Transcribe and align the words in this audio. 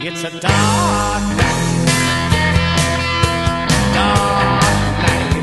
It's 0.00 0.22
a 0.22 0.30
dark 0.30 0.42
night. 0.42 1.84
Dark 3.94 4.62
night. 5.02 5.34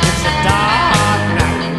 It's 0.00 0.24
a 0.24 0.32
dark 0.42 1.22
night. 1.38 1.76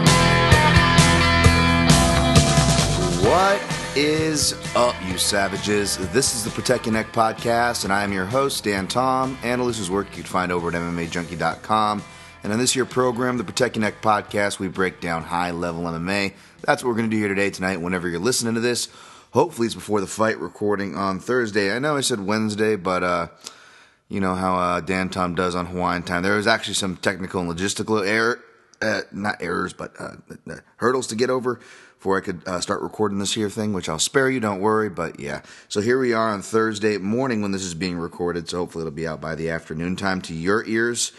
What 3.25 3.59
is 3.97 4.53
up, 4.75 4.93
you 5.07 5.17
savages? 5.17 5.97
This 6.13 6.35
is 6.35 6.43
the 6.43 6.51
Protect 6.51 6.85
Ya 6.85 6.91
Neck 6.91 7.11
podcast, 7.11 7.83
and 7.83 7.91
I 7.91 8.03
am 8.03 8.13
your 8.13 8.25
host, 8.25 8.63
Dan 8.63 8.87
Tom. 8.87 9.39
Analysts' 9.41 9.89
work 9.89 10.05
you 10.15 10.21
can 10.21 10.31
find 10.31 10.51
over 10.51 10.67
at 10.67 10.75
MMAJunkie.com. 10.75 12.03
And 12.43 12.53
on 12.53 12.59
this 12.59 12.75
year 12.75 12.85
program, 12.85 13.39
the 13.39 13.43
Protect 13.43 13.75
Ya 13.75 13.81
Neck 13.81 14.03
podcast, 14.03 14.59
we 14.59 14.67
break 14.67 14.99
down 15.01 15.23
high 15.23 15.49
level 15.49 15.85
MMA. 15.85 16.33
That's 16.61 16.83
what 16.83 16.89
we're 16.89 16.97
going 16.97 17.09
to 17.09 17.15
do 17.15 17.19
here 17.19 17.29
today, 17.29 17.49
tonight, 17.49 17.77
whenever 17.81 18.07
you're 18.07 18.19
listening 18.19 18.53
to 18.53 18.59
this. 18.59 18.87
Hopefully, 19.35 19.65
it's 19.65 19.75
before 19.75 19.99
the 19.99 20.07
fight 20.07 20.39
recording 20.39 20.95
on 20.95 21.19
Thursday. 21.19 21.75
I 21.75 21.79
know 21.79 21.97
I 21.97 21.99
said 21.99 22.21
Wednesday, 22.21 22.77
but 22.77 23.03
uh, 23.03 23.27
you 24.07 24.21
know 24.21 24.33
how 24.33 24.55
uh, 24.55 24.79
Dan 24.79 25.09
Tom 25.09 25.35
does 25.35 25.55
on 25.55 25.65
Hawaiian 25.65 26.03
time. 26.03 26.23
There 26.23 26.37
was 26.37 26.47
actually 26.47 26.75
some 26.75 26.95
technical 26.95 27.41
and 27.41 27.51
logistical 27.51 28.07
error, 28.07 28.41
uh, 28.81 29.01
not 29.11 29.41
errors, 29.41 29.73
but 29.73 29.91
uh, 29.99 30.13
hurdles 30.77 31.07
to 31.07 31.15
get 31.15 31.29
over 31.29 31.59
before 31.97 32.17
I 32.17 32.21
could 32.21 32.47
uh, 32.47 32.61
start 32.61 32.81
recording 32.81 33.19
this 33.19 33.33
here 33.33 33.49
thing, 33.49 33.73
which 33.73 33.89
I'll 33.89 33.99
spare 33.99 34.29
you, 34.29 34.39
don't 34.39 34.61
worry. 34.61 34.87
But 34.87 35.19
yeah, 35.19 35.41
so 35.67 35.81
here 35.81 35.99
we 35.99 36.13
are 36.13 36.29
on 36.29 36.41
Thursday 36.41 36.97
morning 36.97 37.41
when 37.41 37.51
this 37.51 37.63
is 37.63 37.73
being 37.73 37.97
recorded. 37.97 38.47
So 38.47 38.59
hopefully 38.59 38.83
it'll 38.83 38.95
be 38.95 39.05
out 39.05 39.19
by 39.19 39.35
the 39.35 39.49
afternoon 39.49 39.97
time 39.97 40.21
to 40.21 40.33
your 40.33 40.65
ears. 40.65 41.11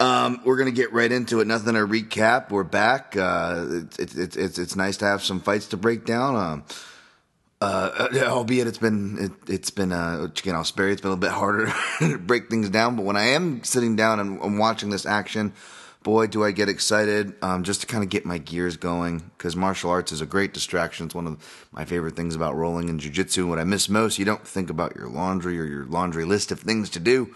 Um, 0.00 0.40
we're 0.46 0.56
gonna 0.56 0.70
get 0.70 0.90
right 0.94 1.12
into 1.12 1.40
it. 1.40 1.46
Nothing 1.46 1.74
to 1.74 1.80
recap. 1.80 2.48
We're 2.48 2.64
back. 2.64 3.14
Uh, 3.14 3.82
it's 3.98 3.98
it, 3.98 4.36
it's 4.38 4.58
it's 4.58 4.74
nice 4.74 4.96
to 4.96 5.04
have 5.04 5.22
some 5.22 5.40
fights 5.40 5.66
to 5.66 5.76
break 5.76 6.06
down. 6.06 6.34
Um, 6.34 6.64
uh, 7.62 8.08
albeit 8.26 8.66
it's 8.66 8.78
been 8.78 9.18
it, 9.18 9.52
it's 9.52 9.70
been 9.70 9.92
uh, 9.92 10.28
spare 10.64 10.86
you. 10.86 10.92
It's 10.92 11.00
been 11.00 11.10
a 11.10 11.14
little 11.14 11.16
bit 11.16 11.30
harder 11.30 11.72
to 12.00 12.18
break 12.18 12.50
things 12.50 12.68
down. 12.68 12.96
But 12.96 13.04
when 13.04 13.16
I 13.16 13.28
am 13.28 13.62
sitting 13.64 13.96
down 13.96 14.20
and, 14.20 14.40
and 14.40 14.58
watching 14.58 14.90
this 14.90 15.06
action, 15.06 15.52
boy, 16.02 16.26
do 16.26 16.42
I 16.42 16.50
get 16.50 16.68
excited 16.68 17.34
um, 17.42 17.62
just 17.62 17.82
to 17.82 17.86
kind 17.86 18.02
of 18.02 18.10
get 18.10 18.24
my 18.24 18.38
gears 18.38 18.76
going 18.76 19.30
because 19.36 19.54
martial 19.54 19.90
arts 19.90 20.10
is 20.10 20.20
a 20.20 20.26
great 20.26 20.52
distraction. 20.52 21.06
It's 21.06 21.14
one 21.14 21.26
of 21.26 21.68
my 21.70 21.84
favorite 21.84 22.16
things 22.16 22.34
about 22.34 22.56
rolling 22.56 22.88
in 22.88 22.98
jujitsu. 22.98 23.48
What 23.48 23.58
I 23.58 23.64
miss 23.64 23.88
most, 23.88 24.18
you 24.18 24.24
don't 24.24 24.46
think 24.46 24.68
about 24.68 24.96
your 24.96 25.08
laundry 25.08 25.60
or 25.60 25.64
your 25.64 25.84
laundry 25.84 26.24
list 26.24 26.50
of 26.50 26.60
things 26.60 26.90
to 26.90 27.00
do. 27.00 27.34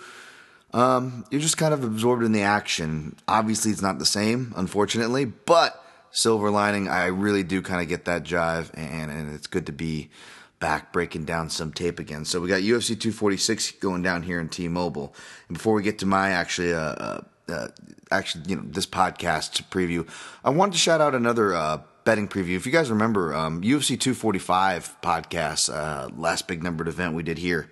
Um, 0.73 1.25
you're 1.31 1.41
just 1.41 1.57
kind 1.57 1.73
of 1.73 1.85
absorbed 1.85 2.25
in 2.25 2.33
the 2.33 2.43
action. 2.43 3.17
Obviously, 3.29 3.71
it's 3.71 3.83
not 3.83 3.99
the 3.99 4.07
same, 4.07 4.53
unfortunately, 4.57 5.25
but 5.25 5.86
silver 6.17 6.51
lining, 6.51 6.89
I 6.89 7.07
really 7.07 7.43
do 7.43 7.61
kind 7.61 7.83
of 7.83 7.89
get 7.89 8.07
that 8.07 8.23
jive, 8.25 8.71
and, 8.75 9.11
and 9.11 9.35
it's 9.35 9.47
good 9.47 9.67
to 9.67 9.73
be 9.73 10.09
back 10.59 10.91
breaking 10.91 11.27
down 11.27 11.51
some 11.51 11.71
tape 11.73 11.99
again. 11.99 12.25
So 12.25 12.41
we 12.41 12.49
got 12.49 12.63
UFC 12.63 12.99
246 12.99 13.73
going 13.73 14.01
down 14.03 14.23
here 14.23 14.41
in 14.41 14.49
T-Mobile. 14.49 15.15
And 15.49 15.59
before 15.59 15.75
we 15.75 15.83
get 15.83 15.99
to 15.99 16.07
my 16.07 16.31
actually, 16.31 16.73
uh, 16.73 16.79
uh, 16.79 17.21
uh, 17.51 17.69
actually, 18.11 18.45
you 18.47 18.57
know, 18.57 18.63
this 18.65 18.87
podcast 18.87 19.63
preview, 19.69 20.09
I 20.43 20.49
wanted 20.51 20.73
to 20.73 20.79
shout 20.79 21.03
out 21.03 21.15
another 21.15 21.55
uh, 21.55 21.83
betting 22.05 22.29
preview. 22.29 22.57
If 22.57 22.65
you 22.65 22.73
guys 22.73 22.91
remember, 22.91 23.35
um, 23.35 23.61
UFC 23.61 24.01
245 24.01 24.97
podcast, 25.03 25.71
uh, 25.71 26.09
last 26.17 26.49
big 26.49 26.63
numbered 26.63 26.89
event 26.89 27.13
we 27.15 27.25
did 27.25 27.37
here. 27.37 27.69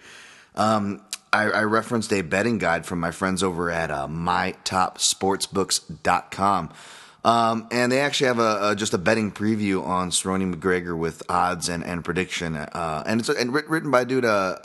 Um, 0.55 1.01
I, 1.33 1.45
I, 1.45 1.63
referenced 1.63 2.13
a 2.13 2.21
betting 2.21 2.59
guide 2.59 2.85
from 2.87 3.01
my 3.01 3.11
friends 3.11 3.43
over 3.43 3.71
at 3.71 3.91
uh, 3.91 4.07
mytopsportsbooks.com. 4.07 6.71
Um, 7.25 7.69
and 7.71 7.91
they 7.91 8.01
actually 8.01 8.27
have 8.27 8.39
a, 8.39 8.71
a, 8.71 8.77
just 8.77 8.93
a 8.93 8.99
betting 8.99 9.33
preview 9.33 9.83
on 9.85 10.11
Cerrone 10.11 10.55
McGregor 10.55 10.95
with 10.97 11.23
odds 11.29 11.69
and, 11.71 11.83
and 11.83 12.05
prediction. 12.05 12.55
Uh, 12.55 13.03
and 13.07 13.21
it's 13.21 13.31
and 13.31 13.55
written 13.55 13.91
by 13.91 14.05
dude, 14.05 14.27
uh, 14.27 14.59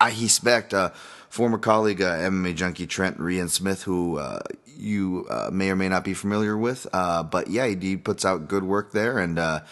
Ahi 0.00 0.28
Specht, 0.28 0.72
uh, 0.72 0.90
former 1.28 1.58
colleague, 1.58 2.00
uh, 2.00 2.16
MMA 2.18 2.54
junkie 2.54 2.86
Trent 2.86 3.18
Reinsmith, 3.18 3.82
who, 3.82 4.18
uh, 4.18 4.38
you, 4.66 5.26
uh, 5.28 5.50
may 5.52 5.70
or 5.70 5.76
may 5.76 5.88
not 5.88 6.04
be 6.04 6.14
familiar 6.14 6.56
with. 6.56 6.86
Uh, 6.92 7.24
but 7.24 7.48
yeah, 7.48 7.66
he, 7.66 7.74
he, 7.74 7.96
puts 7.96 8.24
out 8.24 8.46
good 8.46 8.62
work 8.62 8.92
there 8.92 9.18
and, 9.18 9.36
uh, 9.38 9.62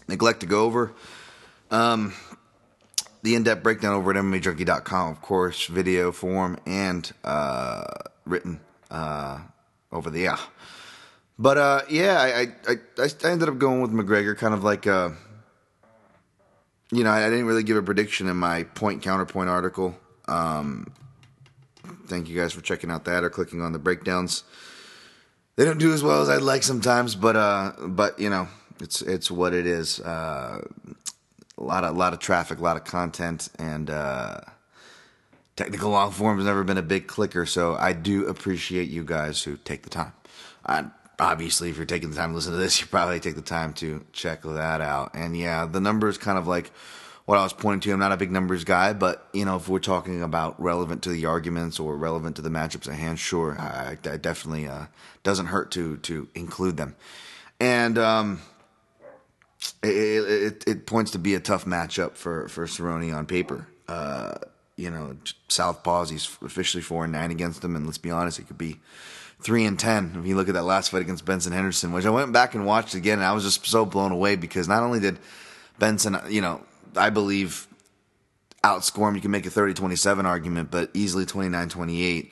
neglect 0.07 0.39
to 0.39 0.45
go 0.45 0.63
over, 0.63 0.93
um, 1.69 2.13
the 3.23 3.35
in-depth 3.35 3.63
breakdown 3.63 3.95
over 3.95 4.11
at 4.11 4.17
MMAJunkie.com, 4.17 5.11
of 5.11 5.21
course, 5.21 5.65
video 5.65 6.11
form 6.11 6.57
and 6.65 7.11
uh, 7.23 7.85
written 8.25 8.59
uh, 8.91 9.39
over 9.91 10.09
the 10.09 10.19
yeah. 10.19 10.37
But 11.39 11.57
uh, 11.57 11.81
yeah, 11.89 12.21
I, 12.21 12.71
I 12.71 12.75
I 12.99 13.29
ended 13.31 13.49
up 13.49 13.57
going 13.57 13.81
with 13.81 13.91
McGregor, 13.91 14.37
kind 14.37 14.53
of 14.53 14.63
like 14.63 14.85
uh, 14.85 15.09
you 16.91 17.03
know, 17.03 17.11
I 17.11 17.27
didn't 17.29 17.45
really 17.45 17.63
give 17.63 17.75
a 17.75 17.81
prediction 17.81 18.27
in 18.27 18.37
my 18.37 18.63
point 18.63 19.01
counterpoint 19.01 19.49
article. 19.49 19.97
Um, 20.27 20.93
thank 22.05 22.29
you 22.29 22.39
guys 22.39 22.53
for 22.53 22.61
checking 22.61 22.91
out 22.91 23.05
that 23.05 23.23
or 23.23 23.31
clicking 23.31 23.61
on 23.61 23.73
the 23.73 23.79
breakdowns. 23.79 24.43
They 25.55 25.65
don't 25.65 25.79
do 25.79 25.91
as 25.93 26.03
well 26.03 26.21
as 26.21 26.29
I'd 26.29 26.41
like 26.41 26.61
sometimes, 26.61 27.15
but 27.15 27.35
uh, 27.35 27.73
but 27.79 28.19
you 28.19 28.29
know, 28.29 28.47
it's 28.79 29.01
it's 29.01 29.31
what 29.31 29.53
it 29.53 29.65
is. 29.65 29.99
Uh, 30.01 30.61
a 31.57 31.63
lot 31.63 31.83
of 31.83 31.95
a 31.95 31.97
lot 31.97 32.13
of 32.13 32.19
traffic, 32.19 32.59
a 32.59 32.61
lot 32.61 32.77
of 32.77 32.83
content, 32.83 33.49
and 33.59 33.89
uh, 33.89 34.41
technical 35.55 35.91
long 35.91 36.11
form 36.11 36.37
has 36.37 36.45
never 36.45 36.63
been 36.63 36.77
a 36.77 36.83
big 36.83 37.07
clicker. 37.07 37.45
So 37.45 37.75
I 37.75 37.93
do 37.93 38.27
appreciate 38.27 38.89
you 38.89 39.03
guys 39.03 39.43
who 39.43 39.57
take 39.57 39.83
the 39.83 39.89
time. 39.89 40.13
Uh, 40.65 40.83
obviously, 41.19 41.69
if 41.69 41.77
you're 41.77 41.85
taking 41.85 42.09
the 42.09 42.15
time 42.15 42.29
to 42.29 42.35
listen 42.35 42.53
to 42.53 42.57
this, 42.57 42.79
you 42.81 42.87
probably 42.87 43.19
take 43.19 43.35
the 43.35 43.41
time 43.41 43.73
to 43.73 44.05
check 44.13 44.41
that 44.43 44.81
out. 44.81 45.11
And 45.13 45.37
yeah, 45.37 45.65
the 45.65 45.81
number 45.81 46.09
is 46.09 46.17
kind 46.17 46.37
of 46.37 46.47
like 46.47 46.71
what 47.25 47.37
I 47.37 47.43
was 47.43 47.53
pointing 47.53 47.81
to. 47.81 47.93
I'm 47.93 47.99
not 47.99 48.11
a 48.11 48.17
big 48.17 48.31
numbers 48.31 48.63
guy, 48.63 48.93
but 48.93 49.27
you 49.33 49.45
know, 49.45 49.57
if 49.57 49.69
we're 49.69 49.79
talking 49.79 50.23
about 50.23 50.61
relevant 50.61 51.03
to 51.03 51.09
the 51.09 51.25
arguments 51.25 51.79
or 51.79 51.95
relevant 51.95 52.35
to 52.37 52.41
the 52.41 52.49
matchups 52.49 52.87
at 52.87 52.95
hand, 52.95 53.19
sure, 53.19 53.57
I, 53.59 53.97
I 54.09 54.17
definitely 54.17 54.67
uh, 54.67 54.85
doesn't 55.23 55.47
hurt 55.47 55.71
to 55.71 55.97
to 55.97 56.27
include 56.35 56.77
them. 56.77 56.95
And 57.59 57.97
um, 57.97 58.41
it, 59.83 59.87
it, 59.89 60.63
it, 60.67 60.85
points 60.85 61.11
to 61.11 61.19
be 61.19 61.35
a 61.35 61.39
tough 61.39 61.65
matchup 61.65 62.15
for, 62.15 62.47
for 62.47 62.65
Cerrone 62.65 63.15
on 63.15 63.25
paper. 63.25 63.67
Uh, 63.87 64.35
you 64.75 64.89
know, 64.89 65.15
Southpaws, 65.49 66.09
he's 66.09 66.25
officially 66.41 66.81
4 66.81 67.05
and 67.05 67.13
9 67.13 67.31
against 67.31 67.61
them, 67.61 67.75
and 67.75 67.85
let's 67.85 67.97
be 67.97 68.11
honest, 68.11 68.39
it 68.39 68.47
could 68.47 68.57
be 68.57 68.79
three 69.43 69.65
and 69.65 69.77
ten. 69.77 70.15
If 70.17 70.25
you 70.25 70.35
look 70.35 70.47
at 70.47 70.55
that 70.55 70.63
last 70.63 70.89
fight 70.89 71.01
against 71.01 71.25
Benson 71.25 71.51
Henderson, 71.51 71.91
which 71.91 72.05
I 72.05 72.09
went 72.09 72.31
back 72.31 72.55
and 72.55 72.65
watched 72.65 72.95
again, 72.95 73.19
and 73.19 73.25
I 73.25 73.33
was 73.33 73.43
just 73.43 73.65
so 73.65 73.85
blown 73.85 74.11
away 74.11 74.35
because 74.35 74.67
not 74.67 74.83
only 74.83 74.99
did 74.99 75.19
Benson, 75.79 76.17
you 76.29 76.41
know, 76.41 76.61
I 76.95 77.09
believe 77.09 77.67
outscore 78.63 79.09
him, 79.09 79.15
you 79.15 79.21
can 79.21 79.31
make 79.31 79.45
a 79.45 79.49
30-27 79.49 80.23
argument, 80.23 80.71
but 80.71 80.89
easily 80.93 81.25
29-28. 81.25 82.31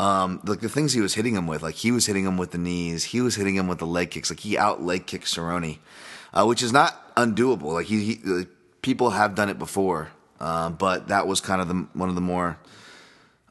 Um, 0.00 0.40
like 0.44 0.60
the 0.60 0.68
things 0.68 0.92
he 0.92 1.00
was 1.00 1.14
hitting 1.14 1.34
him 1.34 1.46
with, 1.46 1.62
like 1.62 1.74
he 1.76 1.90
was 1.90 2.06
hitting 2.06 2.24
him 2.24 2.36
with 2.36 2.52
the 2.52 2.58
knees, 2.58 3.04
he 3.04 3.20
was 3.20 3.36
hitting 3.36 3.54
him 3.54 3.66
with 3.66 3.78
the 3.78 3.86
leg 3.86 4.10
kicks, 4.10 4.30
like 4.30 4.40
he 4.40 4.56
out 4.56 4.82
leg 4.82 5.06
kicked 5.06 5.26
Cerrone, 5.26 5.78
uh, 6.32 6.44
which 6.44 6.62
is 6.62 6.72
not 6.72 7.14
undoable. 7.16 7.72
Like 7.74 7.86
he, 7.86 8.14
he 8.14 8.20
like 8.24 8.48
people 8.82 9.10
have 9.10 9.34
done 9.34 9.48
it 9.48 9.58
before, 9.58 10.10
uh, 10.40 10.70
but 10.70 11.08
that 11.08 11.26
was 11.26 11.40
kind 11.40 11.60
of 11.60 11.68
the 11.68 11.86
one 11.92 12.08
of 12.08 12.14
the 12.14 12.20
more 12.20 12.58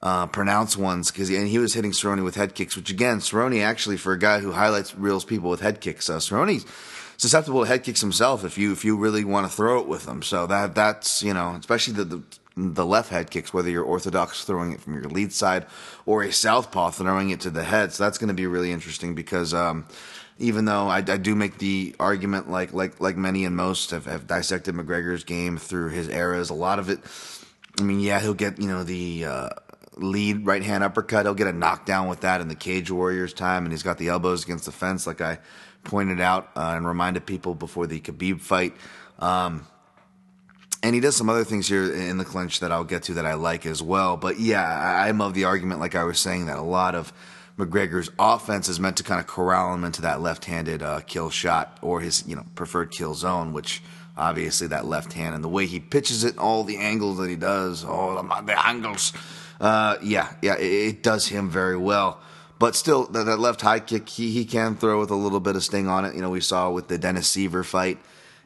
uh, 0.01 0.27
pronounced 0.27 0.77
ones 0.77 1.11
because 1.11 1.29
and 1.29 1.47
he 1.47 1.59
was 1.59 1.73
hitting 1.73 1.91
Cerrone 1.91 2.23
with 2.23 2.35
head 2.35 2.55
kicks, 2.55 2.75
which 2.75 2.89
again, 2.89 3.19
Cerrone 3.19 3.61
actually 3.61 3.97
for 3.97 4.13
a 4.13 4.19
guy 4.19 4.39
who 4.39 4.51
highlights 4.51 4.95
reels 4.95 5.25
people 5.25 5.49
with 5.49 5.61
head 5.61 5.81
kicks, 5.81 6.09
uh, 6.09 6.17
Cerrone's 6.17 6.65
susceptible 7.17 7.61
to 7.61 7.67
head 7.67 7.83
kicks 7.83 8.01
himself 8.01 8.43
if 8.43 8.57
you 8.57 8.71
if 8.71 8.85
you 8.85 8.95
really 8.95 9.23
want 9.23 9.49
to 9.49 9.55
throw 9.55 9.79
it 9.79 9.87
with 9.87 10.07
him. 10.07 10.21
So 10.21 10.47
that 10.47 10.75
that's 10.75 11.23
you 11.23 11.33
know 11.33 11.55
especially 11.59 11.95
the, 11.95 12.03
the 12.05 12.23
the 12.57 12.85
left 12.85 13.09
head 13.09 13.29
kicks, 13.29 13.53
whether 13.53 13.69
you're 13.69 13.83
orthodox 13.83 14.43
throwing 14.43 14.71
it 14.71 14.81
from 14.81 14.95
your 14.95 15.03
lead 15.03 15.31
side 15.31 15.67
or 16.05 16.23
a 16.23 16.31
southpaw 16.31 16.89
throwing 16.89 17.29
it 17.29 17.41
to 17.41 17.51
the 17.51 17.63
head. 17.63 17.93
So 17.93 18.03
that's 18.03 18.17
going 18.17 18.29
to 18.29 18.33
be 18.33 18.47
really 18.47 18.71
interesting 18.71 19.13
because 19.13 19.53
um, 19.53 19.85
even 20.39 20.65
though 20.65 20.87
I, 20.87 20.97
I, 20.97 21.17
do 21.17 21.35
make 21.35 21.57
the 21.57 21.95
argument, 21.99 22.49
like 22.49 22.73
like 22.73 22.99
like 22.99 23.17
many 23.17 23.45
and 23.45 23.55
most 23.55 23.91
have, 23.91 24.05
have 24.05 24.27
dissected 24.27 24.75
McGregor's 24.75 25.23
game 25.23 25.57
through 25.57 25.89
his 25.89 26.09
eras, 26.09 26.49
a 26.49 26.53
lot 26.53 26.79
of 26.79 26.89
it. 26.89 26.99
I 27.79 27.83
mean, 27.83 27.99
yeah, 27.99 28.19
he'll 28.19 28.33
get 28.33 28.59
you 28.59 28.67
know 28.67 28.83
the. 28.83 29.25
Uh, 29.25 29.49
lead 29.99 30.45
right 30.45 30.61
hand 30.61 30.83
uppercut. 30.83 31.25
He'll 31.25 31.33
get 31.33 31.47
a 31.47 31.53
knockdown 31.53 32.07
with 32.07 32.21
that 32.21 32.39
in 32.39 32.47
the 32.47 32.55
Cage 32.55 32.91
Warriors 32.91 33.33
time, 33.33 33.63
and 33.63 33.73
he's 33.73 33.81
got 33.81 33.97
the 33.97 34.09
elbows 34.09 34.43
against 34.43 34.65
the 34.65 34.71
fence, 34.71 35.07
like 35.07 35.21
I 35.21 35.39
pointed 35.83 36.19
out 36.21 36.49
uh, 36.55 36.73
and 36.75 36.87
reminded 36.87 37.25
people 37.25 37.55
before 37.55 37.87
the 37.87 37.99
Khabib 37.99 38.41
fight. 38.41 38.73
Um, 39.19 39.65
and 40.83 40.93
he 40.93 41.01
does 41.01 41.15
some 41.15 41.29
other 41.29 41.43
things 41.43 41.67
here 41.67 41.91
in 41.91 42.17
the 42.17 42.25
clinch 42.25 42.59
that 42.59 42.71
I'll 42.71 42.83
get 42.83 43.03
to 43.03 43.15
that 43.15 43.25
I 43.25 43.33
like 43.33 43.65
as 43.65 43.81
well. 43.81 44.15
But 44.15 44.39
yeah, 44.39 45.05
I'm 45.07 45.21
of 45.21 45.33
the 45.33 45.45
argument, 45.45 45.79
like 45.79 45.95
I 45.95 46.03
was 46.03 46.19
saying, 46.19 46.45
that 46.45 46.57
a 46.57 46.61
lot 46.61 46.93
of 46.93 47.11
McGregor's 47.57 48.11
offense 48.19 48.69
is 48.69 48.79
meant 48.79 48.97
to 48.97 49.03
kind 49.03 49.19
of 49.19 49.27
corral 49.27 49.73
him 49.73 49.83
into 49.83 50.01
that 50.03 50.21
left-handed 50.21 50.83
uh, 50.83 50.99
kill 51.01 51.29
shot 51.29 51.77
or 51.81 52.01
his 52.01 52.23
you 52.27 52.35
know 52.35 52.45
preferred 52.55 52.91
kill 52.91 53.13
zone, 53.13 53.53
which 53.53 53.81
obviously 54.15 54.67
that 54.67 54.85
left 54.85 55.13
hand 55.13 55.35
and 55.35 55.43
the 55.43 55.49
way 55.49 55.65
he 55.65 55.79
pitches 55.79 56.23
it, 56.23 56.37
all 56.37 56.63
the 56.63 56.77
angles 56.77 57.17
that 57.17 57.29
he 57.29 57.35
does, 57.35 57.83
all 57.83 58.21
the 58.21 58.67
angles 58.67 59.13
uh, 59.59 59.97
yeah, 60.03 60.33
yeah, 60.41 60.55
it, 60.55 60.71
it, 60.71 61.03
does 61.03 61.27
him 61.27 61.49
very 61.49 61.77
well. 61.77 62.19
But 62.59 62.75
still, 62.75 63.05
that, 63.07 63.23
that, 63.25 63.39
left 63.39 63.61
high 63.61 63.79
kick, 63.79 64.09
he, 64.09 64.31
he 64.31 64.45
can 64.45 64.75
throw 64.75 64.99
with 64.99 65.11
a 65.11 65.15
little 65.15 65.39
bit 65.39 65.55
of 65.55 65.63
sting 65.63 65.87
on 65.87 66.05
it. 66.05 66.15
You 66.15 66.21
know, 66.21 66.29
we 66.29 66.41
saw 66.41 66.69
with 66.69 66.87
the 66.87 66.97
Dennis 66.97 67.31
Siver 67.35 67.65
fight 67.65 67.99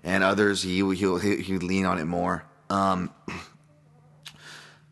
and 0.04 0.24
others, 0.24 0.64
he 0.64 0.78
he 0.78 1.06
would 1.54 1.64
lean 1.64 1.86
on 1.86 2.00
it 2.00 2.06
more. 2.06 2.44
Um, 2.70 3.12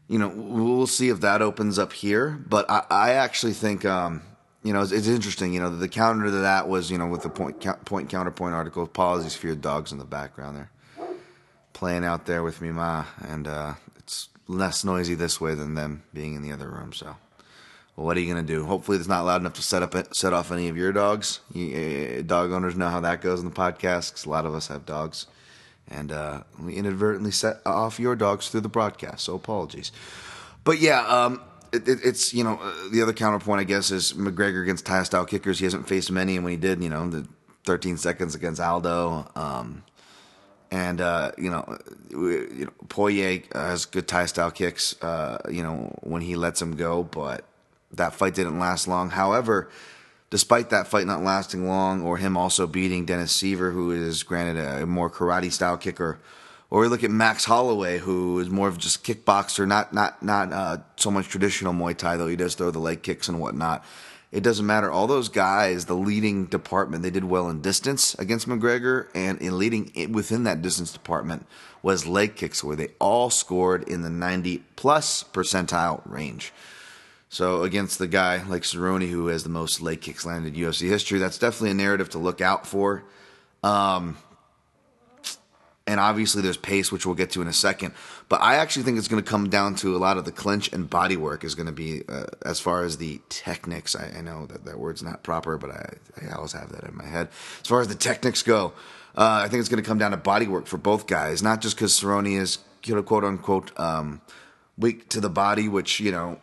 you 0.10 0.18
know, 0.18 0.28
we'll 0.28 0.88
see 0.88 1.10
if 1.10 1.22
that 1.22 1.42
opens 1.42 1.80
up 1.80 1.94
here. 1.94 2.32
But 2.32 2.70
I, 2.70 2.84
I 2.90 3.10
actually 3.12 3.54
think, 3.54 3.86
um, 3.86 4.24
you 4.64 4.74
know, 4.74 4.82
it's, 4.82 4.92
it's, 4.92 5.08
interesting. 5.08 5.54
You 5.54 5.62
know, 5.62 5.70
the 5.70 5.88
counter 5.88 6.26
to 6.26 6.32
that 6.32 6.68
was, 6.68 6.92
you 6.92 6.98
know, 6.98 7.08
with 7.08 7.22
the 7.22 7.30
point 7.30 7.64
point 7.86 8.10
counterpoint 8.10 8.56
article, 8.56 8.84
apologies 8.84 9.36
for 9.36 9.48
your 9.48 9.56
dogs 9.56 9.92
in 9.92 10.00
the 10.00 10.06
background 10.06 10.58
there, 10.58 10.72
playing 11.74 12.04
out 12.04 12.26
there 12.26 12.44
with 12.44 12.60
me, 12.60 12.72
ma, 12.72 13.06
and 13.22 13.48
uh, 13.48 13.76
it's 13.98 14.30
less 14.48 14.84
noisy 14.84 15.14
this 15.14 15.40
way 15.40 15.54
than 15.54 15.76
them 15.76 16.04
being 16.14 16.34
in 16.34 16.42
the 16.42 16.52
other 16.52 16.70
room. 16.70 16.92
So, 16.92 17.16
well, 17.96 18.08
what 18.08 18.18
are 18.18 18.22
you 18.22 18.34
to 18.34 18.42
do? 18.42 18.66
Hopefully, 18.66 18.98
it's 18.98 19.08
not 19.08 19.26
loud 19.26 19.42
enough 19.42 19.54
to 19.54 19.62
set 19.62 19.84
up 19.84 20.16
set 20.16 20.34
off 20.34 20.52
any 20.52 20.70
of 20.70 20.76
your 20.76 20.92
dogs. 20.92 21.42
You, 21.54 22.18
uh, 22.18 22.22
dog 22.24 22.52
owners 22.52 22.76
know 22.76 22.90
how 22.90 23.02
that 23.02 23.22
goes 23.22 23.42
in 23.42 23.46
the 23.46 23.56
podcast 23.56 24.10
because 24.10 24.26
a 24.26 24.30
lot 24.30 24.48
of 24.48 24.56
us 24.56 24.70
have 24.70 24.88
dogs, 24.88 25.28
and 25.90 26.12
uh, 26.12 26.44
we 26.62 26.76
inadvertently 26.76 27.32
set 27.32 27.58
off 27.66 28.00
your 28.00 28.16
dogs 28.16 28.50
through 28.50 28.62
the 28.62 28.70
broadcast. 28.70 29.26
So 29.26 29.36
apologies. 29.36 29.92
But 30.64 30.80
yeah, 30.80 31.02
um, 31.02 31.42
it, 31.72 31.88
it, 31.88 32.00
it's 32.04 32.34
you 32.34 32.44
know 32.44 32.60
uh, 32.62 32.90
the 32.92 33.02
other 33.02 33.14
counterpoint 33.14 33.62
I 33.62 33.64
guess 33.64 33.92
is 33.92 34.14
McGregor 34.14 34.62
against 34.62 34.86
Thai 34.86 35.04
style 35.04 35.26
kickers. 35.26 35.60
He 35.60 35.66
hasn't 35.66 35.88
faced 35.88 36.12
many, 36.12 36.36
and 36.36 36.44
when 36.44 36.52
he 36.52 36.58
did, 36.58 36.84
you 36.84 36.90
know 36.90 37.10
the 37.10 37.28
13 37.66 37.98
seconds 37.98 38.36
against 38.36 38.60
Aldo. 38.60 39.30
Um, 39.36 39.84
and 40.72 41.02
uh, 41.02 41.32
you 41.38 41.50
know, 41.50 41.78
you 42.10 42.66
know, 42.66 42.72
Poirier 42.90 43.42
has 43.54 43.86
good 43.86 44.08
Thai 44.08 44.26
style 44.28 44.52
kicks. 44.52 45.02
Uh, 45.02 45.40
you 45.50 45.64
know, 45.64 45.98
when 46.02 46.22
he 46.22 46.36
lets 46.36 46.62
him 46.62 46.76
go, 46.76 47.04
but 47.04 47.44
that 47.92 48.14
fight 48.14 48.36
didn't 48.36 48.60
last 48.60 48.88
long. 48.88 49.10
However, 49.10 49.70
despite 50.30 50.70
that 50.70 50.88
fight 50.88 51.08
not 51.08 51.24
lasting 51.24 51.68
long, 51.68 52.02
or 52.02 52.18
him 52.18 52.38
also 52.38 52.68
beating 52.68 53.06
Dennis 53.06 53.36
Siver, 53.36 53.74
who 53.74 53.92
is 53.92 54.24
granted 54.24 54.58
a 54.58 54.86
more 54.86 55.10
karate 55.10 55.52
style 55.52 55.78
kicker, 55.78 56.20
or 56.70 56.82
we 56.82 56.88
look 56.88 57.04
at 57.04 57.12
Max 57.12 57.46
Holloway, 57.46 57.98
who 57.98 58.40
is 58.40 58.50
more 58.50 58.68
of 58.68 58.78
just 58.78 59.04
kickboxer, 59.04 59.68
not 59.68 59.94
not 59.94 60.22
not 60.22 60.54
uh, 60.54 60.78
so 60.96 61.10
much 61.12 61.28
traditional 61.28 61.74
Muay 61.74 61.98
Thai, 61.98 62.18
though 62.18 62.28
he 62.28 62.36
does 62.36 62.56
throw 62.56 62.72
the 62.72 62.80
leg 62.80 63.02
kicks 63.02 63.28
and 63.28 63.40
whatnot 63.40 63.84
it 64.32 64.44
doesn't 64.44 64.66
matter. 64.66 64.92
All 64.92 65.08
those 65.08 65.30
guys, 65.30 65.86
the 65.86 65.96
leading 65.96 66.46
department, 66.46 67.02
they 67.02 67.10
did 67.10 67.24
well 67.24 67.50
in 67.50 67.62
distance 67.62 68.14
against 68.16 68.48
McGregor, 68.48 69.08
and 69.16 69.42
in 69.42 69.58
leading 69.58 70.12
within 70.12 70.44
that 70.44 70.62
distance 70.62 70.92
department 70.92 71.48
was 71.82 72.06
leg 72.06 72.36
kicks, 72.36 72.64
where 72.64 72.76
they 72.76 72.90
all 73.00 73.30
scored 73.30 73.88
in 73.88 74.02
the 74.02 74.10
90 74.10 74.64
plus 74.76 75.24
percentile 75.24 76.02
range. 76.06 76.54
So 77.30 77.62
against 77.62 78.00
the 78.00 78.08
guy 78.08 78.44
like 78.44 78.64
Cerrone, 78.64 79.08
who 79.08 79.28
has 79.28 79.44
the 79.44 79.50
most 79.50 79.82
leg 79.82 80.02
kicks 80.02 80.26
landed 80.26 80.56
in 80.56 80.64
UFC 80.64 80.90
history, 80.90 81.20
that's 81.20 81.38
definitely 81.38 81.72
a 81.72 81.76
narrative 81.76 82.10
to 82.10 82.18
look 82.18 82.42
out 82.42 82.66
for. 82.66 83.04
Um, 83.64 84.18
and 85.90 86.00
obviously 86.00 86.44
there's 86.44 86.58
pace, 86.58 86.92
which 86.92 87.06
we'll 87.06 87.16
get 87.16 87.32
to 87.32 87.42
in 87.42 87.48
a 87.48 87.54
second. 87.54 87.94
But 88.30 88.42
I 88.42 88.56
actually 88.56 88.84
think 88.84 89.00
it's 89.00 89.08
going 89.08 89.24
to 89.24 89.28
come 89.28 89.50
down 89.50 89.76
to 89.78 89.96
a 89.96 90.00
lot 90.00 90.18
of 90.18 90.26
the 90.26 90.32
clinch 90.32 90.72
and 90.72 90.88
body 90.88 91.18
work 91.18 91.44
is 91.44 91.56
going 91.56 91.66
to 91.66 91.72
be 91.72 92.04
uh, 92.08 92.26
as 92.46 92.60
far 92.60 92.84
as 92.84 92.98
the 92.98 93.20
techniques. 93.30 93.96
I, 93.96 94.18
I, 94.18 94.22
know 94.22 94.46
that 94.46 94.66
that 94.66 94.78
word's 94.78 95.02
not 95.02 95.24
proper, 95.24 95.58
but 95.58 95.72
I, 95.72 95.94
I, 96.22 96.36
always 96.36 96.54
have 96.54 96.72
that 96.74 96.84
in 96.84 96.96
my 96.96 97.08
head. 97.08 97.30
As 97.62 97.68
far 97.68 97.82
as 97.82 97.88
the 97.88 97.96
techniques 97.96 98.44
go, 98.44 98.74
uh, 99.16 99.42
I 99.44 99.48
think 99.48 99.62
it's 99.62 99.70
going 99.70 99.82
to 99.82 99.88
come 99.88 99.98
down 99.98 100.12
to 100.12 100.18
body 100.18 100.48
work 100.48 100.68
for 100.68 100.78
both 100.78 101.08
guys, 101.08 101.42
not 101.42 101.60
just 101.60 101.76
because 101.76 102.00
Cerrone 102.00 102.40
is 102.40 102.60
quote 103.06 103.24
unquote 103.24 103.78
um, 103.80 104.22
weak 104.78 105.10
to 105.10 105.20
the 105.20 105.30
body, 105.30 105.68
which 105.68 106.00
you 106.00 106.12
know. 106.12 106.40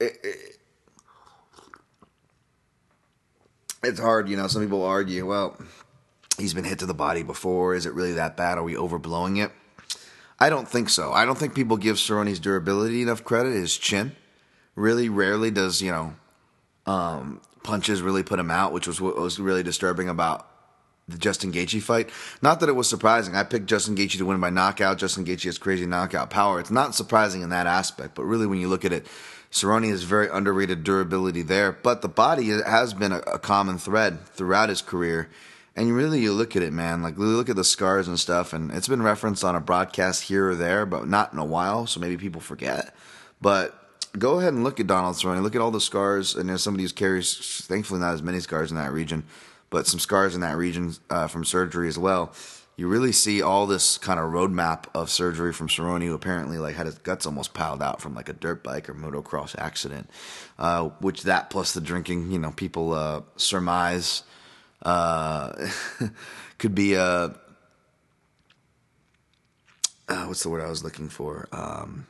It, 0.00 0.18
it, 0.22 0.58
it's 3.82 4.00
hard, 4.00 4.28
you 4.28 4.36
know. 4.36 4.46
Some 4.46 4.62
people 4.62 4.84
argue, 4.84 5.26
well, 5.26 5.56
he's 6.38 6.54
been 6.54 6.64
hit 6.64 6.80
to 6.80 6.86
the 6.86 6.94
body 6.94 7.22
before. 7.22 7.74
Is 7.74 7.86
it 7.86 7.94
really 7.94 8.14
that 8.14 8.36
bad? 8.36 8.58
Are 8.58 8.64
we 8.64 8.74
overblowing 8.74 9.42
it? 9.42 9.52
I 10.38 10.50
don't 10.50 10.68
think 10.68 10.88
so. 10.88 11.12
I 11.12 11.24
don't 11.24 11.38
think 11.38 11.54
people 11.54 11.76
give 11.76 11.96
Cerrone's 11.96 12.40
durability 12.40 13.02
enough 13.02 13.24
credit. 13.24 13.52
His 13.52 13.76
chin 13.76 14.16
really 14.74 15.08
rarely 15.08 15.50
does, 15.50 15.80
you 15.80 15.90
know, 15.90 16.14
um, 16.86 17.40
punches 17.62 18.02
really 18.02 18.22
put 18.22 18.38
him 18.38 18.50
out, 18.50 18.72
which 18.72 18.86
was 18.86 19.00
what 19.00 19.16
was 19.16 19.38
really 19.38 19.62
disturbing 19.62 20.08
about 20.08 20.48
the 21.08 21.18
Justin 21.18 21.52
Gaethje 21.52 21.82
fight. 21.82 22.10
Not 22.40 22.60
that 22.60 22.68
it 22.68 22.76
was 22.76 22.88
surprising. 22.88 23.34
I 23.34 23.44
picked 23.44 23.66
Justin 23.66 23.96
Gaethje 23.96 24.18
to 24.18 24.26
win 24.26 24.40
by 24.40 24.50
knockout. 24.50 24.98
Justin 24.98 25.24
Gaethje 25.24 25.44
has 25.44 25.58
crazy 25.58 25.86
knockout 25.86 26.30
power. 26.30 26.60
It's 26.60 26.70
not 26.70 26.94
surprising 26.94 27.42
in 27.42 27.50
that 27.50 27.66
aspect, 27.66 28.14
but 28.14 28.24
really 28.24 28.46
when 28.46 28.60
you 28.60 28.68
look 28.68 28.84
at 28.84 28.92
it, 28.92 29.06
Cerrone 29.50 29.88
has 29.88 30.02
very 30.02 30.28
underrated 30.28 30.82
durability 30.82 31.42
there. 31.42 31.72
But 31.72 32.02
the 32.02 32.08
body 32.08 32.48
has 32.48 32.94
been 32.94 33.12
a, 33.12 33.18
a 33.18 33.38
common 33.38 33.78
thread 33.78 34.26
throughout 34.26 34.68
his 34.68 34.82
career 34.82 35.28
and 35.76 35.94
really 35.94 36.20
you 36.20 36.32
look 36.32 36.54
at 36.56 36.62
it, 36.62 36.72
man. 36.72 37.02
Like 37.02 37.18
look 37.18 37.48
at 37.48 37.56
the 37.56 37.64
scars 37.64 38.06
and 38.08 38.18
stuff, 38.18 38.52
and 38.52 38.70
it's 38.70 38.88
been 38.88 39.02
referenced 39.02 39.44
on 39.44 39.56
a 39.56 39.60
broadcast 39.60 40.22
here 40.22 40.50
or 40.50 40.54
there, 40.54 40.86
but 40.86 41.08
not 41.08 41.32
in 41.32 41.38
a 41.38 41.44
while. 41.44 41.86
So 41.86 42.00
maybe 42.00 42.16
people 42.16 42.40
forget. 42.40 42.94
But 43.40 43.76
go 44.16 44.38
ahead 44.38 44.54
and 44.54 44.62
look 44.62 44.78
at 44.78 44.86
Donald 44.86 45.16
Cerrone. 45.16 45.42
Look 45.42 45.56
at 45.56 45.60
all 45.60 45.72
the 45.72 45.80
scars, 45.80 46.36
and 46.36 46.48
there's 46.48 46.62
somebody 46.62 46.84
who 46.84 46.90
carries, 46.90 47.64
thankfully, 47.66 48.00
not 48.00 48.14
as 48.14 48.22
many 48.22 48.40
scars 48.40 48.70
in 48.70 48.76
that 48.76 48.92
region, 48.92 49.24
but 49.74 49.88
some 49.88 49.98
scars 49.98 50.36
in 50.36 50.40
that 50.42 50.56
region 50.56 50.94
uh, 51.10 51.26
from 51.26 51.44
surgery 51.44 51.88
as 51.88 51.98
well. 51.98 52.32
You 52.76 52.86
really 52.86 53.10
see 53.10 53.42
all 53.42 53.66
this 53.66 53.98
kind 53.98 54.20
of 54.20 54.26
roadmap 54.26 54.84
of 54.94 55.10
surgery 55.10 55.52
from 55.52 55.66
Cerrone, 55.66 56.04
who 56.04 56.14
apparently 56.14 56.58
like 56.58 56.76
had 56.76 56.86
his 56.86 56.98
guts 56.98 57.26
almost 57.26 57.54
piled 57.54 57.82
out 57.82 58.00
from 58.00 58.14
like 58.14 58.28
a 58.28 58.34
dirt 58.34 58.62
bike 58.62 58.88
or 58.88 58.94
motocross 58.94 59.58
accident. 59.58 60.08
Uh, 60.60 60.90
which 61.00 61.24
that 61.24 61.50
plus 61.50 61.72
the 61.72 61.80
drinking, 61.80 62.30
you 62.30 62.38
know, 62.38 62.52
people 62.52 62.92
uh, 62.92 63.22
surmise 63.34 64.22
uh, 64.82 65.52
could 66.58 66.76
be 66.76 66.94
a 66.94 67.34
uh, 70.06 70.24
what's 70.26 70.44
the 70.44 70.50
word 70.50 70.62
I 70.62 70.68
was 70.68 70.84
looking 70.84 71.08
for? 71.08 71.48
Um, 71.50 72.06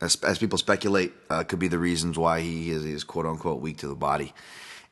as, 0.00 0.16
as 0.22 0.38
people 0.38 0.56
speculate, 0.56 1.12
uh, 1.28 1.44
could 1.44 1.58
be 1.58 1.68
the 1.68 1.78
reasons 1.78 2.16
why 2.16 2.40
he 2.40 2.70
is, 2.70 2.86
is 2.86 3.04
quote 3.04 3.26
unquote 3.26 3.60
weak 3.60 3.76
to 3.78 3.88
the 3.88 3.94
body. 3.94 4.32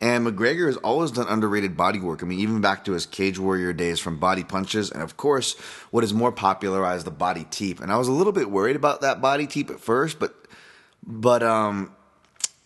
And 0.05 0.27
McGregor 0.27 0.67
has 0.67 0.77
always 0.77 1.13
done 1.13 1.27
underrated 1.31 1.79
body 1.79 1.99
work. 1.99 2.23
I 2.23 2.27
mean, 2.27 2.39
even 2.41 2.61
back 2.61 2.85
to 2.85 2.93
his 2.93 3.07
Cage 3.07 3.39
Warrior 3.39 3.73
days 3.73 3.99
from 3.99 4.19
body 4.19 4.45
punches, 4.45 4.91
and 4.91 5.03
of 5.03 5.17
course, 5.17 5.55
what 5.93 6.05
is 6.05 6.13
more 6.13 6.31
popularized 6.31 7.07
the 7.07 7.11
body 7.11 7.47
teep. 7.51 7.81
And 7.81 7.91
I 7.91 7.97
was 7.97 8.07
a 8.07 8.13
little 8.13 8.35
bit 8.35 8.51
worried 8.51 8.77
about 8.77 9.01
that 9.01 9.23
body 9.23 9.47
teep 9.47 9.71
at 9.71 9.81
first, 9.81 10.19
but 10.19 10.35
but 11.03 11.43
um, 11.43 11.91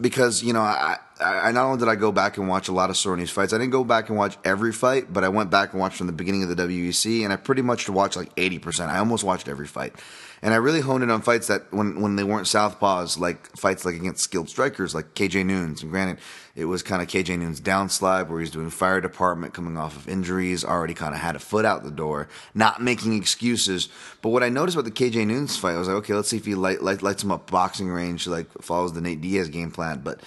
because 0.01 0.43
you 0.43 0.53
know 0.53 0.63
I, 0.63 0.97
I 1.21 1.53
not 1.53 1.67
only 1.67 1.79
did 1.79 1.87
I 1.87 1.95
go 1.95 2.11
back 2.11 2.39
and 2.39 2.49
watch 2.49 2.67
a 2.67 2.73
lot 2.73 2.91
of 2.91 2.97
Cerrone's 2.97 3.31
fights, 3.31 3.53
I 3.53 3.59
didn't 3.59 3.71
go 3.71 3.85
back 3.85 4.09
and 4.09 4.19
watch 4.19 4.37
every 4.45 4.73
fight, 4.73 5.13
but 5.13 5.23
I 5.23 5.29
went 5.29 5.49
back 5.49 5.71
and 5.71 5.81
watched 5.81 5.97
from 5.97 6.09
the 6.09 6.13
beginning 6.13 6.43
of 6.43 6.49
the 6.49 6.57
WEC, 6.57 7.23
and 7.23 7.33
I 7.33 7.37
pretty 7.37 7.63
much 7.63 7.89
watched 7.89 8.17
like 8.17 8.33
eighty 8.37 8.59
percent. 8.59 8.91
I 8.91 8.99
almost 8.99 9.23
watched 9.23 9.47
every 9.47 9.69
fight, 9.69 9.95
and 10.43 10.55
I 10.55 10.57
really 10.59 10.81
honed 10.81 11.03
in 11.03 11.11
on 11.11 11.23
fights 11.23 11.49
that 11.49 11.73
when 11.73 12.01
when 12.01 12.17
they 12.17 12.25
weren't 12.25 12.47
southpaws, 12.47 13.19
like 13.19 13.57
fights 13.57 13.85
like 13.85 13.95
against 13.95 14.23
skilled 14.23 14.49
strikers, 14.49 14.95
like 14.95 15.15
KJ 15.15 15.45
Noons. 15.45 15.83
And 15.83 15.91
granted, 15.91 16.19
it 16.55 16.67
was 16.67 16.83
kind 16.83 17.03
of 17.03 17.09
KJ 17.09 17.39
Noons' 17.39 17.61
downslide 17.61 18.29
where 18.29 18.41
he's 18.41 18.51
doing 18.51 18.71
fire 18.71 19.01
department, 19.01 19.55
coming 19.55 19.77
off 19.77 19.97
of 19.97 20.09
injuries, 20.09 20.65
already 20.65 20.95
kind 20.95 21.15
of 21.15 21.21
had 21.21 21.37
a 21.37 21.41
foot 21.41 21.65
out 21.65 21.83
the 21.83 21.91
door, 21.91 22.29
not 22.55 22.83
making 22.83 23.15
excuses. 23.15 23.89
But 24.23 24.31
what 24.31 24.43
I 24.43 24.49
noticed 24.49 24.77
about 24.77 24.85
the 24.85 25.11
KJ 25.11 25.27
Noons 25.27 25.57
fight, 25.57 25.75
I 25.75 25.79
was 25.79 25.89
like, 25.89 25.97
okay, 25.99 26.15
let's 26.15 26.29
see 26.29 26.37
if 26.37 26.47
he 26.47 26.55
light, 26.55 26.83
light, 26.83 27.03
lights 27.03 27.23
him 27.23 27.33
up 27.33 27.51
boxing 27.51 27.89
range, 27.89 28.27
like 28.27 28.51
follows 28.61 28.93
the 28.93 29.01
Nate 29.01 29.21
Diaz 29.21 29.49
game 29.49 29.71
plan, 29.71 30.01
but 30.03 30.21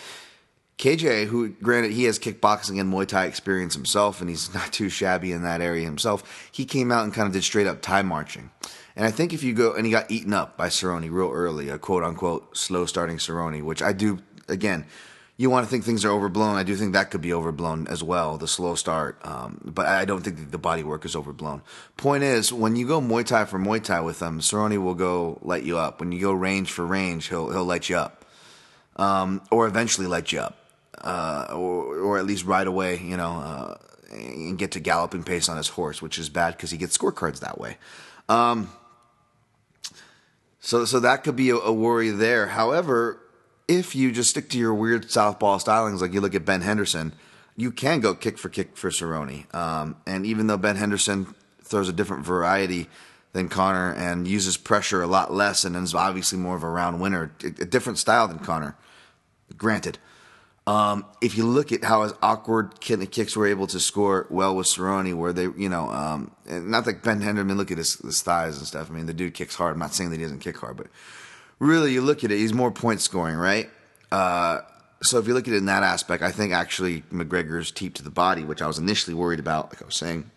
KJ, 0.82 1.28
who 1.28 1.50
granted 1.50 1.92
he 1.92 2.06
has 2.06 2.18
kickboxing 2.18 2.82
and 2.82 2.92
Muay 2.92 3.06
Thai 3.08 3.26
experience 3.26 3.76
himself, 3.76 4.20
and 4.20 4.28
he's 4.28 4.52
not 4.56 4.74
too 4.74 4.90
shabby 4.90 5.32
in 5.32 5.44
that 5.44 5.62
area 5.62 5.86
himself, 5.86 6.50
he 6.52 6.66
came 6.66 6.92
out 6.92 7.04
and 7.04 7.14
kind 7.14 7.28
of 7.28 7.34
did 7.34 7.44
straight 7.44 7.68
up 7.68 7.84
Thai 7.84 8.02
marching. 8.02 8.50
And 8.96 9.06
I 9.06 9.12
think 9.12 9.34
if 9.34 9.44
you 9.44 9.54
go 9.54 9.74
and 9.74 9.86
he 9.86 9.92
got 9.92 10.12
eaten 10.12 10.34
up 10.34 10.58
by 10.58 10.68
Cerrone 10.68 11.10
real 11.12 11.32
early, 11.32 11.70
a 11.70 11.78
quote 11.78 12.04
unquote 12.04 12.56
slow 12.58 12.86
starting 12.86 13.18
Cerrone, 13.18 13.64
which 13.64 13.82
I 13.82 13.94
do 13.94 14.20
again. 14.48 14.86
You 15.38 15.50
want 15.50 15.66
to 15.66 15.72
think 15.72 15.84
things 15.84 16.06
are 16.06 16.12
overblown. 16.12 16.56
I 16.56 16.62
do 16.62 16.76
think 16.76 16.94
that 16.94 17.10
could 17.10 17.22
be 17.22 17.34
overblown 17.34 17.88
as 17.88 18.04
well, 18.04 18.38
the 18.38 18.48
slow 18.48 18.76
start. 18.76 19.18
Um, 19.24 19.60
but 19.66 19.88
I 19.88 20.06
don't 20.06 20.22
think 20.22 20.52
the 20.52 20.60
body 20.60 20.84
work 20.84 21.04
is 21.04 21.16
overblown. 21.16 21.64
Point 21.98 22.22
is, 22.22 22.54
when 22.54 22.76
you 22.76 22.86
go 22.86 23.02
Muay 23.02 23.26
Thai 23.26 23.46
for 23.46 23.58
Muay 23.58 23.84
Thai 23.84 24.02
with 24.02 24.22
him, 24.22 24.40
Cerrone 24.40 24.78
will 24.84 24.94
go 24.94 25.40
light 25.42 25.64
you 25.64 25.80
up. 25.80 26.00
When 26.00 26.12
you 26.12 26.22
go 26.22 26.32
range 26.32 26.72
for 26.72 26.86
range, 26.86 27.30
he'll 27.30 27.50
he'll 27.50 27.66
light 27.66 27.90
you 27.90 27.98
up, 27.98 28.24
um, 28.98 29.42
or 29.50 29.66
eventually 29.66 30.06
light 30.06 30.32
you 30.32 30.42
up 30.42 30.62
uh, 31.04 31.48
or, 31.50 31.98
or 31.98 32.18
at 32.20 32.26
least 32.26 32.46
right 32.46 32.66
away, 32.66 33.00
you 33.00 33.18
know, 33.18 33.32
uh, 33.32 33.78
and 34.12 34.58
get 34.58 34.72
to 34.72 34.80
galloping 34.80 35.24
pace 35.24 35.50
on 35.50 35.58
his 35.58 35.68
horse, 35.68 36.02
which 36.02 36.20
is 36.20 36.30
bad 36.30 36.56
because 36.56 36.72
he 36.72 36.78
gets 36.78 36.98
scorecards 36.98 37.40
that 37.40 37.60
way. 37.60 37.78
Um, 38.30 38.70
so, 40.62 40.86
so 40.86 41.00
that 41.00 41.24
could 41.24 41.36
be 41.36 41.50
a, 41.50 41.56
a, 41.56 41.74
worry 41.74 42.12
there. 42.12 42.48
However, 42.48 43.20
if 43.68 43.96
you 43.96 44.12
just 44.12 44.30
stick 44.30 44.48
to 44.52 44.60
your 44.60 44.76
weird 44.76 45.10
southpaw 45.10 45.58
stylings, 45.58 46.02
like 46.02 46.14
you 46.14 46.22
look 46.22 46.36
at 46.36 46.46
Ben 46.46 46.62
Henderson, 46.62 47.14
you 47.58 47.72
can 47.72 48.00
go 48.00 48.14
kick 48.14 48.38
for 48.38 48.48
kick 48.48 48.78
for 48.78 48.92
Cerrone. 48.92 49.54
Um, 49.54 49.98
and 50.06 50.26
even 50.26 50.48
though 50.48 50.58
Ben 50.58 50.76
Henderson 50.76 51.34
throws 51.64 51.90
a 51.90 51.94
different 51.94 52.24
variety 52.24 52.88
than 53.34 53.50
Conor 53.50 53.94
and 53.94 54.28
uses 54.28 54.56
pressure 54.56 55.02
a 55.02 55.08
lot 55.08 55.34
less 55.34 55.66
and 55.66 55.76
is 55.76 55.96
obviously 55.96 56.38
more 56.38 56.56
of 56.56 56.64
a 56.64 56.70
round 56.70 57.02
winner, 57.02 57.32
a, 57.44 57.66
different 57.66 57.98
style 57.98 58.28
than 58.28 58.40
Conor, 58.40 58.76
granted. 59.58 59.98
Um, 60.68 61.06
if 61.22 61.36
you 61.36 61.46
look 61.48 61.72
at 61.72 61.84
how 61.84 62.04
his 62.04 62.14
awkward 62.22 62.80
kicks 62.80 63.36
were 63.36 63.48
able 63.48 63.66
to 63.68 63.80
score 63.80 64.28
well 64.30 64.56
with 64.56 64.68
Cerrone, 64.68 65.16
where 65.16 65.34
they, 65.34 65.44
you 65.44 65.70
know, 65.70 65.90
um, 65.90 66.32
not 66.52 66.86
that 66.86 67.04
Ben 67.04 67.22
Henderson, 67.22 67.48
I 67.48 67.50
mean, 67.50 67.58
look 67.58 67.72
at 67.72 67.78
his, 67.78 67.96
his, 67.96 68.22
thighs 68.22 68.58
and 68.58 68.68
stuff. 68.68 68.90
I 68.90 68.94
mean, 68.94 69.06
the 69.06 69.14
dude 69.14 69.34
kicks 69.34 69.56
hard. 69.56 69.74
I'm 69.74 69.80
not 69.80 69.94
saying 69.94 70.10
that 70.12 70.18
he 70.18 70.24
doesn't 70.24 70.40
kick 70.40 70.58
hard, 70.58 70.78
but 70.78 70.88
really, 71.60 71.94
you 71.94 72.02
look 72.02 72.24
at 72.24 72.32
it, 72.32 72.38
he's 72.38 72.54
more 72.54 72.72
point 72.72 73.02
scoring, 73.02 73.36
right? 73.36 73.70
Uh, 74.12 74.60
so 75.02 75.18
if 75.18 75.28
you 75.28 75.34
look 75.34 75.48
at 75.48 75.54
it 75.54 75.58
in 75.58 75.66
that 75.66 75.84
aspect, 75.84 76.22
I 76.22 76.32
think 76.32 76.54
actually 76.54 77.02
McGregor's 77.12 77.72
teep 77.72 77.96
to 77.96 78.04
the 78.04 78.12
body, 78.12 78.44
which 78.44 78.62
I 78.62 78.68
was 78.68 78.78
initially 78.78 79.14
worried 79.14 79.40
about, 79.40 79.70
like 79.70 79.82
I 79.82 79.86
was 79.86 79.96
saying, 79.96 80.30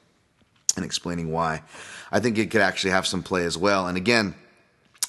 and 0.76 0.84
explaining 0.84 1.30
why, 1.30 1.62
I 2.10 2.20
think 2.20 2.38
it 2.38 2.50
could 2.50 2.62
actually 2.62 2.92
have 2.92 3.06
some 3.06 3.22
play 3.22 3.44
as 3.44 3.58
well. 3.58 3.86
And 3.86 3.96
again, 3.96 4.34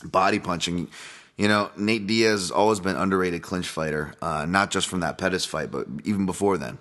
body 0.03 0.39
punching 0.39 0.89
you 1.37 1.49
know, 1.49 1.69
Nate 1.75 2.07
Diaz 2.07 2.39
has 2.39 2.51
always 2.51 2.79
been 2.79 2.95
underrated 2.95 3.41
clinch 3.41 3.67
fighter, 3.67 4.13
uh, 4.21 4.45
not 4.45 4.71
just 4.71 4.87
from 4.87 5.01
that 5.01 5.17
Pettis 5.17 5.45
fight, 5.45 5.69
but 5.69 5.85
even 6.05 6.25
before 6.25 6.57
then. 6.57 6.77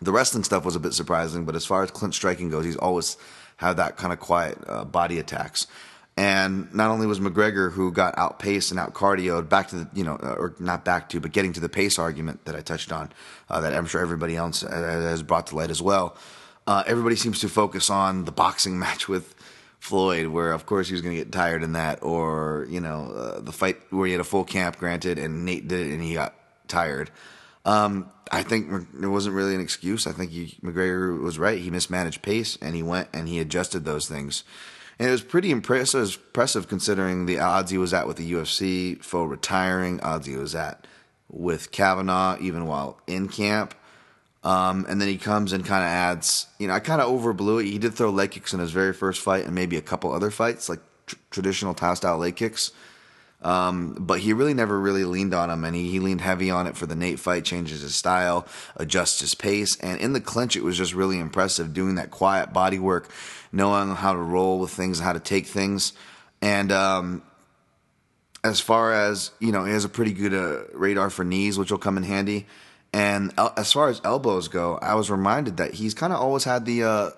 The 0.00 0.12
wrestling 0.12 0.44
stuff 0.44 0.64
was 0.64 0.76
a 0.76 0.80
bit 0.80 0.94
surprising, 0.94 1.44
but 1.44 1.56
as 1.56 1.66
far 1.66 1.82
as 1.82 1.90
clinch 1.90 2.14
striking 2.14 2.48
goes, 2.48 2.64
he's 2.64 2.76
always 2.76 3.16
had 3.56 3.76
that 3.76 3.96
kind 3.96 4.12
of 4.12 4.20
quiet 4.20 4.58
uh, 4.66 4.84
body 4.84 5.18
attacks. 5.18 5.66
And 6.16 6.72
not 6.74 6.90
only 6.90 7.06
was 7.06 7.20
McGregor 7.20 7.72
who 7.72 7.92
got 7.92 8.16
outpaced 8.18 8.70
and 8.70 8.80
out 8.80 8.94
cardioed 8.94 9.48
back 9.48 9.68
to 9.68 9.76
the, 9.76 9.88
you 9.94 10.04
know, 10.04 10.16
uh, 10.22 10.34
or 10.38 10.54
not 10.58 10.84
back 10.84 11.08
to, 11.10 11.20
but 11.20 11.32
getting 11.32 11.52
to 11.54 11.60
the 11.60 11.68
pace 11.68 11.98
argument 11.98 12.44
that 12.44 12.54
I 12.54 12.60
touched 12.60 12.92
on, 12.92 13.12
uh, 13.48 13.60
that 13.60 13.74
I'm 13.74 13.86
sure 13.86 14.00
everybody 14.00 14.36
else 14.36 14.62
has 14.62 15.22
brought 15.22 15.46
to 15.48 15.56
light 15.56 15.70
as 15.70 15.80
well. 15.80 16.16
Uh, 16.66 16.82
everybody 16.86 17.16
seems 17.16 17.40
to 17.40 17.48
focus 17.48 17.90
on 17.90 18.24
the 18.24 18.32
boxing 18.32 18.78
match 18.78 19.08
with 19.08 19.34
Floyd, 19.78 20.26
where 20.26 20.52
of 20.52 20.66
course 20.66 20.88
he 20.88 20.92
was 20.92 21.00
going 21.00 21.16
to 21.16 21.24
get 21.24 21.32
tired 21.32 21.62
in 21.62 21.72
that, 21.72 22.02
or 22.02 22.66
you 22.68 22.80
know 22.80 23.10
uh, 23.12 23.40
the 23.40 23.52
fight 23.52 23.78
where 23.90 24.06
he 24.06 24.12
had 24.12 24.20
a 24.20 24.24
full 24.24 24.44
camp, 24.44 24.78
granted, 24.78 25.18
and 25.18 25.46
Nate 25.46 25.68
did 25.68 25.86
it 25.86 25.92
and 25.92 26.02
he 26.02 26.14
got 26.14 26.34
tired. 26.68 27.10
Um, 27.64 28.10
I 28.32 28.42
think 28.42 28.70
there 28.94 29.10
wasn't 29.10 29.34
really 29.34 29.54
an 29.54 29.60
excuse. 29.60 30.06
I 30.06 30.12
think 30.12 30.30
he, 30.30 30.56
McGregor 30.62 31.20
was 31.20 31.38
right. 31.38 31.58
He 31.58 31.70
mismanaged 31.70 32.22
pace 32.22 32.56
and 32.62 32.74
he 32.74 32.82
went 32.82 33.08
and 33.12 33.28
he 33.28 33.40
adjusted 33.40 33.84
those 33.84 34.08
things. 34.08 34.44
And 34.98 35.08
it 35.08 35.12
was 35.12 35.22
pretty 35.22 35.50
impressive, 35.50 36.18
impressive 36.26 36.68
considering 36.68 37.26
the 37.26 37.40
odds 37.40 37.70
he 37.70 37.78
was 37.78 37.92
at 37.94 38.06
with 38.06 38.18
the 38.18 38.32
UFC, 38.32 39.02
full 39.02 39.26
retiring, 39.26 40.00
odds 40.00 40.26
he 40.26 40.36
was 40.36 40.54
at 40.54 40.86
with 41.28 41.72
Kavanagh 41.72 42.38
even 42.40 42.66
while 42.66 43.00
in 43.06 43.28
camp. 43.28 43.74
Um, 44.42 44.86
and 44.88 45.00
then 45.00 45.08
he 45.08 45.18
comes 45.18 45.52
and 45.52 45.64
kind 45.64 45.84
of 45.84 45.90
adds, 45.90 46.46
you 46.58 46.68
know, 46.68 46.74
I 46.74 46.80
kind 46.80 47.00
of 47.00 47.10
overblew 47.10 47.60
it. 47.60 47.66
He 47.66 47.78
did 47.78 47.94
throw 47.94 48.10
leg 48.10 48.30
kicks 48.30 48.54
in 48.54 48.60
his 48.60 48.70
very 48.70 48.92
first 48.92 49.20
fight 49.20 49.44
and 49.44 49.54
maybe 49.54 49.76
a 49.76 49.82
couple 49.82 50.12
other 50.12 50.30
fights, 50.30 50.68
like 50.68 50.80
tr- 51.06 51.16
traditional 51.30 51.74
Thai 51.74 51.94
style 51.94 52.18
leg 52.18 52.36
kicks. 52.36 52.72
Um, 53.42 53.96
but 53.98 54.20
he 54.20 54.34
really 54.34 54.52
never 54.52 54.78
really 54.78 55.04
leaned 55.04 55.32
on 55.32 55.48
him, 55.48 55.64
and 55.64 55.74
he, 55.74 55.90
he 55.90 55.98
leaned 55.98 56.20
heavy 56.20 56.50
on 56.50 56.66
it 56.66 56.76
for 56.76 56.86
the 56.86 56.94
Nate 56.94 57.18
fight, 57.18 57.44
changes 57.44 57.80
his 57.80 57.94
style, 57.94 58.46
adjusts 58.76 59.20
his 59.20 59.34
pace. 59.34 59.76
And 59.80 59.98
in 60.00 60.12
the 60.12 60.20
clinch, 60.20 60.56
it 60.56 60.62
was 60.62 60.76
just 60.76 60.94
really 60.94 61.18
impressive 61.18 61.72
doing 61.72 61.94
that 61.94 62.10
quiet 62.10 62.52
body 62.52 62.78
work, 62.78 63.10
knowing 63.50 63.94
how 63.94 64.12
to 64.12 64.18
roll 64.18 64.58
with 64.58 64.70
things, 64.70 65.00
how 65.00 65.14
to 65.14 65.20
take 65.20 65.46
things. 65.46 65.94
And 66.42 66.70
um, 66.70 67.22
as 68.44 68.60
far 68.60 68.92
as, 68.92 69.30
you 69.40 69.52
know, 69.52 69.64
he 69.64 69.72
has 69.72 69.84
a 69.84 69.88
pretty 69.88 70.12
good 70.12 70.34
uh, 70.34 70.64
radar 70.74 71.08
for 71.08 71.24
knees, 71.24 71.58
which 71.58 71.70
will 71.70 71.78
come 71.78 71.96
in 71.96 72.02
handy. 72.02 72.46
And 72.92 73.32
as 73.56 73.72
far 73.72 73.88
as 73.88 74.00
elbows 74.04 74.48
go, 74.48 74.76
I 74.76 74.94
was 74.96 75.10
reminded 75.10 75.58
that 75.58 75.74
he's 75.74 75.94
kind 75.94 76.12
of 76.12 76.20
always 76.20 76.44
had 76.44 76.66
the 76.66 76.82
uh, 76.82 77.10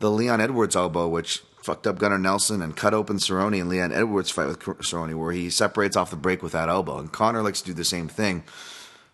the 0.00 0.10
Leon 0.10 0.40
Edwards 0.40 0.74
elbow, 0.74 1.08
which 1.08 1.42
fucked 1.66 1.86
up 1.88 1.98
Gunnar 1.98 2.18
Nelson 2.18 2.62
and 2.62 2.76
cut 2.76 2.94
open 2.94 3.16
Cerrone 3.16 3.60
and 3.60 3.68
Leon 3.68 3.92
Edwards 3.92 4.30
fight 4.30 4.46
with 4.46 4.60
Cerrone, 4.60 5.18
where 5.18 5.32
he 5.32 5.50
separates 5.50 5.96
off 5.96 6.10
the 6.10 6.16
break 6.16 6.40
with 6.40 6.52
that 6.52 6.68
elbow. 6.68 6.98
And 6.98 7.12
Conor 7.12 7.42
likes 7.42 7.60
to 7.62 7.66
do 7.66 7.74
the 7.74 7.84
same 7.84 8.06
thing. 8.06 8.44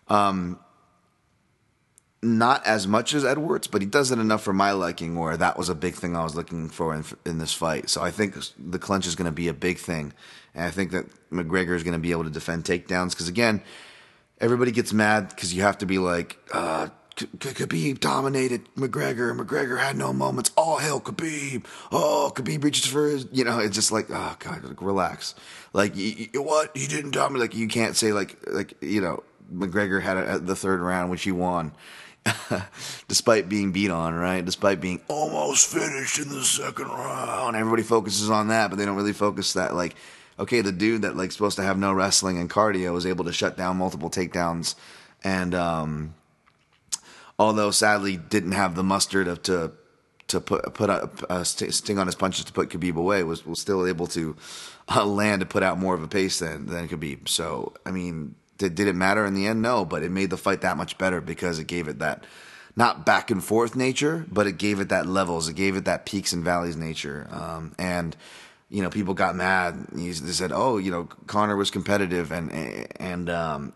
Um, 0.07 0.59
not 2.21 2.65
as 2.65 2.87
much 2.87 3.15
as 3.15 3.25
Edwards, 3.25 3.65
but 3.67 3.81
he 3.81 3.87
does 3.87 4.11
it 4.11 4.19
enough 4.19 4.43
for 4.43 4.53
my 4.53 4.71
liking. 4.71 5.15
Where 5.15 5.35
that 5.35 5.57
was 5.57 5.67
a 5.67 5.75
big 5.75 5.95
thing 5.95 6.15
I 6.15 6.23
was 6.23 6.35
looking 6.35 6.69
for 6.69 6.93
in, 6.93 7.03
in 7.25 7.39
this 7.39 7.53
fight. 7.53 7.89
So 7.89 8.01
I 8.01 8.11
think 8.11 8.37
the 8.57 8.79
clinch 8.79 9.07
is 9.07 9.15
going 9.15 9.25
to 9.25 9.31
be 9.31 9.47
a 9.47 9.53
big 9.53 9.79
thing, 9.79 10.13
and 10.53 10.63
I 10.63 10.69
think 10.69 10.91
that 10.91 11.07
McGregor 11.31 11.75
is 11.75 11.83
going 11.83 11.93
to 11.93 11.99
be 11.99 12.11
able 12.11 12.23
to 12.23 12.29
defend 12.29 12.63
takedowns 12.63 13.09
because 13.09 13.27
again 13.27 13.61
everybody 14.39 14.71
gets 14.71 14.91
mad 14.93 15.29
because 15.29 15.53
you 15.53 15.61
have 15.61 15.77
to 15.77 15.85
be 15.85 15.97
like, 15.97 16.37
uh, 16.51 16.89
Khabib 17.15 17.99
dominated 17.99 18.67
McGregor. 18.75 19.37
McGregor 19.37 19.79
had 19.79 19.95
no 19.95 20.13
moments. 20.13 20.51
All 20.57 20.77
hell, 20.77 20.99
Khabib. 20.99 21.65
Oh, 21.91 22.31
Khabib 22.33 22.63
reaches 22.63 22.85
for 22.85 23.07
his. 23.07 23.27
You 23.31 23.43
know, 23.43 23.59
it's 23.59 23.75
just 23.75 23.91
like, 23.91 24.07
oh 24.09 24.35
god, 24.39 24.63
like, 24.63 24.81
relax. 24.81 25.35
Like, 25.73 25.95
you, 25.95 26.27
you, 26.33 26.41
what? 26.41 26.75
He 26.75 26.87
didn't 26.87 27.11
dominate. 27.11 27.41
Like, 27.41 27.55
you 27.55 27.67
can't 27.67 27.95
say 27.95 28.13
like, 28.13 28.37
like 28.47 28.73
you 28.81 29.01
know, 29.01 29.23
McGregor 29.53 30.01
had 30.01 30.17
a, 30.17 30.39
the 30.39 30.55
third 30.55 30.81
round, 30.81 31.11
which 31.11 31.23
he 31.23 31.31
won, 31.31 31.73
despite 33.07 33.47
being 33.49 33.71
beat 33.71 33.91
on, 33.91 34.13
right? 34.15 34.43
Despite 34.43 34.81
being 34.81 35.01
almost 35.07 35.67
finished 35.67 36.19
in 36.19 36.29
the 36.29 36.43
second 36.43 36.87
round. 36.87 37.55
Everybody 37.55 37.83
focuses 37.83 38.29
on 38.29 38.47
that, 38.47 38.69
but 38.69 38.77
they 38.77 38.85
don't 38.85 38.95
really 38.95 39.13
focus 39.13 39.53
that 39.53 39.75
like 39.75 39.95
okay, 40.39 40.61
the 40.61 40.71
dude 40.71 41.03
that 41.03 41.15
like 41.15 41.31
supposed 41.31 41.57
to 41.57 41.63
have 41.63 41.77
no 41.77 41.93
wrestling 41.93 42.37
and 42.37 42.49
cardio 42.49 42.93
was 42.93 43.05
able 43.05 43.25
to 43.25 43.33
shut 43.33 43.57
down 43.57 43.77
multiple 43.77 44.09
takedowns, 44.09 44.75
and 45.23 45.53
um, 45.53 46.13
although 47.39 47.71
sadly 47.71 48.17
didn't 48.17 48.53
have 48.53 48.75
the 48.75 48.83
mustard 48.83 49.27
of 49.27 49.41
to 49.43 49.71
to 50.27 50.41
put 50.41 50.73
put 50.73 50.89
a, 50.89 51.09
a 51.29 51.45
sting 51.45 51.99
on 51.99 52.07
his 52.07 52.15
punches 52.15 52.45
to 52.45 52.53
put 52.53 52.69
Khabib 52.69 52.95
away, 52.95 53.23
was 53.23 53.45
was 53.45 53.59
still 53.59 53.85
able 53.85 54.07
to 54.07 54.35
uh, 54.95 55.05
land 55.05 55.41
to 55.41 55.45
put 55.45 55.63
out 55.63 55.79
more 55.79 55.93
of 55.93 56.03
a 56.03 56.07
pace 56.07 56.39
than 56.39 56.67
than 56.67 56.87
Khabib. 56.87 57.27
So 57.27 57.73
I 57.85 57.91
mean, 57.91 58.35
did 58.57 58.75
did 58.75 58.87
it 58.87 58.95
matter 58.95 59.25
in 59.25 59.33
the 59.33 59.47
end? 59.47 59.61
No, 59.61 59.85
but 59.85 60.03
it 60.03 60.11
made 60.11 60.29
the 60.29 60.37
fight 60.37 60.61
that 60.61 60.77
much 60.77 60.97
better 60.97 61.21
because 61.21 61.59
it 61.59 61.67
gave 61.67 61.87
it 61.87 61.99
that 61.99 62.25
not 62.75 63.05
back 63.05 63.29
and 63.29 63.43
forth 63.43 63.75
nature, 63.75 64.25
but 64.31 64.47
it 64.47 64.57
gave 64.57 64.79
it 64.79 64.89
that 64.89 65.05
levels. 65.05 65.47
It 65.47 65.55
gave 65.55 65.75
it 65.75 65.85
that 65.85 66.05
peaks 66.05 66.33
and 66.33 66.43
valleys 66.43 66.75
nature, 66.75 67.27
um, 67.31 67.75
and 67.77 68.15
you 68.69 68.81
know, 68.81 68.89
people 68.89 69.13
got 69.13 69.35
mad. 69.35 69.87
They 69.91 70.11
said, 70.13 70.51
"Oh, 70.51 70.77
you 70.77 70.89
know, 70.89 71.07
Conor 71.27 71.55
was 71.55 71.69
competitive," 71.69 72.31
and 72.31 72.51
and 72.99 73.29
um, 73.29 73.73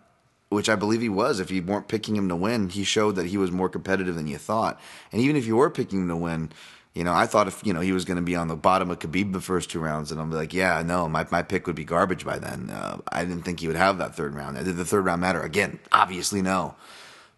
which 0.50 0.70
I 0.70 0.75
believe 0.75 1.01
he 1.01 1.10
was. 1.10 1.39
If 1.39 1.51
you 1.51 1.62
weren't 1.62 1.88
picking 1.88 2.16
him 2.16 2.30
to 2.30 2.36
win, 2.36 2.70
he 2.70 2.84
showed 2.84 3.16
that 3.16 3.27
he 3.27 3.38
was 3.38 3.51
more 3.51 3.70
competitive 3.70 4.16
than 4.16 4.27
you 4.27 4.38
thought. 4.38 4.80
And 5.12 5.22
even 5.22 5.36
if 5.36 5.46
you 5.46 5.58
were 5.58 5.70
picking 5.70 6.01
him 6.01 6.08
to 6.08 6.16
win, 6.16 6.51
You 6.98 7.04
know, 7.04 7.13
I 7.13 7.27
thought 7.27 7.48
if 7.48 7.63
you 7.63 7.74
know 7.74 7.82
he 7.82 7.92
was 7.92 8.06
going 8.06 8.18
to 8.18 8.24
be 8.24 8.36
on 8.36 8.48
the 8.48 8.56
bottom 8.56 8.89
of 8.89 8.98
Khabib 8.98 9.32
the 9.32 9.39
first 9.39 9.70
two 9.70 9.80
rounds, 9.80 10.12
and 10.12 10.20
I'm 10.20 10.32
like, 10.32 10.51
yeah, 10.51 10.82
no, 10.82 11.08
my 11.08 11.27
my 11.30 11.44
pick 11.44 11.68
would 11.68 11.75
be 11.75 11.86
garbage 11.86 12.25
by 12.25 12.39
then. 12.39 12.72
Uh, 12.72 12.98
I 13.12 13.24
didn't 13.24 13.44
think 13.44 13.60
he 13.60 13.68
would 13.68 13.75
have 13.75 14.00
that 14.00 14.16
third 14.16 14.34
round. 14.34 14.58
Did 14.58 14.77
the 14.77 14.84
third 14.84 15.06
round 15.06 15.22
matter? 15.22 15.42
Again, 15.42 15.77
obviously 15.92 16.42
no. 16.42 16.74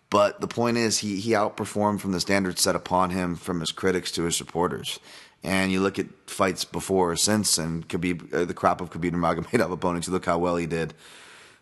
But 0.10 0.40
the 0.40 0.48
point 0.48 0.78
is, 0.78 1.00
he 1.00 1.20
he 1.20 1.32
outperformed 1.32 2.00
from 2.00 2.14
the 2.14 2.22
standards 2.22 2.62
set 2.62 2.74
upon 2.74 3.10
him 3.10 3.36
from 3.36 3.60
his 3.60 3.74
critics 3.74 4.12
to 4.14 4.24
his 4.24 4.38
supporters. 4.38 4.98
And 5.44 5.74
you 5.74 5.82
look 5.82 6.00
at 6.00 6.08
fights 6.26 6.64
before 6.64 7.12
or 7.12 7.18
since, 7.18 7.58
and 7.58 7.86
Khabib, 7.88 8.34
uh, 8.34 8.46
the 8.46 8.54
crop 8.54 8.80
of 8.80 8.92
Khabib 8.92 9.12
Nurmagomedov 9.12 9.74
opponents, 9.74 10.08
you 10.08 10.14
look 10.14 10.26
how 10.26 10.38
well 10.38 10.56
he 10.56 10.68
did. 10.68 10.94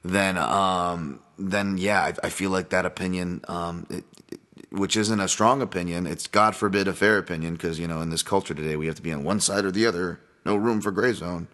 Then, 0.04 0.38
um, 0.38 1.20
then 1.38 1.78
yeah, 1.78 2.02
I, 2.02 2.28
I 2.28 2.30
feel 2.30 2.50
like 2.50 2.70
that 2.70 2.86
opinion, 2.86 3.42
um, 3.48 3.86
it, 3.90 4.04
which 4.70 4.98
isn't 4.98 5.20
a 5.20 5.28
strong 5.28 5.62
opinion. 5.62 6.08
It's 6.08 6.28
God 6.28 6.56
forbid 6.56 6.88
a 6.88 6.94
fair 6.94 7.18
opinion 7.18 7.54
because 7.54 7.80
you 7.80 7.88
know 7.88 8.02
in 8.02 8.10
this 8.10 8.24
culture 8.24 8.54
today 8.54 8.76
we 8.76 8.88
have 8.88 8.96
to 8.96 9.02
be 9.02 9.12
on 9.12 9.24
one 9.24 9.40
side 9.40 9.66
or 9.66 9.72
the 9.72 9.86
other. 9.86 10.20
No 10.46 10.56
room 10.56 10.82
for 10.82 10.92
gray 10.92 11.14
zone. 11.14 11.48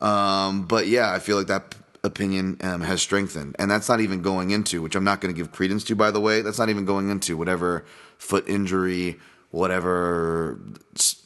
Um, 0.00 0.66
but 0.66 0.86
yeah, 0.86 1.12
I 1.12 1.18
feel 1.18 1.36
like 1.36 1.46
that 1.46 1.74
opinion 2.02 2.56
um, 2.62 2.80
has 2.80 3.00
strengthened, 3.00 3.54
and 3.58 3.70
that's 3.70 3.88
not 3.88 4.00
even 4.00 4.22
going 4.22 4.50
into 4.50 4.82
which 4.82 4.96
I'm 4.96 5.04
not 5.04 5.20
going 5.20 5.32
to 5.32 5.38
give 5.38 5.52
credence 5.52 5.84
to. 5.84 5.94
By 5.94 6.10
the 6.10 6.20
way, 6.20 6.42
that's 6.42 6.58
not 6.58 6.68
even 6.68 6.84
going 6.84 7.10
into 7.10 7.36
whatever 7.36 7.84
foot 8.18 8.48
injury, 8.48 9.20
whatever 9.50 10.58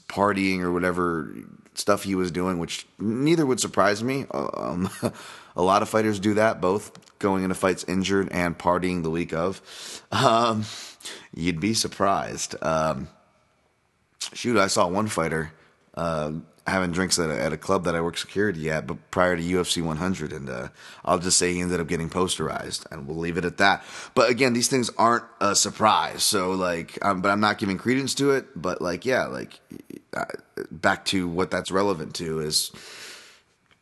partying 0.09 0.61
or 0.61 0.73
whatever 0.73 1.33
stuff 1.75 2.05
he 2.05 2.15
was 2.15 2.31
doing, 2.31 2.59
which 2.59 2.87
neither 2.99 3.47
would 3.47 3.61
surprise 3.61 4.03
me. 4.03 4.27
Um, 4.33 4.91
a 5.57 5.63
lot 5.63 5.83
of 5.83 5.89
fighters 5.89 6.21
do 6.21 6.35
that, 6.35 6.61
both 6.61 6.93
going 7.19 7.43
into 7.43 7.55
fights 7.55 7.85
injured 7.89 8.29
and 8.31 8.59
partying 8.59 9.03
the 9.03 9.11
week 9.11 9.33
of. 9.33 10.03
Um, 10.13 10.65
you'd 11.35 11.61
be 11.61 11.75
surprised. 11.75 12.55
Um, 12.63 13.09
shoot, 14.35 14.59
I 14.59 14.67
saw 14.67 14.87
one 14.87 15.09
fighter 15.09 15.53
uh, 15.95 16.33
having 16.67 16.91
drinks 16.93 17.19
at 17.19 17.31
a, 17.31 17.41
at 17.41 17.53
a, 17.53 17.57
club 17.57 17.85
that 17.85 17.95
I 17.95 18.01
work 18.01 18.19
security 18.19 18.71
at, 18.71 18.87
but 18.87 19.11
prior 19.11 19.37
to 19.37 19.43
UFC 19.43 19.83
100, 19.83 20.33
and 20.33 20.51
uh, 20.51 20.69
I'll 21.05 21.19
just 21.19 21.39
say 21.39 21.55
he 21.55 21.61
ended 21.61 21.81
up 21.81 21.87
getting 21.87 22.11
posterized, 22.11 22.85
and 22.91 23.07
we'll 23.07 23.17
leave 23.17 23.39
it 23.39 23.45
at 23.45 23.59
that. 23.59 23.85
But 24.15 24.31
again, 24.31 24.53
these 24.53 24.69
things 24.69 24.91
aren't 24.99 25.25
a 25.41 25.55
surprise, 25.55 26.23
so 26.23 26.51
like, 26.51 26.99
um, 27.05 27.23
but 27.23 27.31
I'm 27.31 27.41
not 27.41 27.59
giving 27.59 27.79
credence 27.79 28.15
to 28.17 28.33
it. 28.33 28.47
But 28.55 28.83
like, 28.83 29.07
yeah, 29.07 29.27
like 29.27 29.61
uh, 30.13 30.25
back 30.71 31.05
to 31.07 31.29
what 31.29 31.51
that's 31.51 31.71
relevant 31.71 32.15
to 32.17 32.41
is 32.41 32.73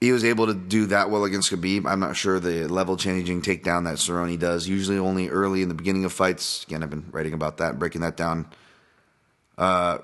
he 0.04 0.12
was 0.12 0.24
able 0.24 0.46
to 0.46 0.54
do 0.54 0.86
that 0.86 1.10
well 1.10 1.24
against 1.24 1.50
Khabib. 1.50 1.86
I'm 1.86 1.98
not 1.98 2.14
sure 2.14 2.38
the 2.38 2.68
level 2.68 2.96
changing 2.98 3.40
takedown 3.40 3.84
that 3.84 3.96
Cerrone 3.96 4.38
does. 4.38 4.68
Usually 4.68 4.98
only 4.98 5.30
early 5.30 5.62
in 5.62 5.68
the 5.68 5.74
beginning 5.74 6.04
of 6.04 6.12
fights. 6.12 6.64
Again, 6.64 6.82
I've 6.82 6.90
been 6.90 7.06
writing 7.10 7.32
about 7.32 7.56
that, 7.56 7.78
breaking 7.78 8.02
that 8.02 8.16
down, 8.16 8.46
uh, 9.56 9.98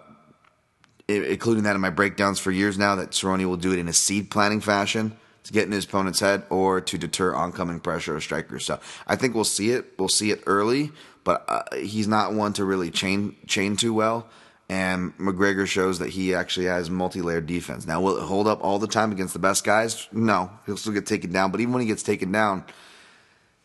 including 1.07 1.65
that 1.65 1.75
in 1.75 1.83
my 1.83 1.91
breakdowns 1.91 2.39
for 2.39 2.51
years 2.51 2.79
now. 2.79 2.95
That 2.95 3.11
Cerrone 3.11 3.45
will 3.45 3.59
do 3.59 3.73
it 3.73 3.79
in 3.79 3.89
a 3.89 3.93
seed 3.93 4.31
planning 4.31 4.61
fashion 4.61 5.17
to 5.45 5.53
get 5.53 5.67
in 5.67 5.73
his 5.73 5.85
opponent's 5.85 6.21
head 6.21 6.45
or 6.49 6.81
to 6.81 6.97
deter 6.97 7.35
oncoming 7.35 7.81
pressure 7.81 8.17
or 8.17 8.21
strikers. 8.21 8.65
So 8.65 8.81
I 9.07 9.17
think 9.17 9.35
we'll 9.35 9.45
see 9.45 9.71
it. 9.71 9.93
We'll 9.99 10.09
see 10.09 10.31
it 10.31 10.43
early, 10.47 10.93
but 11.25 11.45
uh, 11.47 11.63
he's 11.77 12.09
not 12.09 12.33
one 12.33 12.55
to 12.55 12.65
really 12.65 12.91
chain 12.91 13.37
chain 13.47 13.77
too 13.77 13.93
well 13.93 14.29
and 14.71 15.19
McGregor 15.19 15.67
shows 15.67 15.99
that 15.99 16.11
he 16.11 16.33
actually 16.33 16.67
has 16.67 16.89
multi-layered 16.89 17.45
defense. 17.45 17.89
Now, 17.89 18.01
will 18.01 18.19
it 18.19 18.23
hold 18.23 18.47
up 18.47 18.63
all 18.63 18.79
the 18.79 18.87
time 18.87 19.11
against 19.11 19.33
the 19.33 19.41
best 19.41 19.65
guys? 19.65 20.07
No, 20.13 20.49
he'll 20.65 20.77
still 20.77 20.93
get 20.93 21.07
taken 21.07 21.33
down. 21.33 21.51
But 21.51 21.61
even 21.61 21.73
when 21.73 21.83
he 21.83 21.89
gets 21.89 22.05
taken 22.05 22.31
down, 22.31 22.65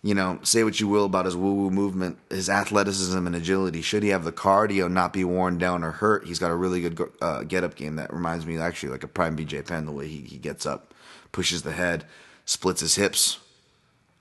you 0.01 0.15
know, 0.15 0.39
say 0.41 0.63
what 0.63 0.79
you 0.79 0.87
will 0.87 1.05
about 1.05 1.25
his 1.25 1.35
woo-woo 1.35 1.69
movement, 1.69 2.17
his 2.31 2.49
athleticism 2.49 3.27
and 3.27 3.35
agility. 3.35 3.83
Should 3.83 4.01
he 4.01 4.09
have 4.09 4.23
the 4.23 4.31
cardio, 4.31 4.91
not 4.91 5.13
be 5.13 5.23
worn 5.23 5.59
down 5.59 5.83
or 5.83 5.91
hurt, 5.91 6.25
he's 6.25 6.39
got 6.39 6.49
a 6.49 6.55
really 6.55 6.81
good 6.81 6.99
uh, 7.21 7.43
get-up 7.43 7.75
game 7.75 7.97
that 7.97 8.11
reminds 8.11 8.47
me 8.47 8.57
actually 8.57 8.89
like 8.89 9.03
a 9.03 9.07
prime 9.07 9.37
BJ 9.37 9.63
Penn. 9.63 9.85
The 9.85 9.91
way 9.91 10.07
he, 10.07 10.21
he 10.21 10.37
gets 10.39 10.65
up, 10.65 10.91
pushes 11.31 11.61
the 11.61 11.73
head, 11.73 12.05
splits 12.45 12.81
his 12.81 12.95
hips, 12.95 13.37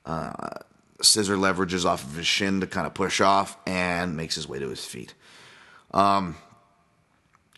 uh, 0.04 0.58
scissor 1.00 1.36
leverages 1.36 1.86
off 1.86 2.04
of 2.04 2.14
his 2.14 2.26
shin 2.26 2.60
to 2.60 2.66
kind 2.66 2.86
of 2.86 2.92
push 2.92 3.22
off, 3.22 3.56
and 3.66 4.18
makes 4.18 4.34
his 4.34 4.46
way 4.46 4.58
to 4.58 4.68
his 4.68 4.84
feet. 4.84 5.14
Um, 5.94 6.36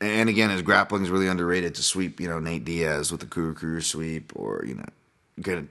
and 0.01 0.29
again, 0.29 0.51
his 0.51 0.63
grappling 0.63 1.03
is 1.03 1.11
really 1.11 1.29
underrated 1.29 1.75
to 1.77 1.83
sweep, 1.83 2.21
you 2.21 2.29
know, 2.29 2.39
Nate 2.39 2.65
Diaz 2.65 3.11
with 3.11 3.21
the 3.21 3.27
Kuru 3.27 3.55
Kuru 3.55 3.81
sweep, 3.81 4.33
or 4.37 4.63
you 4.67 4.75
know, 4.75 4.85
get 5.41 5.65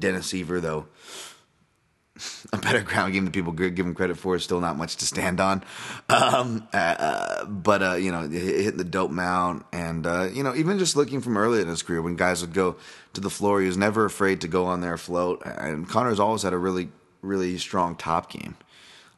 Dennis 0.00 0.32
Siver 0.32 0.60
though. 0.60 0.86
A 2.52 2.58
better 2.58 2.82
ground 2.82 3.14
game 3.14 3.24
than 3.24 3.32
people 3.32 3.52
give 3.52 3.78
him 3.78 3.94
credit 3.94 4.18
for. 4.18 4.36
Is 4.36 4.44
still 4.44 4.60
not 4.60 4.76
much 4.76 4.96
to 4.96 5.06
stand 5.06 5.40
on, 5.40 5.64
um, 6.10 6.68
uh, 6.72 6.76
uh, 6.76 7.44
but 7.46 7.82
uh, 7.82 7.94
you 7.94 8.12
know, 8.12 8.28
hitting 8.28 8.76
the 8.76 8.84
dope 8.84 9.10
mount, 9.10 9.64
and 9.72 10.06
uh, 10.06 10.28
you 10.32 10.42
know, 10.42 10.54
even 10.54 10.78
just 10.78 10.94
looking 10.94 11.20
from 11.20 11.36
early 11.36 11.60
in 11.60 11.68
his 11.68 11.82
career 11.82 12.02
when 12.02 12.14
guys 12.14 12.42
would 12.42 12.52
go 12.52 12.76
to 13.14 13.20
the 13.20 13.30
floor, 13.30 13.60
he 13.60 13.66
was 13.66 13.78
never 13.78 14.04
afraid 14.04 14.42
to 14.42 14.48
go 14.48 14.66
on 14.66 14.82
their 14.82 14.98
float. 14.98 15.42
And 15.44 15.88
Conor's 15.88 16.20
always 16.20 16.42
had 16.42 16.52
a 16.52 16.58
really, 16.58 16.90
really 17.22 17.56
strong 17.56 17.96
top 17.96 18.30
game. 18.30 18.56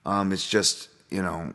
Um, 0.07 0.33
it's 0.33 0.49
just 0.49 0.89
you 1.11 1.21
know 1.21 1.53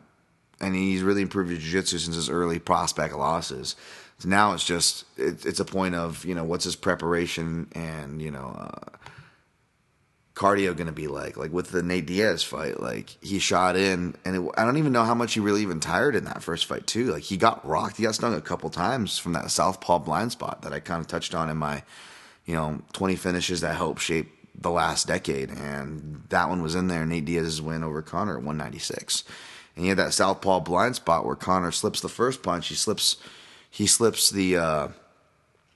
and 0.60 0.74
he's 0.74 1.02
really 1.02 1.22
improved 1.22 1.50
his 1.50 1.60
jiu-jitsu 1.60 1.98
since 1.98 2.16
his 2.16 2.30
early 2.30 2.58
prospect 2.58 3.14
losses. 3.14 3.76
So 4.18 4.28
now 4.28 4.52
it's 4.52 4.64
just 4.64 5.04
it, 5.16 5.46
it's 5.46 5.60
a 5.60 5.64
point 5.64 5.94
of 5.94 6.24
you 6.24 6.34
know 6.34 6.44
what's 6.44 6.64
his 6.64 6.76
preparation 6.76 7.68
and 7.72 8.20
you 8.20 8.30
know 8.30 8.54
uh, 8.58 8.96
cardio 10.34 10.76
going 10.76 10.86
to 10.86 10.92
be 10.92 11.06
like? 11.06 11.38
Like 11.38 11.52
with 11.52 11.70
the 11.70 11.82
Nate 11.82 12.06
Diaz 12.06 12.42
fight 12.42 12.80
like 12.80 13.16
he 13.22 13.38
shot 13.38 13.76
in 13.76 14.14
and 14.24 14.36
it, 14.36 14.50
I 14.58 14.64
don't 14.64 14.76
even 14.76 14.92
know 14.92 15.04
how 15.04 15.14
much 15.14 15.34
he 15.34 15.40
really 15.40 15.62
even 15.62 15.80
tired 15.80 16.14
in 16.14 16.24
that 16.24 16.42
first 16.42 16.66
fight 16.66 16.86
too. 16.86 17.12
Like 17.12 17.22
he 17.22 17.38
got 17.38 17.66
rocked 17.66 17.96
he 17.96 18.02
got 18.02 18.14
stung 18.14 18.34
a 18.34 18.42
couple 18.42 18.68
times 18.68 19.18
from 19.18 19.32
that 19.32 19.50
southpaw 19.50 20.00
blind 20.00 20.32
spot 20.32 20.62
that 20.62 20.72
I 20.74 20.80
kind 20.80 21.00
of 21.00 21.06
touched 21.06 21.34
on 21.34 21.48
in 21.48 21.56
my 21.56 21.82
you 22.44 22.54
know 22.54 22.82
20 22.92 23.16
finishes 23.16 23.62
that 23.62 23.76
helped 23.76 24.02
shape 24.02 24.36
the 24.54 24.70
last 24.70 25.06
decade 25.06 25.48
and 25.48 26.24
that 26.28 26.50
one 26.50 26.60
was 26.60 26.74
in 26.74 26.88
there. 26.88 27.06
Nate 27.06 27.24
Diaz's 27.24 27.62
win 27.62 27.82
over 27.82 28.02
Conor 28.02 28.32
at 28.32 28.44
196 28.44 29.24
and 29.80 29.86
he 29.86 29.88
had 29.88 29.96
that 29.96 30.12
southpaw 30.12 30.60
blind 30.60 30.96
spot 30.96 31.24
where 31.24 31.34
Conor 31.34 31.72
slips 31.72 32.02
the 32.02 32.08
first 32.10 32.42
punch. 32.42 32.68
He 32.68 32.74
slips, 32.74 33.16
he 33.70 33.86
slips 33.86 34.28
the 34.28 34.58
uh, 34.58 34.88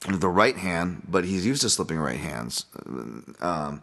the 0.07 0.29
right 0.29 0.59
hand, 0.59 1.07
but 1.09 1.25
he's 1.25 1.47
used 1.47 1.63
to 1.63 1.71
slipping 1.71 1.97
right 1.99 2.21
hands. 2.21 2.67
Um, 3.41 3.83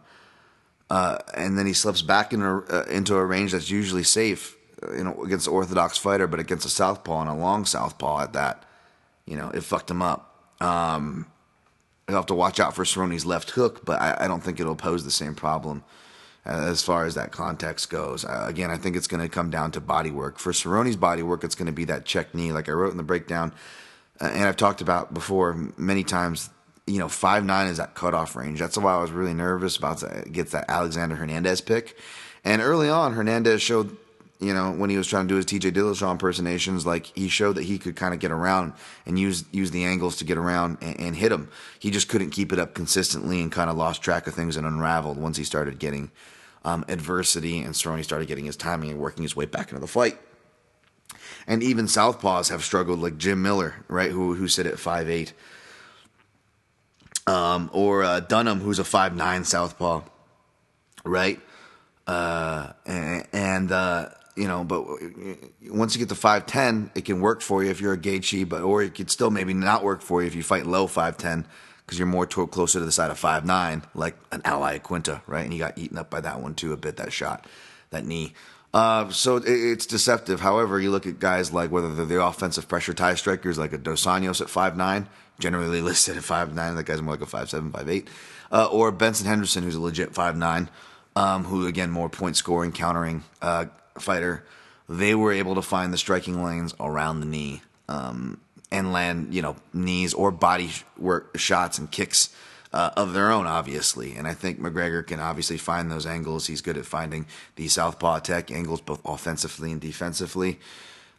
uh, 0.88 1.18
and 1.34 1.58
then 1.58 1.66
he 1.66 1.72
slips 1.72 2.02
back 2.02 2.32
into 2.32 2.62
uh, 2.70 2.84
into 2.88 3.16
a 3.16 3.26
range 3.26 3.50
that's 3.50 3.68
usually 3.68 4.04
safe, 4.04 4.56
uh, 4.84 4.92
you 4.92 5.02
know, 5.02 5.24
against 5.24 5.48
an 5.48 5.54
orthodox 5.54 5.98
fighter, 5.98 6.28
but 6.28 6.38
against 6.38 6.66
a 6.66 6.70
southpaw 6.70 7.22
and 7.22 7.30
a 7.30 7.34
long 7.34 7.64
southpaw 7.64 8.20
at 8.20 8.32
that, 8.32 8.62
you 9.26 9.34
know, 9.36 9.50
it 9.50 9.64
fucked 9.64 9.90
him 9.90 10.02
up. 10.02 10.54
Um, 10.60 11.26
you'll 12.06 12.16
have 12.18 12.26
to 12.26 12.34
watch 12.34 12.60
out 12.60 12.76
for 12.76 12.84
Cerrone's 12.84 13.26
left 13.26 13.50
hook, 13.50 13.84
but 13.84 14.00
I, 14.00 14.18
I 14.20 14.28
don't 14.28 14.44
think 14.44 14.60
it'll 14.60 14.76
pose 14.76 15.04
the 15.04 15.10
same 15.10 15.34
problem 15.34 15.82
as 16.44 16.82
far 16.82 17.06
as 17.06 17.14
that 17.14 17.30
context 17.30 17.88
goes. 17.90 18.24
Uh, 18.24 18.46
again, 18.48 18.70
I 18.70 18.76
think 18.76 18.96
it's 18.96 19.06
going 19.06 19.22
to 19.22 19.28
come 19.28 19.50
down 19.50 19.70
to 19.72 19.80
body 19.80 20.10
work. 20.10 20.38
For 20.38 20.52
Cerrone's 20.52 20.96
body 20.96 21.22
work, 21.22 21.44
it's 21.44 21.54
going 21.54 21.66
to 21.66 21.72
be 21.72 21.84
that 21.84 22.04
check 22.04 22.34
knee, 22.34 22.52
like 22.52 22.68
I 22.68 22.72
wrote 22.72 22.90
in 22.90 22.96
the 22.96 23.02
breakdown, 23.02 23.52
uh, 24.20 24.30
and 24.32 24.44
I've 24.44 24.56
talked 24.56 24.80
about 24.80 25.14
before 25.14 25.54
many 25.76 26.04
times. 26.04 26.50
You 26.84 26.98
know, 26.98 27.08
five 27.08 27.44
nine 27.44 27.68
is 27.68 27.76
that 27.76 27.94
cutoff 27.94 28.34
range. 28.34 28.58
That's 28.58 28.76
why 28.76 28.94
I 28.94 29.00
was 29.00 29.12
really 29.12 29.34
nervous 29.34 29.76
about 29.76 29.98
to 29.98 30.24
get 30.30 30.50
that 30.50 30.68
Alexander 30.68 31.14
Hernandez 31.14 31.60
pick. 31.60 31.96
And 32.44 32.60
early 32.60 32.88
on, 32.88 33.12
Hernandez 33.12 33.62
showed, 33.62 33.96
you 34.40 34.52
know, 34.52 34.72
when 34.72 34.90
he 34.90 34.96
was 34.96 35.06
trying 35.06 35.28
to 35.28 35.32
do 35.32 35.36
his 35.36 35.46
TJ 35.46 35.72
Dillashaw 35.72 36.10
impersonations, 36.10 36.84
like 36.84 37.06
he 37.14 37.28
showed 37.28 37.52
that 37.52 37.62
he 37.62 37.78
could 37.78 37.94
kind 37.94 38.12
of 38.12 38.18
get 38.18 38.32
around 38.32 38.72
and 39.06 39.16
use 39.16 39.44
use 39.52 39.70
the 39.70 39.84
angles 39.84 40.16
to 40.16 40.24
get 40.24 40.36
around 40.36 40.78
and, 40.80 40.98
and 40.98 41.16
hit 41.16 41.30
him. 41.30 41.48
He 41.78 41.92
just 41.92 42.08
couldn't 42.08 42.30
keep 42.30 42.52
it 42.52 42.58
up 42.58 42.74
consistently 42.74 43.40
and 43.40 43.52
kind 43.52 43.70
of 43.70 43.76
lost 43.76 44.02
track 44.02 44.26
of 44.26 44.34
things 44.34 44.56
and 44.56 44.66
unraveled 44.66 45.18
once 45.18 45.36
he 45.36 45.44
started 45.44 45.78
getting 45.78 46.10
um, 46.64 46.84
adversity, 46.88 47.60
and 47.60 47.74
Cerrone 47.74 48.04
started 48.04 48.28
getting 48.28 48.44
his 48.44 48.56
timing 48.56 48.90
and 48.90 49.00
working 49.00 49.22
his 49.22 49.36
way 49.36 49.46
back 49.46 49.70
into 49.70 49.80
the 49.80 49.86
fight. 49.86 50.18
And 51.46 51.62
even 51.62 51.86
southpaws 51.86 52.50
have 52.50 52.62
struggled, 52.62 53.00
like 53.00 53.18
Jim 53.18 53.42
Miller, 53.42 53.84
right, 53.88 54.10
who 54.10 54.34
who 54.34 54.46
sit 54.46 54.66
at 54.66 54.78
five 54.78 55.10
eight, 55.10 55.32
um, 57.26 57.68
or 57.72 58.04
uh, 58.04 58.20
Dunham, 58.20 58.60
who's 58.60 58.78
a 58.78 58.84
five 58.84 59.16
nine 59.16 59.44
southpaw, 59.44 60.02
right, 61.04 61.40
uh, 62.06 62.72
and, 62.86 63.26
and 63.32 63.72
uh, 63.72 64.08
you 64.36 64.46
know, 64.46 64.62
but 64.62 64.84
once 65.68 65.94
you 65.94 65.98
get 65.98 66.10
to 66.10 66.14
five 66.14 66.46
ten, 66.46 66.92
it 66.94 67.04
can 67.04 67.20
work 67.20 67.40
for 67.40 67.64
you 67.64 67.70
if 67.70 67.80
you're 67.80 67.94
a 67.94 67.98
Gaethje, 67.98 68.48
but 68.48 68.62
or 68.62 68.82
it 68.82 68.94
could 68.94 69.10
still 69.10 69.30
maybe 69.30 69.52
not 69.52 69.82
work 69.82 70.00
for 70.00 70.22
you 70.22 70.28
if 70.28 70.36
you 70.36 70.44
fight 70.44 70.66
low 70.66 70.86
five 70.86 71.16
ten 71.16 71.44
because 71.92 71.98
you're 71.98 72.06
more 72.06 72.26
closer 72.26 72.78
to 72.78 72.86
the 72.86 72.90
side 72.90 73.10
of 73.10 73.18
five 73.18 73.44
nine, 73.44 73.82
like 73.94 74.16
an 74.30 74.40
Al 74.46 74.62
Iaquinta, 74.62 75.20
right? 75.26 75.44
And 75.44 75.52
he 75.52 75.58
got 75.58 75.76
eaten 75.76 75.98
up 75.98 76.08
by 76.08 76.22
that 76.22 76.40
one 76.40 76.54
too 76.54 76.72
a 76.72 76.76
bit. 76.78 76.96
That 76.96 77.12
shot, 77.12 77.46
that 77.90 78.06
knee. 78.06 78.32
Uh, 78.72 79.10
so 79.10 79.36
it, 79.36 79.44
it's 79.46 79.84
deceptive. 79.84 80.40
However, 80.40 80.80
you 80.80 80.90
look 80.90 81.06
at 81.06 81.18
guys 81.18 81.52
like 81.52 81.70
whether 81.70 81.94
they're 81.94 82.06
the 82.06 82.24
offensive 82.24 82.66
pressure 82.66 82.94
Thai 82.94 83.16
strikers, 83.16 83.58
like 83.58 83.74
a 83.74 83.78
Dos 83.78 84.06
Anjos 84.06 84.40
at 84.40 84.48
five 84.48 84.74
nine, 84.74 85.06
generally 85.38 85.80
listed 85.82 86.16
at 86.16 86.24
five 86.24 86.54
nine. 86.54 86.76
That 86.76 86.84
guy's 86.84 87.02
more 87.02 87.12
like 87.12 87.20
a 87.20 87.26
five 87.26 87.50
seven, 87.50 87.70
five 87.70 87.90
eight, 87.90 88.08
uh, 88.50 88.68
or 88.72 88.90
Benson 88.90 89.26
Henderson, 89.26 89.62
who's 89.62 89.74
a 89.74 89.80
legit 89.80 90.14
five 90.14 90.34
nine, 90.34 90.70
um, 91.14 91.44
who 91.44 91.66
again 91.66 91.90
more 91.90 92.08
point 92.08 92.38
scoring, 92.38 92.72
countering 92.72 93.22
uh, 93.42 93.66
fighter. 93.98 94.46
They 94.88 95.14
were 95.14 95.32
able 95.32 95.56
to 95.56 95.62
find 95.62 95.92
the 95.92 95.98
striking 95.98 96.42
lanes 96.42 96.74
around 96.80 97.20
the 97.20 97.26
knee 97.26 97.60
um, 97.86 98.40
and 98.72 98.92
land, 98.92 99.34
you 99.34 99.42
know, 99.42 99.54
knees 99.72 100.14
or 100.14 100.30
body 100.30 100.70
work 100.98 101.38
shots 101.38 101.78
and 101.78 101.90
kicks 101.90 102.34
uh, 102.72 102.90
of 102.96 103.12
their 103.12 103.30
own, 103.30 103.46
obviously. 103.46 104.16
And 104.16 104.26
I 104.26 104.34
think 104.34 104.58
McGregor 104.58 105.06
can 105.06 105.20
obviously 105.20 105.58
find 105.58 105.90
those 105.90 106.06
angles. 106.06 106.46
He's 106.46 106.62
good 106.62 106.78
at 106.78 106.86
finding 106.86 107.26
the 107.56 107.68
southpaw 107.68 108.16
attack 108.16 108.50
angles, 108.50 108.80
both 108.80 109.00
offensively 109.04 109.70
and 109.70 109.80
defensively. 109.80 110.58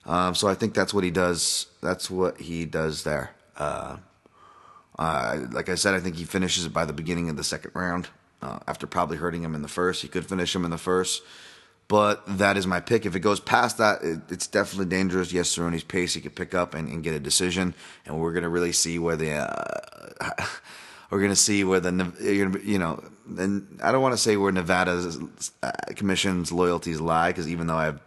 Um, 0.06 0.36
so 0.36 0.48
I 0.48 0.56
think 0.56 0.74
that's 0.74 0.94
what 0.94 1.04
he 1.04 1.12
does. 1.12 1.68
That's 1.82 2.10
what 2.10 2.42
he 2.42 2.66
does 2.66 3.04
there. 3.04 3.32
Uh, 3.56 3.98
uh, 4.98 5.40
like 5.52 5.70
I 5.70 5.76
said, 5.76 5.94
I 5.94 6.00
think 6.00 6.16
he 6.16 6.26
finishes 6.26 6.66
it 6.66 6.74
by 6.74 6.86
the 6.86 6.94
beginning 6.94 7.30
of 7.30 7.38
the 7.38 7.44
second 7.44 7.72
round. 7.74 8.10
Uh, 8.42 8.60
after 8.68 8.86
probably 8.86 9.18
hurting 9.18 9.44
him 9.44 9.56
in 9.56 9.62
the 9.62 9.70
first, 9.70 10.02
he 10.02 10.10
could 10.10 10.26
finish 10.26 10.54
him 10.54 10.66
in 10.66 10.72
the 10.72 10.78
first. 10.78 11.24
But 11.94 12.40
that 12.40 12.58
is 12.58 12.66
my 12.66 12.80
pick. 12.80 13.06
If 13.06 13.16
it 13.16 13.20
goes 13.20 13.40
past 13.40 13.78
that, 13.78 14.02
it, 14.02 14.22
it's 14.32 14.48
definitely 14.48 14.88
dangerous. 14.88 15.32
Yes, 15.32 15.56
Cerrone's 15.56 15.84
pace 15.84 16.16
he 16.16 16.22
could 16.22 16.36
pick 16.36 16.56
up 16.56 16.74
and, 16.74 16.90
and 16.90 17.04
get 17.04 17.14
a 17.14 17.20
decision, 17.20 17.76
and 18.08 18.20
we're 18.20 18.34
gonna 18.34 18.50
really 18.50 18.72
see 18.72 18.98
where 18.98 19.16
the 19.16 19.34
uh, 19.34 20.44
we're 21.12 21.22
gonna 21.22 21.36
see 21.36 21.64
where 21.64 21.80
the 21.80 21.92
you 22.64 22.80
know, 22.80 23.04
and 23.38 23.80
I 23.84 23.92
don't 23.92 24.02
want 24.02 24.14
to 24.14 24.18
say 24.18 24.38
where 24.38 24.52
Nevada's 24.52 25.20
uh, 25.62 25.70
commission's 25.96 26.52
loyalties 26.52 27.00
lie 27.00 27.30
because 27.30 27.48
even 27.48 27.68
though 27.68 27.78
I 27.78 27.86
have 27.86 28.02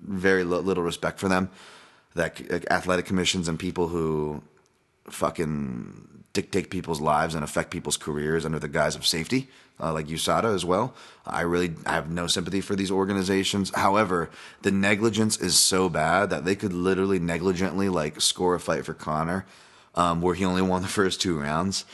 very 0.00 0.42
little 0.42 0.82
respect 0.82 1.20
for 1.20 1.28
them, 1.28 1.50
that 2.14 2.40
athletic 2.70 3.04
commissions 3.04 3.48
and 3.48 3.58
people 3.58 3.88
who 3.88 4.42
fucking 5.10 6.24
dictate 6.32 6.70
people's 6.70 7.02
lives 7.02 7.34
and 7.34 7.44
affect 7.44 7.70
people's 7.70 7.98
careers 7.98 8.46
under 8.46 8.58
the 8.58 8.68
guise 8.68 8.96
of 8.96 9.06
safety, 9.06 9.50
uh, 9.80 9.92
like 9.92 10.06
USADA 10.06 10.54
as 10.54 10.64
well. 10.64 10.94
I 11.26 11.42
really 11.42 11.74
I 11.86 11.92
have 11.92 12.10
no 12.10 12.26
sympathy 12.26 12.60
for 12.60 12.74
these 12.74 12.90
organizations. 12.90 13.70
However, 13.74 14.30
the 14.62 14.70
negligence 14.70 15.38
is 15.38 15.58
so 15.58 15.88
bad 15.88 16.30
that 16.30 16.44
they 16.44 16.56
could 16.56 16.72
literally 16.72 17.18
negligently 17.18 17.88
like 17.88 18.20
score 18.20 18.54
a 18.54 18.60
fight 18.60 18.84
for 18.84 18.94
Conor, 18.94 19.46
um, 19.94 20.22
where 20.22 20.34
he 20.34 20.44
only 20.44 20.62
won 20.62 20.82
the 20.82 20.88
first 20.88 21.20
two 21.20 21.38
rounds, 21.38 21.84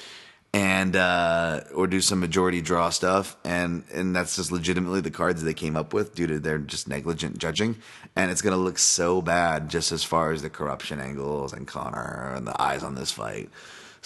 and 0.52 0.96
uh, 0.96 1.60
or 1.74 1.86
do 1.86 2.00
some 2.00 2.20
majority 2.20 2.62
draw 2.62 2.88
stuff, 2.90 3.36
and 3.44 3.84
and 3.92 4.16
that's 4.16 4.36
just 4.36 4.52
legitimately 4.52 5.00
the 5.00 5.10
cards 5.10 5.42
they 5.42 5.54
came 5.54 5.76
up 5.76 5.92
with 5.92 6.14
due 6.14 6.26
to 6.26 6.38
their 6.38 6.58
just 6.58 6.88
negligent 6.88 7.38
judging, 7.38 7.76
and 8.14 8.30
it's 8.30 8.42
gonna 8.42 8.56
look 8.56 8.78
so 8.78 9.20
bad 9.20 9.68
just 9.68 9.92
as 9.92 10.02
far 10.02 10.32
as 10.32 10.42
the 10.42 10.50
corruption 10.50 11.00
angles 11.00 11.52
and 11.52 11.66
Conor 11.66 12.32
and 12.34 12.46
the 12.46 12.60
eyes 12.60 12.82
on 12.82 12.94
this 12.94 13.10
fight. 13.10 13.50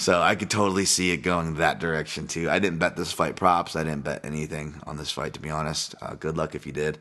So 0.01 0.23
I 0.23 0.35
could 0.35 0.49
totally 0.49 0.87
see 0.87 1.11
it 1.11 1.19
going 1.19 1.57
that 1.57 1.79
direction 1.79 2.27
too. 2.27 2.49
I 2.49 2.59
didn't 2.59 2.79
bet 2.79 2.97
this 2.97 3.13
fight 3.13 3.37
props. 3.37 3.77
I 3.77 3.85
didn't 3.85 4.03
bet 4.03 4.25
anything 4.25 4.81
on 4.87 4.97
this 4.97 5.11
fight 5.11 5.35
to 5.35 5.41
be 5.41 5.51
honest. 5.51 5.95
Uh, 6.01 6.15
good 6.15 6.39
luck 6.39 6.55
if 6.55 6.65
you 6.67 6.73
did. 6.73 6.99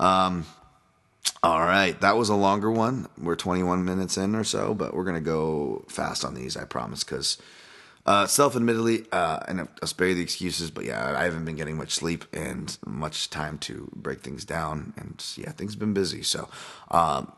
Um, 0.00 0.44
all 1.44 1.60
right, 1.60 1.98
that 2.00 2.16
was 2.16 2.30
a 2.30 2.34
longer 2.34 2.72
one. 2.72 3.06
We're 3.16 3.36
21 3.36 3.84
minutes 3.84 4.18
in 4.18 4.34
or 4.34 4.42
so, 4.42 4.74
but 4.74 4.94
we're 4.94 5.04
gonna 5.04 5.20
go 5.20 5.84
fast 5.88 6.24
on 6.24 6.34
these. 6.34 6.56
I 6.56 6.64
promise, 6.64 7.04
because 7.04 7.38
uh, 8.04 8.26
self-admittedly, 8.26 9.06
uh, 9.12 9.38
and 9.46 9.60
I'll 9.60 9.86
spare 9.86 10.08
you 10.08 10.16
the 10.16 10.22
excuses, 10.22 10.72
but 10.72 10.84
yeah, 10.84 11.16
I 11.16 11.22
haven't 11.22 11.44
been 11.44 11.54
getting 11.54 11.76
much 11.76 11.92
sleep 11.92 12.24
and 12.32 12.76
much 12.84 13.30
time 13.30 13.58
to 13.58 13.88
break 13.94 14.22
things 14.22 14.44
down, 14.44 14.92
and 14.96 15.24
yeah, 15.36 15.52
things 15.52 15.74
have 15.74 15.80
been 15.80 15.94
busy. 15.94 16.24
So, 16.24 16.48
um, 16.90 17.30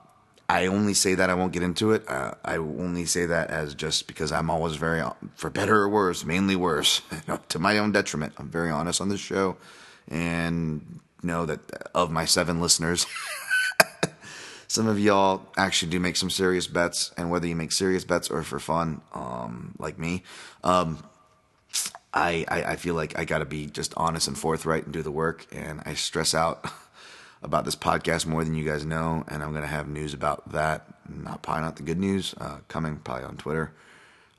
I 0.49 0.67
only 0.67 0.95
say 0.95 1.15
that 1.17 1.29
I 1.29 1.35
won't 1.35 1.53
get 1.53 1.63
into 1.63 1.93
it. 1.93 2.09
Uh, 2.09 2.33
I 2.45 2.57
only 2.57 3.05
say 3.05 3.27
that 3.27 3.51
as 3.51 3.75
just 3.75 4.07
because 4.07 4.31
I'm 4.31 4.49
always 4.49 4.77
very, 4.77 5.03
for 5.35 5.51
better 5.51 5.77
or 5.77 5.89
worse, 5.89 6.25
mainly 6.25 6.55
worse, 6.55 7.03
to 7.49 7.59
my 7.59 7.79
own 7.79 7.93
detriment. 7.93 8.35
I'm 8.39 8.49
very 8.49 8.71
honest 8.71 9.01
on 9.01 9.09
this 9.09 9.21
show, 9.21 9.57
and 10.09 11.01
know 11.23 11.47
that 11.47 11.61
of 11.95 12.13
my 12.13 12.25
seven 12.25 12.61
listeners, 12.61 13.07
some 14.69 14.87
of 14.87 15.01
y'all 15.01 15.43
actually 15.57 15.91
do 15.91 15.99
make 15.99 16.17
some 16.17 16.31
serious 16.31 16.69
bets, 16.69 17.13
and 17.17 17.29
whether 17.29 17.49
you 17.49 17.57
make 17.57 17.73
serious 17.73 18.05
bets 18.05 18.31
or 18.31 18.45
for 18.45 18.61
fun, 18.61 19.01
um, 19.15 19.75
like 19.79 19.99
me, 19.99 20.23
um, 20.63 21.03
I, 22.15 22.45
I 22.47 22.63
I 22.63 22.77
feel 22.77 22.95
like 22.95 23.19
I 23.19 23.25
got 23.25 23.39
to 23.39 23.45
be 23.45 23.67
just 23.67 23.93
honest 23.97 24.29
and 24.29 24.39
forthright 24.39 24.85
and 24.85 24.93
do 24.93 25.03
the 25.03 25.11
work, 25.11 25.47
and 25.51 25.83
I 25.85 25.95
stress 25.95 26.35
out. 26.35 26.65
about 27.43 27.65
this 27.65 27.77
podcast 27.77 28.27
more 28.27 28.45
than 28.45 28.55
you 28.55 28.65
guys 28.65 28.85
know, 28.85 29.25
and 29.29 29.43
I'm 29.43 29.53
to 29.53 29.67
have 29.67 29.89
news 29.89 30.15
about 30.15 30.53
that. 30.53 30.87
Not 31.09 31.43
probably 31.43 31.63
not 31.63 31.77
the 31.77 31.83
good 31.83 31.99
news 31.99 32.35
uh, 32.39 32.59
coming 32.69 32.97
probably 32.97 33.25
on 33.25 33.37
Twitter. 33.37 33.73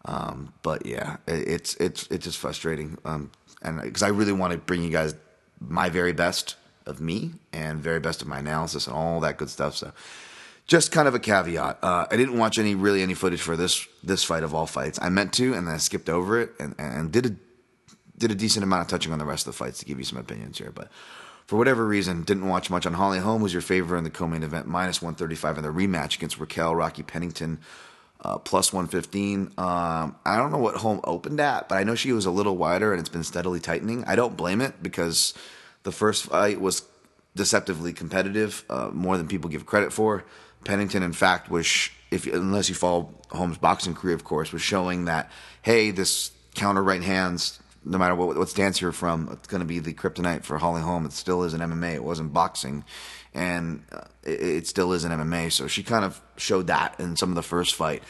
Um, 0.05 0.53
but 0.63 0.85
yeah, 0.85 1.17
it, 1.27 1.47
it's 1.47 1.75
it's 1.75 2.07
it's 2.07 2.25
just 2.25 2.37
frustrating, 2.37 2.97
um, 3.05 3.31
and 3.61 3.81
because 3.81 4.03
I 4.03 4.09
really 4.09 4.31
want 4.31 4.53
to 4.53 4.57
bring 4.57 4.83
you 4.83 4.89
guys 4.89 5.15
my 5.59 5.89
very 5.89 6.13
best 6.13 6.55
of 6.85 7.01
me 7.01 7.33
and 7.51 7.79
very 7.79 7.99
best 7.99 8.21
of 8.21 8.27
my 8.27 8.39
analysis 8.39 8.87
and 8.87 8.95
all 8.95 9.19
that 9.19 9.37
good 9.37 9.49
stuff. 9.49 9.75
So, 9.75 9.91
just 10.65 10.91
kind 10.91 11.07
of 11.07 11.15
a 11.15 11.19
caveat. 11.19 11.79
Uh, 11.81 12.05
I 12.09 12.15
didn't 12.15 12.37
watch 12.37 12.57
any 12.57 12.73
really 12.75 13.01
any 13.01 13.13
footage 13.13 13.41
for 13.41 13.57
this 13.57 13.85
this 14.03 14.23
fight 14.23 14.43
of 14.43 14.53
all 14.53 14.65
fights. 14.65 14.97
I 15.01 15.09
meant 15.09 15.33
to, 15.33 15.53
and 15.53 15.67
then 15.67 15.75
I 15.75 15.77
skipped 15.77 16.09
over 16.09 16.39
it 16.39 16.51
and, 16.59 16.73
and 16.77 17.11
did 17.11 17.25
a 17.25 17.35
did 18.17 18.31
a 18.31 18.35
decent 18.35 18.63
amount 18.63 18.81
of 18.81 18.87
touching 18.87 19.11
on 19.11 19.19
the 19.19 19.25
rest 19.25 19.45
of 19.45 19.53
the 19.53 19.57
fights 19.57 19.79
to 19.79 19.85
give 19.85 19.99
you 19.99 20.05
some 20.05 20.17
opinions 20.17 20.57
here. 20.57 20.71
But 20.71 20.89
for 21.47 21.55
whatever 21.55 21.87
reason, 21.87 22.23
didn't 22.23 22.47
watch 22.47 22.69
much 22.69 22.85
on 22.85 22.93
Holly 22.93 23.19
Holm 23.19 23.41
was 23.41 23.53
your 23.53 23.61
favorite 23.61 23.97
in 23.97 24.03
the 24.03 24.09
co-main 24.09 24.43
event, 24.43 24.67
minus 24.67 25.01
135 25.01 25.57
in 25.57 25.63
the 25.63 25.69
rematch 25.69 26.17
against 26.17 26.39
Raquel 26.39 26.75
Rocky 26.75 27.03
Pennington, 27.03 27.59
uh, 28.19 28.37
plus 28.37 28.73
115. 28.73 29.53
Um, 29.57 30.15
I 30.25 30.35
don't 30.35 30.51
know 30.51 30.57
what 30.57 30.75
Holm 30.75 30.99
opened 31.05 31.39
at, 31.39 31.69
but 31.69 31.75
I 31.75 31.85
know 31.85 31.95
she 31.95 32.11
was 32.11 32.25
a 32.25 32.31
little 32.31 32.57
wider 32.57 32.91
and 32.91 32.99
it's 32.99 33.07
been 33.07 33.23
steadily 33.23 33.61
tightening. 33.61 34.03
I 34.03 34.17
don't 34.17 34.35
blame 34.35 34.59
it 34.59 34.83
because 34.83 35.33
the 35.83 35.93
first 35.93 36.25
fight 36.25 36.59
was 36.59 36.83
deceptively 37.33 37.93
competitive, 37.93 38.65
uh, 38.69 38.89
more 38.91 39.17
than 39.17 39.29
people 39.29 39.49
give 39.49 39.65
credit 39.65 39.93
for. 39.93 40.25
Pennington, 40.65 41.01
in 41.01 41.13
fact, 41.13 41.49
was 41.49 41.89
if 42.11 42.27
unless 42.27 42.67
you 42.67 42.75
follow 42.75 43.13
Holm's 43.31 43.57
boxing 43.57 43.93
career, 43.93 44.15
of 44.15 44.25
course, 44.25 44.51
was 44.51 44.61
showing 44.61 45.05
that 45.05 45.31
hey, 45.61 45.91
this 45.91 46.31
counter 46.55 46.83
right 46.83 47.03
hands 47.03 47.59
no 47.87 47.97
matter 47.97 48.15
what 48.15 48.37
what 48.37 48.49
stance 48.49 48.81
you're 48.81 48.91
from, 48.91 49.29
it's 49.31 49.47
going 49.47 49.61
to 49.61 49.65
be 49.65 49.79
the 49.79 49.93
kryptonite 49.93 50.43
for 50.43 50.57
Holly 50.57 50.81
Holm. 50.81 51.05
It 51.05 51.13
still 51.13 51.43
is 51.43 51.53
an 51.53 51.61
MMA. 51.61 51.95
It 51.95 52.03
wasn't 52.03 52.33
boxing, 52.33 52.83
and 53.33 53.83
uh, 53.91 54.01
it, 54.23 54.41
it, 54.41 54.67
still 54.67 54.93
is 54.93 55.03
an 55.03 55.11
MMA. 55.11 55.51
So 55.51 55.67
she 55.67 55.83
kind 55.83 56.03
of 56.03 56.21
showed 56.35 56.67
that 56.67 56.99
in 56.99 57.15
some 57.15 57.29
of 57.29 57.35
the 57.35 57.43
first 57.43 57.75
fight. 57.75 58.03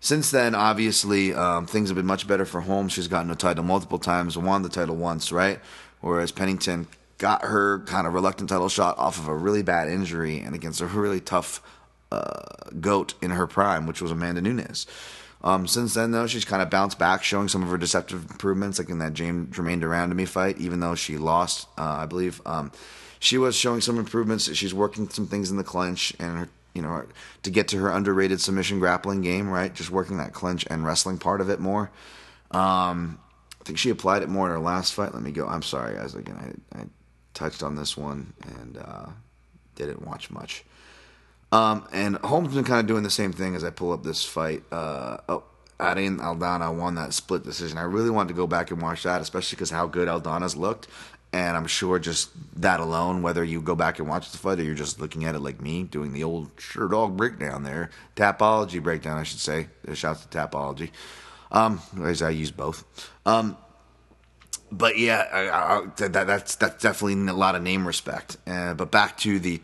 Since 0.00 0.30
then, 0.30 0.54
obviously, 0.54 1.32
um, 1.32 1.66
things 1.66 1.88
have 1.88 1.96
been 1.96 2.06
much 2.06 2.28
better 2.28 2.44
for 2.44 2.60
Holmes. 2.60 2.92
She's 2.92 3.08
gotten 3.08 3.30
a 3.30 3.36
title 3.36 3.64
multiple 3.64 3.98
times, 3.98 4.36
won 4.36 4.62
the 4.62 4.68
title 4.68 4.96
once, 4.96 5.32
right? 5.32 5.58
Whereas 6.00 6.30
Pennington 6.30 6.86
got 7.18 7.42
her 7.42 7.80
kind 7.80 8.06
of 8.06 8.12
reluctant 8.12 8.50
title 8.50 8.68
shot 8.68 8.98
off 8.98 9.18
of 9.18 9.28
a 9.28 9.34
really 9.34 9.62
bad 9.62 9.88
injury 9.88 10.40
and 10.40 10.54
against 10.54 10.80
a 10.80 10.86
really 10.86 11.20
tough 11.20 11.62
uh, 12.12 12.70
goat 12.80 13.14
in 13.22 13.30
her 13.30 13.46
prime, 13.46 13.86
which 13.86 14.02
was 14.02 14.10
Amanda 14.10 14.42
Nunes. 14.42 14.86
Um, 15.44 15.66
since 15.66 15.92
then, 15.92 16.10
though, 16.10 16.26
she's 16.26 16.46
kind 16.46 16.62
of 16.62 16.70
bounced 16.70 16.98
back, 16.98 17.22
showing 17.22 17.48
some 17.48 17.62
of 17.62 17.68
her 17.68 17.76
deceptive 17.76 18.30
improvements, 18.30 18.78
like 18.78 18.88
in 18.88 18.98
that 18.98 19.12
James 19.12 19.54
Germaine 19.54 19.78
de 19.78 19.86
Randamie 19.86 20.26
fight, 20.26 20.56
even 20.56 20.80
though 20.80 20.94
she 20.94 21.18
lost, 21.18 21.68
uh, 21.76 21.82
I 21.82 22.06
believe. 22.06 22.40
Um, 22.46 22.72
she 23.20 23.36
was 23.36 23.54
showing 23.54 23.82
some 23.82 23.98
improvements. 23.98 24.52
She's 24.54 24.72
working 24.72 25.08
some 25.10 25.26
things 25.26 25.50
in 25.50 25.58
the 25.58 25.62
clinch 25.62 26.14
and 26.18 26.38
her, 26.38 26.48
you 26.72 26.80
know, 26.80 27.04
to 27.42 27.50
get 27.50 27.68
to 27.68 27.78
her 27.78 27.90
underrated 27.90 28.40
submission 28.40 28.80
grappling 28.80 29.20
game, 29.20 29.50
right? 29.50 29.72
Just 29.72 29.90
working 29.90 30.16
that 30.16 30.32
clinch 30.32 30.66
and 30.70 30.84
wrestling 30.84 31.18
part 31.18 31.42
of 31.42 31.50
it 31.50 31.60
more. 31.60 31.90
Um, 32.50 33.18
I 33.60 33.64
think 33.64 33.76
she 33.76 33.90
applied 33.90 34.22
it 34.22 34.30
more 34.30 34.46
in 34.46 34.52
her 34.52 34.58
last 34.58 34.94
fight. 34.94 35.12
Let 35.12 35.22
me 35.22 35.30
go. 35.30 35.46
I'm 35.46 35.62
sorry, 35.62 35.94
guys. 35.94 36.14
Again, 36.14 36.56
I, 36.74 36.80
I 36.80 36.84
touched 37.34 37.62
on 37.62 37.76
this 37.76 37.98
one 37.98 38.32
and 38.42 38.78
uh, 38.78 39.06
didn't 39.74 40.06
watch 40.06 40.30
much. 40.30 40.64
Um, 41.54 41.86
and 41.92 42.16
Holm's 42.16 42.52
been 42.52 42.64
kind 42.64 42.80
of 42.80 42.88
doing 42.88 43.04
the 43.04 43.10
same 43.10 43.32
thing 43.32 43.54
as 43.54 43.62
I 43.62 43.70
pull 43.70 43.92
up 43.92 44.02
this 44.02 44.24
fight. 44.24 44.64
Uh, 44.72 45.18
oh, 45.28 45.44
Adrian 45.80 46.18
Aldana 46.18 46.76
won 46.76 46.96
that 46.96 47.14
split 47.14 47.44
decision. 47.44 47.78
I 47.78 47.82
really 47.82 48.10
wanted 48.10 48.30
to 48.30 48.34
go 48.34 48.48
back 48.48 48.72
and 48.72 48.82
watch 48.82 49.04
that, 49.04 49.20
especially 49.20 49.54
because 49.54 49.70
how 49.70 49.86
good 49.86 50.08
Aldana's 50.08 50.56
looked. 50.56 50.88
And 51.32 51.56
I'm 51.56 51.68
sure 51.68 52.00
just 52.00 52.30
that 52.60 52.80
alone, 52.80 53.22
whether 53.22 53.44
you 53.44 53.60
go 53.60 53.76
back 53.76 54.00
and 54.00 54.08
watch 54.08 54.32
the 54.32 54.38
fight 54.38 54.58
or 54.58 54.64
you're 54.64 54.74
just 54.74 55.00
looking 55.00 55.26
at 55.26 55.36
it 55.36 55.40
like 55.40 55.60
me, 55.60 55.84
doing 55.84 56.12
the 56.12 56.24
old 56.24 56.56
Sherdog 56.56 57.16
breakdown 57.16 57.62
there, 57.62 57.90
tapology 58.16 58.82
breakdown, 58.82 59.18
I 59.18 59.22
should 59.22 59.38
say. 59.38 59.68
Shouts 59.92 60.26
to 60.26 60.36
tapology. 60.36 60.90
Um, 61.52 61.80
as 62.02 62.20
I 62.20 62.30
use 62.30 62.50
both. 62.50 62.84
Um, 63.26 63.56
but 64.72 64.98
yeah, 64.98 65.28
I, 65.32 65.50
I, 65.50 66.08
that, 66.08 66.26
that's 66.26 66.56
that's 66.56 66.82
definitely 66.82 67.28
a 67.28 67.32
lot 67.32 67.54
of 67.54 67.62
name 67.62 67.86
respect. 67.86 68.38
Uh, 68.44 68.74
but 68.74 68.90
back 68.90 69.16
to 69.18 69.38
the 69.38 69.58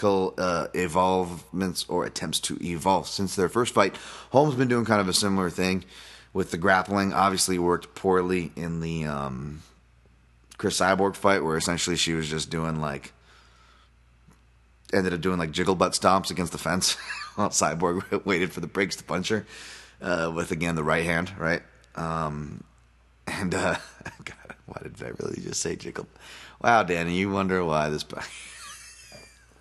technique 0.00 0.34
uh, 0.38 0.66
evolvements 0.74 1.84
or 1.88 2.04
attempts 2.04 2.40
to 2.40 2.58
evolve. 2.64 3.06
Since 3.06 3.36
their 3.36 3.48
first 3.48 3.74
fight, 3.74 3.96
Holm's 4.30 4.54
been 4.54 4.68
doing 4.68 4.84
kind 4.84 5.00
of 5.00 5.08
a 5.08 5.12
similar 5.12 5.50
thing 5.50 5.84
with 6.32 6.50
the 6.50 6.58
grappling. 6.58 7.12
Obviously, 7.12 7.58
worked 7.58 7.94
poorly 7.94 8.52
in 8.56 8.80
the 8.80 9.04
um, 9.04 9.62
Cris 10.58 10.80
Cyborg 10.80 11.16
fight, 11.16 11.44
where 11.44 11.56
essentially 11.56 11.96
she 11.96 12.14
was 12.14 12.28
just 12.28 12.50
doing 12.50 12.80
like 12.80 13.12
ended 14.92 15.14
up 15.14 15.20
doing 15.20 15.38
like 15.38 15.52
jiggle 15.52 15.76
butt 15.76 15.92
stomps 15.92 16.32
against 16.32 16.50
the 16.50 16.58
fence 16.58 16.94
while 17.36 17.50
Cyborg 17.50 18.24
waited 18.24 18.52
for 18.52 18.60
the 18.60 18.66
breaks 18.66 18.96
to 18.96 19.04
punch 19.04 19.28
her 19.28 19.46
uh, 20.02 20.32
with 20.34 20.50
again 20.50 20.74
the 20.74 20.84
right 20.84 21.04
hand, 21.04 21.32
right? 21.38 21.62
Um, 21.94 22.64
and 23.26 23.54
uh, 23.54 23.76
God, 24.24 24.56
why 24.66 24.80
did 24.82 25.02
I 25.02 25.12
really 25.20 25.40
just 25.40 25.60
say 25.60 25.76
jiggle? 25.76 26.06
Wow, 26.62 26.82
Danny, 26.82 27.16
you 27.16 27.30
wonder 27.30 27.64
why 27.64 27.88
this. 27.88 28.04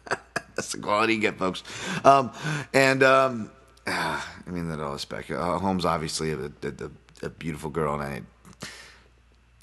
That's 0.56 0.72
the 0.74 0.80
quality 0.80 1.16
you 1.16 1.20
get, 1.22 1.38
folks. 1.38 1.64
Um, 2.04 2.32
and 2.74 3.04
um, 3.04 3.52
I 3.88 4.22
mean 4.48 4.70
that 4.70 4.80
all 4.80 4.94
respect. 4.94 5.32
Uh, 5.32 5.58
Holm's 5.58 5.86
obviously 5.86 6.32
a, 6.32 6.46
a, 6.46 6.92
a 7.24 7.30
beautiful 7.30 7.70
girl, 7.70 8.00
and 8.00 8.04
I 8.04 8.22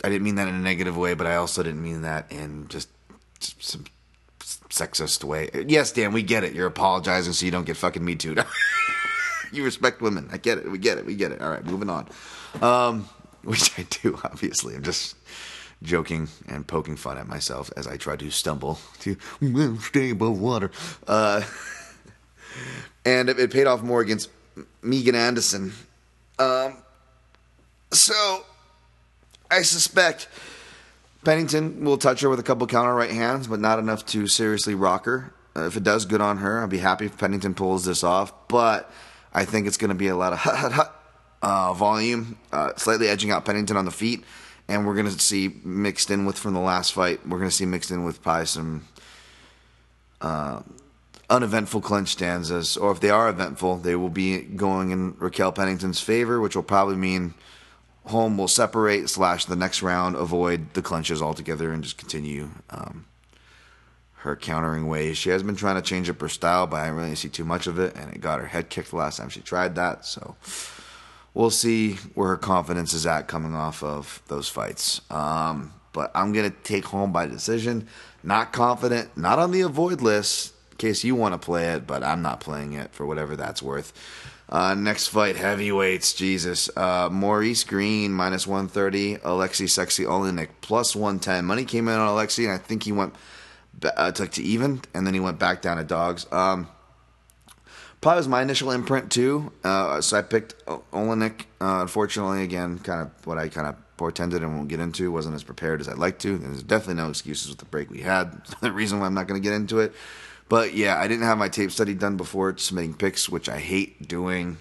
I 0.04 0.08
didn't 0.08 0.22
mean 0.22 0.36
that 0.36 0.48
in 0.48 0.54
a 0.54 0.60
negative 0.60 0.96
way, 0.96 1.14
but 1.14 1.26
I 1.26 1.36
also 1.36 1.62
didn't 1.62 1.82
mean 1.82 2.02
that 2.02 2.30
in 2.30 2.68
just 2.68 2.88
some 3.40 3.84
sexist 4.40 5.24
way. 5.24 5.50
Yes, 5.66 5.92
Dan, 5.92 6.12
we 6.12 6.22
get 6.22 6.44
it. 6.44 6.52
You're 6.52 6.66
apologizing 6.66 7.32
so 7.32 7.44
you 7.44 7.52
don't 7.52 7.64
get 7.64 7.76
fucking 7.76 8.04
me 8.04 8.14
too. 8.14 8.36
you 9.52 9.64
respect 9.64 10.00
women. 10.00 10.28
I 10.30 10.38
get 10.38 10.58
it. 10.58 10.70
We 10.70 10.78
get 10.78 10.98
it. 10.98 11.06
We 11.06 11.14
get 11.14 11.32
it. 11.32 11.40
All 11.40 11.50
right, 11.50 11.64
moving 11.64 11.90
on. 11.90 12.08
Um, 12.60 13.08
which 13.44 13.78
I 13.78 13.86
do, 14.02 14.18
obviously. 14.24 14.74
I'm 14.74 14.82
just 14.82 15.16
joking 15.82 16.28
and 16.48 16.66
poking 16.66 16.96
fun 16.96 17.18
at 17.18 17.28
myself 17.28 17.70
as 17.76 17.86
I 17.86 17.96
try 17.96 18.16
to 18.16 18.30
stumble 18.30 18.78
to 19.00 19.16
stay 19.80 20.10
above 20.10 20.40
water. 20.40 20.70
Uh, 21.06 21.42
and 23.04 23.28
it, 23.28 23.50
paid 23.50 23.66
off 23.66 23.82
more 23.82 24.00
against 24.00 24.30
Megan 24.82 25.14
Anderson. 25.14 25.72
Um, 26.38 26.76
so 27.92 28.44
I 29.50 29.62
suspect 29.62 30.28
Pennington 31.24 31.84
will 31.84 31.98
touch 31.98 32.20
her 32.20 32.28
with 32.28 32.40
a 32.40 32.42
couple 32.42 32.66
counter 32.66 32.94
right 32.94 33.10
hands, 33.10 33.46
but 33.46 33.60
not 33.60 33.78
enough 33.78 34.04
to 34.06 34.26
seriously 34.26 34.74
rock 34.74 35.06
her. 35.06 35.32
Uh, 35.56 35.66
if 35.66 35.76
it 35.76 35.82
does, 35.82 36.04
good 36.04 36.20
on 36.20 36.38
her. 36.38 36.62
I'd 36.62 36.68
be 36.68 36.78
happy 36.78 37.06
if 37.06 37.16
Pennington 37.16 37.54
pulls 37.54 37.84
this 37.84 38.04
off, 38.04 38.32
but 38.48 38.90
I 39.32 39.44
think 39.44 39.66
it's 39.66 39.78
going 39.78 39.88
to 39.88 39.94
be 39.94 40.08
a 40.08 40.16
lot 40.16 40.32
of 40.32 40.40
hut 40.40 40.56
hut 40.56 40.72
hut 40.72 41.02
uh, 41.42 41.72
volume, 41.72 42.38
uh, 42.52 42.74
slightly 42.76 43.08
edging 43.08 43.30
out 43.30 43.44
Pennington 43.44 43.76
on 43.76 43.84
the 43.84 43.90
feet, 43.90 44.24
and 44.68 44.86
we're 44.86 44.94
to 45.06 45.18
see 45.18 45.60
mixed 45.64 46.10
in 46.10 46.26
with 46.26 46.38
from 46.38 46.54
the 46.54 46.60
last 46.60 46.92
fight. 46.92 47.26
We're 47.26 47.38
to 47.50 47.56
see 47.56 47.66
mixed 47.66 47.90
in 47.90 48.04
with 48.04 48.22
probably 48.22 48.46
some 48.46 48.86
uh, 50.20 50.62
uneventful 51.30 51.80
clinch 51.80 52.08
stanzas, 52.10 52.76
or 52.76 52.92
if 52.92 53.00
they 53.00 53.10
are 53.10 53.28
eventful, 53.28 53.78
they 53.78 53.96
will 53.96 54.08
be 54.08 54.40
going 54.40 54.90
in 54.90 55.16
Raquel 55.18 55.52
Pennington's 55.52 56.00
favor, 56.00 56.40
which 56.40 56.56
will 56.56 56.62
probably 56.62 56.96
mean 56.96 57.34
Holm 58.06 58.38
will 58.38 58.48
separate 58.48 59.08
slash 59.10 59.46
the 59.46 59.56
next 59.56 59.82
round 59.82 60.14
avoid 60.14 60.74
the 60.74 60.82
clinches 60.82 61.20
altogether 61.20 61.72
and 61.72 61.82
just 61.82 61.98
continue 61.98 62.50
um, 62.70 63.04
her 64.18 64.36
countering 64.36 64.86
ways. 64.86 65.18
She 65.18 65.30
has 65.30 65.42
been 65.42 65.56
trying 65.56 65.74
to 65.74 65.82
change 65.82 66.08
up 66.08 66.20
her 66.20 66.28
style, 66.28 66.68
but 66.68 66.76
I 66.76 66.84
didn't 66.84 66.98
really 66.98 67.14
see 67.16 67.28
too 67.28 67.44
much 67.44 67.66
of 67.66 67.80
it, 67.80 67.96
and 67.96 68.12
it 68.12 68.20
got 68.20 68.40
her 68.40 68.46
head 68.46 68.68
kicked 68.68 68.90
the 68.90 68.96
last 68.96 69.16
time 69.16 69.28
she 69.28 69.40
tried 69.40 69.74
that. 69.74 70.04
So 70.04 70.36
we'll 71.36 71.50
see 71.50 71.92
where 72.14 72.28
her 72.28 72.36
confidence 72.38 72.94
is 72.94 73.06
at 73.06 73.28
coming 73.28 73.54
off 73.54 73.82
of 73.82 74.22
those 74.28 74.48
fights. 74.48 75.02
Um, 75.10 75.74
but 75.92 76.10
I'm 76.14 76.32
gonna 76.32 76.50
take 76.50 76.86
Holm 76.86 77.12
by 77.12 77.26
decision. 77.26 77.88
Not 78.24 78.54
confident, 78.54 79.16
not 79.18 79.38
on 79.38 79.50
the 79.52 79.60
avoid 79.60 80.00
list 80.00 80.54
in 80.70 80.78
case 80.78 81.04
you 81.04 81.14
want 81.14 81.34
to 81.34 81.38
play 81.38 81.74
it, 81.74 81.86
but 81.86 82.02
I'm 82.02 82.22
not 82.22 82.40
playing 82.40 82.72
it 82.72 82.90
for 82.92 83.04
whatever 83.04 83.36
that's 83.36 83.62
worth. 83.62 83.92
Uh, 84.48 84.74
next 84.74 85.08
fight, 85.08 85.36
heavyweights, 85.36 86.14
Jesus. 86.14 86.70
Uh, 86.74 87.10
Maurice 87.12 87.64
Greene, 87.64 88.12
minus 88.12 88.46
130. 88.46 89.16
Alexi 89.18 89.68
Sexy 89.68 90.04
Oleinik, 90.04 90.48
plus 90.60 90.96
110. 90.96 91.44
Money 91.44 91.64
came 91.64 91.88
in 91.88 91.98
on 91.98 92.08
Alexi, 92.08 92.44
and 92.44 92.52
I 92.52 92.58
think 92.58 92.84
he 92.84 92.92
went 92.92 93.14
uh, 93.84 94.10
took 94.12 94.30
to 94.32 94.42
even, 94.42 94.80
and 94.94 95.06
then 95.06 95.12
he 95.12 95.20
went 95.20 95.38
back 95.38 95.60
down 95.60 95.76
to 95.76 95.84
dogs. 95.84 96.26
Um, 96.32 96.68
probably 98.00 98.18
was 98.18 98.28
my 98.28 98.42
initial 98.42 98.70
imprint, 98.70 99.10
too. 99.10 99.52
Uh, 99.64 100.00
so 100.00 100.18
I 100.18 100.22
picked 100.22 100.64
Oleinik. 100.66 101.42
Uh, 101.60 101.82
unfortunately, 101.82 102.42
again, 102.42 102.78
kind 102.78 103.02
of 103.02 103.26
what 103.26 103.38
I 103.38 103.48
kind 103.48 103.66
of 103.66 103.76
portended 103.96 104.42
and 104.42 104.54
won't 104.54 104.68
get 104.68 104.80
into. 104.80 105.10
Wasn't 105.10 105.34
as 105.34 105.42
prepared 105.42 105.80
as 105.80 105.88
I'd 105.88 105.98
like 105.98 106.18
to. 106.20 106.34
And 106.34 106.44
There's 106.44 106.62
definitely 106.62 107.02
no 107.02 107.08
excuses 107.08 107.48
with 107.48 107.58
the 107.58 107.64
break 107.64 107.90
we 107.90 108.00
had. 108.00 108.44
the 108.60 108.72
reason 108.72 109.00
why 109.00 109.06
I'm 109.06 109.14
not 109.14 109.26
going 109.26 109.40
to 109.40 109.46
get 109.46 109.54
into 109.54 109.80
it. 109.80 109.92
But 110.48 110.74
yeah, 110.74 110.98
I 110.98 111.08
didn't 111.08 111.24
have 111.24 111.38
my 111.38 111.48
tape 111.48 111.72
study 111.72 111.94
done 111.94 112.16
before 112.16 112.56
submitting 112.58 112.94
picks, 112.94 113.28
which 113.28 113.48
I 113.48 113.58
hate 113.58 114.06
doing. 114.06 114.58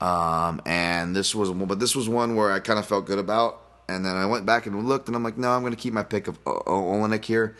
Um, 0.00 0.60
and 0.66 1.16
this 1.16 1.34
was, 1.34 1.50
but 1.50 1.80
this 1.80 1.96
was 1.96 2.08
one 2.08 2.36
where 2.36 2.52
I 2.52 2.60
kind 2.60 2.78
of 2.78 2.86
felt 2.86 3.06
good 3.06 3.18
about. 3.18 3.60
And 3.88 4.04
then 4.04 4.16
I 4.16 4.26
went 4.26 4.46
back 4.46 4.66
and 4.66 4.86
looked, 4.86 5.08
and 5.08 5.16
I'm 5.16 5.22
like, 5.22 5.36
no, 5.36 5.50
I'm 5.50 5.60
going 5.60 5.74
to 5.74 5.80
keep 5.80 5.92
my 5.92 6.02
pick 6.02 6.26
of 6.26 6.42
Oleinik 6.44 7.24
here. 7.24 7.56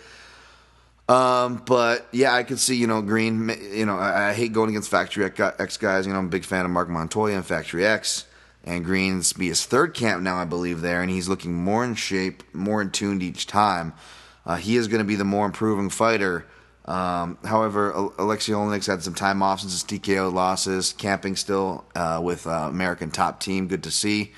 Um, 1.08 1.62
but 1.66 2.06
yeah, 2.12 2.32
I 2.32 2.44
could 2.44 2.58
see, 2.58 2.76
you 2.76 2.86
know, 2.86 3.02
Greene. 3.02 3.50
you 3.72 3.84
know, 3.84 3.96
I, 3.98 4.30
I 4.30 4.32
hate 4.32 4.52
going 4.52 4.70
against 4.70 4.90
Factory 4.90 5.24
X 5.24 5.76
guys. 5.76 6.06
You 6.06 6.12
know, 6.12 6.18
I'm 6.18 6.26
a 6.26 6.30
big 6.30 6.44
fan 6.44 6.64
of 6.64 6.70
Marc 6.70 6.88
Montoya 6.88 7.36
and 7.36 7.44
Factory 7.44 7.84
X. 7.84 8.26
And 8.66 8.82
Greene's 8.82 9.34
be 9.34 9.48
his 9.48 9.66
third 9.66 9.92
camp 9.92 10.22
now, 10.22 10.36
I 10.36 10.46
believe, 10.46 10.80
there. 10.80 11.02
And 11.02 11.10
he's 11.10 11.28
looking 11.28 11.52
more 11.52 11.84
in 11.84 11.94
shape, 11.94 12.42
more 12.54 12.80
in 12.80 12.90
tuned 12.90 13.22
each 13.22 13.46
time. 13.46 13.92
Uh, 14.46 14.56
he 14.56 14.76
is 14.76 14.88
going 14.88 15.00
to 15.00 15.04
be 15.04 15.16
the 15.16 15.24
more 15.24 15.44
improving 15.44 15.90
fighter. 15.90 16.46
Um, 16.86 17.36
however, 17.44 17.90
Alexei 17.92 18.52
Oleinik's 18.52 18.86
had 18.86 19.02
some 19.02 19.14
time 19.14 19.42
off 19.42 19.60
since 19.60 19.72
his 19.72 19.84
TKO 19.84 20.32
losses, 20.32 20.94
camping 20.94 21.36
still 21.36 21.84
uh, 21.94 22.20
with 22.22 22.46
uh, 22.46 22.68
American 22.70 23.10
top 23.10 23.40
team. 23.40 23.68
Good 23.68 23.82
to 23.84 23.90
see. 23.90 24.32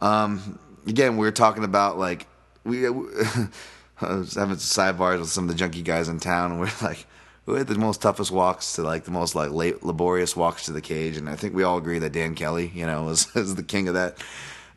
Um, 0.00 0.58
again, 0.86 1.16
we 1.16 1.26
are 1.28 1.32
talking 1.32 1.62
about 1.62 1.96
like 1.96 2.26
we. 2.64 2.88
I 4.00 4.14
was 4.16 4.34
having 4.34 4.56
sidebars 4.56 5.20
with 5.20 5.28
some 5.28 5.44
of 5.44 5.48
the 5.48 5.54
junkie 5.54 5.82
guys 5.82 6.08
in 6.08 6.20
town, 6.20 6.50
and 6.52 6.60
we're 6.60 6.70
like, 6.82 7.06
who 7.46 7.54
had 7.54 7.66
the 7.66 7.74
most 7.76 8.00
toughest 8.00 8.30
walks 8.30 8.74
to 8.74 8.82
like 8.82 9.04
the 9.04 9.10
most 9.10 9.34
like 9.34 9.50
late, 9.50 9.82
laborious 9.82 10.34
walks 10.34 10.64
to 10.66 10.72
the 10.72 10.80
cage? 10.80 11.16
And 11.16 11.28
I 11.28 11.36
think 11.36 11.54
we 11.54 11.62
all 11.62 11.78
agree 11.78 11.98
that 11.98 12.12
Dan 12.12 12.34
Kelly, 12.34 12.70
you 12.74 12.86
know, 12.86 13.08
is, 13.10 13.26
the 13.54 13.62
king 13.62 13.88
of 13.88 13.94
that 13.94 14.16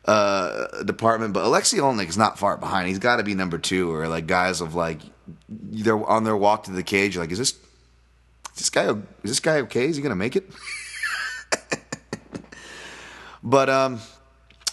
uh, 0.04 0.82
department. 0.82 1.32
But 1.32 1.44
Alexei 1.44 1.78
Oleinik 1.78 2.08
is 2.08 2.18
not 2.18 2.38
far 2.38 2.56
behind. 2.56 2.88
He's 2.88 2.98
got 2.98 3.16
to 3.16 3.22
be 3.22 3.34
number 3.34 3.58
two, 3.58 3.92
or 3.92 4.08
like 4.08 4.26
guys 4.26 4.60
of 4.60 4.74
like 4.74 5.00
they're 5.48 6.04
on 6.04 6.24
their 6.24 6.36
walk 6.36 6.64
to 6.64 6.72
the 6.72 6.82
cage. 6.82 7.16
Like, 7.16 7.30
is 7.30 7.38
this 7.38 7.52
is 7.52 7.58
this 8.56 8.70
guy 8.70 8.90
is 8.90 9.30
this 9.30 9.40
guy 9.40 9.58
okay? 9.60 9.86
Is 9.86 9.96
he 9.96 10.02
gonna 10.02 10.14
make 10.14 10.36
it? 10.36 10.50
but 13.42 13.70
um, 13.70 14.00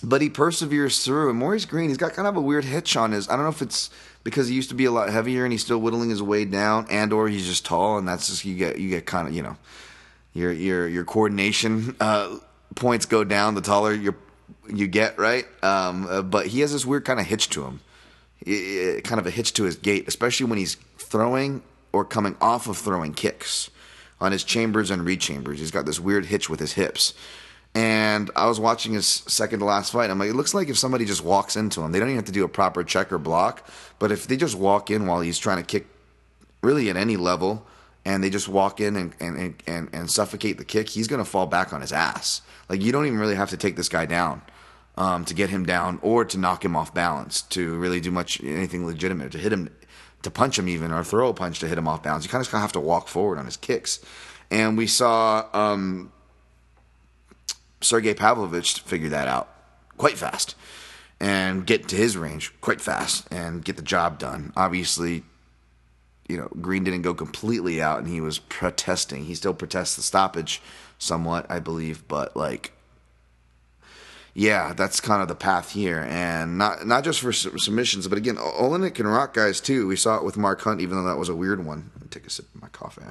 but 0.03 0.21
he 0.21 0.29
perseveres 0.29 1.03
through. 1.03 1.29
And 1.29 1.39
Maurice 1.39 1.65
Green, 1.65 1.89
he's 1.89 1.97
got 1.97 2.13
kind 2.13 2.27
of 2.27 2.35
a 2.35 2.41
weird 2.41 2.65
hitch 2.65 2.97
on 2.97 3.11
his. 3.11 3.29
I 3.29 3.35
don't 3.35 3.43
know 3.43 3.51
if 3.51 3.61
it's 3.61 3.89
because 4.25 4.49
he 4.49 4.55
used 4.55 4.69
to 4.69 4.75
be 4.75 4.85
a 4.85 4.91
lot 4.91 5.07
heavier 5.09 5.45
and 5.45 5.53
he's 5.53 5.61
still 5.61 5.77
whittling 5.77 6.09
his 6.09 6.21
way 6.21 6.43
down, 6.43 6.87
and 6.89 7.13
or 7.13 7.29
he's 7.29 7.45
just 7.45 7.65
tall, 7.65 7.97
and 7.97 8.05
that's 8.05 8.27
just 8.27 8.43
you 8.43 8.55
get 8.55 8.77
you 8.77 8.89
get 8.89 9.05
kind 9.05 9.29
of 9.29 9.33
you 9.33 9.41
know 9.41 9.55
your 10.33 10.51
your 10.51 10.89
your 10.89 11.05
coordination 11.05 11.95
uh, 12.01 12.37
points 12.75 13.05
go 13.05 13.23
down 13.23 13.55
the 13.55 13.61
taller 13.61 13.93
you 13.93 14.13
you 14.67 14.87
get, 14.87 15.17
right? 15.17 15.45
Um, 15.63 16.07
uh, 16.09 16.21
but 16.23 16.47
he 16.47 16.59
has 16.59 16.73
this 16.73 16.85
weird 16.85 17.05
kind 17.05 17.19
of 17.19 17.27
hitch 17.27 17.49
to 17.51 17.63
him, 17.63 17.79
kind 19.03 19.19
of 19.19 19.27
a 19.27 19.31
hitch 19.31 19.53
to 19.53 19.63
his 19.63 19.75
gait, 19.75 20.07
especially 20.07 20.47
when 20.47 20.57
he's 20.57 20.75
throwing 20.97 21.61
or 21.93 22.03
coming 22.03 22.35
off 22.41 22.67
of 22.67 22.77
throwing 22.77 23.13
kicks 23.13 23.69
on 24.19 24.31
his 24.31 24.43
chambers 24.43 24.89
and 24.89 25.03
rechambers. 25.03 25.57
He's 25.57 25.71
got 25.71 25.85
this 25.85 25.99
weird 25.99 26.25
hitch 26.25 26.49
with 26.49 26.59
his 26.59 26.73
hips. 26.73 27.13
And 27.75 28.31
I 28.37 28.47
was 28.47 28.57
watching 28.57 28.93
his 28.93 29.05
second 29.05 29.59
to 29.59 29.65
last 29.65 29.91
fight. 29.91 30.09
I'm 30.09 30.17
like, 30.17 30.29
it 30.29 30.35
looks 30.35 30.53
like 30.53 30.69
if 30.69 30.77
somebody 30.77 31.03
just 31.03 31.23
walks 31.23 31.57
into 31.57 31.81
him, 31.81 31.91
they 31.91 31.99
don't 31.99 32.07
even 32.07 32.17
have 32.17 32.25
to 32.25 32.31
do 32.31 32.45
a 32.45 32.49
proper 32.49 32.85
check 32.85 33.11
or 33.11 33.17
block. 33.17 33.69
But 33.99 34.13
if 34.13 34.27
they 34.27 34.37
just 34.37 34.55
walk 34.55 34.89
in 34.89 35.07
while 35.07 35.19
he's 35.19 35.37
trying 35.37 35.57
to 35.57 35.63
kick, 35.63 35.85
really 36.63 36.89
at 36.89 36.95
any 36.95 37.17
level, 37.17 37.67
and 38.05 38.23
they 38.23 38.29
just 38.29 38.47
walk 38.47 38.79
in 38.79 38.95
and 38.95 39.13
and 39.19 39.61
and, 39.67 39.89
and 39.91 40.09
suffocate 40.09 40.57
the 40.57 40.63
kick, 40.63 40.89
he's 40.89 41.09
to 41.09 41.25
fall 41.25 41.47
back 41.47 41.73
on 41.73 41.81
his 41.81 41.91
ass. 41.91 42.41
Like 42.69 42.81
you 42.81 42.93
don't 42.93 43.05
even 43.05 43.19
really 43.19 43.35
have 43.35 43.49
to 43.49 43.57
take 43.57 43.75
this 43.75 43.89
guy 43.89 44.05
down 44.05 44.41
um, 44.97 45.25
to 45.25 45.33
get 45.33 45.49
him 45.49 45.65
down 45.65 45.99
or 46.01 46.23
to 46.23 46.37
knock 46.37 46.63
him 46.63 46.75
off 46.75 46.93
balance 46.93 47.41
to 47.41 47.75
really 47.75 47.99
do 47.99 48.09
much 48.09 48.41
anything 48.41 48.85
legitimate 48.85 49.33
to 49.33 49.37
hit 49.37 49.51
him 49.51 49.69
to 50.21 50.31
punch 50.31 50.57
him 50.57 50.69
even 50.69 50.91
or 50.91 51.03
throw 51.03 51.29
a 51.29 51.33
punch 51.33 51.59
to 51.59 51.67
hit 51.67 51.77
him 51.77 51.87
off 51.87 52.03
balance. 52.03 52.23
You 52.23 52.29
kind 52.29 52.45
of 52.45 52.51
have 52.51 52.71
to 52.71 52.79
walk 52.79 53.07
forward 53.07 53.37
on 53.37 53.45
his 53.45 53.57
kicks. 53.57 53.99
And 54.49 54.77
we 54.77 54.87
saw 54.87 55.45
um, 55.53 56.11
Sergey 57.85 58.13
Pavlovich 58.13 58.73
to 58.75 58.81
figure 58.81 59.09
that 59.09 59.27
out 59.27 59.49
quite 59.97 60.17
fast 60.17 60.55
and 61.19 61.65
get 61.65 61.87
to 61.87 61.95
his 61.95 62.17
range 62.17 62.53
quite 62.61 62.81
fast 62.81 63.27
and 63.31 63.63
get 63.63 63.77
the 63.77 63.81
job 63.81 64.19
done. 64.19 64.51
Obviously, 64.57 65.23
you 66.27 66.37
know, 66.37 66.49
Greene 66.59 66.83
didn't 66.83 67.03
go 67.03 67.13
completely 67.13 67.81
out 67.81 67.99
and 67.99 68.07
he 68.07 68.19
was 68.19 68.39
protesting. 68.39 69.25
He 69.25 69.35
still 69.35 69.53
protests 69.53 69.95
the 69.95 70.01
stoppage 70.01 70.61
somewhat, 70.97 71.45
I 71.49 71.59
believe, 71.59 72.07
but 72.07 72.35
like 72.35 72.73
yeah, 74.37 74.73
that's 74.73 74.99
kind 74.99 75.21
of 75.21 75.29
the 75.29 75.35
path 75.35 75.71
here, 75.71 76.05
and 76.09 76.57
not 76.57 76.85
not 76.85 77.05
just 77.05 77.21
for 77.21 77.31
submissions, 77.31 78.05
but 78.09 78.17
again, 78.17 78.35
Oleinik 78.35 78.95
can 78.95 79.07
rock 79.07 79.33
guys 79.33 79.61
too. 79.61 79.87
We 79.87 79.95
saw 79.95 80.17
it 80.17 80.25
with 80.25 80.35
Mark 80.35 80.59
Hunt, 80.59 80.81
even 80.81 80.97
though 80.97 81.07
that 81.07 81.17
was 81.17 81.29
a 81.29 81.35
weird 81.35 81.65
one. 81.65 81.89
take 82.09 82.27
a 82.27 82.29
sip 82.29 82.53
of 82.53 82.61
my 82.61 82.67
coffee 82.67 83.03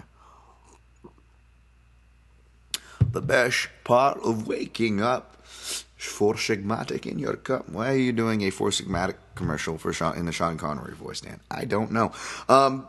the 3.15 3.23
best 3.23 3.69
part 3.85 4.19
of 4.23 4.47
waking 4.47 5.01
up 5.01 5.45
is 5.45 5.85
Four 5.97 6.35
Sigmatic 6.35 7.07
in 7.07 7.19
your 7.19 7.37
cup. 7.37 7.69
Why 7.69 7.93
are 7.93 7.97
you 7.97 8.13
doing 8.13 8.43
a 8.43 8.51
Four 8.51 8.71
Sigmatic 8.71 9.15
commercial 9.35 9.79
for 9.79 9.93
Sean, 9.93 10.17
in 10.19 10.27
the 10.27 10.33
Sean 10.33 10.59
Connery 10.59 10.95
voice, 10.95 11.21
Dan? 11.21 11.41
I 11.51 11.65
don't 11.65 11.93
know. 11.93 12.13
Um, 12.49 12.87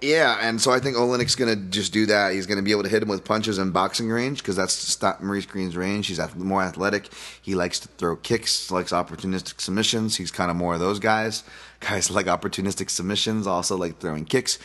yeah, 0.00 0.38
and 0.40 0.58
so 0.60 0.70
I 0.70 0.78
think 0.78 0.96
Oleinik's 0.96 1.34
going 1.34 1.54
to 1.54 1.62
just 1.68 1.92
do 1.92 2.06
that. 2.06 2.32
He's 2.32 2.46
going 2.46 2.56
to 2.56 2.62
be 2.62 2.70
able 2.70 2.84
to 2.84 2.88
hit 2.88 3.02
him 3.02 3.08
with 3.08 3.22
punches 3.22 3.58
and 3.58 3.72
boxing 3.72 4.08
range 4.08 4.38
because 4.38 4.56
that's 4.56 4.72
stop 4.72 5.20
Maurice 5.20 5.44
Greene's 5.44 5.76
range. 5.76 6.06
He's 6.06 6.20
more 6.36 6.62
athletic. 6.62 7.10
He 7.42 7.54
likes 7.54 7.80
to 7.80 7.88
throw 7.88 8.16
kicks, 8.16 8.70
likes 8.70 8.92
opportunistic 8.92 9.60
submissions. 9.60 10.16
He's 10.16 10.30
kind 10.30 10.50
of 10.50 10.56
more 10.56 10.74
of 10.74 10.80
those 10.80 10.98
guys. 10.98 11.44
Guys 11.80 12.10
like 12.10 12.26
opportunistic 12.26 12.90
submissions, 12.90 13.46
also 13.46 13.74
like 13.74 14.00
throwing 14.00 14.26
kicks. 14.26 14.58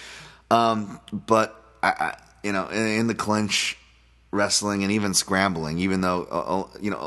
Um, 0.52 1.00
but 1.14 1.56
I, 1.82 1.88
I, 1.88 2.18
you 2.44 2.52
know, 2.52 2.68
in, 2.68 2.88
in 2.88 3.08
the 3.08 3.16
clinch, 3.16 3.78
wrestling 4.32 4.84
and 4.84 4.92
even 4.92 5.14
scrambling. 5.14 5.80
Even 5.80 6.02
though 6.02 6.28
uh, 6.32 6.62
uh, 6.62 6.78
you 6.82 6.92
know, 6.92 6.98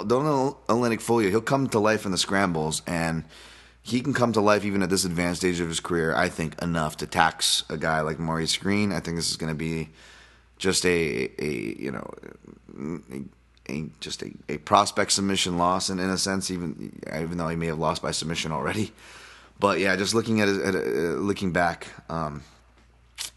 Oleinik 0.68 1.00
fool 1.00 1.22
you. 1.22 1.28
He'll 1.30 1.40
come 1.40 1.68
to 1.68 1.78
life 1.78 2.04
in 2.04 2.12
the 2.12 2.18
scrambles, 2.18 2.82
and 2.86 3.24
he 3.82 4.00
can 4.00 4.12
come 4.14 4.32
to 4.32 4.40
life 4.40 4.64
even 4.64 4.82
at 4.82 4.90
this 4.90 5.04
advanced 5.04 5.40
stage 5.40 5.60
of 5.60 5.68
his 5.68 5.80
career. 5.80 6.14
I 6.14 6.28
think 6.28 6.60
enough 6.62 6.96
to 6.98 7.06
tax 7.06 7.64
a 7.68 7.76
guy 7.76 8.00
like 8.00 8.18
Maurice 8.18 8.56
Greene. 8.56 8.92
I 8.92 9.00
think 9.00 9.16
this 9.16 9.30
is 9.30 9.36
going 9.36 9.52
to 9.52 9.58
be 9.58 9.90
just 10.58 10.84
a 10.84 11.30
a 11.38 11.50
you 11.78 11.90
know. 11.90 12.10
A, 13.10 13.22
a, 13.70 13.90
just 14.00 14.22
a, 14.22 14.32
a 14.48 14.56
prospect 14.56 15.12
submission 15.12 15.58
loss, 15.58 15.90
and 15.90 16.00
in 16.00 16.08
a 16.08 16.16
sense, 16.16 16.50
even 16.50 16.98
even 17.14 17.36
though 17.36 17.48
he 17.48 17.56
may 17.56 17.66
have 17.66 17.78
lost 17.78 18.00
by 18.00 18.12
submission 18.12 18.50
already, 18.50 18.92
but 19.60 19.80
yeah, 19.80 19.96
just 19.96 20.14
looking 20.14 20.40
at, 20.40 20.48
it, 20.48 20.60
at 20.62 20.74
uh, 20.74 20.78
looking 21.20 21.52
back, 21.52 21.88
um, 22.08 22.42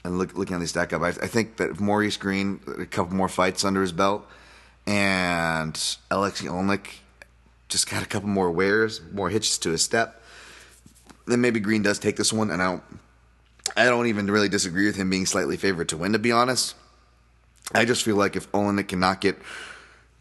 and 0.04 0.18
look, 0.18 0.36
looking 0.36 0.56
at 0.56 0.60
the 0.60 0.68
stack 0.68 0.94
up, 0.94 1.02
I, 1.02 1.10
I, 1.10 1.28
think 1.28 1.58
that 1.58 1.72
if 1.72 1.80
Maurice 1.80 2.18
Greene, 2.18 2.60
a 2.80 2.86
couple 2.86 3.16
more 3.16 3.30
fights 3.30 3.64
under 3.64 3.82
his 3.82 3.92
belt, 3.92 4.28
and 4.88 5.98
Alexei 6.10 6.48
Oleinik 6.48 6.88
just 7.70 7.90
got 7.90 8.04
a 8.04 8.08
couple 8.08 8.30
more 8.30 8.52
wears, 8.52 9.02
more 9.12 9.30
hitches 9.30 9.58
to 9.60 9.70
his 9.70 9.84
step, 9.84 10.22
then 11.28 11.42
maybe 11.42 11.60
Greene 11.60 11.84
does 11.84 12.00
take 12.00 12.16
this 12.16 12.34
one. 12.34 12.50
And 12.50 12.62
I 12.62 12.66
don't, 12.66 12.84
I 13.78 13.86
don't 13.86 14.08
even 14.08 14.30
really 14.30 14.50
disagree 14.50 14.88
with 14.88 14.96
him 14.96 15.10
being 15.10 15.26
slightly 15.26 15.56
favored 15.58 15.90
to 15.90 15.98
win, 15.98 16.14
to 16.14 16.20
be 16.20 16.32
honest. 16.32 16.76
I 17.74 17.86
just 17.86 18.04
feel 18.04 18.16
like 18.16 18.36
if 18.36 18.52
Oleinik 18.52 18.90
cannot 18.90 19.22
get 19.22 19.38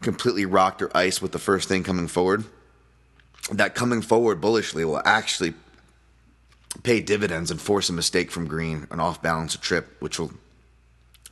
completely 0.01 0.45
rocked 0.45 0.81
or 0.81 0.95
iced 0.95 1.21
with 1.21 1.31
the 1.31 1.39
first 1.39 1.67
thing 1.67 1.83
coming 1.83 2.07
forward, 2.07 2.45
that 3.51 3.75
coming 3.75 4.01
forward 4.01 4.39
bullishly 4.39 4.85
will 4.85 5.01
actually 5.03 5.53
pay 6.83 7.01
dividends 7.01 7.51
and 7.51 7.59
force 7.59 7.89
a 7.89 7.93
mistake 7.93 8.31
from 8.31 8.47
Greene, 8.47 8.87
an 8.91 8.99
off 8.99 9.21
balance 9.21 9.55
trip, 9.57 9.95
which 9.99 10.19
will 10.19 10.31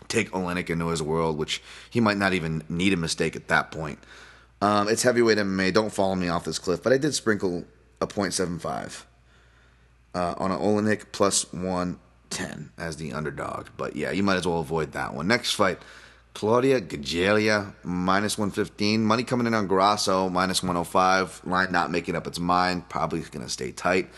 take 0.07 0.31
Oleinik 0.31 0.69
into 0.69 0.87
his 0.87 1.01
world, 1.01 1.37
which 1.37 1.61
he 1.89 1.99
might 1.99 2.17
not 2.17 2.33
even 2.33 2.63
need 2.67 2.93
a 2.93 2.97
mistake 2.97 3.35
at 3.35 3.47
that 3.47 3.71
point. 3.71 3.99
Um, 4.61 4.89
it's 4.89 5.03
heavyweight 5.03 5.37
MMA. 5.37 5.73
Don't 5.73 5.93
follow 5.93 6.15
me 6.15 6.27
off 6.27 6.43
this 6.43 6.59
cliff, 6.59 6.83
but 6.83 6.91
I 6.91 6.97
did 6.97 7.13
sprinkle 7.15 7.63
a 8.01 8.07
.75 8.07 9.03
uh, 10.13 10.35
on 10.37 10.51
an 10.51 10.59
Oleinik 10.59 11.11
plus 11.11 11.51
110 11.53 12.71
as 12.77 12.97
the 12.97 13.13
underdog. 13.13 13.67
But 13.77 13.95
yeah, 13.95 14.11
you 14.11 14.23
might 14.23 14.35
as 14.35 14.47
well 14.47 14.59
avoid 14.59 14.91
that 14.93 15.13
one. 15.13 15.27
Next 15.27 15.53
fight. 15.53 15.79
Claudia 16.33 16.79
Gadelha, 16.79 17.73
minus 17.83 18.37
115. 18.37 19.03
Money 19.03 19.23
coming 19.23 19.47
in 19.47 19.53
on 19.53 19.67
Grasso, 19.67 20.29
minus 20.29 20.61
105. 20.61 21.41
Line 21.45 21.71
not 21.71 21.91
making 21.91 22.15
up 22.15 22.27
its 22.27 22.39
mind. 22.39 22.87
Probably 22.87 23.19
going 23.21 23.45
to 23.45 23.51
stay 23.51 23.71
tight. 23.71 24.09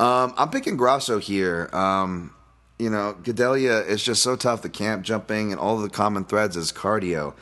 Um, 0.00 0.34
I'm 0.36 0.50
picking 0.50 0.76
Grasso 0.76 1.18
here. 1.18 1.68
Um, 1.72 2.34
you 2.78 2.90
know, 2.90 3.16
Gadelha 3.22 3.86
is 3.86 4.02
just 4.02 4.22
so 4.22 4.36
tough. 4.36 4.62
The 4.62 4.68
camp 4.68 5.04
jumping 5.04 5.50
and 5.50 5.60
all 5.60 5.78
the 5.78 5.90
common 5.90 6.24
threads 6.24 6.56
is 6.56 6.72
cardio. 6.72 7.34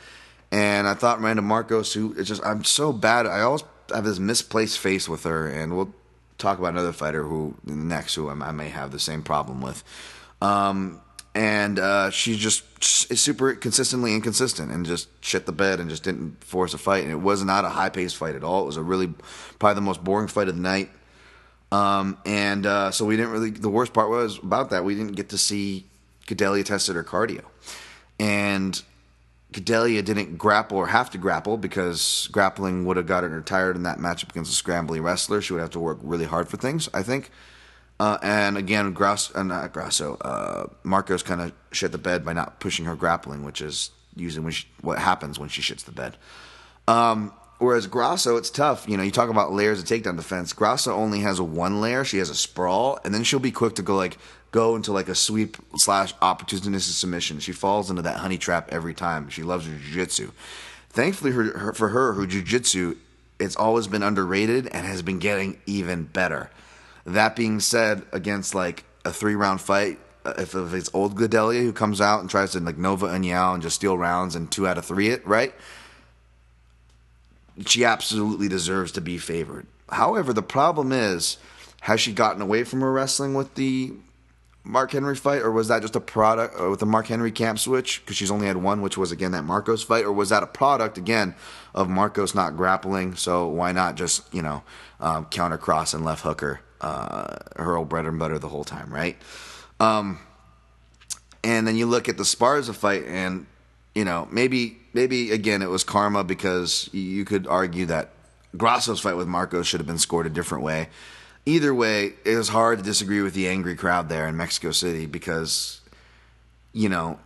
And 0.51 0.87
I 0.87 0.93
thought 0.93 1.21
Miranda 1.21 1.43
Markos, 1.43 1.93
who 1.93 2.13
is 2.13 2.27
just, 2.27 2.43
I'm 2.45 2.63
so 2.63 2.91
bad. 2.91 3.27
I 3.27 3.41
always 3.41 3.63
have 3.93 4.05
this 4.05 4.17
misplaced 4.17 4.79
face 4.79 5.07
with 5.07 5.23
her. 5.23 5.47
And 5.47 5.75
we'll 5.75 5.93
talk 6.37 6.57
about 6.57 6.69
another 6.69 6.93
fighter 6.93 7.23
who 7.23 7.55
next, 7.65 8.15
who 8.15 8.29
I 8.29 8.51
may 8.51 8.69
have 8.69 8.91
the 8.91 8.99
same 8.99 9.21
problem 9.21 9.61
with. 9.61 9.83
Um, 10.41 11.01
and 11.35 11.77
uh, 11.77 12.09
she 12.09 12.35
just 12.35 12.63
is 13.11 13.21
super 13.21 13.53
consistently 13.53 14.15
inconsistent 14.15 14.71
and 14.71 14.87
just 14.87 15.07
shit 15.23 15.45
the 15.45 15.51
bed 15.51 15.79
and 15.79 15.87
just 15.87 16.03
didn't 16.03 16.43
force 16.43 16.73
a 16.73 16.79
fight. 16.79 17.03
And 17.03 17.11
it 17.11 17.19
was 17.21 17.43
not 17.43 17.63
a 17.63 17.69
high 17.69 17.89
paced 17.89 18.17
fight 18.17 18.33
at 18.33 18.43
all. 18.43 18.63
It 18.63 18.65
was 18.65 18.77
a 18.77 18.81
really 18.81 19.13
probably 19.59 19.75
the 19.75 19.81
most 19.81 20.03
boring 20.03 20.27
fight 20.27 20.47
of 20.47 20.55
the 20.55 20.61
night. 20.61 20.89
Um, 21.71 22.17
and 22.25 22.65
uh, 22.65 22.91
so 22.91 23.05
we 23.05 23.17
didn't 23.17 23.31
really. 23.31 23.51
The 23.51 23.69
worst 23.69 23.93
part 23.93 24.09
was 24.09 24.37
about 24.39 24.69
that 24.69 24.85
we 24.85 24.95
didn't 24.95 25.15
get 25.15 25.29
to 25.29 25.37
see 25.37 25.85
Gadelha 26.27 26.63
tested 26.63 26.95
her 26.95 27.03
cardio, 27.03 27.43
and 28.19 28.81
Gadelha 29.51 30.03
didn't 30.03 30.37
grapple 30.37 30.77
or 30.77 30.87
have 30.87 31.09
to 31.11 31.17
grapple 31.17 31.57
because 31.57 32.29
grappling 32.31 32.85
would 32.85 32.97
have 32.97 33.07
gotten 33.07 33.31
her 33.31 33.41
tired 33.41 33.75
in 33.75 33.83
that 33.83 33.97
matchup 33.97 34.29
against 34.29 34.59
a 34.59 34.63
scrambly 34.63 35.01
wrestler. 35.01 35.41
She 35.41 35.53
would 35.53 35.61
have 35.61 35.71
to 35.71 35.79
work 35.79 35.99
really 36.01 36.25
hard 36.25 36.47
for 36.47 36.57
things, 36.57 36.89
I 36.93 37.03
think. 37.03 37.31
Uh, 37.99 38.17
and 38.21 38.57
again, 38.57 38.93
Grass, 38.93 39.33
uh, 39.35 39.41
not 39.41 39.73
Grasso, 39.73 40.17
uh, 40.21 40.67
Markos 40.83 41.25
kind 41.25 41.41
of 41.41 41.51
shit 41.71 41.91
the 41.91 41.97
bed 41.97 42.23
by 42.23 42.33
not 42.33 42.59
pushing 42.59 42.85
her 42.85 42.95
grappling, 42.95 43.43
which 43.43 43.59
is 43.59 43.89
usually 44.15 44.51
she, 44.51 44.67
what 44.81 44.99
happens 44.99 45.39
when 45.39 45.49
she 45.49 45.61
shits 45.61 45.83
the 45.83 45.91
bed. 45.91 46.15
Um, 46.87 47.33
whereas 47.59 47.87
Grasso, 47.87 48.37
it's 48.37 48.49
tough. 48.49 48.87
You 48.87 48.97
know, 48.97 49.03
you 49.03 49.11
talk 49.11 49.29
about 49.29 49.51
layers 49.51 49.79
of 49.79 49.85
takedown 49.85 50.15
defense. 50.15 50.53
Grasso 50.53 50.93
only 50.93 51.21
has 51.21 51.39
one 51.41 51.81
layer. 51.81 52.03
She 52.03 52.17
has 52.17 52.29
a 52.29 52.35
sprawl, 52.35 52.99
and 53.03 53.13
then 53.13 53.23
she'll 53.23 53.39
be 53.39 53.51
quick 53.51 53.75
to 53.75 53.81
go 53.81 53.95
like 53.95 54.17
go 54.51 54.75
into 54.75 54.91
like 54.91 55.09
a 55.09 55.15
sweep 55.15 55.57
slash 55.75 56.13
opportunistic 56.15 56.79
submission. 56.79 57.39
She 57.39 57.51
falls 57.51 57.89
into 57.89 58.01
that 58.03 58.17
honey 58.17 58.37
trap 58.37 58.69
every 58.71 58.93
time. 58.93 59.29
She 59.29 59.43
loves 59.43 59.67
her 59.67 59.73
jiu-jitsu. 59.73 60.31
Thankfully 60.89 61.31
her, 61.31 61.57
her, 61.57 61.73
for 61.73 61.89
her, 61.89 62.13
her 62.13 62.25
jiu-jitsu, 62.25 62.95
it's 63.39 63.55
always 63.55 63.87
been 63.87 64.03
underrated 64.03 64.67
and 64.67 64.85
has 64.87 65.01
been 65.01 65.19
getting 65.19 65.59
even 65.65 66.05
better. 66.05 66.49
That 67.05 67.35
being 67.35 67.59
said, 67.59 68.03
against 68.11 68.55
like 68.55 68.83
a 69.05 69.11
three 69.11 69.35
round 69.35 69.61
fight, 69.61 69.99
uh, 70.25 70.33
if, 70.37 70.55
if 70.55 70.73
it's 70.73 70.89
old 70.93 71.15
Gadelha 71.15 71.61
who 71.61 71.71
comes 71.71 72.01
out 72.01 72.21
and 72.21 72.29
tries 72.29 72.51
to 72.51 72.59
like 72.59 72.77
Nova 72.77 73.07
and 73.07 73.25
Yao 73.25 73.53
and 73.53 73.63
just 73.63 73.75
steal 73.75 73.97
rounds 73.97 74.35
and 74.35 74.51
two 74.51 74.67
out 74.67 74.77
of 74.77 74.85
three 74.85 75.09
it, 75.09 75.25
right? 75.25 75.53
She 77.65 77.83
absolutely 77.83 78.47
deserves 78.47 78.91
to 78.93 79.01
be 79.01 79.17
favored. 79.17 79.67
However, 79.89 80.33
the 80.33 80.43
problem 80.43 80.91
is, 80.91 81.37
has 81.81 82.01
she 82.01 82.11
gotten 82.13 82.41
away 82.41 82.63
from 82.63 82.81
her 82.81 82.91
wrestling 82.91 83.33
with 83.33 83.55
the 83.55 83.93
Mark 84.67 84.91
Henry 84.91 85.15
fight, 85.15 85.41
or 85.41 85.51
was 85.51 85.69
that 85.69 85.81
just 85.81 85.95
a 85.95 86.01
product 86.01 86.59
uh, 86.59 86.69
with 86.69 86.79
the 86.79 86.85
Mark 86.85 87.07
Henry 87.07 87.31
camp 87.31 87.57
switch? 87.57 88.01
Because 88.01 88.17
she's 88.17 88.29
only 88.29 88.47
had 88.47 88.57
one, 88.57 88.81
which 88.81 88.97
was 88.97 89.11
again 89.11 89.31
that 89.31 89.43
Markos 89.43 89.85
fight, 89.85 90.03
or 90.03 90.11
was 90.11 90.29
that 90.29 90.43
a 90.43 90.47
product 90.47 90.97
again 90.97 91.35
of 91.73 91.87
Markos 91.87 92.35
not 92.35 92.57
grappling? 92.57 93.15
So 93.15 93.47
why 93.47 93.71
not 93.71 93.95
just 93.95 94.31
you 94.33 94.41
know 94.41 94.63
um, 94.99 95.25
counter 95.25 95.57
cross 95.57 95.93
and 95.93 96.03
left 96.03 96.23
hooker 96.23 96.59
uh, 96.81 97.37
her 97.55 97.77
old 97.77 97.89
bread 97.89 98.05
and 98.05 98.19
butter 98.19 98.39
the 98.39 98.49
whole 98.49 98.65
time, 98.65 98.93
right? 98.93 99.17
Um, 99.79 100.19
and 101.43 101.65
then 101.65 101.77
you 101.77 101.85
look 101.85 102.09
at 102.09 102.17
the 102.17 102.23
Sparza 102.23 102.75
fight, 102.75 103.05
and 103.05 103.45
you 103.95 104.03
know 104.03 104.27
maybe 104.31 104.77
maybe 104.97 105.31
again 105.31 105.61
it 105.61 105.69
was 105.69 105.83
karma 105.83 106.23
because 106.23 106.89
you 106.91 107.23
could 107.23 107.45
argue 107.45 107.85
that 107.85 108.09
Grasso's 108.57 108.99
fight 108.99 109.15
with 109.15 109.27
Markos 109.27 109.65
should 109.65 109.79
have 109.79 109.85
been 109.85 109.99
scored 109.99 110.25
a 110.25 110.29
different 110.29 110.63
way. 110.63 110.89
Either 111.45 111.71
way, 111.71 112.13
it 112.25 112.35
was 112.35 112.49
hard 112.49 112.79
to 112.79 112.83
disagree 112.83 113.21
with 113.21 113.35
the 113.35 113.47
angry 113.47 113.75
crowd 113.75 114.09
there 114.09 114.27
in 114.27 114.35
Mexico 114.35 114.71
City 114.71 115.05
because 115.05 115.81
you 116.73 116.89
know 116.89 117.19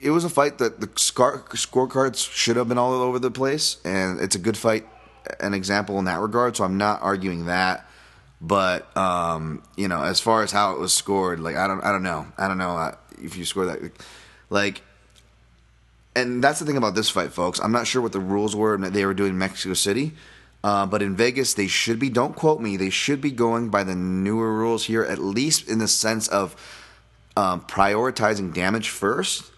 it 0.00 0.10
was 0.10 0.24
a 0.24 0.28
fight 0.28 0.58
that 0.58 0.80
the 0.80 0.88
scorecards 0.88 2.28
should 2.28 2.56
have 2.56 2.66
been 2.68 2.76
all 2.76 2.92
over 2.92 3.20
the 3.20 3.30
place, 3.30 3.76
and 3.84 4.20
it's 4.20 4.34
a 4.34 4.40
good 4.40 4.56
fight, 4.56 4.84
an 5.38 5.54
example 5.54 6.00
in 6.00 6.06
that 6.06 6.18
regard. 6.18 6.56
So 6.56 6.64
I'm 6.64 6.76
not 6.76 7.02
arguing 7.02 7.46
that. 7.46 7.86
But 8.40 8.94
um, 8.96 9.62
you 9.76 9.86
know, 9.86 10.02
as 10.02 10.18
far 10.18 10.42
as 10.42 10.50
how 10.50 10.72
it 10.72 10.80
was 10.80 10.92
scored, 10.92 11.38
like 11.38 11.54
I 11.54 11.68
don't, 11.68 11.84
I 11.84 11.92
don't 11.92 12.02
know, 12.02 12.26
I 12.36 12.48
don't 12.48 12.58
know 12.58 12.76
uh, 12.76 12.96
if 13.22 13.36
you 13.36 13.44
score 13.44 13.66
that, 13.66 13.78
like. 14.50 14.82
And 16.14 16.44
that's 16.44 16.58
the 16.58 16.66
thing 16.66 16.76
about 16.76 16.94
this 16.94 17.08
fight, 17.08 17.32
folks. 17.32 17.58
I'm 17.58 17.72
not 17.72 17.86
sure 17.86 18.02
what 18.02 18.12
the 18.12 18.20
rules 18.20 18.54
were 18.54 18.76
that 18.78 18.92
they 18.92 19.06
were 19.06 19.14
doing 19.14 19.30
in 19.30 19.38
Mexico 19.38 19.74
City, 19.74 20.12
uh, 20.62 20.84
but 20.86 21.00
in 21.00 21.16
Vegas 21.16 21.54
they 21.54 21.66
should 21.66 21.98
be. 21.98 22.10
Don't 22.10 22.36
quote 22.36 22.60
me. 22.60 22.76
They 22.76 22.90
should 22.90 23.20
be 23.20 23.30
going 23.30 23.70
by 23.70 23.84
the 23.84 23.94
newer 23.94 24.52
rules 24.52 24.84
here, 24.84 25.02
at 25.02 25.18
least 25.18 25.68
in 25.68 25.78
the 25.78 25.88
sense 25.88 26.28
of 26.28 26.54
um, 27.36 27.62
prioritizing 27.62 28.52
damage 28.52 28.90
first. 28.90 29.50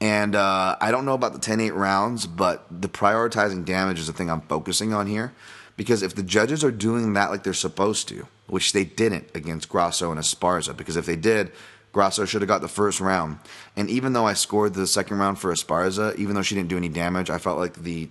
And 0.00 0.34
uh, 0.34 0.76
I 0.80 0.90
don't 0.90 1.04
know 1.04 1.14
about 1.14 1.32
the 1.32 1.38
10-8 1.38 1.74
rounds, 1.74 2.26
but 2.26 2.66
the 2.70 2.88
prioritizing 2.88 3.64
damage 3.64 3.98
is 3.98 4.06
the 4.06 4.12
thing 4.12 4.30
I'm 4.30 4.42
focusing 4.42 4.92
on 4.92 5.06
here. 5.06 5.32
Because 5.76 6.02
if 6.02 6.14
the 6.14 6.22
judges 6.22 6.64
are 6.64 6.70
doing 6.70 7.12
that 7.14 7.30
like 7.30 7.42
they're 7.42 7.52
supposed 7.52 8.08
to, 8.08 8.26
which 8.46 8.72
they 8.72 8.84
didn't 8.84 9.28
against 9.34 9.68
Grasso 9.68 10.10
and 10.10 10.20
Esparza, 10.20 10.74
because 10.74 10.96
if 10.96 11.04
they 11.06 11.16
did, 11.16 11.52
Grasso 11.96 12.26
should 12.26 12.42
have 12.42 12.48
got 12.48 12.60
the 12.60 12.68
first 12.68 13.00
round. 13.00 13.38
And 13.74 13.88
even 13.88 14.12
though 14.12 14.26
I 14.26 14.34
scored 14.34 14.74
the 14.74 14.86
second 14.86 15.16
round 15.16 15.38
for 15.38 15.50
Esparza, 15.50 16.14
even 16.16 16.34
though 16.34 16.42
she 16.42 16.54
didn't 16.54 16.68
do 16.68 16.76
any 16.76 16.90
damage, 16.90 17.30
I 17.30 17.38
felt 17.38 17.58
like 17.58 17.82
the 17.82 18.10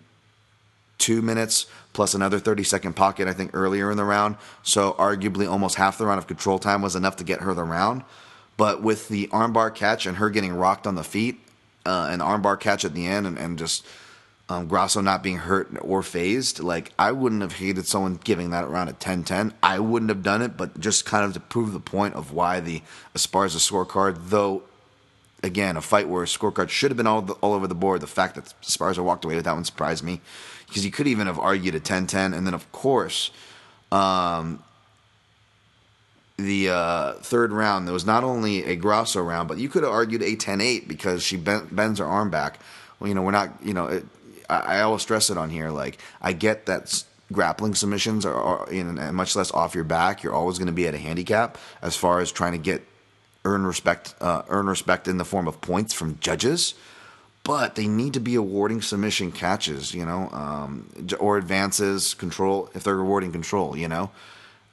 two 0.97 1.21
minutes 1.21 1.67
plus 1.93 2.15
another 2.15 2.39
30 2.39 2.63
second 2.63 2.95
pocket, 2.95 3.27
I 3.27 3.33
think, 3.33 3.51
earlier 3.53 3.91
in 3.91 3.97
the 3.97 4.03
round. 4.03 4.37
So 4.63 4.93
arguably 4.93 5.47
almost 5.47 5.75
half 5.75 5.99
the 5.99 6.07
round 6.07 6.17
of 6.17 6.25
control 6.25 6.57
time 6.57 6.81
was 6.81 6.95
enough 6.95 7.17
to 7.17 7.23
get 7.23 7.41
her 7.41 7.53
the 7.53 7.63
round. 7.63 8.01
But 8.57 8.81
with 8.81 9.07
the 9.07 9.27
armbar 9.27 9.75
catch 9.75 10.07
and 10.07 10.17
her 10.17 10.31
getting 10.31 10.55
rocked 10.55 10.87
on 10.87 10.95
the 10.95 11.03
feet, 11.03 11.39
uh, 11.85 12.07
and 12.09 12.23
armbar 12.23 12.59
catch 12.59 12.85
at 12.85 12.95
the 12.95 13.05
end, 13.05 13.27
and, 13.27 13.37
and 13.37 13.59
just 13.59 13.85
um, 14.47 14.67
Grasso 14.67 15.01
not 15.01 15.23
being 15.23 15.39
hurt 15.39 15.69
or 15.81 16.03
phased, 16.03 16.59
like 16.59 16.91
I 16.99 17.11
wouldn't 17.11 17.41
have 17.41 17.53
hated 17.53 17.87
someone 17.87 18.19
giving 18.23 18.51
that 18.51 18.63
around 18.63 18.89
a 18.89 18.93
10-10. 18.93 19.53
I 19.63 19.79
wouldn't 19.79 20.09
have 20.09 20.21
done 20.21 20.41
it, 20.43 20.55
but 20.55 20.79
just 20.79 21.05
kind 21.05 21.25
of 21.25 21.33
to 21.33 21.39
prove 21.39 21.73
the 21.73 21.79
point 21.79 22.13
of 22.13 22.31
why 22.31 22.59
the 22.59 22.81
Esparza 23.15 23.57
scorecard, 23.57 24.29
though 24.29 24.63
again, 25.41 25.77
a 25.77 25.81
fight 25.81 26.07
where 26.07 26.23
a 26.23 26.27
scorecard 26.27 26.69
should 26.69 26.91
have 26.91 26.97
been 26.97 27.07
all, 27.07 27.21
the, 27.21 27.33
all 27.33 27.53
over 27.53 27.67
the 27.67 27.75
board, 27.75 28.01
the 28.01 28.07
fact 28.07 28.35
that 28.35 28.53
Esparza 28.61 29.03
walked 29.03 29.25
away 29.25 29.35
with 29.35 29.45
that 29.45 29.53
one 29.53 29.65
surprised 29.65 30.03
me 30.03 30.21
because 30.67 30.85
you 30.85 30.91
could 30.91 31.07
even 31.07 31.27
have 31.27 31.39
argued 31.39 31.75
a 31.75 31.79
10-10 31.79 32.35
and 32.35 32.45
then 32.47 32.53
of 32.55 32.71
course 32.71 33.29
um, 33.91 34.63
the 36.37 36.69
uh, 36.69 37.13
third 37.13 37.51
round 37.51 37.87
there 37.87 37.93
was 37.93 38.05
not 38.05 38.23
only 38.23 38.63
a 38.65 38.75
Grasso 38.75 39.21
round, 39.21 39.47
but 39.47 39.57
you 39.57 39.69
could 39.69 39.83
have 39.83 39.91
argued 39.91 40.21
a 40.21 40.35
10-8 40.35 40.87
because 40.87 41.23
she 41.23 41.37
bent, 41.37 41.75
bends 41.75 41.99
her 41.99 42.05
arm 42.05 42.29
back 42.29 42.59
well, 42.99 43.09
you 43.09 43.15
know, 43.15 43.21
we're 43.21 43.31
not, 43.31 43.49
you 43.63 43.73
know, 43.73 43.87
it, 43.87 44.05
I, 44.49 44.59
I 44.59 44.81
always 44.81 45.01
stress 45.01 45.29
it 45.29 45.37
on 45.37 45.49
here. 45.49 45.69
Like, 45.69 45.97
I 46.21 46.33
get 46.33 46.65
that 46.65 47.03
grappling 47.31 47.75
submissions 47.75 48.25
are, 48.25 48.35
are 48.35 48.69
in, 48.69 48.95
much 49.15 49.35
less 49.35 49.51
off 49.51 49.75
your 49.75 49.83
back. 49.83 50.23
You're 50.23 50.33
always 50.33 50.57
going 50.57 50.67
to 50.67 50.73
be 50.73 50.87
at 50.87 50.93
a 50.93 50.99
handicap 50.99 51.57
as 51.81 51.95
far 51.95 52.19
as 52.19 52.31
trying 52.31 52.51
to 52.53 52.57
get 52.57 52.83
earn 53.43 53.65
respect, 53.65 54.15
uh, 54.21 54.43
earn 54.49 54.67
respect 54.67 55.07
in 55.07 55.17
the 55.17 55.25
form 55.25 55.47
of 55.47 55.61
points 55.61 55.93
from 55.93 56.19
judges. 56.19 56.75
But 57.43 57.75
they 57.75 57.87
need 57.87 58.13
to 58.13 58.19
be 58.19 58.33
awarding 58.33 58.81
submission 58.81 59.31
catches, 59.31 59.93
you 59.93 60.03
know, 60.03 60.29
um, 60.31 60.89
or 61.19 61.37
advances, 61.37 62.15
control 62.15 62.71
if 62.73 62.83
they're 62.83 62.95
rewarding 62.95 63.31
control, 63.31 63.77
you 63.77 63.87
know. 63.87 64.09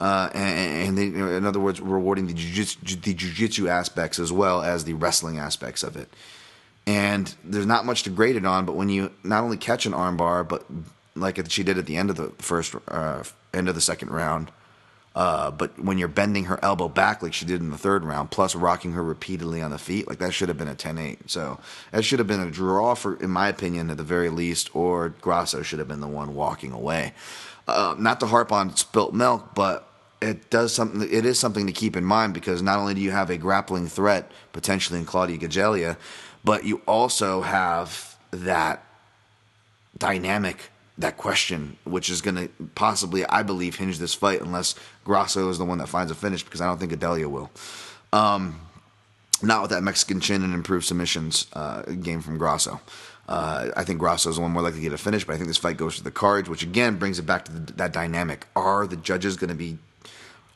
Uh, 0.01 0.29
and, 0.33 0.87
and 0.87 0.97
they, 0.97 1.05
in 1.37 1.45
other 1.45 1.59
words, 1.59 1.79
rewarding 1.79 2.25
the 2.25 2.33
jiu-jitsu, 2.33 2.95
the 2.95 3.13
jiu-jitsu 3.13 3.67
aspects 3.67 4.17
as 4.17 4.31
well 4.31 4.63
as 4.63 4.85
the 4.85 4.93
wrestling 4.93 5.37
aspects 5.37 5.83
of 5.83 5.95
it. 5.95 6.11
And 6.85 7.33
there's 7.43 7.65
not 7.65 7.85
much 7.85 8.03
to 8.03 8.09
grade 8.09 8.35
it 8.35 8.45
on, 8.45 8.65
but 8.65 8.75
when 8.75 8.89
you 8.89 9.11
not 9.23 9.43
only 9.43 9.57
catch 9.57 9.85
an 9.85 9.93
armbar, 9.93 10.47
but 10.47 10.65
like 11.15 11.39
she 11.49 11.63
did 11.63 11.77
at 11.77 11.85
the 11.85 11.95
end 11.95 12.09
of 12.09 12.17
the 12.17 12.29
first, 12.39 12.75
uh, 12.87 13.23
end 13.53 13.69
of 13.69 13.75
the 13.75 13.81
second 13.81 14.09
round, 14.09 14.51
uh, 15.15 15.51
but 15.51 15.77
when 15.79 15.97
you're 15.97 16.07
bending 16.07 16.45
her 16.45 16.59
elbow 16.63 16.89
back 16.89 17.21
like 17.21 17.33
she 17.33 17.45
did 17.45 17.61
in 17.61 17.69
the 17.69 17.77
third 17.77 18.03
round, 18.03 18.31
plus 18.31 18.55
rocking 18.55 18.93
her 18.93 19.03
repeatedly 19.03 19.61
on 19.61 19.71
the 19.71 19.77
feet, 19.77 20.07
like 20.07 20.17
that 20.17 20.33
should 20.33 20.49
have 20.49 20.57
been 20.57 20.67
a 20.67 20.75
10-8. 20.75 21.17
So 21.27 21.59
that 21.91 22.03
should 22.03 22.19
have 22.19 22.27
been 22.27 22.39
a 22.39 22.49
draw 22.49 22.95
for, 22.95 23.15
in 23.21 23.29
my 23.29 23.47
opinion, 23.47 23.89
at 23.91 23.97
the 23.97 24.03
very 24.03 24.29
least, 24.29 24.75
or 24.75 25.09
Grasso 25.09 25.61
should 25.61 25.79
have 25.79 25.87
been 25.87 26.01
the 26.01 26.07
one 26.07 26.33
walking 26.33 26.71
away. 26.71 27.13
Uh, 27.67 27.95
not 27.97 28.19
to 28.19 28.25
harp 28.25 28.51
on 28.51 28.75
spilt 28.75 29.13
milk, 29.13 29.53
but 29.53 29.87
it 30.19 30.49
does 30.49 30.73
something. 30.73 31.01
It 31.01 31.25
is 31.25 31.39
something 31.39 31.67
to 31.67 31.73
keep 31.73 31.95
in 31.95 32.03
mind 32.03 32.33
because 32.33 32.61
not 32.61 32.79
only 32.79 32.93
do 32.93 33.01
you 33.01 33.11
have 33.11 33.29
a 33.29 33.37
grappling 33.37 33.87
threat 33.87 34.31
potentially 34.51 34.99
in 34.99 35.05
Claudia 35.05 35.37
Gadelha, 35.37 35.95
but 36.43 36.65
you 36.65 36.81
also 36.87 37.41
have 37.41 38.17
that 38.31 38.83
dynamic, 39.97 40.71
that 40.97 41.17
question, 41.17 41.77
which 41.83 42.09
is 42.09 42.21
going 42.21 42.35
to 42.35 42.49
possibly, 42.75 43.25
I 43.25 43.43
believe, 43.43 43.75
hinge 43.75 43.99
this 43.99 44.13
fight 44.13 44.41
unless 44.41 44.75
Grasso 45.05 45.49
is 45.49 45.57
the 45.57 45.65
one 45.65 45.77
that 45.77 45.87
finds 45.87 46.11
a 46.11 46.15
finish 46.15 46.43
because 46.43 46.61
I 46.61 46.65
don't 46.65 46.79
think 46.79 46.91
Adelia 46.91 47.29
will. 47.29 47.51
Um, 48.11 48.59
not 49.41 49.61
with 49.61 49.71
that 49.71 49.83
Mexican 49.83 50.19
chin 50.19 50.43
and 50.43 50.53
improved 50.53 50.85
submissions 50.85 51.47
uh, 51.53 51.81
game 51.83 52.21
from 52.21 52.37
Grasso. 52.37 52.79
Uh, 53.27 53.69
I 53.75 53.83
think 53.83 53.99
Grasso 53.99 54.29
is 54.29 54.35
the 54.35 54.41
one 54.41 54.51
more 54.51 54.61
likely 54.61 54.79
to 54.79 54.83
get 54.83 54.93
a 54.93 54.97
finish, 54.97 55.25
but 55.25 55.33
I 55.33 55.37
think 55.37 55.47
this 55.47 55.57
fight 55.57 55.77
goes 55.77 55.97
to 55.97 56.03
the 56.03 56.11
cards, 56.11 56.49
which 56.49 56.63
again 56.63 56.97
brings 56.97 57.19
it 57.19 57.23
back 57.23 57.45
to 57.45 57.51
the, 57.51 57.73
that 57.73 57.93
dynamic. 57.93 58.47
Are 58.55 58.85
the 58.85 58.97
judges 58.97 59.37
going 59.37 59.49
to 59.49 59.55
be 59.55 59.77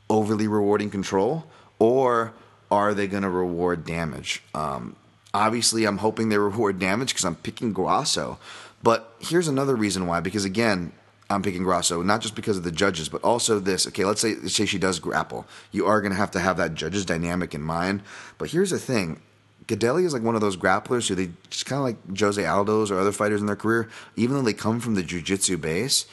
overly 0.09 0.47
rewarding 0.47 0.89
control, 0.89 1.45
or 1.79 2.33
are 2.69 2.93
they 2.93 3.07
going 3.07 3.23
to 3.23 3.29
reward 3.29 3.85
damage? 3.85 4.43
Um, 4.53 4.95
obviously, 5.33 5.85
I'm 5.85 5.97
hoping 5.97 6.29
they 6.29 6.37
reward 6.37 6.79
damage 6.79 7.09
because 7.09 7.25
I'm 7.25 7.35
picking 7.35 7.73
Grasso. 7.73 8.39
But 8.83 9.13
here's 9.19 9.47
another 9.47 9.75
reason 9.75 10.07
why, 10.07 10.19
because 10.19 10.45
again, 10.45 10.91
I'm 11.29 11.41
picking 11.41 11.63
Grasso 11.63 12.01
not 12.01 12.21
just 12.21 12.35
because 12.35 12.57
of 12.57 12.63
the 12.63 12.71
judges, 12.71 13.09
but 13.09 13.21
also 13.23 13.59
this. 13.59 13.87
Okay, 13.87 14.05
let's 14.05 14.21
say 14.21 14.35
let's 14.35 14.55
say 14.55 14.65
she 14.65 14.77
does 14.77 14.99
grapple. 14.99 15.45
You 15.71 15.85
are 15.85 16.01
going 16.01 16.11
to 16.11 16.17
have 16.17 16.31
to 16.31 16.39
have 16.39 16.57
that 16.57 16.75
judges 16.75 17.05
dynamic 17.05 17.53
in 17.53 17.61
mind. 17.61 18.01
But 18.37 18.51
here's 18.51 18.69
the 18.69 18.79
thing. 18.79 19.21
Gadelha 19.67 20.05
is 20.05 20.13
like 20.13 20.23
one 20.23 20.35
of 20.35 20.41
those 20.41 20.55
grapplers 20.55 21.09
who 21.09 21.15
they 21.15 21.29
just 21.49 21.65
kind 21.65 21.79
of 21.79 21.83
like 21.83 22.17
Jose 22.17 22.43
Aldo's 22.45 22.89
or 22.89 22.99
other 22.99 23.11
fighters 23.11 23.41
in 23.41 23.47
their 23.47 23.57
career, 23.57 23.89
even 24.15 24.37
though 24.37 24.41
they 24.41 24.53
come 24.53 24.79
from 24.79 24.95
the 24.95 25.03
jiu-jitsu 25.03 25.57
base, 25.57 26.05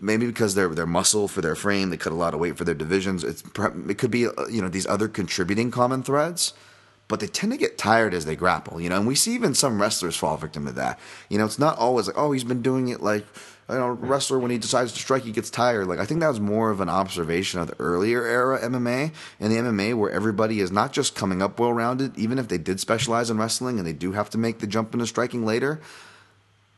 maybe 0.00 0.26
because 0.26 0.54
they're 0.54 0.68
they're 0.68 0.86
muscle 0.86 1.28
for 1.28 1.40
their 1.40 1.54
frame, 1.54 1.88
they 1.88 1.96
cut 1.96 2.12
a 2.12 2.16
lot 2.16 2.34
of 2.34 2.40
weight 2.40 2.58
for 2.58 2.64
their 2.64 2.74
divisions. 2.74 3.24
It's 3.24 3.42
it 3.88 3.98
could 3.98 4.10
be 4.10 4.26
uh, 4.26 4.32
you 4.50 4.60
know 4.60 4.68
these 4.68 4.86
other 4.86 5.08
contributing 5.08 5.70
common 5.70 6.02
threads, 6.02 6.52
but 7.08 7.20
they 7.20 7.26
tend 7.26 7.52
to 7.52 7.58
get 7.58 7.78
tired 7.78 8.14
as 8.14 8.24
they 8.24 8.36
grapple. 8.36 8.80
You 8.80 8.88
know, 8.88 8.96
and 8.96 9.06
we 9.06 9.14
see 9.14 9.34
even 9.34 9.54
some 9.54 9.80
wrestlers 9.80 10.16
fall 10.16 10.36
victim 10.36 10.66
to 10.66 10.72
that. 10.72 10.98
You 11.28 11.38
know, 11.38 11.44
it's 11.44 11.58
not 11.58 11.78
always 11.78 12.06
like 12.06 12.18
oh 12.18 12.32
he's 12.32 12.44
been 12.44 12.62
doing 12.62 12.88
it 12.88 13.00
like 13.00 13.26
you 13.68 13.76
know 13.76 13.88
wrestler 13.88 14.38
when 14.38 14.50
he 14.50 14.58
decides 14.58 14.92
to 14.92 14.98
strike 14.98 15.24
he 15.24 15.32
gets 15.32 15.50
tired. 15.50 15.86
Like 15.86 15.98
I 15.98 16.04
think 16.04 16.20
that 16.20 16.28
was 16.28 16.40
more 16.40 16.70
of 16.70 16.80
an 16.80 16.88
observation 16.88 17.60
of 17.60 17.68
the 17.68 17.78
earlier 17.78 18.24
era 18.24 18.60
MMA 18.60 19.12
and 19.40 19.52
the 19.52 19.56
MMA 19.56 19.94
where 19.94 20.10
everybody 20.10 20.60
is 20.60 20.70
not 20.70 20.92
just 20.92 21.14
coming 21.14 21.42
up 21.42 21.58
well 21.58 21.72
rounded, 21.72 22.16
even 22.18 22.38
if 22.38 22.48
they 22.48 22.58
did 22.58 22.80
specialize 22.80 23.30
in 23.30 23.38
wrestling 23.38 23.78
and 23.78 23.86
they 23.86 23.92
do 23.92 24.12
have 24.12 24.30
to 24.30 24.38
make 24.38 24.58
the 24.58 24.66
jump 24.66 24.94
into 24.94 25.06
striking 25.06 25.44
later 25.44 25.80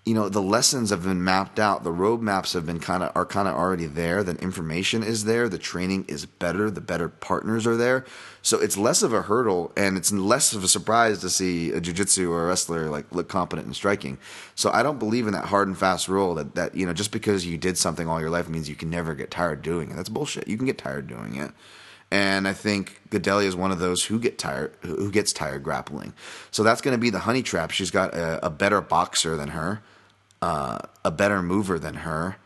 you 0.09 0.14
know 0.14 0.30
the 0.30 0.40
lessons 0.40 0.88
have 0.88 1.04
been 1.04 1.22
mapped 1.22 1.61
out. 1.61 1.84
The 1.84 1.92
roadmaps 1.92 2.54
have 2.54 2.64
been 2.64 2.80
kind 2.80 3.02
of 3.02 3.12
are 3.14 3.26
kind 3.26 3.46
of 3.46 3.54
already 3.54 3.84
there. 3.84 4.24
The 4.24 4.36
information 4.36 5.02
is 5.02 5.24
there. 5.24 5.50
The 5.50 5.59
training 5.59 6.06
is 6.09 6.24
better. 6.24 6.70
The 6.70 6.80
better 6.80 7.11
partners 7.11 7.66
are 7.66 7.76
there. 7.76 8.06
So 8.40 8.59
it's 8.59 8.78
less 8.78 9.02
of 9.02 9.12
a 9.12 9.20
hurdle 9.20 9.70
and 9.76 9.98
it's 9.98 10.11
less 10.11 10.54
of 10.54 10.64
a 10.64 10.68
surprise 10.68 11.18
to 11.18 11.28
see 11.28 11.72
a 11.72 11.80
jiu-jitsu 11.80 12.32
or 12.32 12.44
a 12.44 12.46
wrestler 12.46 12.88
like 12.88 13.12
look 13.14 13.28
competent 13.28 13.68
in 13.68 13.74
striking. 13.74 14.16
So 14.54 14.70
i 14.70 14.82
don't 14.82 14.98
believe 14.98 15.26
in 15.26 15.34
that 15.34 15.44
hard 15.44 15.68
and 15.68 15.76
fast 15.76 16.09
rule 16.09 16.34
that 16.36 16.54
that 16.54 16.74
you 16.74 16.86
know 16.86 16.94
just 16.94 17.12
because 17.12 17.44
you 17.44 17.59
did 17.59 17.76
something 17.76 18.09
all 18.09 18.18
your 18.18 18.30
life 18.30 18.48
means 18.48 18.68
you 18.68 18.76
can 18.76 18.88
never 18.88 19.14
get 19.14 19.30
tired 19.30 19.61
doing 19.61 19.90
it. 19.90 19.96
That's 19.96 20.09
bullshit. 20.09 20.48
You 20.48 20.56
can 20.56 20.64
get 20.64 20.78
tired 20.78 21.06
doing 21.06 21.36
it. 21.36 21.52
And 22.11 22.48
I 22.48 22.54
think 22.54 23.02
Gadelha 23.11 23.44
is 23.44 23.54
one 23.54 23.70
of 23.70 23.80
those 23.80 24.04
who 24.04 24.18
get 24.18 24.38
tired, 24.38 24.72
who 24.80 25.11
gets 25.11 25.32
tired 25.32 25.62
grappling. 25.62 26.14
So 26.50 26.62
that's 26.62 26.80
going 26.80 26.96
to 26.96 26.98
be 26.98 27.11
the 27.11 27.18
honey 27.18 27.42
trap. 27.42 27.70
She's 27.70 27.90
got 27.90 28.14
a, 28.14 28.46
a 28.46 28.48
better 28.48 28.80
boxer 28.80 29.36
than 29.36 29.48
her, 29.48 29.82
uh, 30.43 30.78
a 31.05 31.11
better 31.11 31.43
mover 31.43 31.78
than 31.78 31.95
her, 31.95 32.36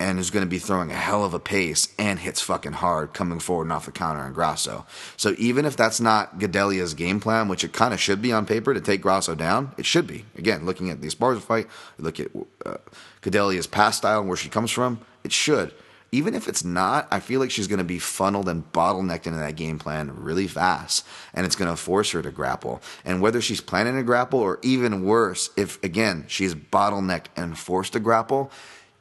and 0.00 0.18
is 0.18 0.30
going 0.30 0.44
to 0.44 0.50
be 0.50 0.58
throwing 0.58 0.90
a 0.90 0.94
hell 0.94 1.24
of 1.24 1.34
a 1.34 1.38
pace 1.38 1.94
and 1.98 2.18
hits 2.18 2.40
fucking 2.40 2.72
hard 2.72 3.14
coming 3.14 3.38
forward 3.38 3.64
and 3.64 3.72
off 3.72 3.86
the 3.86 3.92
counter 3.92 4.26
in 4.26 4.32
Grasso. 4.32 4.84
So 5.16 5.34
even 5.38 5.64
if 5.64 5.76
that's 5.76 6.00
not 6.00 6.38
Gadelha's 6.38 6.94
game 6.94 7.20
plan, 7.20 7.48
which 7.48 7.64
it 7.64 7.72
kind 7.72 7.94
of 7.94 8.00
should 8.00 8.20
be 8.20 8.32
on 8.32 8.44
paper 8.44 8.74
to 8.74 8.80
take 8.80 9.00
Grasso 9.00 9.34
down, 9.34 9.72
it 9.78 9.86
should 9.86 10.06
be. 10.06 10.24
Again, 10.36 10.66
looking 10.66 10.90
at 10.90 11.00
the 11.00 11.08
Esparza 11.08 11.40
fight, 11.40 11.68
look 11.98 12.18
at 12.18 12.28
uh, 12.66 12.78
Gadelha's 13.22 13.66
past 13.66 13.98
style 13.98 14.20
and 14.20 14.28
where 14.28 14.36
she 14.36 14.48
comes 14.48 14.70
from, 14.70 15.00
it 15.22 15.32
should. 15.32 15.72
Even 16.14 16.32
if 16.36 16.46
it's 16.46 16.62
not, 16.62 17.08
I 17.10 17.18
feel 17.18 17.40
like 17.40 17.50
she's 17.50 17.66
going 17.66 17.78
to 17.78 17.84
be 17.84 17.98
funneled 17.98 18.48
and 18.48 18.70
bottlenecked 18.70 19.26
into 19.26 19.40
that 19.40 19.56
game 19.56 19.80
plan 19.80 20.12
really 20.14 20.46
fast, 20.46 21.04
and 21.32 21.44
it's 21.44 21.56
going 21.56 21.68
to 21.68 21.76
force 21.76 22.12
her 22.12 22.22
to 22.22 22.30
grapple. 22.30 22.80
And 23.04 23.20
whether 23.20 23.40
she's 23.40 23.60
planning 23.60 23.96
to 23.96 24.04
grapple, 24.04 24.38
or 24.38 24.60
even 24.62 25.04
worse, 25.04 25.50
if 25.56 25.82
again 25.82 26.26
she's 26.28 26.54
bottlenecked 26.54 27.26
and 27.34 27.58
forced 27.58 27.94
to 27.94 27.98
grapple, 27.98 28.52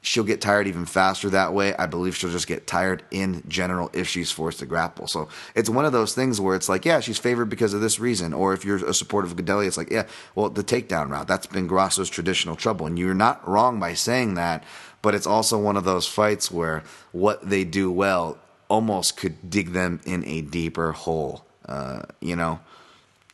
she'll 0.03 0.25
get 0.25 0.41
tired 0.41 0.67
even 0.67 0.85
faster 0.85 1.29
that 1.29 1.53
way. 1.53 1.73
I 1.77 1.85
believe 1.85 2.15
she'll 2.15 2.29
just 2.29 2.45
get 2.45 2.67
tired 2.67 3.03
in 3.09 3.41
general 3.47 3.89
if 3.93 4.07
she's 4.07 4.31
forced 4.31 4.59
to 4.59 4.65
grapple. 4.65 5.07
So 5.07 5.29
it's 5.55 5.69
one 5.69 5.85
of 5.85 5.93
those 5.93 6.13
things 6.13 6.41
where 6.41 6.55
it's 6.55 6.67
like, 6.67 6.83
yeah, 6.85 6.99
she's 6.99 7.17
favored 7.17 7.45
because 7.45 7.73
of 7.73 7.79
this 7.79 7.99
reason. 7.99 8.33
Or 8.33 8.53
if 8.53 8.65
you're 8.65 8.85
a 8.85 8.93
supporter 8.93 9.27
of 9.27 9.37
Gadelha, 9.37 9.65
it's 9.65 9.77
like, 9.77 9.89
yeah, 9.89 10.05
well, 10.35 10.49
the 10.49 10.63
takedown 10.63 11.09
route, 11.09 11.27
that's 11.27 11.47
been 11.47 11.67
Grasso's 11.67 12.09
traditional 12.09 12.57
trouble. 12.57 12.85
And 12.85 12.99
you're 12.99 13.13
not 13.13 13.47
wrong 13.47 13.79
by 13.79 13.93
saying 13.93 14.33
that, 14.33 14.65
but 15.01 15.15
it's 15.15 15.25
also 15.25 15.57
one 15.57 15.77
of 15.77 15.85
those 15.85 16.05
fights 16.05 16.51
where 16.51 16.83
what 17.13 17.49
they 17.49 17.63
do 17.63 17.89
well 17.89 18.37
almost 18.67 19.15
could 19.15 19.49
dig 19.49 19.71
them 19.71 20.01
in 20.05 20.25
a 20.25 20.41
deeper 20.41 20.91
hole. 20.91 21.45
Uh, 21.65 22.01
you 22.19 22.35
know, 22.35 22.59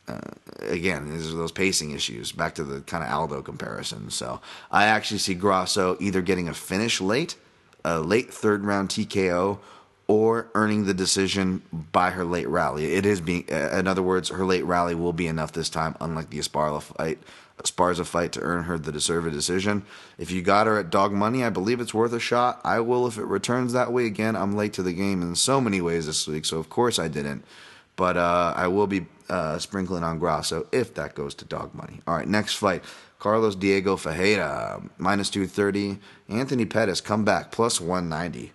uh, 0.08 0.20
again, 0.60 1.10
these 1.10 1.32
are 1.32 1.36
those 1.36 1.52
pacing 1.52 1.92
issues. 1.92 2.32
Back 2.32 2.54
to 2.56 2.64
the 2.64 2.80
kind 2.82 3.04
of 3.04 3.10
Aldo 3.10 3.42
comparison. 3.42 4.10
So 4.10 4.40
I 4.70 4.84
actually 4.84 5.18
see 5.18 5.34
Grasso 5.34 5.96
either 6.00 6.22
getting 6.22 6.48
a 6.48 6.54
finish 6.54 7.00
late, 7.00 7.36
a 7.84 8.00
late 8.00 8.32
third 8.32 8.64
round 8.64 8.88
TKO, 8.88 9.58
or 10.06 10.48
earning 10.54 10.86
the 10.86 10.94
decision 10.94 11.62
by 11.92 12.10
her 12.10 12.24
late 12.24 12.48
rally. 12.48 12.94
It 12.94 13.06
is 13.06 13.20
being, 13.20 13.44
uh, 13.50 13.76
in 13.78 13.86
other 13.86 14.02
words, 14.02 14.30
her 14.30 14.44
late 14.44 14.64
rally 14.64 14.94
will 14.94 15.12
be 15.12 15.28
enough 15.28 15.52
this 15.52 15.70
time, 15.70 15.94
unlike 16.00 16.30
the 16.30 16.38
Esparza 16.38 16.82
fight. 16.82 17.18
Esparza 17.58 18.06
fight 18.06 18.32
to 18.32 18.40
earn 18.40 18.64
her 18.64 18.78
the 18.78 18.90
deserved 18.90 19.30
decision. 19.32 19.84
If 20.18 20.30
you 20.30 20.42
got 20.42 20.66
her 20.66 20.78
at 20.78 20.90
dog 20.90 21.12
money, 21.12 21.44
I 21.44 21.50
believe 21.50 21.78
it's 21.78 21.94
worth 21.94 22.12
a 22.12 22.18
shot. 22.18 22.60
I 22.64 22.80
will 22.80 23.06
if 23.06 23.18
it 23.18 23.24
returns 23.24 23.72
that 23.72 23.92
way 23.92 24.06
again. 24.06 24.34
I'm 24.34 24.56
late 24.56 24.72
to 24.74 24.82
the 24.82 24.94
game 24.94 25.22
in 25.22 25.36
so 25.36 25.60
many 25.60 25.80
ways 25.80 26.06
this 26.06 26.26
week, 26.26 26.44
so 26.44 26.58
of 26.58 26.70
course 26.70 26.98
I 26.98 27.08
didn't. 27.08 27.44
But 28.00 28.16
uh, 28.16 28.54
I 28.56 28.66
will 28.68 28.86
be 28.86 29.04
uh, 29.28 29.58
sprinkling 29.58 30.02
on 30.04 30.18
Grasso 30.18 30.66
if 30.72 30.94
that 30.94 31.14
goes 31.14 31.34
to 31.34 31.44
dog 31.44 31.74
money. 31.74 32.00
All 32.06 32.16
right, 32.16 32.26
next 32.26 32.54
fight. 32.54 32.82
Carlos 33.18 33.54
Diego 33.54 33.96
Ferreira, 33.96 34.80
minus 34.96 35.28
230. 35.28 35.98
Anthony 36.30 36.64
Pettis, 36.64 37.02
come 37.02 37.26
back, 37.26 37.52
plus 37.52 37.78
190. 37.78 38.54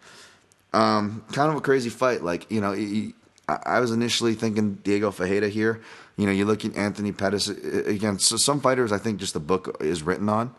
Um, 0.73 1.23
kind 1.31 1.51
of 1.51 1.57
a 1.57 1.61
crazy 1.61 1.91
fight. 1.91 2.23
Like, 2.23 2.49
you 2.49 2.59
know, 2.59 2.71
he, 2.71 3.13
I, 3.47 3.79
was 3.79 3.91
initially 3.91 4.33
thinking 4.33 4.79
Diego 4.83 5.11
Ferreira 5.11 5.47
here. 5.47 5.79
You 6.17 6.25
know, 6.25 6.31
you 6.31 6.45
look 6.45 6.65
at 6.65 6.75
Anthony 6.75 7.11
Pettis 7.11 7.47
again. 7.47 8.17
So 8.17 8.37
some 8.37 8.61
fighters, 8.61 8.91
I 8.91 8.97
think, 8.97 9.19
just 9.19 9.35
the 9.35 9.39
book 9.39 9.77
is 9.79 10.01
written 10.01 10.27
on, 10.27 10.55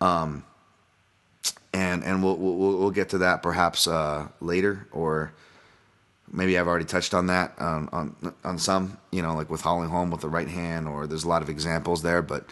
um, 0.00 0.44
and 1.74 2.02
and 2.02 2.24
we'll, 2.24 2.38
we'll 2.38 2.78
we'll 2.78 2.90
get 2.90 3.10
to 3.10 3.18
that 3.18 3.42
perhaps 3.42 3.86
uh, 3.86 4.28
later, 4.40 4.88
or 4.92 5.34
maybe 6.32 6.58
I've 6.58 6.66
already 6.66 6.84
touched 6.84 7.14
on 7.14 7.26
that 7.28 7.54
um, 7.58 7.88
on 7.92 8.34
on 8.44 8.58
some. 8.58 8.98
You 9.10 9.22
know, 9.22 9.34
like 9.34 9.50
with 9.50 9.60
Holly 9.60 9.88
Holm 9.88 10.10
with 10.10 10.20
the 10.20 10.28
right 10.28 10.48
hand, 10.48 10.88
or 10.88 11.06
there's 11.06 11.24
a 11.24 11.28
lot 11.28 11.42
of 11.42 11.48
examples 11.48 12.02
there. 12.02 12.22
But 12.22 12.46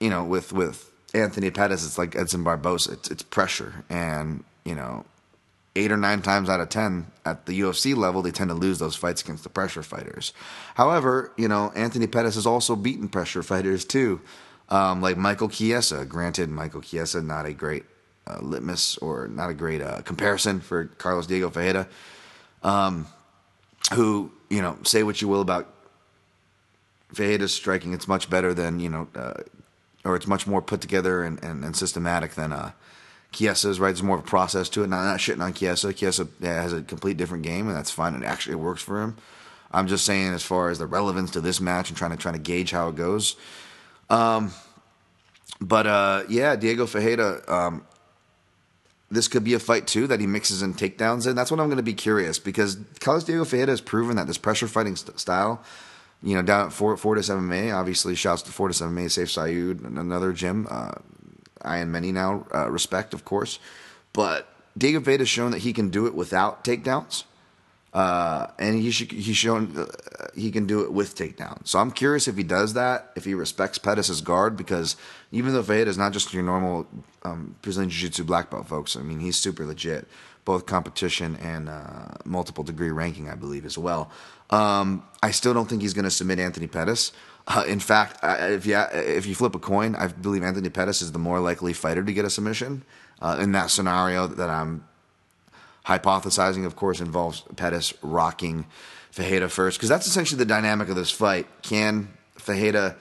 you 0.00 0.10
know, 0.10 0.24
with 0.24 0.52
with 0.52 0.90
Anthony 1.14 1.50
Pettis, 1.50 1.84
it's 1.84 1.98
like 1.98 2.16
Edson 2.16 2.44
Barbosa. 2.44 2.94
It's 2.94 3.10
it's 3.10 3.22
pressure, 3.22 3.84
and 3.88 4.44
you 4.64 4.74
know, 4.74 5.04
eight 5.76 5.92
or 5.92 5.96
nine 5.96 6.22
times 6.22 6.48
out 6.48 6.60
of 6.60 6.68
ten 6.68 7.06
at 7.24 7.46
the 7.46 7.60
UFC 7.60 7.96
level, 7.96 8.22
they 8.22 8.30
tend 8.30 8.50
to 8.50 8.54
lose 8.54 8.78
those 8.78 8.96
fights 8.96 9.22
against 9.22 9.42
the 9.42 9.50
pressure 9.50 9.82
fighters. 9.82 10.32
However, 10.74 11.32
you 11.36 11.48
know, 11.48 11.72
Anthony 11.74 12.06
Pettis 12.06 12.34
has 12.34 12.46
also 12.46 12.76
beaten 12.76 13.08
pressure 13.08 13.42
fighters 13.42 13.84
too. 13.84 14.20
Um, 14.70 15.00
like 15.00 15.16
Michael 15.16 15.48
Chiesa. 15.48 16.04
Granted, 16.04 16.50
Michael 16.50 16.82
Chiesa 16.82 17.22
not 17.22 17.46
a 17.46 17.54
great 17.54 17.84
uh, 18.26 18.38
litmus 18.42 18.98
or 18.98 19.26
not 19.28 19.48
a 19.48 19.54
great 19.54 19.80
uh, 19.80 20.02
comparison 20.02 20.60
for 20.60 20.86
Carlos 20.98 21.26
Diego 21.26 21.48
Ferreira. 21.48 21.88
Um, 22.62 23.06
who 23.94 24.32
you 24.50 24.60
know 24.60 24.78
say 24.82 25.02
what 25.02 25.22
you 25.22 25.28
will 25.28 25.40
about 25.40 25.72
Ferreira's 27.12 27.54
striking, 27.54 27.92
it's 27.92 28.08
much 28.08 28.28
better 28.28 28.52
than 28.52 28.80
you 28.80 28.88
know, 28.88 29.08
uh, 29.14 29.34
or 30.04 30.16
it's 30.16 30.26
much 30.26 30.46
more 30.46 30.60
put 30.60 30.80
together 30.80 31.22
and, 31.22 31.42
and, 31.42 31.64
and 31.64 31.74
systematic 31.74 32.32
than 32.32 32.52
uh, 32.52 32.72
Chiesa's. 33.32 33.80
Right, 33.80 33.88
there's 33.88 34.02
more 34.02 34.16
of 34.18 34.24
a 34.24 34.26
process 34.26 34.68
to 34.70 34.84
it. 34.84 34.88
Not, 34.88 35.04
not 35.04 35.18
shitting 35.18 35.42
on 35.42 35.54
Chiesa. 35.54 35.92
Chiesa 35.92 36.28
has 36.42 36.72
a 36.72 36.82
complete 36.82 37.16
different 37.16 37.44
game, 37.44 37.68
and 37.68 37.76
that's 37.76 37.90
fine. 37.90 38.14
It 38.14 38.24
actually 38.24 38.56
works 38.56 38.82
for 38.82 39.02
him. 39.02 39.16
I'm 39.70 39.86
just 39.86 40.04
saying, 40.04 40.32
as 40.32 40.42
far 40.42 40.70
as 40.70 40.78
the 40.78 40.86
relevance 40.86 41.30
to 41.32 41.40
this 41.40 41.60
match 41.60 41.88
and 41.88 41.96
trying 41.96 42.10
to 42.10 42.16
trying 42.16 42.34
to 42.34 42.40
gauge 42.40 42.70
how 42.70 42.88
it 42.88 42.96
goes. 42.96 43.36
Um, 44.10 44.52
but 45.60 45.86
uh, 45.86 46.22
yeah, 46.28 46.56
Diego 46.56 46.86
Ferreira. 46.86 47.42
Um, 47.48 47.84
this 49.10 49.28
could 49.28 49.44
be 49.44 49.54
a 49.54 49.58
fight 49.58 49.86
too 49.86 50.06
that 50.06 50.20
he 50.20 50.26
mixes 50.26 50.62
in 50.62 50.74
takedowns 50.74 51.26
in. 51.26 51.34
That's 51.34 51.50
what 51.50 51.60
I'm 51.60 51.68
going 51.68 51.78
to 51.78 51.82
be 51.82 51.94
curious 51.94 52.38
because 52.38 52.78
Carlos 53.00 53.24
Diego 53.24 53.44
Ferreira 53.44 53.70
has 53.70 53.80
proven 53.80 54.16
that 54.16 54.26
this 54.26 54.38
pressure 54.38 54.68
fighting 54.68 54.96
st- 54.96 55.18
style, 55.18 55.62
you 56.22 56.34
know, 56.34 56.42
down 56.42 56.66
at 56.66 56.72
four, 56.72 56.96
Fortis 56.96 57.28
MMA, 57.28 57.74
obviously 57.74 58.14
shouts 58.14 58.42
to 58.42 58.52
Fortis 58.52 58.80
MMA, 58.80 59.06
Sayif 59.06 59.32
Saud, 59.32 59.84
another 59.98 60.32
gym. 60.32 60.66
Uh, 60.70 60.92
I 61.62 61.78
and 61.78 61.90
many 61.90 62.12
now 62.12 62.46
uh, 62.54 62.70
respect, 62.70 63.14
of 63.14 63.24
course, 63.24 63.58
but 64.12 64.48
Diego 64.76 65.00
Ferreira 65.00 65.20
has 65.20 65.28
shown 65.28 65.50
that 65.52 65.58
he 65.58 65.72
can 65.72 65.88
do 65.90 66.06
it 66.06 66.14
without 66.14 66.62
takedowns. 66.62 67.24
Uh, 67.98 68.46
and 68.60 68.80
he 68.80 68.92
should, 68.92 69.10
he's 69.10 69.36
shown 69.36 69.76
uh, 69.76 69.84
he 70.36 70.52
can 70.52 70.66
do 70.66 70.82
it 70.82 70.92
with 70.92 71.16
takedown. 71.16 71.58
So 71.66 71.80
I'm 71.80 71.90
curious 71.90 72.28
if 72.28 72.36
he 72.36 72.44
does 72.44 72.74
that, 72.74 73.10
if 73.16 73.24
he 73.24 73.34
respects 73.34 73.76
Pettis' 73.76 74.20
guard, 74.20 74.56
because 74.56 74.94
even 75.32 75.52
though 75.52 75.64
Fayed 75.64 75.88
is 75.88 75.98
not 75.98 76.12
just 76.12 76.32
your 76.32 76.44
normal 76.44 76.86
um, 77.24 77.56
Brazilian 77.60 77.90
Jiu 77.90 78.02
Jitsu 78.02 78.22
black 78.22 78.52
belt, 78.52 78.68
folks, 78.68 78.94
I 78.94 79.00
mean, 79.00 79.18
he's 79.18 79.36
super 79.36 79.66
legit, 79.66 80.06
both 80.44 80.64
competition 80.64 81.34
and 81.42 81.68
uh, 81.68 82.14
multiple 82.24 82.62
degree 82.62 82.92
ranking, 82.92 83.28
I 83.28 83.34
believe, 83.34 83.66
as 83.66 83.76
well. 83.76 84.12
Um, 84.50 85.02
I 85.20 85.32
still 85.32 85.52
don't 85.52 85.68
think 85.68 85.82
he's 85.82 85.94
going 85.94 86.04
to 86.04 86.10
submit 86.12 86.38
Anthony 86.38 86.68
Pettis. 86.68 87.10
Uh, 87.48 87.64
in 87.66 87.80
fact, 87.80 88.20
if 88.22 88.64
you 88.64 88.78
if 88.92 89.26
you 89.26 89.34
flip 89.34 89.56
a 89.56 89.58
coin, 89.58 89.96
I 89.96 90.06
believe 90.06 90.44
Anthony 90.44 90.68
Pettis 90.68 91.02
is 91.02 91.10
the 91.10 91.18
more 91.18 91.40
likely 91.40 91.72
fighter 91.72 92.04
to 92.04 92.12
get 92.12 92.24
a 92.24 92.30
submission 92.30 92.84
uh, 93.20 93.38
in 93.40 93.50
that 93.52 93.70
scenario 93.70 94.28
that 94.28 94.50
I'm 94.50 94.84
hypothesizing, 95.88 96.66
of 96.66 96.76
course, 96.76 97.00
involves 97.00 97.40
Pettis 97.56 97.94
rocking 98.02 98.66
Ferreira 99.10 99.48
first, 99.48 99.78
because 99.78 99.88
that's 99.88 100.06
essentially 100.06 100.38
the 100.38 100.44
dynamic 100.44 100.88
of 100.88 100.96
this 100.96 101.10
fight. 101.10 101.46
Can 101.62 102.08
Ferreira, 102.34 102.94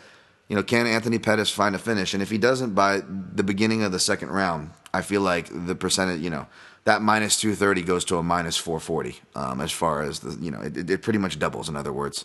you 0.48 0.56
know, 0.56 0.64
can 0.64 0.88
Anthony 0.88 1.20
Pettis 1.20 1.52
find 1.52 1.76
a 1.76 1.80
finish? 1.80 2.14
And 2.14 2.24
if 2.24 2.30
he 2.30 2.38
doesn't 2.38 2.74
by 2.74 3.02
the 3.02 3.44
beginning 3.44 3.84
of 3.84 3.92
the 3.92 4.00
second 4.00 4.30
round, 4.30 4.72
I 4.94 5.02
feel 5.02 5.22
like 5.22 5.50
the 5.52 5.76
percentage, 5.76 6.22
you 6.22 6.30
know, 6.30 6.48
that 6.86 7.02
minus 7.02 7.38
230 7.42 7.82
goes 7.82 8.06
to 8.06 8.18
a 8.18 8.24
minus 8.24 8.56
440 8.56 9.20
um, 9.36 9.60
as 9.60 9.74
far 9.74 10.04
as 10.04 10.20
the, 10.20 10.42
you 10.42 10.50
know, 10.50 10.62
it, 10.62 10.90
it 10.90 11.02
pretty 11.02 11.20
much 11.20 11.38
doubles, 11.38 11.68
in 11.68 11.76
other 11.76 11.92
words, 11.92 12.24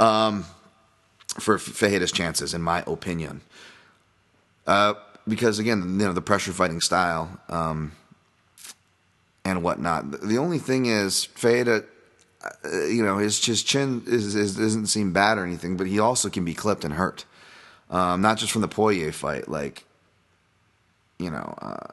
um, 0.00 0.44
for 1.38 1.58
Ferreira's 1.58 2.10
chances, 2.10 2.52
in 2.52 2.60
my 2.60 2.82
opinion. 2.88 3.42
Uh, 4.66 4.94
because 5.28 5.60
again, 5.60 5.82
you 5.82 6.06
know, 6.06 6.12
the 6.12 6.20
pressure 6.20 6.52
fighting 6.52 6.80
style, 6.80 7.40
um, 7.48 7.92
and 9.44 9.62
whatnot. 9.62 10.20
The 10.22 10.38
only 10.38 10.58
thing 10.58 10.86
is, 10.86 11.24
Fada, 11.24 11.84
uh, 12.44 12.84
you 12.86 13.04
know, 13.04 13.18
his, 13.18 13.44
his 13.44 13.62
chin 13.62 14.02
is, 14.06 14.34
is, 14.34 14.56
doesn't 14.56 14.86
seem 14.86 15.12
bad 15.12 15.38
or 15.38 15.44
anything, 15.44 15.76
but 15.76 15.86
he 15.86 15.98
also 15.98 16.28
can 16.28 16.44
be 16.44 16.54
clipped 16.54 16.84
and 16.84 16.94
hurt. 16.94 17.24
Um, 17.90 18.22
not 18.22 18.38
just 18.38 18.52
from 18.52 18.62
the 18.62 18.68
Poirier 18.68 19.12
fight, 19.12 19.48
like, 19.48 19.84
you 21.18 21.30
know, 21.30 21.54
uh, 21.60 21.92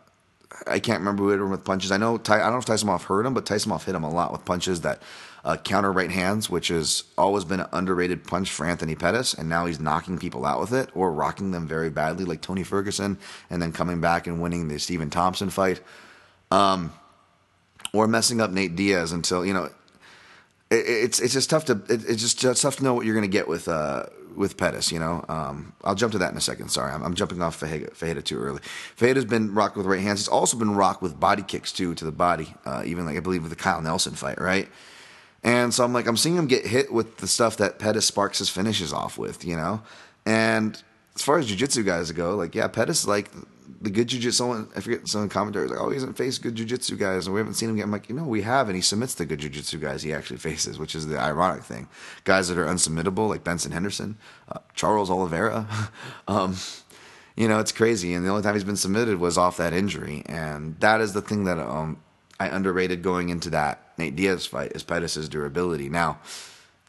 I 0.67 0.79
can't 0.79 0.99
remember 0.99 1.23
who 1.23 1.29
hit 1.29 1.39
him 1.39 1.49
with 1.49 1.65
punches. 1.65 1.91
I 1.91 1.97
know 1.97 2.17
Ty, 2.17 2.35
I 2.35 2.43
don't 2.43 2.53
know 2.53 2.57
if 2.59 2.65
Tyson 2.65 2.87
hurt 2.87 3.25
him, 3.25 3.33
but 3.33 3.45
Tyson 3.45 3.71
hit 3.79 3.95
him 3.95 4.03
a 4.03 4.09
lot 4.09 4.31
with 4.31 4.45
punches 4.45 4.81
that 4.81 5.01
uh, 5.43 5.57
counter 5.57 5.91
right 5.91 6.11
hands, 6.11 6.49
which 6.49 6.67
has 6.67 7.03
always 7.17 7.45
been 7.45 7.61
an 7.61 7.67
underrated 7.71 8.23
punch 8.23 8.51
for 8.51 8.65
Anthony 8.65 8.95
Pettis, 8.95 9.33
and 9.33 9.47
now 9.47 9.65
he's 9.65 9.79
knocking 9.79 10.17
people 10.17 10.45
out 10.45 10.59
with 10.59 10.73
it 10.73 10.89
or 10.93 11.11
rocking 11.11 11.51
them 11.51 11.67
very 11.67 11.89
badly, 11.89 12.25
like 12.25 12.41
Tony 12.41 12.63
Ferguson, 12.63 13.17
and 13.49 13.61
then 13.61 13.71
coming 13.71 14.01
back 14.01 14.27
and 14.27 14.41
winning 14.41 14.67
the 14.67 14.79
Stephen 14.79 15.09
Thompson 15.09 15.49
fight. 15.49 15.81
Um, 16.51 16.93
or 17.93 18.07
messing 18.07 18.41
up 18.41 18.51
Nate 18.51 18.75
Diaz 18.75 19.11
until 19.11 19.45
you 19.45 19.53
know 19.53 19.65
it, 20.69 20.75
it's 20.75 21.19
it's 21.19 21.33
just 21.33 21.49
tough 21.49 21.65
to 21.65 21.81
it, 21.89 22.03
it's 22.07 22.21
just 22.21 22.43
it's 22.43 22.61
tough 22.61 22.77
to 22.77 22.83
know 22.83 22.93
what 22.93 23.05
you're 23.05 23.15
going 23.15 23.29
to 23.29 23.31
get 23.31 23.47
with 23.47 23.67
uh 23.67 24.05
with 24.35 24.57
Pettis. 24.57 24.91
You 24.91 24.99
know, 24.99 25.25
um, 25.27 25.73
I'll 25.83 25.95
jump 25.95 26.13
to 26.13 26.19
that 26.19 26.31
in 26.31 26.37
a 26.37 26.41
second. 26.41 26.69
Sorry, 26.69 26.91
I'm, 26.91 27.03
I'm 27.03 27.13
jumping 27.13 27.41
off 27.41 27.55
Ferreira 27.55 28.21
too 28.21 28.39
early. 28.39 28.61
Ferreira's 28.95 29.25
been 29.25 29.53
rocked 29.53 29.75
with 29.75 29.85
right 29.85 29.99
hands. 29.99 30.19
He's 30.19 30.27
also 30.27 30.57
been 30.57 30.75
rocked 30.75 31.01
with 31.01 31.19
body 31.19 31.43
kicks 31.43 31.71
too 31.71 31.93
to 31.95 32.05
the 32.05 32.11
body. 32.11 32.53
Uh, 32.65 32.83
even 32.85 33.05
like 33.05 33.17
I 33.17 33.19
believe 33.19 33.43
with 33.43 33.51
the 33.51 33.57
Kyle 33.57 33.81
Nelson 33.81 34.13
fight, 34.13 34.39
right? 34.39 34.67
And 35.43 35.73
so 35.73 35.83
I'm 35.83 35.93
like 35.93 36.07
I'm 36.07 36.17
seeing 36.17 36.35
him 36.35 36.47
get 36.47 36.65
hit 36.65 36.91
with 36.91 37.17
the 37.17 37.27
stuff 37.27 37.57
that 37.57 37.79
Pettis 37.79 38.05
sparks 38.05 38.39
his 38.39 38.49
finishes 38.49 38.93
off 38.93 39.17
with. 39.17 39.45
You 39.45 39.55
know, 39.55 39.81
and 40.25 40.81
as 41.15 41.21
far 41.21 41.37
as 41.37 41.47
jiu-jitsu 41.47 41.83
guys 41.83 42.11
go, 42.11 42.35
like 42.35 42.55
yeah, 42.55 42.67
Pettis 42.67 43.07
like 43.07 43.29
the 43.81 43.89
good 43.89 44.07
jujitsu. 44.07 44.33
Someone 44.33 44.69
I 44.75 44.81
forget 44.81 45.07
some 45.07 45.29
commentators 45.29 45.71
like, 45.71 45.79
oh, 45.79 45.89
he 45.89 45.95
hasn't 45.95 46.17
faced 46.17 46.41
good 46.41 46.55
jujitsu 46.55 46.97
guys, 46.97 47.27
and 47.27 47.33
we 47.33 47.39
haven't 47.39 47.53
seen 47.55 47.69
him 47.69 47.75
get. 47.75 47.83
I'm 47.83 47.91
like, 47.91 48.09
you 48.09 48.15
know, 48.15 48.23
we 48.23 48.41
have, 48.41 48.67
and 48.67 48.75
he 48.75 48.81
submits 48.81 49.15
the 49.15 49.25
good 49.25 49.39
jujitsu 49.39 49.79
guys 49.79 50.03
he 50.03 50.13
actually 50.13 50.37
faces, 50.37 50.77
which 50.77 50.95
is 50.95 51.07
the 51.07 51.19
ironic 51.19 51.63
thing. 51.63 51.87
Guys 52.23 52.47
that 52.49 52.57
are 52.57 52.65
unsubmittable, 52.65 53.29
like 53.29 53.43
Benson 53.43 53.71
Henderson, 53.71 54.17
uh, 54.49 54.59
Charles 54.73 55.09
Oliveira. 55.09 55.67
um, 56.27 56.57
you 57.35 57.47
know, 57.47 57.59
it's 57.59 57.71
crazy, 57.71 58.13
and 58.13 58.25
the 58.25 58.29
only 58.29 58.43
time 58.43 58.53
he's 58.53 58.63
been 58.63 58.75
submitted 58.75 59.19
was 59.19 59.37
off 59.37 59.57
that 59.57 59.73
injury, 59.73 60.23
and 60.25 60.77
that 60.79 60.99
is 60.99 61.13
the 61.13 61.21
thing 61.21 61.45
that 61.45 61.57
um, 61.57 62.01
I 62.39 62.47
underrated 62.47 63.01
going 63.01 63.29
into 63.29 63.49
that 63.51 63.93
Nate 63.97 64.15
Diaz 64.15 64.45
fight 64.45 64.73
is 64.73 64.83
Pettis' 64.83 65.29
durability. 65.29 65.89
Now 65.89 66.19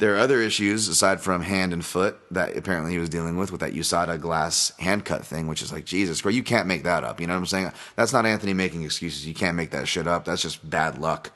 there 0.00 0.14
are 0.16 0.18
other 0.18 0.40
issues 0.40 0.88
aside 0.88 1.20
from 1.20 1.42
hand 1.42 1.72
and 1.72 1.84
foot 1.84 2.18
that 2.30 2.56
apparently 2.56 2.90
he 2.90 2.98
was 2.98 3.10
dealing 3.10 3.36
with 3.36 3.52
with 3.52 3.60
that 3.60 3.74
USADA 3.74 4.18
glass 4.20 4.72
hand 4.78 5.04
cut 5.04 5.24
thing, 5.24 5.46
which 5.46 5.62
is 5.62 5.72
like 5.72 5.84
Jesus, 5.84 6.22
bro, 6.22 6.32
you 6.32 6.42
can't 6.42 6.66
make 6.66 6.84
that 6.84 7.04
up. 7.04 7.20
You 7.20 7.26
know 7.26 7.34
what 7.34 7.40
I'm 7.40 7.46
saying? 7.46 7.72
That's 7.96 8.12
not 8.12 8.24
Anthony 8.26 8.54
making 8.54 8.82
excuses. 8.82 9.26
You 9.26 9.34
can't 9.34 9.56
make 9.56 9.70
that 9.70 9.86
shit 9.86 10.08
up. 10.08 10.24
That's 10.24 10.42
just 10.42 10.68
bad 10.68 10.98
luck. 10.98 11.32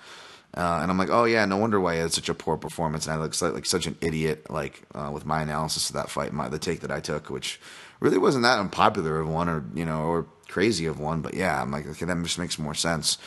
Uh, 0.56 0.78
and 0.80 0.90
I'm 0.90 0.96
like, 0.96 1.10
oh 1.10 1.24
yeah, 1.24 1.44
no 1.44 1.58
wonder 1.58 1.78
why 1.78 1.94
he 1.94 2.00
had 2.00 2.12
such 2.12 2.28
a 2.28 2.34
poor 2.34 2.56
performance. 2.56 3.06
And 3.06 3.14
I 3.14 3.18
look 3.18 3.40
like, 3.42 3.52
like 3.52 3.66
such 3.66 3.86
an 3.86 3.96
idiot, 4.00 4.50
like 4.50 4.82
uh, 4.94 5.10
with 5.12 5.26
my 5.26 5.42
analysis 5.42 5.90
of 5.90 5.96
that 5.96 6.08
fight, 6.08 6.32
my 6.32 6.48
the 6.48 6.58
take 6.58 6.80
that 6.80 6.90
I 6.90 7.00
took, 7.00 7.28
which 7.28 7.60
really 8.00 8.18
wasn't 8.18 8.44
that 8.44 8.58
unpopular 8.58 9.20
of 9.20 9.28
one, 9.28 9.48
or 9.48 9.64
you 9.74 9.84
know, 9.84 10.04
or 10.04 10.26
crazy 10.48 10.86
of 10.86 10.98
one. 10.98 11.20
But 11.20 11.34
yeah, 11.34 11.60
I'm 11.60 11.70
like, 11.70 11.86
okay, 11.86 12.06
that 12.06 12.22
just 12.22 12.38
makes 12.38 12.58
more 12.58 12.74
sense. 12.74 13.18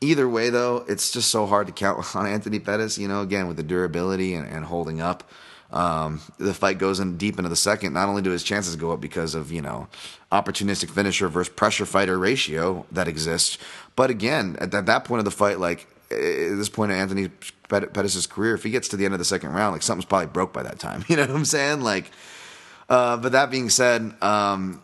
Either 0.00 0.28
way, 0.28 0.50
though, 0.50 0.84
it's 0.88 1.10
just 1.10 1.30
so 1.30 1.46
hard 1.46 1.66
to 1.66 1.72
count 1.72 2.04
on 2.16 2.26
Anthony 2.26 2.58
Pettis. 2.58 2.98
You 2.98 3.08
know, 3.08 3.22
again 3.22 3.48
with 3.48 3.56
the 3.56 3.62
durability 3.62 4.34
and, 4.34 4.46
and 4.46 4.64
holding 4.64 5.00
up. 5.00 5.24
Um, 5.72 6.20
the 6.38 6.54
fight 6.54 6.78
goes 6.78 7.00
in 7.00 7.16
deep 7.16 7.36
into 7.36 7.48
the 7.48 7.56
second. 7.56 7.94
Not 7.94 8.08
only 8.08 8.22
do 8.22 8.30
his 8.30 8.44
chances 8.44 8.76
go 8.76 8.92
up 8.92 9.00
because 9.00 9.34
of 9.34 9.50
you 9.50 9.60
know 9.60 9.88
opportunistic 10.30 10.90
finisher 10.90 11.28
versus 11.28 11.52
pressure 11.52 11.86
fighter 11.86 12.18
ratio 12.18 12.86
that 12.92 13.08
exists, 13.08 13.58
but 13.96 14.10
again 14.10 14.56
at, 14.60 14.72
at 14.72 14.86
that 14.86 15.04
point 15.04 15.18
of 15.18 15.24
the 15.24 15.30
fight, 15.32 15.58
like 15.58 15.88
at 16.10 16.56
this 16.56 16.68
point 16.68 16.92
of 16.92 16.98
Anthony 16.98 17.28
Pettis' 17.68 18.26
career, 18.26 18.54
if 18.54 18.62
he 18.62 18.70
gets 18.70 18.88
to 18.88 18.96
the 18.96 19.04
end 19.04 19.14
of 19.14 19.18
the 19.18 19.24
second 19.24 19.52
round, 19.52 19.72
like 19.72 19.82
something's 19.82 20.04
probably 20.04 20.28
broke 20.28 20.52
by 20.52 20.62
that 20.62 20.78
time. 20.78 21.04
You 21.08 21.16
know 21.16 21.22
what 21.22 21.30
I'm 21.30 21.44
saying? 21.44 21.80
Like, 21.80 22.10
uh, 22.88 23.16
but 23.16 23.32
that 23.32 23.50
being 23.50 23.70
said, 23.70 24.14
um, 24.22 24.82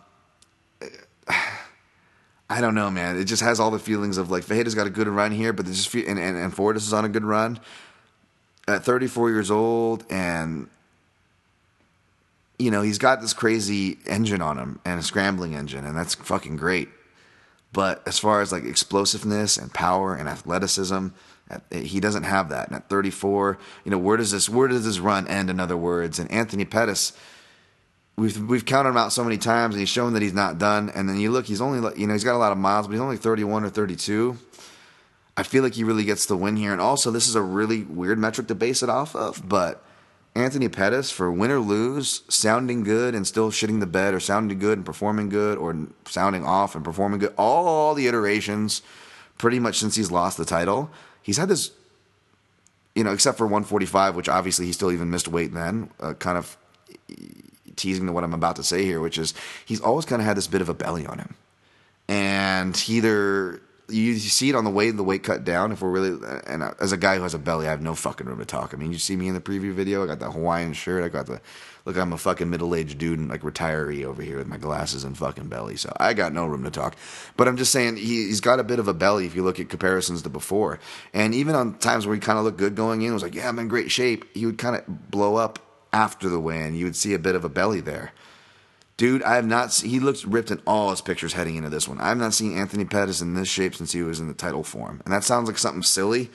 I 2.50 2.60
don't 2.60 2.74
know, 2.74 2.90
man. 2.90 3.16
It 3.16 3.26
just 3.26 3.42
has 3.42 3.60
all 3.60 3.70
the 3.70 3.78
feelings 3.78 4.18
of 4.18 4.28
like 4.28 4.42
Ferreira's 4.42 4.74
got 4.74 4.88
a 4.88 4.90
good 4.90 5.06
run 5.06 5.30
here, 5.30 5.52
but 5.52 5.66
just 5.66 5.94
and, 5.94 6.18
and 6.18 6.36
and 6.36 6.52
Fortis 6.52 6.84
is 6.84 6.92
on 6.92 7.04
a 7.04 7.08
good 7.08 7.24
run 7.24 7.60
at 8.66 8.84
34 8.84 9.30
years 9.30 9.52
old, 9.52 10.04
and 10.10 10.68
you 12.58 12.72
know 12.72 12.82
he's 12.82 12.98
got 12.98 13.20
this 13.20 13.32
crazy 13.32 13.98
engine 14.04 14.42
on 14.42 14.58
him 14.58 14.80
and 14.84 14.98
a 14.98 15.02
scrambling 15.04 15.54
engine, 15.54 15.86
and 15.86 15.96
that's 15.96 16.16
fucking 16.16 16.56
great. 16.56 16.88
But 17.72 18.02
as 18.04 18.18
far 18.18 18.40
as 18.40 18.50
like 18.50 18.64
explosiveness 18.64 19.56
and 19.56 19.72
power 19.72 20.16
and 20.16 20.28
athleticism, 20.28 21.08
he 21.70 22.00
doesn't 22.00 22.24
have 22.24 22.48
that. 22.48 22.66
And 22.66 22.74
at 22.74 22.88
34, 22.88 23.58
you 23.84 23.92
know 23.92 23.98
where 23.98 24.16
does 24.16 24.32
this 24.32 24.48
where 24.48 24.66
does 24.66 24.84
this 24.84 24.98
run 24.98 25.28
end? 25.28 25.50
In 25.50 25.60
other 25.60 25.76
words, 25.76 26.18
and 26.18 26.28
Anthony 26.32 26.64
Pettis 26.64 27.12
we've 28.20 28.48
we've 28.48 28.64
counted 28.64 28.90
him 28.90 28.96
out 28.96 29.12
so 29.12 29.24
many 29.24 29.38
times, 29.38 29.74
and 29.74 29.80
he's 29.80 29.88
shown 29.88 30.12
that 30.12 30.22
he's 30.22 30.34
not 30.34 30.58
done. 30.58 30.90
And 30.90 31.08
then 31.08 31.18
you 31.18 31.30
look, 31.30 31.46
he's 31.46 31.60
only 31.60 31.98
you 31.98 32.06
know 32.06 32.12
he's 32.12 32.24
got 32.24 32.36
a 32.36 32.38
lot 32.38 32.52
of 32.52 32.58
miles, 32.58 32.86
but 32.86 32.92
he's 32.92 33.00
only 33.00 33.16
31 33.16 33.64
or 33.64 33.70
32. 33.70 34.36
I 35.36 35.42
feel 35.42 35.62
like 35.62 35.74
he 35.74 35.84
really 35.84 36.04
gets 36.04 36.26
the 36.26 36.36
win 36.36 36.56
here. 36.56 36.72
And 36.72 36.80
also, 36.80 37.10
this 37.10 37.26
is 37.26 37.34
a 37.34 37.40
really 37.40 37.82
weird 37.82 38.18
metric 38.18 38.46
to 38.48 38.54
base 38.54 38.82
it 38.82 38.90
off 38.90 39.16
of, 39.16 39.48
but 39.48 39.82
Anthony 40.34 40.68
Pettis 40.68 41.10
for 41.10 41.32
win 41.32 41.50
or 41.50 41.60
lose, 41.60 42.22
sounding 42.28 42.84
good 42.84 43.14
and 43.14 43.26
still 43.26 43.50
shitting 43.50 43.80
the 43.80 43.86
bed, 43.86 44.12
or 44.12 44.20
sounding 44.20 44.58
good 44.58 44.76
and 44.76 44.84
performing 44.84 45.30
good, 45.30 45.56
or 45.56 45.74
sounding 46.04 46.44
off 46.44 46.74
and 46.74 46.84
performing 46.84 47.20
good. 47.20 47.32
All 47.38 47.94
the 47.94 48.06
iterations, 48.06 48.82
pretty 49.38 49.58
much 49.58 49.78
since 49.78 49.96
he's 49.96 50.10
lost 50.10 50.36
the 50.36 50.44
title, 50.44 50.90
he's 51.22 51.38
had 51.38 51.48
this. 51.48 51.72
You 52.94 53.04
know, 53.04 53.12
except 53.12 53.38
for 53.38 53.46
145, 53.46 54.16
which 54.16 54.28
obviously 54.28 54.66
he 54.66 54.72
still 54.72 54.90
even 54.90 55.10
missed 55.10 55.28
weight 55.28 55.54
then, 55.54 55.90
uh, 56.00 56.14
kind 56.14 56.36
of 56.36 56.58
teasing 57.80 58.06
to 58.06 58.12
what 58.12 58.24
I'm 58.24 58.34
about 58.34 58.56
to 58.56 58.62
say 58.62 58.84
here, 58.84 59.00
which 59.00 59.18
is 59.18 59.34
he's 59.64 59.80
always 59.80 60.04
kind 60.04 60.20
of 60.20 60.26
had 60.26 60.36
this 60.36 60.46
bit 60.46 60.60
of 60.60 60.68
a 60.68 60.74
belly 60.74 61.06
on 61.06 61.18
him, 61.18 61.34
and 62.08 62.76
he 62.76 62.98
either 62.98 63.60
you, 63.92 64.18
see 64.18 64.48
it 64.48 64.54
on 64.54 64.64
the 64.64 64.70
weight 64.70 64.96
the 64.96 65.02
weight 65.02 65.22
cut 65.22 65.44
down. 65.44 65.72
If 65.72 65.82
we're 65.82 65.90
really 65.90 66.18
and 66.46 66.62
as 66.80 66.92
a 66.92 66.96
guy 66.96 67.16
who 67.16 67.22
has 67.22 67.34
a 67.34 67.38
belly, 67.38 67.66
I 67.66 67.70
have 67.70 67.82
no 67.82 67.94
fucking 67.94 68.26
room 68.26 68.38
to 68.38 68.44
talk. 68.44 68.72
I 68.72 68.76
mean, 68.76 68.92
you 68.92 68.98
see 68.98 69.16
me 69.16 69.28
in 69.28 69.34
the 69.34 69.40
preview 69.40 69.72
video. 69.72 70.02
I 70.02 70.06
got 70.06 70.18
the 70.18 70.30
Hawaiian 70.30 70.72
shirt. 70.72 71.04
I 71.04 71.08
got 71.08 71.26
the 71.26 71.40
look. 71.84 71.96
I'm 71.96 72.12
a 72.12 72.18
fucking 72.18 72.48
middle 72.48 72.74
aged 72.74 72.98
dude 72.98 73.18
and 73.18 73.28
like 73.28 73.42
retiree 73.42 74.04
over 74.04 74.22
here 74.22 74.38
with 74.38 74.46
my 74.46 74.58
glasses 74.58 75.04
and 75.04 75.16
fucking 75.16 75.48
belly. 75.48 75.76
So 75.76 75.92
I 75.98 76.14
got 76.14 76.32
no 76.32 76.46
room 76.46 76.64
to 76.64 76.70
talk. 76.70 76.96
But 77.36 77.48
I'm 77.48 77.56
just 77.56 77.72
saying 77.72 77.96
he, 77.96 78.26
he's 78.26 78.40
got 78.40 78.60
a 78.60 78.64
bit 78.64 78.78
of 78.78 78.88
a 78.88 78.94
belly 78.94 79.26
if 79.26 79.34
you 79.34 79.42
look 79.42 79.60
at 79.60 79.68
comparisons 79.68 80.22
to 80.22 80.28
before. 80.28 80.78
And 81.12 81.34
even 81.34 81.54
on 81.54 81.78
times 81.78 82.06
where 82.06 82.14
he 82.14 82.20
kind 82.20 82.38
of 82.38 82.44
looked 82.44 82.58
good 82.58 82.74
going 82.74 83.02
in, 83.02 83.12
was 83.12 83.22
like, 83.22 83.34
yeah, 83.34 83.48
I'm 83.48 83.58
in 83.58 83.68
great 83.68 83.90
shape. 83.90 84.24
He 84.34 84.46
would 84.46 84.58
kind 84.58 84.76
of 84.76 85.10
blow 85.10 85.36
up 85.36 85.58
after 85.92 86.28
the 86.28 86.40
win. 86.40 86.74
You 86.74 86.84
would 86.86 86.96
see 86.96 87.14
a 87.14 87.18
bit 87.18 87.34
of 87.34 87.44
a 87.44 87.48
belly 87.48 87.80
there. 87.80 88.12
Dude, 88.96 89.22
I 89.22 89.36
have 89.36 89.46
not. 89.46 89.72
Seen, 89.72 89.90
he 89.90 89.98
looks 89.98 90.24
ripped 90.24 90.50
in 90.50 90.60
all 90.66 90.90
his 90.90 91.00
pictures 91.00 91.32
heading 91.32 91.56
into 91.56 91.70
this 91.70 91.88
one. 91.88 92.00
I 92.00 92.08
have 92.08 92.18
not 92.18 92.34
seen 92.34 92.58
Anthony 92.58 92.84
Pettis 92.84 93.22
in 93.22 93.34
this 93.34 93.48
shape 93.48 93.74
since 93.74 93.92
he 93.92 94.02
was 94.02 94.20
in 94.20 94.28
the 94.28 94.34
title 94.34 94.62
form, 94.62 95.00
and 95.04 95.14
that 95.14 95.24
sounds 95.24 95.48
like 95.48 95.56
something 95.56 95.82
silly 95.82 96.30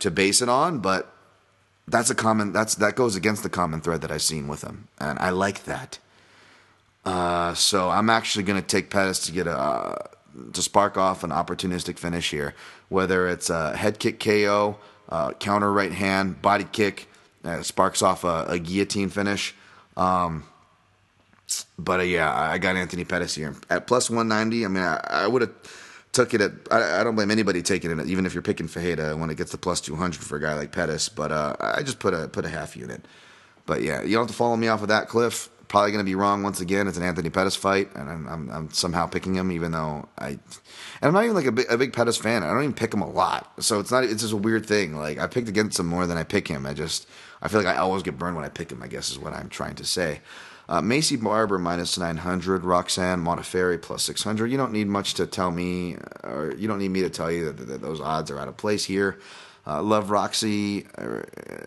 to 0.00 0.10
base 0.10 0.42
it 0.42 0.48
on, 0.48 0.80
but 0.80 1.12
that's 1.86 2.10
a 2.10 2.14
common. 2.14 2.52
That's 2.52 2.74
that 2.76 2.96
goes 2.96 3.14
against 3.14 3.44
the 3.44 3.48
common 3.48 3.80
thread 3.80 4.00
that 4.00 4.10
I've 4.10 4.22
seen 4.22 4.48
with 4.48 4.62
him, 4.62 4.88
and 4.98 5.18
I 5.20 5.30
like 5.30 5.64
that. 5.64 5.98
Uh, 7.04 7.54
so 7.54 7.88
I'm 7.88 8.10
actually 8.10 8.44
going 8.44 8.60
to 8.60 8.66
take 8.66 8.90
Pettis 8.90 9.20
to 9.26 9.32
get 9.32 9.46
a 9.46 10.10
to 10.52 10.62
spark 10.62 10.96
off 10.96 11.24
an 11.24 11.30
opportunistic 11.30 11.98
finish 11.98 12.30
here, 12.30 12.54
whether 12.88 13.28
it's 13.28 13.50
a 13.50 13.76
head 13.76 13.98
kick 13.98 14.20
KO, 14.20 14.76
uh, 15.08 15.32
counter 15.34 15.72
right 15.72 15.92
hand, 15.92 16.42
body 16.42 16.66
kick, 16.70 17.08
uh, 17.44 17.62
sparks 17.62 18.02
off 18.02 18.24
a, 18.24 18.46
a 18.48 18.58
guillotine 18.58 19.10
finish. 19.10 19.54
Um, 19.96 20.44
but 21.78 22.00
uh, 22.00 22.04
yeah, 22.04 22.32
I 22.32 22.58
got 22.58 22.76
Anthony 22.76 23.04
Pettis 23.04 23.34
here 23.34 23.54
at 23.70 23.86
plus 23.86 24.10
190. 24.10 24.64
I 24.64 24.68
mean, 24.68 24.82
I, 24.82 25.00
I 25.08 25.26
would 25.26 25.42
have 25.42 25.54
took 26.12 26.34
it 26.34 26.40
at. 26.40 26.52
I, 26.70 27.00
I, 27.00 27.04
don't 27.04 27.14
blame 27.14 27.30
anybody 27.30 27.62
taking 27.62 27.90
it, 27.90 28.06
even 28.06 28.26
if 28.26 28.34
you're 28.34 28.42
picking 28.42 28.68
Ferreira 28.68 29.16
when 29.16 29.30
it 29.30 29.36
gets 29.36 29.52
to 29.52 29.58
plus 29.58 29.80
200 29.80 30.20
for 30.20 30.36
a 30.36 30.40
guy 30.40 30.54
like 30.54 30.72
Pettis. 30.72 31.08
But 31.08 31.32
uh, 31.32 31.56
I 31.60 31.82
just 31.82 31.98
put 31.98 32.14
a 32.14 32.28
put 32.28 32.44
a 32.44 32.48
half 32.48 32.76
unit. 32.76 33.04
But 33.66 33.82
yeah, 33.82 34.02
you 34.02 34.14
don't 34.14 34.22
have 34.22 34.28
to 34.28 34.36
follow 34.36 34.56
me 34.56 34.68
off 34.68 34.82
of 34.82 34.88
that, 34.88 35.08
Cliff. 35.08 35.50
Probably 35.68 35.90
going 35.92 36.02
to 36.02 36.08
be 36.08 36.14
wrong 36.14 36.42
once 36.42 36.60
again. 36.60 36.88
It's 36.88 36.96
an 36.96 37.02
Anthony 37.02 37.28
Pettis 37.28 37.54
fight, 37.54 37.94
and 37.94 38.08
I'm, 38.08 38.26
I'm, 38.26 38.50
I'm 38.50 38.70
somehow 38.70 39.06
picking 39.06 39.34
him, 39.34 39.52
even 39.52 39.72
though 39.72 40.08
I, 40.16 40.28
and 40.28 40.40
I'm 41.02 41.12
not 41.12 41.24
even 41.24 41.36
like 41.36 41.44
a 41.44 41.52
big, 41.52 41.66
a 41.68 41.76
big 41.76 41.92
Pettis 41.92 42.16
fan. 42.16 42.42
I 42.42 42.46
don't 42.46 42.62
even 42.62 42.72
pick 42.72 42.94
him 42.94 43.02
a 43.02 43.10
lot, 43.10 43.52
so 43.62 43.78
it's 43.78 43.90
not. 43.90 44.04
It's 44.04 44.22
just 44.22 44.32
a 44.32 44.38
weird 44.38 44.64
thing. 44.64 44.96
Like 44.96 45.18
I 45.18 45.26
picked 45.26 45.48
against 45.48 45.78
him 45.78 45.86
more 45.86 46.06
than 46.06 46.16
I 46.16 46.24
pick 46.24 46.48
him. 46.48 46.64
I 46.64 46.72
just 46.72 47.06
I 47.40 47.48
feel 47.48 47.62
like 47.62 47.74
I 47.74 47.78
always 47.78 48.02
get 48.02 48.18
burned 48.18 48.36
when 48.36 48.44
I 48.44 48.48
pick 48.48 48.72
him. 48.72 48.82
I 48.82 48.88
guess 48.88 49.10
is 49.10 49.18
what 49.18 49.32
I'm 49.32 49.48
trying 49.48 49.76
to 49.76 49.84
say. 49.84 50.20
Uh, 50.68 50.82
Maycee 50.82 51.22
Barber 51.22 51.58
minus 51.58 51.96
900, 51.96 52.62
Roxanne 52.62 53.24
Modafferi 53.24 53.80
plus 53.80 54.02
600. 54.02 54.50
You 54.50 54.58
don't 54.58 54.72
need 54.72 54.86
much 54.86 55.14
to 55.14 55.26
tell 55.26 55.50
me, 55.50 55.96
or 56.22 56.52
you 56.58 56.68
don't 56.68 56.78
need 56.78 56.90
me 56.90 57.00
to 57.02 57.10
tell 57.10 57.32
you 57.32 57.46
that, 57.46 57.66
that 57.68 57.80
those 57.80 58.00
odds 58.00 58.30
are 58.30 58.38
out 58.38 58.48
of 58.48 58.56
place 58.58 58.84
here. 58.84 59.18
Uh, 59.66 59.82
love 59.82 60.10
Roxy. 60.10 60.86
Uh, 60.96 61.22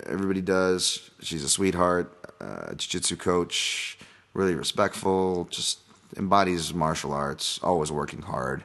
everybody 0.05 0.41
does. 0.41 1.09
She's 1.21 1.43
a 1.43 1.49
sweetheart, 1.49 2.13
uh, 2.39 2.73
jiu 2.73 2.89
jitsu 2.89 3.15
coach, 3.15 3.97
really 4.33 4.53
respectful, 4.55 5.45
just 5.45 5.79
embodies 6.17 6.73
martial 6.73 7.13
arts, 7.13 7.59
always 7.63 7.91
working 7.91 8.21
hard. 8.21 8.63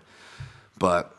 But 0.79 1.17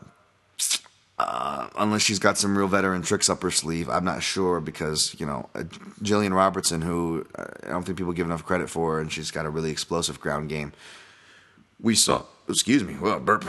uh, 1.20 1.68
unless 1.78 2.04
she's 2.04 2.20
got 2.20 2.38
some 2.38 2.58
real 2.58 2.68
veteran 2.68 3.02
tricks 3.02 3.30
up 3.30 3.42
her 3.42 3.50
sleeve. 3.50 3.90
I'm 3.90 4.06
not 4.06 4.22
sure 4.22 4.60
because 4.62 5.16
you 5.20 5.26
know 5.26 5.50
uh, 5.56 5.64
Jillian 6.02 6.34
Robertson, 6.34 6.82
who 6.82 7.26
uh, 7.36 7.46
I 7.64 7.70
don't 7.70 7.84
think 7.84 7.98
people 7.98 8.14
give 8.14 8.28
enough 8.28 8.46
credit 8.46 8.70
for, 8.70 9.00
and 9.00 9.12
she's 9.12 9.32
got 9.32 9.46
a 9.46 9.50
really 9.50 9.72
explosive 9.72 10.20
ground 10.20 10.50
game. 10.50 10.74
We 11.80 11.96
saw, 11.96 12.24
excuse 12.48 12.84
me, 12.84 12.98
well, 13.00 13.20
burp. 13.20 13.46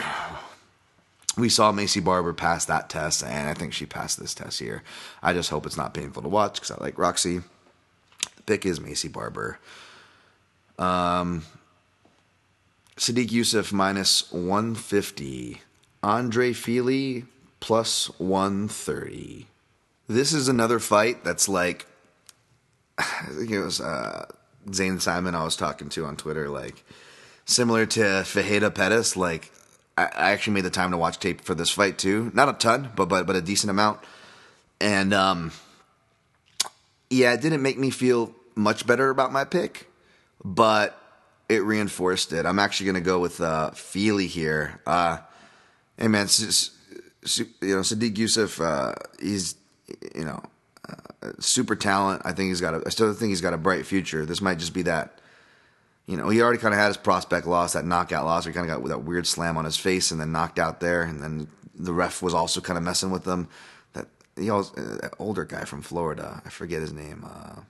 We 1.36 1.48
saw 1.48 1.72
Maycee 1.72 2.02
Barber 2.02 2.32
pass 2.32 2.64
that 2.64 2.90
test, 2.90 3.22
and 3.22 3.48
I 3.48 3.54
think 3.54 3.72
she 3.72 3.86
passed 3.86 4.18
this 4.18 4.34
test 4.34 4.58
here. 4.58 4.82
I 5.22 5.32
just 5.32 5.50
hope 5.50 5.66
it's 5.66 5.76
not 5.76 5.94
painful 5.94 6.22
to 6.22 6.28
watch 6.28 6.54
because 6.54 6.72
I 6.72 6.82
like 6.82 6.98
Roxy. 6.98 7.38
The 8.36 8.42
pick 8.44 8.66
is 8.66 8.80
Maycee 8.80 9.12
Barber. 9.12 9.60
Um, 10.80 11.44
Sodiq 12.96 13.28
Yusuff 13.28 13.72
minus 13.72 14.32
150. 14.32 15.60
Andre 16.02 16.52
Fili 16.52 17.24
plus 17.60 18.06
130. 18.18 19.46
This 20.08 20.32
is 20.32 20.48
another 20.48 20.78
fight 20.78 21.24
that's 21.24 21.48
like, 21.48 21.86
I 22.98 23.26
think 23.30 23.50
it 23.50 23.60
was 23.60 23.80
uh, 23.80 24.26
Zane 24.72 25.00
Simon 25.00 25.34
I 25.34 25.44
was 25.44 25.56
talking 25.56 25.88
to 25.90 26.04
on 26.04 26.16
Twitter, 26.16 26.48
like, 26.48 26.84
similar 27.44 27.86
to 27.86 28.24
Ferreira 28.24 28.70
Pettis. 28.70 29.16
Like, 29.16 29.52
I, 29.96 30.04
I 30.04 30.30
actually 30.30 30.54
made 30.54 30.64
the 30.64 30.70
time 30.70 30.92
to 30.92 30.96
watch 30.96 31.18
tape 31.18 31.40
for 31.40 31.54
this 31.54 31.70
fight 31.70 31.98
too. 31.98 32.30
Not 32.34 32.48
a 32.48 32.52
ton, 32.52 32.90
but 32.94 33.08
but 33.08 33.26
but 33.26 33.36
a 33.36 33.42
decent 33.42 33.70
amount. 33.70 34.00
And 34.80 35.12
um, 35.12 35.52
yeah, 37.10 37.32
it 37.32 37.40
didn't 37.40 37.62
make 37.62 37.78
me 37.78 37.90
feel 37.90 38.32
much 38.54 38.86
better 38.86 39.10
about 39.10 39.32
my 39.32 39.44
pick, 39.44 39.88
but 40.44 41.00
it 41.48 41.64
reinforced 41.64 42.32
it. 42.32 42.46
I'm 42.46 42.58
actually 42.58 42.86
going 42.86 43.02
to 43.02 43.08
go 43.08 43.18
with 43.18 43.40
uh, 43.40 43.70
Fili 43.70 44.26
here. 44.26 44.80
Uh, 44.86 45.18
hey 45.96 46.08
man, 46.08 46.28
you 47.36 47.74
know, 47.74 47.80
Sodiq 47.80 48.14
Yusuff, 48.14 48.64
uh, 48.64 48.94
he's, 49.20 49.56
you 50.14 50.24
know, 50.24 50.42
uh, 50.88 51.32
super 51.38 51.76
talent. 51.76 52.22
I 52.24 52.32
think 52.32 52.48
he's 52.48 52.60
got 52.60 52.74
a, 52.74 52.82
I 52.86 52.90
still 52.90 53.12
think 53.12 53.30
he's 53.30 53.40
got 53.40 53.54
a 53.54 53.58
bright 53.58 53.86
future. 53.86 54.24
This 54.24 54.40
might 54.40 54.58
just 54.58 54.72
be 54.72 54.82
that, 54.82 55.20
you 56.06 56.16
know, 56.16 56.28
he 56.28 56.40
already 56.40 56.58
kind 56.58 56.72
of 56.72 56.80
had 56.80 56.88
his 56.88 56.96
prospect 56.96 57.46
loss, 57.46 57.74
that 57.74 57.84
knockout 57.84 58.24
loss. 58.24 58.44
He 58.44 58.52
kind 58.52 58.70
of 58.70 58.82
got 58.82 58.88
that 58.88 59.04
weird 59.04 59.26
slam 59.26 59.56
on 59.56 59.64
his 59.64 59.76
face 59.76 60.10
and 60.10 60.20
then 60.20 60.32
knocked 60.32 60.58
out 60.58 60.80
there. 60.80 61.02
And 61.02 61.22
then 61.22 61.48
the 61.74 61.92
ref 61.92 62.22
was 62.22 62.34
also 62.34 62.60
kind 62.60 62.76
of 62.76 62.82
messing 62.82 63.10
with 63.10 63.26
him. 63.26 63.48
That, 63.92 64.06
he 64.36 64.48
always, 64.50 64.70
uh, 64.70 64.98
that 65.02 65.14
older 65.18 65.44
guy 65.44 65.64
from 65.64 65.82
Florida, 65.82 66.42
I 66.44 66.48
forget 66.48 66.80
his 66.80 66.92
name. 66.92 67.26
Uh, 67.28 67.60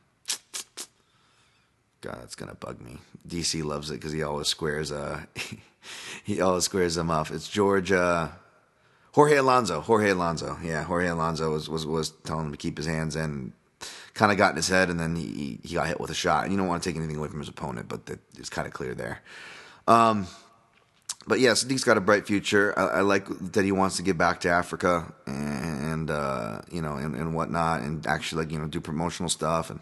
God, 2.00 2.18
that's 2.20 2.36
gonna 2.36 2.54
bug 2.54 2.80
me. 2.80 2.98
DC 3.26 3.64
loves 3.64 3.90
it 3.90 3.94
because 3.94 4.12
he 4.12 4.22
always 4.22 4.46
squares. 4.46 4.92
Uh, 4.92 5.22
he 6.24 6.40
always 6.40 6.64
squares 6.64 6.94
them 6.94 7.10
off. 7.10 7.30
It's 7.32 7.48
George. 7.48 7.90
Jorge 9.18 9.34
Alonso. 9.34 9.80
Jorge 9.80 10.10
Alonso. 10.10 10.56
Yeah, 10.62 10.84
Jorge 10.84 11.08
Alonso 11.08 11.50
was 11.50 11.68
was, 11.68 11.84
was 11.84 12.10
telling 12.22 12.46
him 12.46 12.52
to 12.52 12.56
keep 12.56 12.76
his 12.76 12.86
hands 12.86 13.16
in. 13.16 13.52
Kind 14.14 14.30
of 14.30 14.38
got 14.38 14.50
in 14.50 14.56
his 14.56 14.68
head, 14.68 14.90
and 14.90 15.00
then 15.00 15.16
he 15.16 15.58
he 15.64 15.74
got 15.74 15.88
hit 15.88 15.98
with 15.98 16.10
a 16.10 16.14
shot. 16.14 16.44
And 16.44 16.52
you 16.52 16.56
don't 16.56 16.68
want 16.68 16.84
to 16.84 16.88
take 16.88 16.96
anything 16.96 17.16
away 17.16 17.26
from 17.26 17.40
his 17.40 17.48
opponent, 17.48 17.88
but 17.88 18.08
it's 18.38 18.48
kind 18.48 18.68
of 18.68 18.72
clear 18.72 18.94
there. 18.94 19.20
Um, 19.88 20.28
but 21.26 21.40
yeah, 21.40 21.50
Sodiq's 21.50 21.82
got 21.82 21.96
a 21.96 22.00
bright 22.00 22.28
future. 22.28 22.72
I, 22.78 22.98
I, 22.98 23.00
like 23.00 23.26
that 23.54 23.64
he 23.64 23.72
wants 23.72 23.96
to 23.96 24.04
get 24.04 24.16
back 24.16 24.38
to 24.42 24.50
Africa 24.50 25.12
and 25.26 26.12
uh, 26.12 26.60
you 26.70 26.80
know 26.80 26.94
and, 26.94 27.16
and, 27.16 27.34
whatnot, 27.34 27.80
and 27.80 28.06
actually 28.06 28.44
like 28.44 28.52
you 28.52 28.60
know 28.60 28.68
do 28.68 28.80
promotional 28.80 29.28
stuff 29.28 29.70
and, 29.70 29.80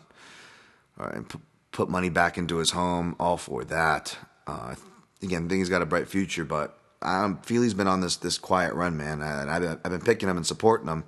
uh, 0.98 1.10
and 1.12 1.28
p- 1.28 1.40
put 1.72 1.90
money 1.90 2.08
back 2.08 2.38
into 2.38 2.56
his 2.56 2.70
home. 2.70 3.14
All 3.20 3.36
for 3.36 3.64
that. 3.64 4.16
Uh, 4.46 4.76
again, 5.22 5.44
I 5.44 5.48
think 5.48 5.58
he's 5.58 5.68
got 5.68 5.82
a 5.82 5.86
bright 5.86 6.08
future, 6.08 6.46
but 6.46 6.75
I 7.02 7.34
feel 7.42 7.62
he's 7.62 7.74
been 7.74 7.88
on 7.88 8.00
this 8.00 8.16
this 8.16 8.38
quiet 8.38 8.74
run, 8.74 8.96
man. 8.96 9.22
And 9.22 9.50
I've 9.50 9.62
been, 9.62 9.80
I've 9.84 9.90
been 9.90 10.00
picking 10.00 10.28
him 10.28 10.36
and 10.36 10.46
supporting 10.46 10.88
him. 10.88 11.04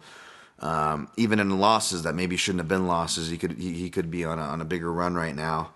Um, 0.61 1.09
even 1.17 1.39
in 1.39 1.61
losses 1.61 2.03
that 2.03 2.15
maybe 2.15 2.37
shouldn't 2.37 2.61
have 2.61 2.69
been 2.69 2.89
losses, 2.89 3.31
he 3.31 3.39
could 3.39 3.53
he, 3.53 3.75
he 3.75 3.91
could 3.91 4.11
be 4.11 4.25
on 4.25 4.39
a, 4.39 4.43
on 4.43 4.61
a 4.61 4.65
bigger 4.65 4.93
run 4.93 5.15
right 5.15 5.35
now. 5.35 5.71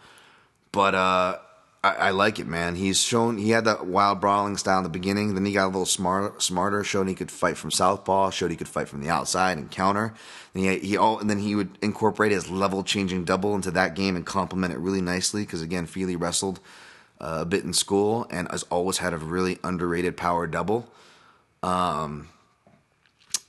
But 0.73 0.95
uh, 0.95 1.39
I, 1.85 1.95
I, 1.95 2.11
like 2.11 2.39
it, 2.39 2.47
man. 2.47 2.77
He's 2.77 3.01
shown 3.01 3.39
he 3.39 3.51
had 3.51 3.65
that 3.65 3.87
wild 3.87 4.21
brawling 4.21 4.57
style 4.57 4.79
in 4.79 4.85
the 4.85 4.89
beginning. 4.89 5.35
Then 5.35 5.45
he 5.45 5.53
got 5.53 5.65
a 5.65 5.67
little 5.67 5.87
smart, 5.87 6.43
smarter. 6.43 6.83
Showed 6.83 7.09
he 7.09 7.15
could 7.15 7.31
fight 7.31 7.57
from 7.57 7.71
southpaw. 7.71 8.31
Showed 8.31 8.51
he 8.51 8.57
could 8.57 8.69
fight 8.69 8.89
from 8.89 9.03
the 9.03 9.09
outside 9.09 9.59
and 9.59 9.71
counter. 9.71 10.15
And 10.55 10.65
he, 10.65 10.79
he 10.79 10.97
all 10.97 11.19
and 11.19 11.29
then 11.29 11.39
he 11.39 11.55
would 11.55 11.79
incorporate 11.83 12.33
his 12.33 12.51
level 12.51 12.83
changing 12.83 13.25
double 13.25 13.55
into 13.55 13.71
that 13.73 13.95
game 13.95 14.17
and 14.17 14.27
complement 14.27 14.73
it 14.73 14.79
really 14.79 15.01
nicely. 15.01 15.43
Because 15.43 15.63
again, 15.63 15.87
Fili 15.87 16.17
wrestled 16.17 16.59
uh, 17.23 17.39
a 17.43 17.45
bit 17.45 17.65
in 17.65 17.73
school 17.73 18.27
and 18.31 18.51
has 18.51 18.65
always 18.65 18.99
had 18.99 19.15
a 19.15 19.19
really 19.19 19.59
underrated 19.63 20.17
power 20.17 20.47
double. 20.47 20.91
Um, 21.63 22.29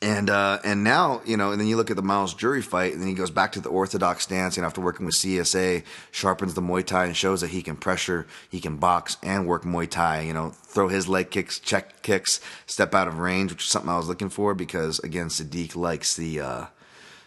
and 0.03 0.29
uh, 0.29 0.59
and 0.65 0.83
now 0.83 1.21
you 1.25 1.37
know, 1.37 1.51
and 1.51 1.59
then 1.59 1.67
you 1.67 1.77
look 1.77 1.89
at 1.89 1.95
the 1.95 2.03
Myles 2.03 2.33
Jury 2.33 2.61
fight, 2.61 2.91
and 2.91 3.01
then 3.01 3.07
he 3.07 3.15
goes 3.15 3.31
back 3.31 3.53
to 3.53 3.61
the 3.61 3.69
orthodox 3.69 4.23
stance. 4.23 4.57
And 4.57 4.65
after 4.65 4.81
working 4.81 5.05
with 5.05 5.15
CSA, 5.15 5.83
sharpens 6.11 6.53
the 6.53 6.61
Muay 6.61 6.85
Thai 6.85 7.05
and 7.05 7.15
shows 7.15 7.39
that 7.41 7.51
he 7.51 7.61
can 7.61 7.77
pressure, 7.77 8.27
he 8.49 8.59
can 8.59 8.77
box 8.77 9.17
and 9.23 9.47
work 9.47 9.63
Muay 9.63 9.89
Thai. 9.89 10.21
You 10.21 10.33
know, 10.33 10.49
throw 10.49 10.89
his 10.89 11.07
leg 11.07 11.31
kicks, 11.31 11.57
check 11.57 12.01
kicks, 12.01 12.41
step 12.67 12.93
out 12.93 13.07
of 13.07 13.19
range, 13.19 13.51
which 13.51 13.63
is 13.63 13.69
something 13.69 13.89
I 13.89 13.97
was 13.97 14.09
looking 14.09 14.29
for 14.29 14.53
because 14.53 14.99
again, 14.99 15.27
Sodiq 15.27 15.75
likes 15.75 16.15
the 16.17 16.41
uh, 16.41 16.65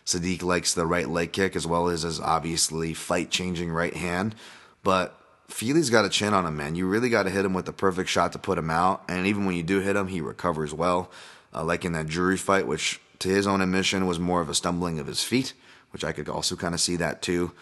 Sodiq 0.05 0.43
likes 0.43 0.75
the 0.75 0.87
right 0.87 1.09
leg 1.09 1.33
kick 1.33 1.57
as 1.57 1.67
well 1.67 1.89
as 1.89 2.03
his 2.03 2.21
obviously 2.21 2.93
fight 2.93 3.31
changing 3.31 3.73
right 3.73 3.97
hand, 3.97 4.35
but 4.83 5.16
Fili's 5.49 5.91
got 5.91 6.05
a 6.05 6.09
chin 6.09 6.35
on 6.35 6.47
him, 6.47 6.57
man. 6.57 6.75
You 6.75 6.89
really 6.89 7.09
got 7.09 7.23
to 7.25 7.31
hit 7.31 7.45
him 7.45 7.55
with 7.55 7.67
the 7.67 7.73
perfect 7.73 8.09
shot 8.09 8.33
to 8.33 8.39
put 8.39 8.59
him 8.59 8.71
out. 8.71 9.05
And 9.09 9.27
even 9.27 9.45
when 9.45 9.57
you 9.57 9.63
do 9.63 9.81
hit 9.81 9.97
him, 9.97 10.09
he 10.09 10.21
recovers 10.21 10.75
well. 10.75 11.11
Uh, 11.55 11.65
like 11.65 11.85
in 11.85 11.93
that 11.93 12.07
jury 12.07 12.37
fight, 12.37 12.67
which 12.67 13.01
to 13.21 13.29
his 13.29 13.47
own 13.47 13.61
admission 13.61 14.07
was 14.07 14.19
more 14.19 14.41
of 14.41 14.49
a 14.49 14.55
stumbling 14.55 14.99
of 14.99 15.07
his 15.07 15.23
feet, 15.23 15.55
which 15.91 16.05
I 16.05 16.13
could 16.13 16.29
also 16.29 16.57
kind 16.57 16.75
of 16.75 16.81
see 16.81 16.97
that 16.97 17.23
too. 17.23 17.53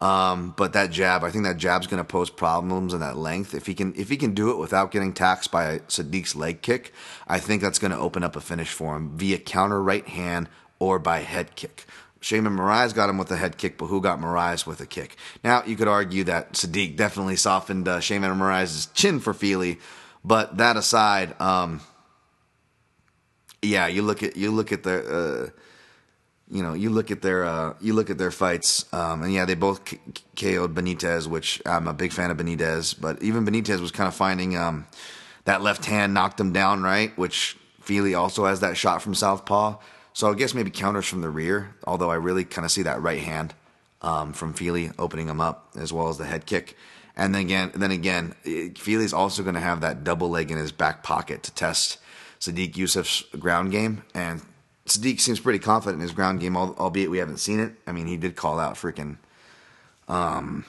Um, 0.00 0.52
but 0.56 0.72
that 0.72 0.90
jab, 0.90 1.22
I 1.22 1.30
think 1.30 1.44
that 1.44 1.58
jab's 1.58 1.86
going 1.86 2.02
to 2.02 2.04
pose 2.04 2.28
problems 2.28 2.92
in 2.92 3.00
that 3.00 3.16
length. 3.16 3.54
If 3.54 3.66
he 3.66 3.74
can, 3.74 3.94
if 3.94 4.08
he 4.08 4.16
can 4.16 4.34
do 4.34 4.50
it 4.50 4.58
without 4.58 4.90
getting 4.90 5.12
taxed 5.12 5.52
by 5.52 5.78
Sodiq's 5.80 6.34
leg 6.34 6.60
kick, 6.60 6.92
I 7.28 7.38
think 7.38 7.62
that's 7.62 7.78
going 7.78 7.92
to 7.92 7.98
open 7.98 8.24
up 8.24 8.34
a 8.34 8.40
finish 8.40 8.72
for 8.72 8.96
him 8.96 9.16
via 9.16 9.38
counter 9.38 9.80
right 9.80 10.06
hand 10.06 10.48
or 10.80 10.98
by 10.98 11.20
head 11.20 11.54
kick. 11.54 11.86
Sheymon 12.22 12.56
Moraes 12.56 12.94
got 12.94 13.10
him 13.10 13.18
with 13.18 13.30
a 13.32 13.36
head 13.36 13.58
kick, 13.58 13.76
but 13.76 13.86
who 13.86 14.00
got 14.00 14.20
Moraes 14.20 14.64
with 14.64 14.80
a 14.80 14.86
kick? 14.86 15.16
Now 15.42 15.64
you 15.66 15.76
could 15.76 15.88
argue 15.88 16.24
that 16.24 16.52
Sodiq 16.52 16.96
definitely 16.96 17.36
softened 17.36 17.88
uh, 17.88 17.98
Sheymon 17.98 18.36
Moraes' 18.38 18.88
chin 18.94 19.18
for 19.18 19.34
Fili, 19.34 19.78
but 20.24 20.56
that 20.58 20.76
aside, 20.76 21.38
um, 21.40 21.80
yeah, 23.60 23.88
you 23.88 24.02
look 24.02 24.22
at 24.22 24.36
you 24.36 24.50
look 24.50 24.72
at 24.72 24.82
the. 24.84 25.50
Uh, 25.52 25.60
you 26.50 26.62
know, 26.62 26.74
you 26.74 26.90
look 26.90 27.10
at 27.10 27.22
their 27.22 27.44
uh, 27.44 27.72
you 27.80 27.94
look 27.94 28.10
at 28.10 28.18
their 28.18 28.30
fights, 28.30 28.84
um, 28.92 29.22
and 29.22 29.32
yeah, 29.32 29.46
they 29.46 29.54
both 29.54 29.86
k- 29.86 29.98
KO'd 30.36 30.74
Benitez, 30.74 31.26
which 31.26 31.62
I'm 31.64 31.88
a 31.88 31.94
big 31.94 32.12
fan 32.12 32.30
of 32.30 32.36
Benitez. 32.36 32.94
But 33.00 33.22
even 33.22 33.46
Benitez 33.46 33.80
was 33.80 33.90
kind 33.90 34.06
of 34.06 34.14
finding 34.14 34.54
um, 34.54 34.86
that 35.46 35.62
left 35.62 35.86
hand 35.86 36.12
knocked 36.12 36.38
him 36.38 36.52
down, 36.52 36.82
right? 36.82 37.16
Which 37.16 37.56
Fili 37.80 38.14
also 38.14 38.44
has 38.44 38.60
that 38.60 38.76
shot 38.76 39.00
from 39.00 39.14
southpaw. 39.14 39.78
So 40.14 40.30
I 40.30 40.34
guess 40.34 40.54
maybe 40.54 40.70
counters 40.70 41.06
from 41.06 41.20
the 41.20 41.30
rear. 41.30 41.74
Although 41.86 42.10
I 42.10 42.16
really 42.16 42.44
kind 42.44 42.64
of 42.64 42.70
see 42.70 42.82
that 42.82 43.00
right 43.00 43.22
hand 43.22 43.54
um, 44.02 44.32
from 44.32 44.52
Fili 44.52 44.90
opening 44.98 45.28
him 45.28 45.40
up 45.40 45.70
as 45.76 45.92
well 45.92 46.08
as 46.08 46.18
the 46.18 46.24
head 46.24 46.46
kick. 46.46 46.76
And 47.16 47.34
then 47.34 47.42
again, 47.42 47.72
then 47.74 47.90
again, 47.90 48.34
Fili's 48.76 49.12
also 49.12 49.42
going 49.42 49.54
to 49.54 49.60
have 49.60 49.82
that 49.82 50.02
double 50.02 50.30
leg 50.30 50.50
in 50.50 50.56
his 50.56 50.72
back 50.72 51.02
pocket 51.02 51.42
to 51.42 51.54
test 51.54 51.98
Sodiq 52.40 52.72
Yusuff's 52.72 53.22
ground 53.36 53.70
game, 53.70 54.02
and 54.14 54.42
Sodiq 54.86 55.20
seems 55.20 55.38
pretty 55.38 55.60
confident 55.60 55.96
in 55.96 56.02
his 56.02 56.12
ground 56.12 56.40
game, 56.40 56.56
albeit 56.56 57.10
we 57.10 57.18
haven't 57.18 57.38
seen 57.38 57.60
it. 57.60 57.74
I 57.86 57.92
mean, 57.92 58.08
he 58.08 58.16
did 58.16 58.34
call 58.34 58.58
out 58.58 58.74
freaking. 58.74 59.18
Um, 60.08 60.64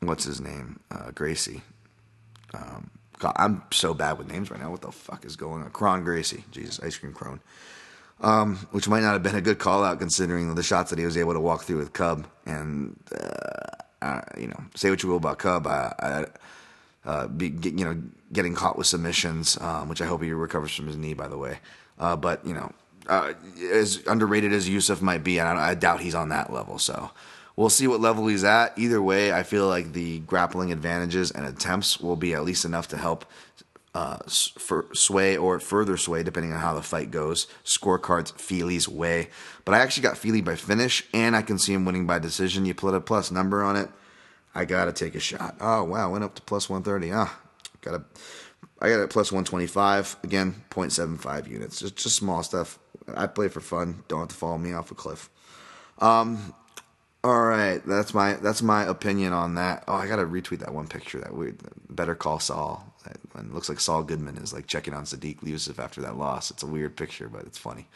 what's 0.00 0.24
his 0.24 0.40
name? 0.40 0.80
Uh, 0.90 1.10
Gracie. 1.10 1.62
Um, 2.54 2.90
God, 3.18 3.32
I'm 3.36 3.62
so 3.72 3.94
bad 3.94 4.18
with 4.18 4.28
names 4.28 4.50
right 4.50 4.60
now. 4.60 4.70
What 4.70 4.82
the 4.82 4.92
fuck 4.92 5.24
is 5.24 5.36
going 5.36 5.62
on? 5.62 5.70
Kron 5.70 6.04
Gracie. 6.04 6.44
Jesus, 6.50 6.80
ice 6.80 6.96
cream 6.98 7.12
Kron. 7.12 7.40
Um, 8.20 8.56
which 8.72 8.88
might 8.88 9.02
not 9.02 9.12
have 9.12 9.22
been 9.22 9.36
a 9.36 9.40
good 9.40 9.58
call 9.58 9.84
out 9.84 10.00
considering 10.00 10.54
the 10.54 10.62
shots 10.62 10.90
that 10.90 10.98
he 10.98 11.04
was 11.04 11.16
able 11.16 11.34
to 11.34 11.40
walk 11.40 11.62
through 11.62 11.78
with 11.78 11.92
Cub. 11.92 12.26
And, 12.46 12.98
uh, 13.12 14.04
uh, 14.04 14.20
you 14.36 14.48
know, 14.48 14.60
say 14.74 14.90
what 14.90 15.02
you 15.02 15.08
will 15.08 15.18
about 15.18 15.38
Cub. 15.38 15.66
I, 15.66 15.94
I 15.98 16.24
uh, 17.08 17.26
be, 17.28 17.48
you 17.62 17.84
know, 17.84 18.00
getting 18.32 18.54
caught 18.54 18.76
with 18.76 18.86
submissions, 18.86 19.56
um, 19.60 19.88
which 19.88 20.02
I 20.02 20.06
hope 20.06 20.22
he 20.22 20.32
recovers 20.32 20.74
from 20.74 20.86
his 20.86 20.96
knee, 20.96 21.14
by 21.14 21.28
the 21.28 21.38
way. 21.38 21.58
Uh, 21.98 22.16
but 22.16 22.44
you 22.46 22.54
know, 22.54 22.72
uh, 23.08 23.32
as 23.72 24.02
underrated 24.06 24.52
as 24.52 24.68
Yusuff 24.68 25.00
might 25.00 25.24
be, 25.24 25.40
I, 25.40 25.70
I, 25.70 25.74
doubt 25.74 26.00
he's 26.00 26.14
on 26.14 26.28
that 26.28 26.52
level. 26.52 26.78
So 26.78 27.10
we'll 27.58 27.68
see 27.68 27.88
what 27.88 28.00
level 28.00 28.28
he's 28.28 28.44
at. 28.44 28.78
Either 28.78 29.02
way, 29.02 29.32
I 29.32 29.42
feel 29.42 29.66
like 29.66 29.92
the 29.92 30.20
grappling 30.20 30.70
advantages 30.70 31.32
and 31.32 31.44
attempts 31.44 31.98
will 31.98 32.14
be 32.14 32.32
at 32.32 32.44
least 32.44 32.64
enough 32.64 32.86
to 32.88 32.96
help 32.96 33.24
uh, 33.96 34.18
sway 34.28 35.36
or 35.36 35.58
further 35.58 35.96
sway, 35.96 36.22
depending 36.22 36.52
on 36.52 36.60
how 36.60 36.74
the 36.74 36.82
fight 36.82 37.10
goes. 37.10 37.48
Scorecards 37.64 38.32
Fili's 38.38 38.88
way, 38.88 39.30
but 39.64 39.74
I 39.74 39.80
actually 39.80 40.04
got 40.04 40.16
Fili 40.16 40.40
by 40.40 40.54
finish, 40.54 41.02
and 41.12 41.34
I 41.34 41.42
can 41.42 41.58
see 41.58 41.74
him 41.74 41.84
winning 41.84 42.06
by 42.06 42.20
decision. 42.20 42.64
You 42.64 42.74
put 42.74 42.94
a 42.94 43.00
plus 43.00 43.32
number 43.32 43.64
on 43.64 43.74
it. 43.74 43.90
I 44.54 44.64
gotta 44.64 44.92
take 44.92 45.16
a 45.16 45.20
shot. 45.20 45.56
Oh 45.60 45.82
wow, 45.82 46.12
went 46.12 46.22
up 46.22 46.36
to 46.36 46.42
plus 46.42 46.70
130. 46.70 47.12
Ah, 47.12 47.36
gotta. 47.80 48.04
I 48.80 48.88
got 48.88 49.00
it 49.00 49.10
plus 49.10 49.32
125 49.32 50.18
again, 50.22 50.62
0.75 50.70 51.48
units. 51.48 51.80
Just 51.80 51.96
just 51.96 52.14
small 52.14 52.44
stuff. 52.44 52.78
I 53.12 53.26
play 53.26 53.48
for 53.48 53.60
fun. 53.60 54.04
Don't 54.06 54.20
have 54.20 54.28
to 54.28 54.34
follow 54.36 54.58
me 54.58 54.74
off 54.74 54.92
a 54.92 54.94
cliff. 54.94 55.28
Um, 55.98 56.54
all 57.28 57.42
right, 57.42 57.84
that's 57.84 58.14
my 58.14 58.34
that's 58.34 58.62
my 58.62 58.84
opinion 58.84 59.34
on 59.34 59.56
that. 59.56 59.84
Oh, 59.86 59.94
I 59.94 60.06
gotta 60.06 60.24
retweet 60.24 60.60
that 60.60 60.72
one 60.72 60.86
picture. 60.86 61.20
That 61.20 61.34
weird. 61.34 61.58
Better 61.90 62.14
call 62.14 62.40
Saul. 62.40 62.90
It 63.04 63.52
looks 63.52 63.68
like 63.68 63.80
Saul 63.80 64.02
Goodman 64.02 64.38
is 64.38 64.54
like 64.54 64.66
checking 64.66 64.94
on 64.94 65.04
Sodiq 65.04 65.40
Yusuff 65.40 65.78
after 65.78 66.00
that 66.00 66.16
loss. 66.16 66.50
It's 66.50 66.62
a 66.62 66.66
weird 66.66 66.96
picture, 66.96 67.28
but 67.28 67.42
it's 67.42 67.58
funny. 67.58 67.86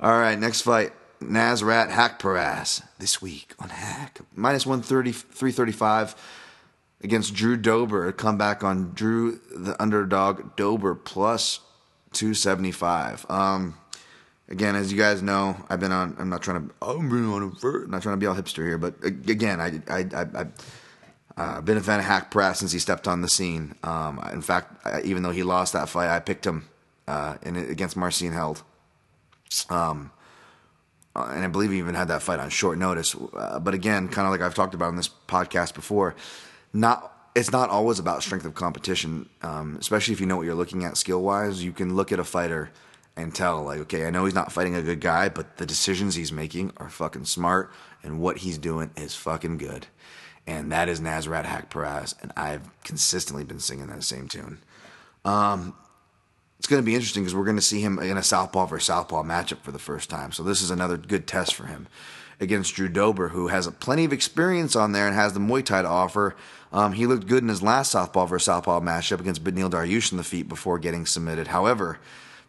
All 0.00 0.18
right, 0.18 0.36
next 0.36 0.62
fight. 0.62 0.92
Nasrat 1.22 1.90
Haqparast 1.90 2.82
this 2.98 3.22
week 3.22 3.54
on 3.60 3.68
Hack. 3.68 4.18
Minus 4.34 4.66
130, 4.66 5.12
335 5.12 6.16
against 7.00 7.32
Drew 7.32 7.56
Dober. 7.56 8.08
A 8.08 8.12
comeback 8.12 8.64
on 8.64 8.90
Drew, 8.92 9.38
the 9.54 9.80
underdog, 9.80 10.56
Dober 10.56 10.96
plus 10.96 11.60
275. 12.12 13.24
Um, 13.30 13.78
again, 14.48 14.76
as 14.76 14.92
you 14.92 14.98
guys 14.98 15.22
know, 15.22 15.56
I've 15.68 15.80
been 15.80 15.92
on, 15.92 16.16
I'm 16.18 16.28
not 16.28 16.42
trying 16.42 16.68
to, 16.68 16.74
I'm 16.82 17.32
on 17.32 17.42
a, 17.42 17.86
not 17.88 18.02
trying 18.02 18.14
to 18.14 18.16
be 18.16 18.26
all 18.26 18.34
hipster 18.34 18.66
here, 18.66 18.78
but 18.78 18.94
again, 19.04 19.60
I, 19.60 19.80
I, 19.88 20.06
I, 20.14 20.26
I 20.42 20.46
uh, 21.36 21.60
been 21.60 21.76
a 21.76 21.80
fan 21.80 21.98
of 21.98 22.06
Haqparast 22.06 22.56
since 22.56 22.72
he 22.72 22.78
stepped 22.78 23.08
on 23.08 23.20
the 23.20 23.28
scene. 23.28 23.74
Um, 23.82 24.20
in 24.32 24.42
fact, 24.42 24.86
I, 24.86 25.02
even 25.02 25.22
though 25.22 25.32
he 25.32 25.42
lost 25.42 25.72
that 25.72 25.88
fight, 25.88 26.08
I 26.08 26.20
picked 26.20 26.46
him 26.46 26.68
uh, 27.08 27.36
in 27.42 27.56
against 27.56 27.96
Marcin 27.96 28.32
Held. 28.32 28.62
Um, 29.68 30.12
uh, 31.16 31.30
and 31.32 31.44
I 31.44 31.48
believe 31.48 31.70
he 31.70 31.78
even 31.78 31.94
had 31.94 32.08
that 32.08 32.22
fight 32.22 32.40
on 32.40 32.50
short 32.50 32.78
notice. 32.78 33.14
Uh, 33.14 33.58
but 33.58 33.74
again, 33.74 34.08
kind 34.08 34.26
of 34.26 34.32
like 34.32 34.40
I've 34.40 34.54
talked 34.54 34.74
about 34.74 34.90
in 34.90 34.96
this 34.96 35.10
podcast 35.28 35.74
before, 35.74 36.14
not 36.72 37.10
it's 37.34 37.50
not 37.50 37.68
always 37.68 37.98
about 37.98 38.22
strength 38.22 38.44
of 38.44 38.54
competition, 38.54 39.28
um, 39.42 39.76
especially 39.80 40.14
if 40.14 40.20
you 40.20 40.26
know 40.26 40.36
what 40.36 40.46
you're 40.46 40.54
looking 40.54 40.84
at 40.84 40.96
skill 40.96 41.20
wise. 41.22 41.64
You 41.64 41.72
can 41.72 41.96
look 41.96 42.12
at 42.12 42.20
a 42.20 42.24
fighter 42.24 42.70
and 43.16 43.34
tell, 43.34 43.62
like, 43.62 43.80
okay, 43.80 44.06
I 44.06 44.10
know 44.10 44.24
he's 44.24 44.34
not 44.34 44.52
fighting 44.52 44.74
a 44.74 44.82
good 44.82 45.00
guy, 45.00 45.28
but 45.28 45.56
the 45.56 45.66
decisions 45.66 46.14
he's 46.14 46.32
making 46.32 46.72
are 46.78 46.88
fucking 46.88 47.26
smart, 47.26 47.72
and 48.02 48.20
what 48.20 48.38
he's 48.38 48.58
doing 48.58 48.90
is 48.96 49.14
fucking 49.14 49.58
good. 49.58 49.86
And 50.46 50.72
that 50.72 50.88
is 50.88 51.00
Nasrat 51.00 51.44
Haqparast, 51.44 52.20
and 52.22 52.32
I've 52.36 52.68
consistently 52.82 53.44
been 53.44 53.60
singing 53.60 53.86
that 53.86 54.02
same 54.02 54.28
tune. 54.28 54.58
Um, 55.24 55.74
it's 56.58 56.66
going 56.66 56.82
to 56.82 56.86
be 56.86 56.94
interesting 56.94 57.22
because 57.22 57.34
we're 57.34 57.44
going 57.44 57.56
to 57.56 57.62
see 57.62 57.80
him 57.80 57.98
in 57.98 58.16
a 58.16 58.22
southpaw 58.22 58.66
versus 58.66 58.86
southpaw 58.86 59.22
matchup 59.22 59.60
for 59.60 59.70
the 59.70 59.78
first 59.78 60.10
time. 60.10 60.32
So 60.32 60.42
this 60.42 60.62
is 60.62 60.70
another 60.70 60.96
good 60.96 61.26
test 61.26 61.54
for 61.54 61.66
him 61.66 61.88
against 62.40 62.74
Drew 62.74 62.88
Dober, 62.88 63.28
who 63.28 63.48
has 63.48 63.68
plenty 63.80 64.04
of 64.04 64.12
experience 64.12 64.74
on 64.74 64.92
there 64.92 65.06
and 65.06 65.14
has 65.14 65.34
the 65.34 65.40
Muay 65.40 65.64
Thai 65.64 65.82
to 65.82 65.88
offer. 65.88 66.36
Um, 66.72 66.92
he 66.92 67.06
looked 67.06 67.26
good 67.26 67.42
in 67.42 67.48
his 67.48 67.62
last 67.62 67.92
southpaw 67.92 68.26
versus 68.26 68.46
southpaw 68.46 68.80
matchup 68.80 69.20
against 69.20 69.44
Beneil 69.44 69.70
Dariush 69.70 70.10
in 70.10 70.18
the 70.18 70.24
feet 70.24 70.48
before 70.48 70.78
getting 70.78 71.06
submitted. 71.06 71.48
However, 71.48 72.00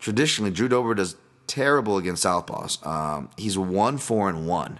traditionally 0.06 0.51
Drew 0.51 0.68
Dober 0.68 0.93
does 0.93 1.16
terrible 1.47 1.97
against 1.97 2.24
southpaws. 2.24 2.86
Um, 2.86 3.32
he's 3.38 3.58
one 3.58 3.97
four 3.97 4.30
and 4.30 4.47
one, 4.47 4.80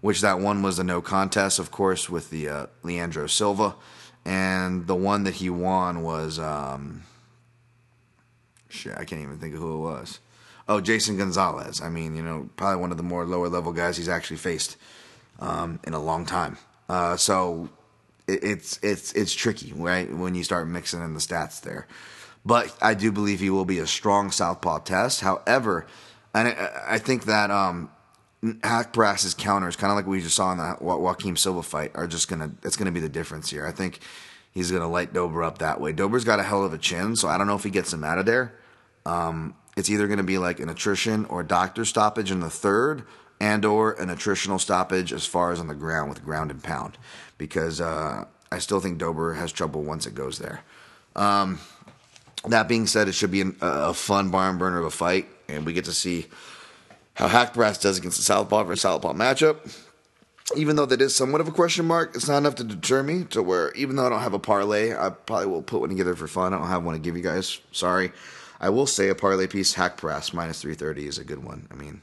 which 0.00 0.22
that 0.22 0.40
one 0.40 0.62
was 0.62 0.78
a 0.78 0.84
no 0.84 1.02
contest, 1.02 1.58
of 1.58 1.70
course, 1.70 2.08
with 2.08 2.30
the 2.30 2.48
uh, 2.48 2.66
Leandro 2.82 3.26
Silva, 3.26 3.74
and 4.24 4.86
the 4.86 4.94
one 4.94 5.24
that 5.24 5.34
he 5.34 5.50
won 5.50 6.02
was. 6.02 6.38
Um, 6.38 7.02
shit, 8.70 8.94
I 8.96 9.04
can't 9.04 9.20
even 9.20 9.36
think 9.36 9.52
of 9.52 9.60
who 9.60 9.74
it 9.74 9.80
was. 9.80 10.20
Oh, 10.66 10.80
Jason 10.80 11.18
Gonzalez. 11.18 11.82
I 11.82 11.90
mean, 11.90 12.16
you 12.16 12.22
know, 12.22 12.48
probably 12.56 12.80
one 12.80 12.92
of 12.92 12.96
the 12.96 13.02
more 13.02 13.26
lower 13.26 13.50
level 13.50 13.72
guys 13.74 13.98
he's 13.98 14.08
actually 14.08 14.38
faced 14.38 14.78
um, 15.38 15.80
in 15.84 15.92
a 15.92 16.02
long 16.02 16.24
time. 16.24 16.56
Uh, 16.88 17.18
so 17.18 17.68
it, 18.26 18.42
it's 18.42 18.80
it's 18.82 19.12
it's 19.12 19.34
tricky, 19.34 19.74
right? 19.74 20.10
When 20.10 20.34
you 20.34 20.44
start 20.44 20.66
mixing 20.66 21.02
in 21.02 21.12
the 21.12 21.20
stats 21.20 21.60
there. 21.60 21.86
But 22.44 22.76
I 22.82 22.94
do 22.94 23.12
believe 23.12 23.40
he 23.40 23.50
will 23.50 23.64
be 23.64 23.78
a 23.78 23.86
strong 23.86 24.30
southpaw 24.30 24.80
test. 24.80 25.20
However, 25.20 25.86
and 26.34 26.48
I, 26.48 26.82
I 26.88 26.98
think 26.98 27.24
that 27.24 27.50
um, 27.50 27.90
Haqparast's 28.42 29.34
counters, 29.34 29.76
kind 29.76 29.92
of 29.92 29.96
like 29.96 30.06
we 30.06 30.20
just 30.20 30.34
saw 30.34 30.50
in 30.52 30.58
the 30.58 30.76
Joaquim 30.80 31.36
Silva 31.36 31.62
fight, 31.62 31.92
are 31.94 32.06
just 32.06 32.28
gonna. 32.28 32.50
It's 32.64 32.76
gonna 32.76 32.92
be 32.92 33.00
the 33.00 33.08
difference 33.08 33.50
here. 33.50 33.66
I 33.66 33.70
think 33.70 34.00
he's 34.50 34.72
gonna 34.72 34.90
light 34.90 35.12
Dober 35.12 35.44
up 35.44 35.58
that 35.58 35.80
way. 35.80 35.92
Dober's 35.92 36.24
got 36.24 36.40
a 36.40 36.42
hell 36.42 36.64
of 36.64 36.72
a 36.72 36.78
chin, 36.78 37.14
so 37.14 37.28
I 37.28 37.38
don't 37.38 37.46
know 37.46 37.54
if 37.54 37.64
he 37.64 37.70
gets 37.70 37.92
him 37.92 38.02
out 38.02 38.18
of 38.18 38.26
there. 38.26 38.54
Um, 39.06 39.54
it's 39.76 39.88
either 39.88 40.08
to 40.08 40.22
be 40.22 40.38
like 40.38 40.60
an 40.60 40.68
attrition 40.68 41.24
or 41.26 41.42
doctor 41.42 41.84
stoppage 41.84 42.30
in 42.30 42.40
the 42.40 42.50
third, 42.50 43.04
and 43.40 43.64
or 43.64 43.92
an 43.92 44.08
attritional 44.08 44.60
stoppage 44.60 45.12
as 45.12 45.26
far 45.26 45.52
as 45.52 45.60
on 45.60 45.68
the 45.68 45.74
ground 45.74 46.08
with 46.08 46.24
ground 46.24 46.50
and 46.50 46.62
pound, 46.62 46.98
because 47.38 47.80
uh, 47.80 48.24
I 48.50 48.58
still 48.58 48.80
think 48.80 48.98
Dober 48.98 49.34
has 49.34 49.52
trouble 49.52 49.82
once 49.82 50.06
it 50.06 50.14
goes 50.14 50.38
there. 50.38 50.60
Um, 51.16 51.60
that 52.48 52.68
being 52.68 52.86
said, 52.86 53.08
it 53.08 53.12
should 53.12 53.30
be 53.30 53.42
an, 53.42 53.56
a 53.60 53.94
fun 53.94 54.30
barn 54.30 54.58
burner 54.58 54.78
of 54.78 54.86
a 54.86 54.90
fight, 54.90 55.26
and 55.48 55.64
we 55.64 55.72
get 55.72 55.84
to 55.86 55.92
see 55.92 56.26
how 57.14 57.28
Haqparast 57.28 57.82
does 57.82 57.98
against 57.98 58.16
the 58.16 58.22
Southpaw 58.22 58.64
versus 58.64 58.82
Southpaw 58.82 59.12
matchup. 59.12 59.58
Even 60.56 60.76
though 60.76 60.86
that 60.86 61.00
is 61.00 61.14
somewhat 61.14 61.40
of 61.40 61.48
a 61.48 61.52
question 61.52 61.86
mark, 61.86 62.14
it's 62.14 62.28
not 62.28 62.38
enough 62.38 62.56
to 62.56 62.64
deter 62.64 63.02
me 63.02 63.24
to 63.24 63.42
where, 63.42 63.72
even 63.72 63.96
though 63.96 64.06
I 64.06 64.08
don't 64.08 64.20
have 64.20 64.34
a 64.34 64.38
parlay, 64.38 64.92
I 64.92 65.10
probably 65.10 65.46
will 65.46 65.62
put 65.62 65.80
one 65.80 65.90
together 65.90 66.16
for 66.16 66.26
fun. 66.26 66.52
I 66.52 66.58
don't 66.58 66.66
have 66.66 66.84
one 66.84 66.94
to 66.94 67.00
give 67.00 67.16
you 67.16 67.22
guys. 67.22 67.60
Sorry. 67.70 68.12
I 68.60 68.68
will 68.70 68.86
say 68.86 69.08
a 69.08 69.14
parlay 69.14 69.46
piece, 69.46 69.74
Haqparast 69.74 70.34
minus 70.34 70.60
330 70.62 71.06
is 71.06 71.18
a 71.18 71.24
good 71.24 71.44
one. 71.44 71.68
I 71.70 71.74
mean, 71.74 72.02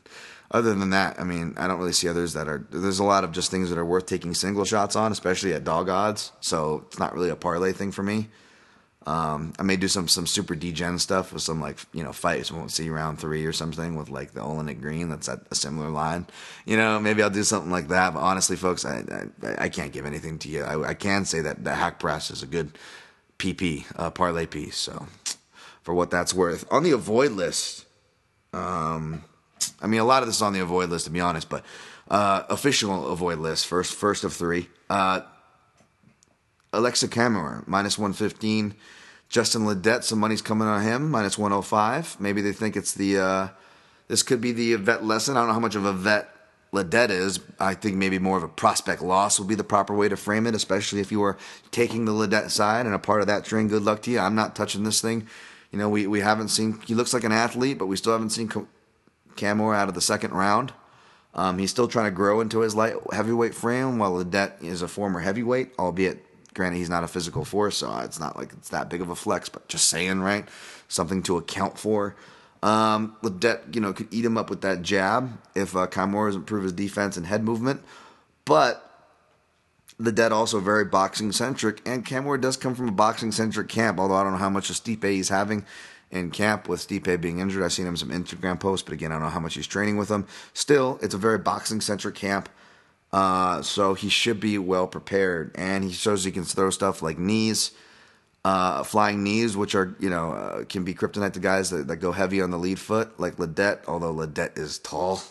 other 0.52 0.74
than 0.74 0.90
that, 0.92 1.20
I 1.20 1.24
mean, 1.24 1.54
I 1.58 1.68
don't 1.68 1.80
really 1.80 1.94
see 1.94 2.08
others 2.08 2.34
that 2.34 2.48
are. 2.48 2.66
There's 2.70 3.00
a 3.00 3.04
lot 3.04 3.24
of 3.24 3.32
just 3.32 3.52
things 3.52 3.70
that 3.70 3.78
are 3.78 3.86
worth 3.86 4.08
taking 4.08 4.34
single 4.34 4.66
shots 4.66 4.96
on, 4.96 5.12
especially 5.12 5.54
at 5.54 5.64
dog 5.64 5.90
odds. 5.90 6.32
So 6.42 6.86
it's 6.88 7.00
not 7.00 7.14
really 7.14 7.30
a 7.30 7.36
parlay 7.36 7.72
thing 7.72 7.92
for 7.92 8.04
me. 8.04 8.30
Um, 9.10 9.54
I 9.58 9.64
may 9.64 9.76
do 9.76 9.88
some 9.88 10.08
some 10.08 10.28
super 10.28 10.54
degen 10.54 11.00
stuff 11.00 11.34
with 11.34 11.42
some 11.42 11.60
like 11.60 11.80
you 11.94 12.04
know 12.04 12.14
fights. 12.14 12.52
Won't 12.52 12.72
see 12.72 12.92
round 12.92 13.20
three 13.20 13.44
or 13.44 13.52
something 13.52 13.96
with 13.96 14.10
like 14.10 14.34
the 14.34 14.42
Oleinik 14.42 14.82
Greene. 14.82 15.10
That's 15.10 15.28
at 15.28 15.40
a 15.50 15.56
similar 15.56 15.90
line. 15.90 16.28
You 16.68 16.78
know, 16.78 17.00
maybe 17.00 17.24
I'll 17.24 17.32
do 17.32 17.44
something 17.44 17.72
like 17.72 17.88
that. 17.88 18.14
But 18.14 18.20
honestly, 18.20 18.56
folks, 18.56 18.86
I 18.86 19.04
I, 19.42 19.64
I 19.66 19.70
can't 19.70 19.92
give 19.92 20.06
anything 20.06 20.38
to 20.40 20.48
you. 20.48 20.62
I, 20.62 20.90
I 20.90 20.94
can 20.94 21.26
say 21.26 21.42
that 21.42 21.64
the 21.64 21.72
Haqparast 21.72 22.32
is 22.32 22.44
a 22.44 22.46
good 22.46 22.78
PP 23.40 23.86
uh, 23.96 24.12
parlay 24.12 24.46
piece. 24.46 24.78
So 24.78 25.08
for 25.82 25.96
what 25.96 26.12
that's 26.12 26.36
worth, 26.36 26.72
on 26.72 26.84
the 26.84 26.92
avoid 26.92 27.32
list, 27.32 27.88
um, 28.54 29.24
I 29.82 29.88
mean 29.88 30.02
a 30.02 30.06
lot 30.06 30.22
of 30.22 30.30
this 30.30 30.36
is 30.36 30.44
on 30.44 30.54
the 30.54 30.60
avoid 30.60 30.92
list 30.92 31.06
to 31.06 31.12
be 31.12 31.20
honest, 31.20 31.50
but 31.50 31.66
uh, 32.12 32.44
official 32.48 33.12
avoid 33.12 33.40
list 33.40 33.66
first 33.66 33.96
first 33.96 34.24
of 34.24 34.34
three. 34.34 34.70
Uh, 34.88 35.22
Aleksa 36.72 37.10
Camur 37.10 37.68
minus 37.68 37.98
one 37.98 38.14
fifteen. 38.14 38.76
Justin 39.30 39.62
Ledet, 39.62 40.04
some 40.04 40.20
money's 40.20 40.42
coming 40.42 40.68
on 40.68 40.82
him, 40.82 41.12
minus 41.12 41.38
105. 41.38 42.20
Maybe 42.20 42.42
they 42.42 42.52
think 42.52 42.76
it's 42.76 42.94
the, 42.94 43.20
uh, 43.20 43.48
this 44.08 44.24
could 44.24 44.42
be 44.42 44.52
the 44.52 44.74
vet 44.76 45.06
lesson. 45.06 45.38
I 45.38 45.42
don't 45.42 45.48
know 45.48 45.54
how 45.54 45.60
much 45.60 45.76
of 45.76 45.86
a 45.86 45.94
vet 45.94 46.34
Ledet 46.74 47.12
is. 47.12 47.40
I 47.60 47.76
think 47.76 47.96
maybe 47.96 48.18
more 48.18 48.38
of 48.38 48.44
a 48.44 48.48
prospect 48.48 49.04
loss 49.04 49.40
would 49.40 49.48
be 49.48 49.56
the 49.56 49.64
proper 49.64 49.96
way 49.96 50.10
to 50.10 50.18
frame 50.18 50.48
it, 50.48 50.56
especially 50.56 51.00
if 51.00 51.12
you 51.12 51.22
are 51.22 51.38
taking 51.70 52.06
the 52.06 52.12
Ledet 52.12 52.50
side 52.50 52.88
and 52.88 52.96
a 52.96 53.00
part 53.00 53.22
of 53.22 53.28
that 53.28 53.46
train. 53.46 53.68
Good 53.68 53.84
luck 53.84 54.02
to 54.04 54.12
you. 54.12 54.20
I'm 54.20 54.36
not 54.36 54.56
touching 54.56 54.84
this 54.84 55.00
thing. 55.00 55.28
You 55.72 55.78
know, 55.78 55.90
we, 55.90 56.08
we 56.08 56.22
haven't 56.22 56.50
seen, 56.50 56.80
he 56.88 56.96
looks 56.96 57.14
like 57.14 57.24
an 57.24 57.32
athlete, 57.32 57.78
but 57.78 57.86
we 57.86 57.98
still 57.98 58.14
haven't 58.14 58.32
seen 58.32 58.50
Camur 59.36 59.76
out 59.76 59.90
of 59.90 59.94
the 59.94 60.02
second 60.02 60.32
round. 60.32 60.74
Um, 61.36 61.60
he's 61.60 61.70
still 61.70 61.88
trying 61.88 62.06
to 62.06 62.16
grow 62.16 62.42
into 62.42 62.62
his 62.62 62.74
light 62.74 62.96
heavyweight 63.12 63.54
frame, 63.54 64.00
while 64.00 64.14
Ledet 64.14 64.64
is 64.64 64.82
a 64.82 64.88
former 64.88 65.20
heavyweight, 65.20 65.74
albeit 65.78 66.26
Granted, 66.60 66.80
he's 66.80 66.90
not 66.90 67.06
a 67.06 67.08
physical 67.08 67.46
force, 67.46 67.78
so 67.78 68.00
it's 68.00 68.20
not 68.20 68.36
like 68.36 68.52
it's 68.52 68.68
that 68.68 68.90
big 68.90 69.00
of 69.00 69.10
a 69.10 69.16
flex, 69.16 69.48
but 69.48 69.66
just 69.70 69.86
saying, 69.86 70.20
right? 70.20 70.46
Something 70.90 71.24
to 71.24 71.38
account 71.38 71.80
for. 71.80 72.18
Um, 72.62 73.16
Ledet, 73.24 73.74
you 73.74 73.80
know, 73.80 73.94
could 73.94 74.14
eat 74.14 74.26
him 74.26 74.38
up 74.38 74.50
with 74.50 74.60
that 74.60 74.82
jab 74.82 75.40
if 75.56 75.74
uh, 75.74 75.88
Camur 75.88 76.28
doesn't 76.28 76.42
improve 76.42 76.64
his 76.64 76.74
defense 76.74 77.16
and 77.16 77.26
head 77.26 77.46
movement. 77.46 77.82
But 78.44 79.08
the 79.98 80.12
Ledet 80.12 80.32
also 80.32 80.60
very 80.60 80.84
boxing 80.84 81.32
centric, 81.32 81.82
and 81.88 82.06
Camur 82.06 82.42
does 82.42 82.58
come 82.58 82.76
from 82.76 82.90
a 82.90 82.92
boxing 82.92 83.32
centric 83.32 83.70
camp. 83.70 83.98
Although 83.98 84.16
I 84.16 84.24
don't 84.24 84.34
know 84.34 84.40
how 84.40 84.50
much 84.50 84.70
of 84.70 84.76
Stipe 84.76 85.06
he's 85.06 85.30
having 85.30 85.66
in 86.12 86.30
camp 86.30 86.68
with 86.68 86.86
Stipe 86.86 87.22
being 87.22 87.40
injured. 87.40 87.64
I've 87.64 87.72
seen 87.72 87.88
him 87.88 87.96
some 87.96 88.10
Instagram 88.10 88.60
posts, 88.60 88.84
but 88.84 88.92
again, 88.92 89.14
I 89.14 89.16
don't 89.16 89.24
know 89.24 89.30
how 89.30 89.40
much 89.40 89.56
he's 89.56 89.66
training 89.66 89.96
with 89.96 90.10
him. 90.12 90.28
Still, 90.54 91.00
it's 91.02 91.14
a 91.14 91.18
very 91.18 91.38
boxing 91.38 91.80
centric 91.80 92.16
camp. 92.16 92.50
Uh, 93.12 93.62
so 93.62 93.96
he 93.96 94.10
should 94.10 94.40
be 94.40 94.58
well 94.58 94.88
prepared, 94.88 95.52
and 95.56 95.84
he 95.84 95.92
shows 95.92 96.24
he 96.24 96.32
can 96.32 96.44
throw 96.44 96.70
stuff 96.70 97.02
like 97.02 97.18
knees, 97.18 97.72
uh, 98.46 98.84
flying 98.84 99.24
knees, 99.24 99.58
which 99.58 99.74
are 99.74 99.96
you 100.00 100.10
know 100.10 100.32
uh, 100.32 100.64
can 100.66 100.84
be 100.84 100.94
kryptonite 100.94 101.34
to 101.34 101.40
guys 101.40 101.72
that, 101.72 101.88
that 101.88 101.98
go 101.98 102.12
heavy 102.12 102.42
on 102.42 102.52
the 102.52 102.60
lead 102.60 102.80
foot, 102.80 103.20
like 103.20 103.38
Ledet. 103.38 103.80
Although 103.88 104.14
Ledet 104.14 104.60
is 104.60 104.78
tall, 104.78 105.22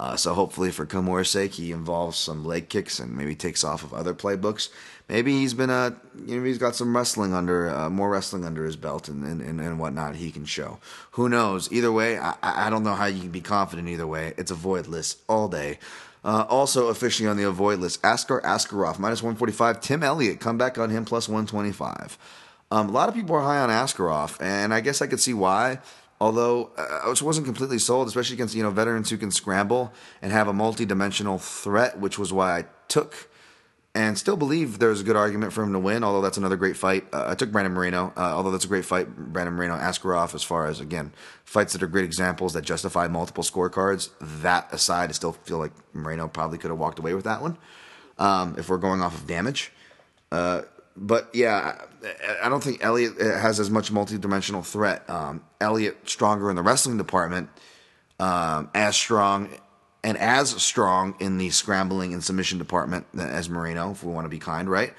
uh, 0.00 0.16
so 0.16 0.34
hopefully 0.34 0.72
for 0.72 0.84
Camur's 0.84 1.30
sake, 1.30 1.52
he 1.52 1.70
involves 1.70 2.18
some 2.18 2.44
leg 2.44 2.68
kicks 2.68 2.98
and 2.98 3.16
maybe 3.16 3.36
takes 3.36 3.62
off 3.62 3.84
of 3.84 3.94
other 3.94 4.14
playbooks. 4.14 4.68
Maybe 5.08 5.32
he's 5.32 5.54
been 5.54 5.70
a 5.70 5.94
you 6.26 6.38
know 6.38 6.44
he's 6.44 6.58
got 6.58 6.74
some 6.74 6.96
wrestling 6.96 7.34
under 7.34 7.70
uh, 7.70 7.88
more 7.88 8.10
wrestling 8.10 8.44
under 8.44 8.64
his 8.64 8.74
belt 8.74 9.08
and, 9.08 9.22
and, 9.24 9.60
and 9.60 9.78
whatnot 9.78 10.16
he 10.16 10.32
can 10.32 10.44
show. 10.44 10.78
Who 11.12 11.28
knows? 11.28 11.70
Either 11.70 11.92
way, 11.92 12.18
I, 12.18 12.34
I 12.42 12.68
don't 12.68 12.82
know 12.82 12.94
how 12.94 13.06
you 13.06 13.20
can 13.20 13.30
be 13.30 13.40
confident 13.40 13.88
either 13.88 14.08
way. 14.08 14.34
It's 14.36 14.50
a 14.50 14.56
void 14.56 14.88
list 14.88 15.20
all 15.28 15.46
day. 15.46 15.78
Uh, 16.24 16.46
also 16.48 16.88
officially 16.88 17.28
on 17.28 17.36
the 17.36 17.42
avoid 17.42 17.80
list, 17.80 18.00
Askar 18.02 18.40
Askarov, 18.42 18.98
minus 18.98 19.22
145. 19.22 19.80
Tim 19.80 20.02
Elliott, 20.04 20.38
come 20.38 20.56
back 20.56 20.78
on 20.78 20.88
him, 20.90 21.04
plus 21.04 21.28
125. 21.28 22.16
Um, 22.70 22.88
a 22.88 22.92
lot 22.92 23.08
of 23.08 23.14
people 23.14 23.34
are 23.34 23.42
high 23.42 23.58
on 23.58 23.70
Askarov, 23.70 24.40
and 24.40 24.72
I 24.72 24.80
guess 24.80 25.02
I 25.02 25.06
could 25.06 25.20
see 25.20 25.34
why. 25.34 25.80
Although 26.20 26.70
uh, 26.78 27.00
I 27.04 27.08
wasn't 27.08 27.46
completely 27.46 27.80
sold, 27.80 28.06
especially 28.06 28.34
against 28.34 28.54
you 28.54 28.62
know 28.62 28.70
veterans 28.70 29.10
who 29.10 29.16
can 29.16 29.32
scramble 29.32 29.92
and 30.22 30.30
have 30.30 30.46
a 30.46 30.52
multi-dimensional 30.52 31.38
threat, 31.38 31.98
which 31.98 32.18
was 32.18 32.32
why 32.32 32.60
I 32.60 32.64
took 32.86 33.28
and 33.94 34.16
still 34.16 34.36
believe 34.36 34.78
there's 34.78 35.02
a 35.02 35.04
good 35.04 35.16
argument 35.16 35.52
for 35.52 35.62
him 35.62 35.72
to 35.72 35.78
win. 35.78 36.02
Although 36.02 36.22
that's 36.22 36.38
another 36.38 36.56
great 36.56 36.76
fight. 36.76 37.04
Uh, 37.12 37.26
I 37.28 37.34
took 37.34 37.52
Brandon 37.52 37.74
Moreno. 37.74 38.12
Uh, 38.16 38.20
although 38.20 38.50
that's 38.50 38.64
a 38.64 38.68
great 38.68 38.84
fight, 38.84 39.14
Brandon 39.14 39.54
Moreno 39.54 39.76
Askarov. 39.76 40.34
As 40.34 40.42
far 40.42 40.66
as 40.66 40.80
again 40.80 41.12
fights 41.44 41.74
that 41.74 41.82
are 41.82 41.86
great 41.86 42.04
examples 42.04 42.54
that 42.54 42.62
justify 42.62 43.06
multiple 43.08 43.44
scorecards. 43.44 44.10
That 44.20 44.72
aside, 44.72 45.10
I 45.10 45.12
still 45.12 45.32
feel 45.32 45.58
like 45.58 45.72
Moreno 45.92 46.28
probably 46.28 46.58
could 46.58 46.70
have 46.70 46.78
walked 46.78 46.98
away 46.98 47.14
with 47.14 47.24
that 47.24 47.42
one. 47.42 47.58
Um, 48.18 48.54
if 48.58 48.68
we're 48.68 48.78
going 48.78 49.02
off 49.02 49.14
of 49.14 49.26
damage. 49.26 49.72
Uh, 50.30 50.62
but 50.96 51.30
yeah, 51.34 51.76
I 52.42 52.48
don't 52.48 52.62
think 52.62 52.84
Elliott 52.84 53.18
has 53.18 53.60
as 53.60 53.70
much 53.70 53.90
multi-dimensional 53.90 54.62
threat. 54.62 55.08
Um, 55.08 55.42
Elliott 55.60 56.08
stronger 56.08 56.50
in 56.50 56.56
the 56.56 56.62
wrestling 56.62 56.98
department, 56.98 57.48
um, 58.18 58.70
as 58.74 58.96
strong 58.96 59.48
and 60.04 60.18
as 60.18 60.50
strong 60.62 61.14
in 61.20 61.38
the 61.38 61.50
scrambling 61.50 62.12
and 62.12 62.22
submission 62.22 62.58
department 62.58 63.06
as 63.16 63.48
Moreno, 63.48 63.92
if 63.92 64.02
we 64.02 64.12
want 64.12 64.24
to 64.24 64.30
be 64.30 64.38
kind, 64.38 64.68
right? 64.68 64.94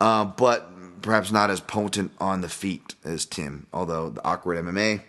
Uh, 0.00 0.24
but 0.24 0.70
perhaps 1.02 1.30
not 1.30 1.50
as 1.50 1.60
potent 1.60 2.12
on 2.18 2.40
the 2.40 2.48
feet 2.48 2.94
as 3.04 3.26
Tim. 3.26 3.66
Although 3.72 4.10
the 4.10 4.24
awkward 4.24 4.64
MMA, 4.64 5.02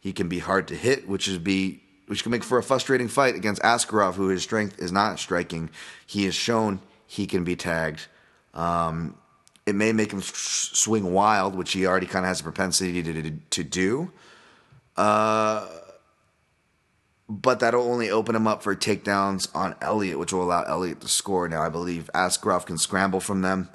he 0.00 0.12
can 0.12 0.28
be 0.28 0.40
hard 0.40 0.68
to 0.68 0.76
hit, 0.76 1.08
which 1.08 1.28
is 1.28 1.38
be 1.38 1.80
which 2.06 2.24
can 2.24 2.32
make 2.32 2.44
for 2.44 2.58
a 2.58 2.62
frustrating 2.62 3.08
fight 3.08 3.36
against 3.36 3.62
Askarov, 3.62 4.14
who 4.14 4.28
his 4.28 4.42
strength 4.42 4.78
is 4.78 4.92
not 4.92 5.18
striking. 5.18 5.70
He 6.06 6.24
has 6.24 6.34
shown 6.34 6.80
he 7.06 7.26
can 7.26 7.44
be 7.44 7.56
tagged. 7.56 8.06
Um, 8.52 9.16
it 9.64 9.74
may 9.74 9.92
make 9.92 10.12
him 10.12 10.20
swing 10.20 11.12
wild, 11.12 11.54
which 11.54 11.72
he 11.72 11.86
already 11.86 12.06
kind 12.06 12.24
of 12.24 12.28
has 12.28 12.40
a 12.40 12.42
propensity 12.42 13.02
to, 13.02 13.22
to, 13.22 13.30
to 13.30 13.64
do. 13.64 14.12
Uh, 14.96 15.66
but 17.32 17.60
that'll 17.60 17.90
only 17.90 18.10
open 18.10 18.36
him 18.36 18.46
up 18.46 18.62
for 18.62 18.76
takedowns 18.76 19.48
on 19.54 19.74
Elliott, 19.80 20.18
which 20.18 20.34
will 20.34 20.42
allow 20.42 20.64
Elliott 20.64 21.00
to 21.00 21.08
score. 21.08 21.48
Now, 21.48 21.62
I 21.62 21.70
believe 21.70 22.10
Askarov 22.14 22.66
can 22.66 22.76
scramble 22.76 23.20
from 23.20 23.40
them, 23.40 23.70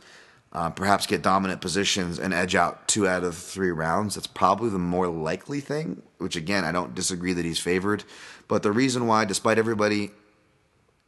uh, 0.53 0.69
perhaps 0.69 1.07
get 1.07 1.23
dominant 1.23 1.59
positions 1.59 2.19
and 2.19 2.35
edge 2.35 2.53
out 2.53 2.87
two 2.87 3.07
out 3.07 3.23
of 3.23 3.35
three 3.35 3.71
rounds. 3.71 4.13
That's 4.13 4.27
probably 4.27 4.69
the 4.69 4.77
more 4.77 5.07
likely 5.07 5.59
thing, 5.59 6.03
which 6.19 6.35
again, 6.35 6.65
I 6.65 6.71
don't 6.71 6.93
disagree 6.93 7.33
that 7.33 7.45
he's 7.45 7.57
favored. 7.57 8.03
But 8.47 8.61
the 8.61 8.71
reason 8.71 9.07
why, 9.07 9.25
despite 9.25 9.57
everybody, 9.57 10.11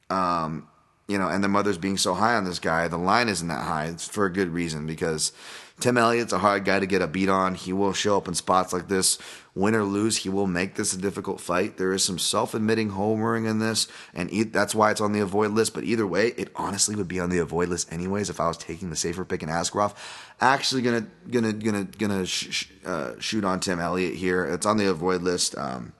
um, 0.09 0.67
you 1.09 1.17
know, 1.17 1.27
and 1.27 1.43
the 1.43 1.47
mothers 1.47 1.79
being 1.79 1.97
so 1.97 2.13
high 2.13 2.35
on 2.35 2.45
this 2.45 2.59
guy, 2.59 2.87
the 2.87 2.97
line 2.97 3.29
isn't 3.29 3.47
that 3.47 3.65
high. 3.65 3.85
It's 3.85 4.07
for 4.07 4.25
a 4.25 4.31
good 4.31 4.49
reason 4.49 4.85
because 4.85 5.33
Tim 5.79 5.97
Elliott's 5.97 6.33
a 6.33 6.37
hard 6.37 6.65
guy 6.65 6.79
to 6.79 6.85
get 6.85 7.01
a 7.01 7.07
beat 7.07 7.29
on. 7.29 7.55
He 7.55 7.73
will 7.73 7.93
show 7.93 8.15
up 8.15 8.27
in 8.27 8.35
spots 8.35 8.71
like 8.73 8.89
this. 8.89 9.17
Win 9.55 9.73
or 9.73 9.83
lose, 9.83 10.17
he 10.17 10.29
will 10.29 10.45
make 10.45 10.75
this 10.75 10.93
a 10.93 10.97
difficult 10.97 11.41
fight. 11.41 11.77
There 11.77 11.93
is 11.93 12.03
some 12.03 12.19
self 12.19 12.53
admitting 12.53 12.91
homering 12.91 13.49
in 13.49 13.57
this, 13.57 13.87
and 14.13 14.29
that's 14.53 14.75
why 14.75 14.91
it's 14.91 15.01
on 15.01 15.11
the 15.11 15.19
avoid 15.21 15.51
list. 15.51 15.73
But 15.73 15.83
either 15.83 16.05
way, 16.05 16.27
it 16.37 16.51
honestly 16.55 16.95
would 16.95 17.07
be 17.07 17.19
on 17.19 17.31
the 17.31 17.39
avoid 17.39 17.69
list 17.69 17.91
anyways 17.91 18.29
if 18.29 18.39
I 18.39 18.47
was 18.47 18.57
taking 18.57 18.91
the 18.91 18.95
safer 18.95 19.25
pick 19.25 19.41
and 19.41 19.51
Askarov. 19.51 19.95
Actually, 20.39 20.83
gonna 20.83 21.07
gonna 21.29 21.53
gonna 21.53 21.83
gonna 21.85 22.25
sh- 22.27 22.47
sh- 22.51 22.67
uh, 22.85 23.13
shoot 23.19 23.43
on 23.43 23.59
Tim 23.59 23.79
Elliott 23.79 24.13
here. 24.13 24.45
It's 24.45 24.67
on 24.67 24.77
the 24.77 24.87
avoid 24.89 25.23
list. 25.23 25.57
Um, 25.57 25.93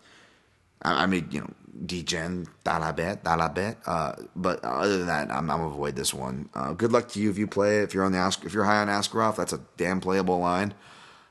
I, 0.84 1.04
I 1.04 1.06
mean, 1.08 1.28
you 1.32 1.42
know, 1.42 1.54
degen, 1.86 2.48
dalabet, 2.64 3.24
dalabet. 3.24 3.78
Uh, 3.86 4.14
but 4.36 4.64
other 4.64 4.98
than 4.98 5.08
that, 5.08 5.32
I'm, 5.32 5.50
I'm 5.50 5.62
avoid 5.62 5.96
this 5.96 6.14
one. 6.14 6.50
Uh, 6.54 6.74
good 6.74 6.92
luck 6.92 7.10
to 7.10 7.22
you 7.22 7.30
if 7.30 7.38
you 7.38 7.48
play. 7.48 7.80
If 7.80 7.94
you're 7.94 8.04
on 8.04 8.12
the 8.12 8.18
Ask, 8.18 8.46
if 8.46 8.54
you're 8.54 8.66
high 8.66 8.82
on 8.82 8.88
Askarov, 8.88 9.36
that's 9.36 9.54
a 9.54 9.62
damn 9.78 10.00
playable 10.00 10.40
line. 10.40 10.74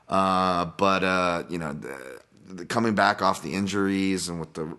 Uh, 0.07 0.65
but 0.65 1.03
uh, 1.03 1.43
you 1.49 1.57
know, 1.57 1.73
the, 1.73 2.21
the 2.47 2.65
coming 2.65 2.95
back 2.95 3.21
off 3.21 3.41
the 3.41 3.53
injuries 3.53 4.27
and 4.27 4.39
with 4.39 4.53
the 4.53 4.75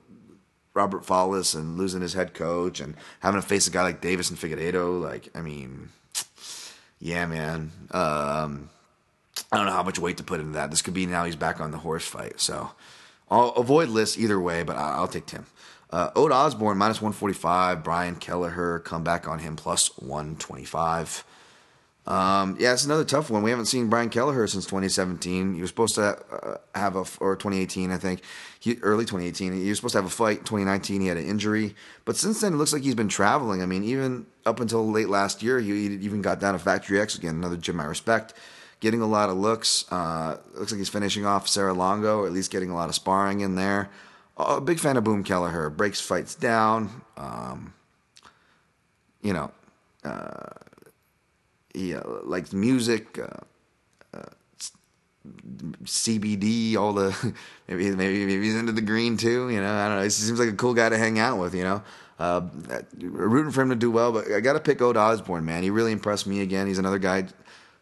Robert 0.75 1.05
Follis 1.05 1.55
and 1.55 1.77
losing 1.77 2.01
his 2.01 2.15
head 2.15 2.35
coach 2.35 2.81
and 2.81 2.95
having 3.21 3.41
to 3.41 3.47
face 3.47 3.67
a 3.67 3.71
guy 3.71 3.83
like 3.83 4.01
Deiveson 4.01 4.37
Figueiredo, 4.37 5.01
like 5.01 5.29
I 5.35 5.41
mean, 5.41 5.91
yeah, 6.99 7.27
man. 7.27 7.71
Um, 7.91 8.71
I 9.53 9.57
don't 9.57 9.67
know 9.67 9.73
how 9.73 9.83
much 9.83 9.99
weight 9.99 10.17
to 10.19 10.23
put 10.23 10.41
into 10.41 10.53
that. 10.53 10.71
This 10.71 10.83
could 10.83 10.95
be 10.95 11.07
now 11.07 11.25
he's 11.25 11.37
back 11.37 11.61
on 11.61 11.71
the 11.71 11.79
horse 11.79 12.07
fight. 12.07 12.41
So 12.41 12.71
I'll 13.31 13.51
avoid 13.51 13.89
lists 13.89 14.18
either 14.18 14.41
way, 14.41 14.62
but 14.62 14.76
I'll, 14.76 15.07
take 15.07 15.26
Tim. 15.26 15.47
Uh, 15.91 16.11
Ode 16.16 16.33
Osborne 16.33 16.78
minus 16.78 17.01
145. 17.01 17.85
Brian 17.85 18.16
Kelleher 18.16 18.81
come 18.81 19.05
back 19.05 19.28
on 19.28 19.39
him 19.39 19.57
plus 19.57 19.97
125. 19.99 21.24
Um, 22.07 22.57
yeah, 22.59 22.72
it's 22.72 22.85
another 22.85 23.05
tough 23.05 23.31
one. 23.31 23.43
We 23.43 23.51
haven't 23.51 23.66
seen 23.66 23.89
Brian 23.89 24.09
Kelleher 24.09 24.47
since 24.49 24.64
2017. 24.64 25.55
He 25.55 25.61
was 25.61 25.70
supposed 25.70 25.95
to 25.95 26.03
uh, 26.03 26.57
have 26.74 26.97
a, 26.97 27.05
or 27.20 27.37
2018, 27.37 27.93
I 27.93 27.99
think, 27.99 28.22
he, 28.59 28.78
early 28.83 29.05
2018. 29.05 29.53
He 29.53 29.68
was 29.68 29.78
supposed 29.78 29.93
to 29.93 29.99
have 29.99 30.07
a 30.07 30.11
fight. 30.11 30.39
2019, 30.39 31.03
he 31.03 31.07
had 31.07 31.18
an 31.18 31.26
injury, 31.26 31.76
but 32.05 32.16
since 32.16 32.41
then, 32.41 32.55
it 32.55 32.57
looks 32.57 32.72
like 32.72 32.83
he's 32.83 32.97
been 32.97 33.09
traveling. 33.09 33.62
I 33.62 33.66
mean, 33.66 33.85
even 33.85 34.26
up 34.45 34.59
until 34.59 34.91
late 34.91 35.09
last 35.09 35.43
year, 35.43 35.61
he 35.61 35.70
even 35.70 36.20
got 36.22 36.41
down 36.41 36.55
to 36.55 36.59
Factory 36.59 37.01
X 37.01 37.16
again, 37.16 37.37
another 37.37 37.57
gym 37.57 37.78
I 37.78 37.85
respect 37.85 38.35
getting 38.81 39.03
a 39.03 39.07
lot 39.07 39.28
of 39.28 39.37
looks. 39.37 39.91
Uh, 39.93 40.39
looks 40.55 40.72
like 40.72 40.78
he's 40.78 40.89
finishing 40.89 41.24
off 41.24 41.47
Serra-Longo, 41.47 42.20
or 42.20 42.26
at 42.26 42.33
least 42.33 42.51
getting 42.51 42.70
a 42.70 42.74
lot 42.74 42.89
of 42.89 42.95
sparring 42.95 43.41
in 43.41 43.55
there. 43.55 43.91
A 44.37 44.61
big 44.61 44.78
fan 44.78 44.97
of 44.97 45.05
Boom 45.05 45.22
Kelleher. 45.22 45.68
Breaks 45.70 46.01
fights 46.01 46.35
down. 46.35 47.03
Um, 47.16 47.74
you 49.22 49.35
know, 49.35 49.53
uh, 50.03 50.55
he 51.74 51.95
uh, 51.95 52.03
likes 52.24 52.53
music. 52.53 53.18
Uh, 53.18 54.16
uh 54.16 54.22
CBD, 55.85 56.76
all 56.76 56.95
the 56.95 57.35
maybe 57.68 57.91
maybe 57.91 58.24
maybe 58.24 58.43
he's 58.43 58.57
into 58.57 58.72
the 58.72 58.81
green 58.81 59.18
too. 59.18 59.51
You 59.51 59.61
know, 59.61 59.70
I 59.70 59.89
don't 59.89 59.99
know. 59.99 60.03
He 60.05 60.11
seems 60.11 60.41
like 60.41 60.49
a 60.49 60.55
cool 60.55 60.72
guy 60.72 60.89
to 60.89 60.97
hang 60.97 61.18
out 61.18 61.39
with. 61.39 61.55
You 61.55 61.64
know, 61.64 61.83
uh, 62.18 62.41
rooting 62.99 63.53
for 63.53 63.61
him 63.61 63.68
to 63.68 63.76
do 63.76 63.91
well. 63.91 64.12
But 64.12 64.33
I 64.33 64.41
got 64.41 64.55
to 64.55 64.61
pick 64.61 64.81
Ode 64.81 64.97
Osborne, 64.97 65.45
man. 65.45 65.62
He 65.62 65.68
really 65.68 65.93
impressed 65.93 66.26
me 66.26 66.41
again. 66.41 66.66
He's 66.66 66.78
another 66.78 66.99
guy 66.99 67.26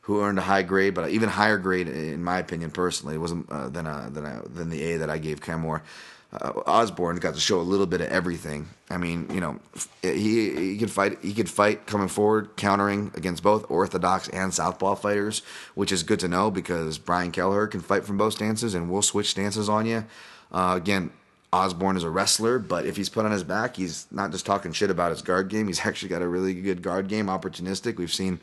who 0.09 0.21
earned 0.21 0.41
a 0.41 0.43
high 0.43 0.63
grade, 0.63 0.95
but 0.95 1.11
even 1.11 1.29
higher 1.29 1.59
grade 1.59 1.87
in 1.87 2.25
my 2.25 2.39
opinion 2.41 2.73
personally. 2.73 3.15
It 3.15 3.19
wasn't 3.19 3.49
uh, 3.49 3.69
than 3.69 3.87
uh, 3.87 4.09
than 4.11 4.25
uh, 4.25 4.43
than 4.53 4.71
the 4.71 4.83
A 4.83 4.97
that 4.97 5.11
I 5.11 5.19
gave 5.19 5.41
Kenmore 5.41 5.85
uh, 6.33 6.53
Osborne 6.67 7.17
got 7.17 7.35
to 7.35 7.41
show 7.41 7.59
a 7.59 7.63
little 7.63 7.87
bit 7.87 8.01
of 8.03 8.09
everything. 8.09 8.69
I 8.91 8.99
mean, 8.99 9.29
you 9.33 9.41
know, 9.41 9.61
he 10.03 10.73
he 10.73 10.79
could 10.79 10.91
fight. 10.91 11.19
He 11.23 11.33
could 11.33 11.49
fight 11.49 11.87
coming 11.87 12.09
forward, 12.09 12.57
countering 12.57 13.13
against 13.15 13.43
both 13.43 13.71
orthodox 13.71 14.29
and 14.29 14.53
southpaw 14.53 14.97
fighters, 14.97 15.41
which 15.75 15.91
is 15.91 16.03
good 16.03 16.21
to 16.21 16.29
know 16.29 16.51
because 16.51 16.99
Brian 16.99 17.33
Kelleher 17.33 17.67
can 17.67 17.81
fight 17.81 18.05
from 18.05 18.19
both 18.19 18.35
stances 18.35 18.75
and 18.75 18.91
will 18.91 19.03
switch 19.03 19.31
stances 19.31 19.71
on 19.71 19.87
you. 19.87 20.05
Uh, 20.53 20.75
again, 20.77 21.11
Osborne 21.51 21.97
is 21.97 22.05
a 22.05 22.11
wrestler, 22.11 22.59
but 22.59 22.85
if 22.85 22.97
he's 22.97 23.09
put 23.09 23.25
on 23.25 23.33
his 23.33 23.45
back, 23.45 23.77
he's 23.77 24.07
not 24.11 24.31
just 24.31 24.45
talking 24.45 24.73
shit 24.73 24.91
about 24.91 25.11
his 25.11 25.23
guard 25.23 25.49
game. 25.49 25.67
He's 25.67 25.81
actually 25.87 26.11
got 26.11 26.21
a 26.21 26.29
really 26.29 26.53
good 26.53 26.83
guard 26.83 27.09
game, 27.09 27.27
opportunistic. 27.27 27.97
We've 27.97 28.13
seen 28.13 28.39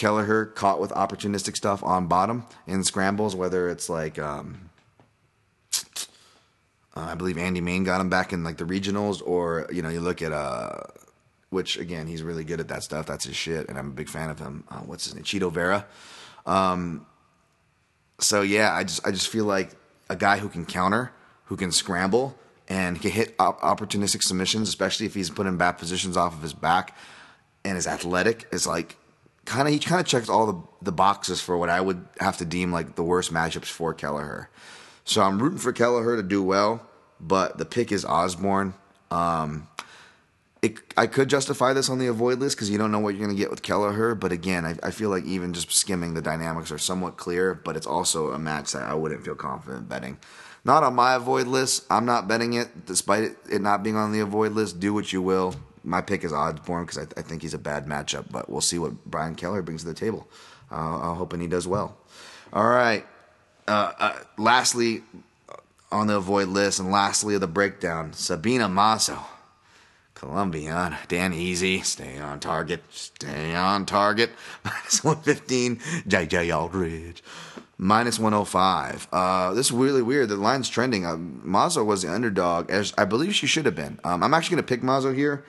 Kelleher 0.00 0.46
caught 0.46 0.80
with 0.80 0.92
opportunistic 0.92 1.56
stuff 1.56 1.84
on 1.84 2.06
bottom 2.06 2.46
in 2.66 2.82
scrambles, 2.84 3.36
whether 3.36 3.68
it's 3.68 3.90
like. 3.90 4.18
Um, 4.18 4.70
uh, 6.96 7.02
I 7.02 7.14
believe 7.14 7.36
Andy 7.36 7.60
Main 7.60 7.84
got 7.84 8.00
him 8.00 8.08
back 8.08 8.32
in 8.32 8.42
like 8.42 8.56
the 8.56 8.64
regionals, 8.64 9.22
or 9.24 9.68
you 9.70 9.82
know, 9.82 9.90
you 9.90 10.00
look 10.00 10.22
at 10.22 10.32
uh, 10.32 10.80
which 11.50 11.76
again, 11.76 12.06
he's 12.06 12.22
really 12.22 12.44
good 12.44 12.60
at 12.60 12.68
that 12.68 12.82
stuff. 12.82 13.04
That's 13.04 13.26
his 13.26 13.36
shit, 13.36 13.68
and 13.68 13.78
I'm 13.78 13.88
a 13.88 13.92
big 13.92 14.08
fan 14.08 14.30
of 14.30 14.38
him. 14.38 14.64
Uh, 14.70 14.78
what's 14.78 15.04
his 15.04 15.14
name? 15.14 15.22
Chito 15.22 15.52
Vera. 15.52 15.86
Um, 16.46 17.06
so 18.20 18.40
yeah, 18.40 18.72
I 18.72 18.84
just 18.84 19.06
I 19.06 19.10
just 19.10 19.28
feel 19.28 19.44
like 19.44 19.72
a 20.08 20.16
guy 20.16 20.38
who 20.38 20.48
can 20.48 20.64
counter, 20.64 21.12
who 21.44 21.56
can 21.56 21.72
scramble, 21.72 22.38
and 22.68 23.00
can 23.02 23.10
hit 23.10 23.34
op- 23.38 23.60
opportunistic 23.60 24.22
submissions, 24.22 24.66
especially 24.66 25.04
if 25.04 25.14
he's 25.14 25.28
put 25.28 25.46
in 25.46 25.58
bad 25.58 25.72
positions 25.72 26.16
off 26.16 26.32
of 26.32 26.40
his 26.40 26.54
back, 26.54 26.96
and 27.66 27.76
is 27.76 27.86
athletic, 27.86 28.48
is 28.50 28.66
like 28.66 28.96
kind 29.50 29.66
of 29.66 29.74
he 29.74 29.80
kind 29.80 30.00
of 30.00 30.06
checks 30.06 30.28
all 30.28 30.46
the 30.46 30.62
the 30.80 30.92
boxes 30.92 31.40
for 31.40 31.58
what 31.58 31.68
I 31.68 31.80
would 31.80 32.06
have 32.20 32.36
to 32.38 32.44
deem 32.44 32.72
like 32.72 32.94
the 32.94 33.02
worst 33.02 33.32
matchups 33.32 33.66
for 33.66 33.92
Kelleher. 33.92 34.48
So 35.04 35.22
I'm 35.22 35.42
rooting 35.42 35.58
for 35.58 35.72
Kelleher 35.72 36.16
to 36.16 36.22
do 36.22 36.42
well, 36.42 36.86
but 37.20 37.58
the 37.58 37.64
pick 37.64 37.90
is 37.90 38.04
Osborne. 38.04 38.74
Um, 39.10 39.66
it, 40.62 40.78
I 40.96 41.08
could 41.08 41.28
justify 41.28 41.72
this 41.72 41.90
on 41.90 41.98
the 41.98 42.06
avoid 42.06 42.38
list 42.38 42.56
because 42.56 42.70
you 42.70 42.78
don't 42.78 42.92
know 42.92 43.00
what 43.00 43.10
you're 43.14 43.24
going 43.24 43.36
to 43.36 43.40
get 43.40 43.50
with 43.50 43.62
Kelleher. 43.62 44.14
But 44.14 44.30
again, 44.30 44.64
I, 44.64 44.76
I, 44.82 44.90
feel 44.92 45.10
like 45.10 45.24
even 45.24 45.52
just 45.52 45.72
skimming 45.72 46.14
the 46.14 46.22
dynamics 46.22 46.70
are 46.70 46.78
somewhat 46.78 47.16
clear, 47.16 47.54
but 47.54 47.76
it's 47.76 47.86
also 47.86 48.30
a 48.30 48.38
match 48.38 48.72
that 48.72 48.82
I 48.82 48.94
wouldn't 48.94 49.24
feel 49.24 49.34
confident 49.34 49.88
betting. 49.88 50.18
Not 50.64 50.84
on 50.84 50.94
my 50.94 51.14
avoid 51.14 51.48
list. 51.48 51.86
I'm 51.90 52.04
not 52.04 52.28
betting 52.28 52.52
it, 52.52 52.86
despite 52.86 53.24
it, 53.24 53.36
it 53.50 53.62
not 53.62 53.82
being 53.82 53.96
on 53.96 54.12
the 54.12 54.20
avoid 54.20 54.52
list. 54.52 54.78
Do 54.78 54.94
what 54.94 55.12
you 55.12 55.22
will. 55.22 55.56
My 55.84 56.00
pick 56.00 56.24
is 56.24 56.32
Osborne 56.32 56.84
because 56.84 56.98
I, 56.98 57.02
I, 57.16 57.22
think 57.22 57.42
he's 57.42 57.54
a 57.54 57.58
bad 57.58 57.86
matchup, 57.86 58.30
but 58.30 58.50
we'll 58.50 58.60
see 58.60 58.78
what 58.78 59.04
Brian 59.04 59.34
Kelleher 59.34 59.62
brings 59.62 59.82
to 59.82 59.88
the 59.88 59.94
table. 59.94 60.28
Uh, 60.70 61.10
I'm 61.10 61.16
hoping 61.16 61.40
he 61.40 61.46
does 61.46 61.66
well. 61.66 61.96
All 62.52 62.68
right. 62.68 63.06
Uh, 63.66 63.92
uh, 63.98 64.18
lastly, 64.36 65.02
on 65.92 66.06
the 66.06 66.16
avoid 66.16 66.48
list, 66.48 66.80
and 66.80 66.90
lastly, 66.90 67.34
of 67.34 67.40
the 67.40 67.46
breakdown 67.46 68.12
Sabina 68.12 68.68
Mazo, 68.68 69.18
Colombian, 70.14 70.96
Dan 71.08 71.32
Easy, 71.32 71.80
stay 71.80 72.18
on 72.18 72.40
target, 72.40 72.82
stay 72.90 73.54
on 73.54 73.86
target, 73.86 74.30
minus 74.64 75.02
115, 75.02 75.76
JJ 76.08 76.54
Aldrich, 76.56 77.22
minus 77.78 78.18
105. 78.18 79.08
Uh, 79.12 79.54
this 79.54 79.66
is 79.66 79.72
really 79.72 80.02
weird. 80.02 80.28
The 80.28 80.36
line's 80.36 80.68
trending. 80.68 81.06
Uh, 81.06 81.16
was 81.84 82.02
the 82.02 82.12
underdog, 82.12 82.70
as 82.70 82.92
I 82.98 83.04
believe 83.04 83.34
she 83.34 83.46
should 83.46 83.64
have 83.66 83.76
been. 83.76 83.98
Um, 84.04 84.22
I'm 84.22 84.34
actually 84.34 84.56
going 84.56 84.64
to 84.66 84.68
pick 84.68 84.82
Mazo 84.82 85.14
here. 85.14 85.44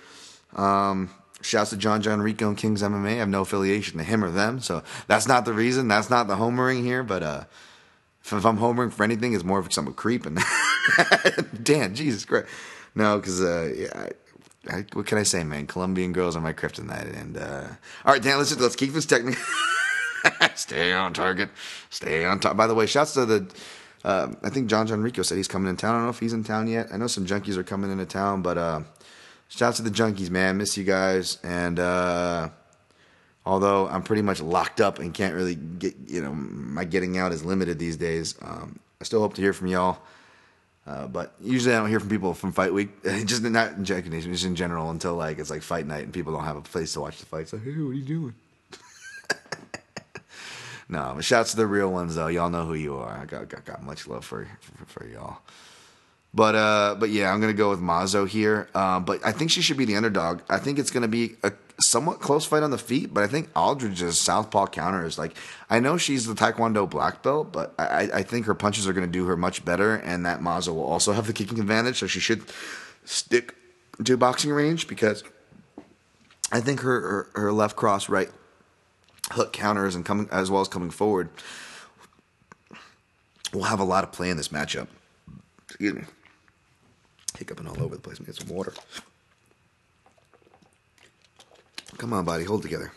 Um, 0.55 1.09
Shouts 1.41 1.71
to 1.71 1.77
John 1.77 2.01
John 2.01 2.21
Rico 2.21 2.47
and 2.47 2.57
Kings 2.57 2.83
MMA. 2.83 3.13
I 3.13 3.15
have 3.15 3.29
no 3.29 3.41
affiliation 3.41 3.97
to 3.97 4.03
him 4.03 4.23
or 4.23 4.29
them, 4.29 4.59
so 4.59 4.83
that's 5.07 5.27
not 5.27 5.45
the 5.45 5.53
reason. 5.53 5.87
That's 5.87 6.09
not 6.09 6.27
the 6.27 6.35
homering 6.35 6.83
here, 6.83 7.03
but 7.03 7.23
uh, 7.23 7.43
if, 8.23 8.33
if 8.33 8.45
I'm 8.45 8.59
homering 8.59 8.93
for 8.93 9.03
anything, 9.03 9.33
it's 9.33 9.43
more 9.43 9.59
of 9.59 9.65
a 9.65 9.91
creep. 9.91 10.25
And 10.25 10.39
Dan, 11.63 11.95
Jesus 11.95 12.25
Christ, 12.25 12.47
no, 12.95 13.17
because 13.17 13.41
uh, 13.41 13.73
yeah. 13.75 13.87
I, 13.95 14.09
I, 14.69 14.85
what 14.93 15.07
can 15.07 15.17
I 15.17 15.23
say, 15.23 15.43
man? 15.43 15.65
Colombian 15.65 16.13
girls 16.13 16.35
are 16.35 16.41
my 16.41 16.53
kryptonite. 16.53 17.19
And 17.19 17.37
uh, 17.37 17.67
all 18.05 18.13
right, 18.13 18.21
Dan, 18.21 18.37
let's 18.37 18.55
let's 18.59 18.75
keep 18.75 18.93
this 18.93 19.07
technical. 19.07 19.41
Stay 20.55 20.93
on 20.93 21.13
target. 21.13 21.49
Stay 21.89 22.25
on 22.25 22.39
top. 22.39 22.55
By 22.55 22.67
the 22.67 22.75
way, 22.75 22.85
shouts 22.85 23.13
to 23.15 23.25
the. 23.25 23.51
Uh, 24.03 24.33
I 24.43 24.49
think 24.49 24.67
John 24.67 24.85
John 24.87 25.01
Rico 25.01 25.23
said 25.23 25.37
he's 25.37 25.47
coming 25.47 25.69
in 25.69 25.77
town. 25.77 25.95
I 25.95 25.97
don't 25.97 26.03
know 26.05 26.11
if 26.11 26.19
he's 26.19 26.33
in 26.33 26.43
town 26.43 26.67
yet. 26.67 26.87
I 26.93 26.97
know 26.97 27.07
some 27.07 27.25
junkies 27.25 27.57
are 27.57 27.63
coming 27.63 27.91
into 27.91 28.05
town, 28.05 28.41
but 28.43 28.57
uh, 28.57 28.81
shouts 29.51 29.77
to 29.77 29.83
the 29.83 29.89
junkies, 29.89 30.29
man. 30.29 30.57
Miss 30.57 30.77
you 30.77 30.83
guys. 30.83 31.37
And 31.43 31.77
uh, 31.79 32.49
although 33.45 33.87
I'm 33.87 34.01
pretty 34.01 34.21
much 34.21 34.41
locked 34.41 34.81
up 34.81 34.99
and 34.99 35.13
can't 35.13 35.35
really 35.35 35.55
get, 35.55 35.95
you 36.07 36.21
know, 36.21 36.33
my 36.33 36.85
getting 36.85 37.17
out 37.17 37.31
is 37.31 37.43
limited 37.43 37.77
these 37.77 37.97
days. 37.97 38.35
Um, 38.41 38.79
I 38.99 39.03
still 39.03 39.19
hope 39.19 39.33
to 39.35 39.41
hear 39.41 39.53
from 39.53 39.67
y'all. 39.67 39.99
Uh, 40.87 41.05
but 41.07 41.35
usually 41.39 41.75
I 41.75 41.79
don't 41.79 41.89
hear 41.89 41.99
from 41.99 42.09
people 42.09 42.33
from 42.33 42.51
fight 42.53 42.73
week, 42.73 43.03
just 43.25 43.43
not 43.43 43.73
in 43.73 43.85
Jack 43.85 44.07
Nation, 44.07 44.31
just 44.31 44.45
in 44.45 44.55
general 44.55 44.89
until 44.89 45.15
like 45.15 45.37
it's 45.37 45.51
like 45.51 45.61
fight 45.61 45.85
night 45.85 46.05
and 46.05 46.13
people 46.13 46.33
don't 46.33 46.43
have 46.43 46.57
a 46.57 46.61
place 46.61 46.93
to 46.93 47.01
watch 47.01 47.19
the 47.19 47.25
fights. 47.25 47.53
Like, 47.53 47.63
hey, 47.63 47.71
what 47.71 47.91
are 47.91 47.93
you 47.93 48.03
doing? 48.03 48.33
no, 50.89 51.21
shouts 51.21 51.51
to 51.51 51.57
the 51.57 51.67
real 51.67 51.91
ones 51.91 52.15
though. 52.15 52.27
Y'all 52.27 52.49
know 52.49 52.65
who 52.65 52.73
you 52.73 52.95
are. 52.95 53.15
I 53.15 53.25
got 53.25 53.47
got, 53.47 53.63
got 53.63 53.83
much 53.83 54.07
love 54.07 54.25
for, 54.25 54.47
for, 54.59 54.85
for 54.85 55.07
y'all. 55.07 55.37
But 56.33 56.55
uh, 56.55 56.95
but 56.97 57.09
yeah, 57.09 57.31
I'm 57.31 57.41
gonna 57.41 57.53
go 57.53 57.69
with 57.69 57.81
Mazo 57.81 58.27
here. 58.27 58.69
Uh, 58.73 58.99
but 58.99 59.25
I 59.25 59.31
think 59.31 59.51
she 59.51 59.61
should 59.61 59.77
be 59.77 59.85
the 59.85 59.97
underdog. 59.97 60.41
I 60.49 60.59
think 60.59 60.79
it's 60.79 60.91
gonna 60.91 61.09
be 61.09 61.35
a 61.43 61.51
somewhat 61.81 62.19
close 62.19 62.45
fight 62.45 62.63
on 62.63 62.71
the 62.71 62.77
feet, 62.77 63.13
but 63.13 63.23
I 63.23 63.27
think 63.27 63.49
Aldrich's 63.55 64.17
southpaw 64.17 64.67
counter 64.67 65.05
is 65.05 65.17
like 65.17 65.35
I 65.69 65.79
know 65.79 65.97
she's 65.97 66.25
the 66.25 66.33
Taekwondo 66.33 66.89
black 66.89 67.21
belt, 67.21 67.51
but 67.51 67.73
I, 67.77 68.09
I 68.13 68.23
think 68.23 68.45
her 68.45 68.55
punches 68.55 68.87
are 68.87 68.93
to 68.93 69.07
do 69.07 69.25
her 69.25 69.35
much 69.35 69.65
better, 69.65 69.95
and 69.95 70.25
that 70.25 70.39
Mazo 70.39 70.69
will 70.69 70.85
also 70.85 71.11
have 71.11 71.27
the 71.27 71.33
kicking 71.33 71.59
advantage, 71.59 71.99
so 71.99 72.07
she 72.07 72.19
should 72.19 72.43
stick 73.03 73.55
to 74.03 74.15
boxing 74.15 74.51
range 74.51 74.87
because 74.87 75.23
I 76.51 76.61
think 76.61 76.79
her 76.81 77.01
her, 77.01 77.29
her 77.35 77.51
left 77.51 77.75
cross 77.75 78.07
right 78.07 78.29
hook 79.31 79.51
counters 79.53 79.95
and 79.95 80.05
coming 80.05 80.29
as 80.31 80.49
well 80.49 80.61
as 80.61 80.67
coming 80.67 80.91
forward 80.91 81.29
will 83.53 83.63
have 83.63 83.79
a 83.79 83.83
lot 83.83 84.03
of 84.03 84.11
play 84.11 84.29
in 84.29 84.37
this 84.37 84.47
matchup. 84.47 84.87
Excuse 85.67 85.93
me. 85.93 86.03
Hiccuping 87.37 87.67
all 87.67 87.81
over 87.81 87.95
the 87.95 88.01
place. 88.01 88.19
Get 88.19 88.35
some 88.35 88.49
water. 88.49 88.73
Come 91.97 92.13
on, 92.13 92.25
buddy, 92.25 92.43
hold 92.43 92.61
together. 92.61 92.91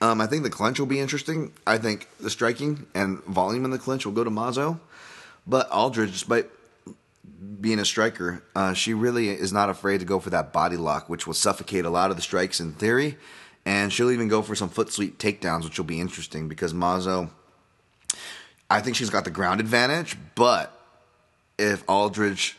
Um, 0.00 0.20
I 0.20 0.26
think 0.26 0.44
the 0.44 0.50
clinch 0.50 0.78
will 0.78 0.86
be 0.86 1.00
interesting. 1.00 1.52
I 1.66 1.78
think 1.78 2.08
the 2.20 2.30
striking 2.30 2.86
and 2.94 3.22
volume 3.24 3.64
in 3.64 3.70
the 3.70 3.78
clinch 3.78 4.06
will 4.06 4.12
go 4.12 4.24
to 4.24 4.30
Mazo. 4.30 4.78
But 5.46 5.68
Aldrich, 5.70 6.12
despite 6.12 6.46
being 7.60 7.78
a 7.78 7.84
striker, 7.84 8.42
uh, 8.54 8.74
she 8.74 8.94
really 8.94 9.28
is 9.28 9.52
not 9.52 9.70
afraid 9.70 9.98
to 9.98 10.06
go 10.06 10.20
for 10.20 10.30
that 10.30 10.52
body 10.52 10.76
lock, 10.76 11.08
which 11.08 11.26
will 11.26 11.34
suffocate 11.34 11.84
a 11.84 11.90
lot 11.90 12.10
of 12.10 12.16
the 12.16 12.22
strikes 12.22 12.60
in 12.60 12.72
theory. 12.72 13.16
And 13.66 13.92
she'll 13.92 14.10
even 14.10 14.28
go 14.28 14.40
for 14.42 14.54
some 14.54 14.68
foot 14.68 14.92
sweep 14.92 15.18
takedowns, 15.18 15.64
which 15.64 15.78
will 15.78 15.84
be 15.84 16.00
interesting 16.00 16.48
because 16.48 16.72
Mazo, 16.72 17.30
I 18.70 18.80
think 18.80 18.96
she's 18.96 19.10
got 19.10 19.24
the 19.24 19.30
ground 19.30 19.60
advantage. 19.60 20.16
But 20.34 20.72
if 21.58 21.82
Aldrich 21.88 22.56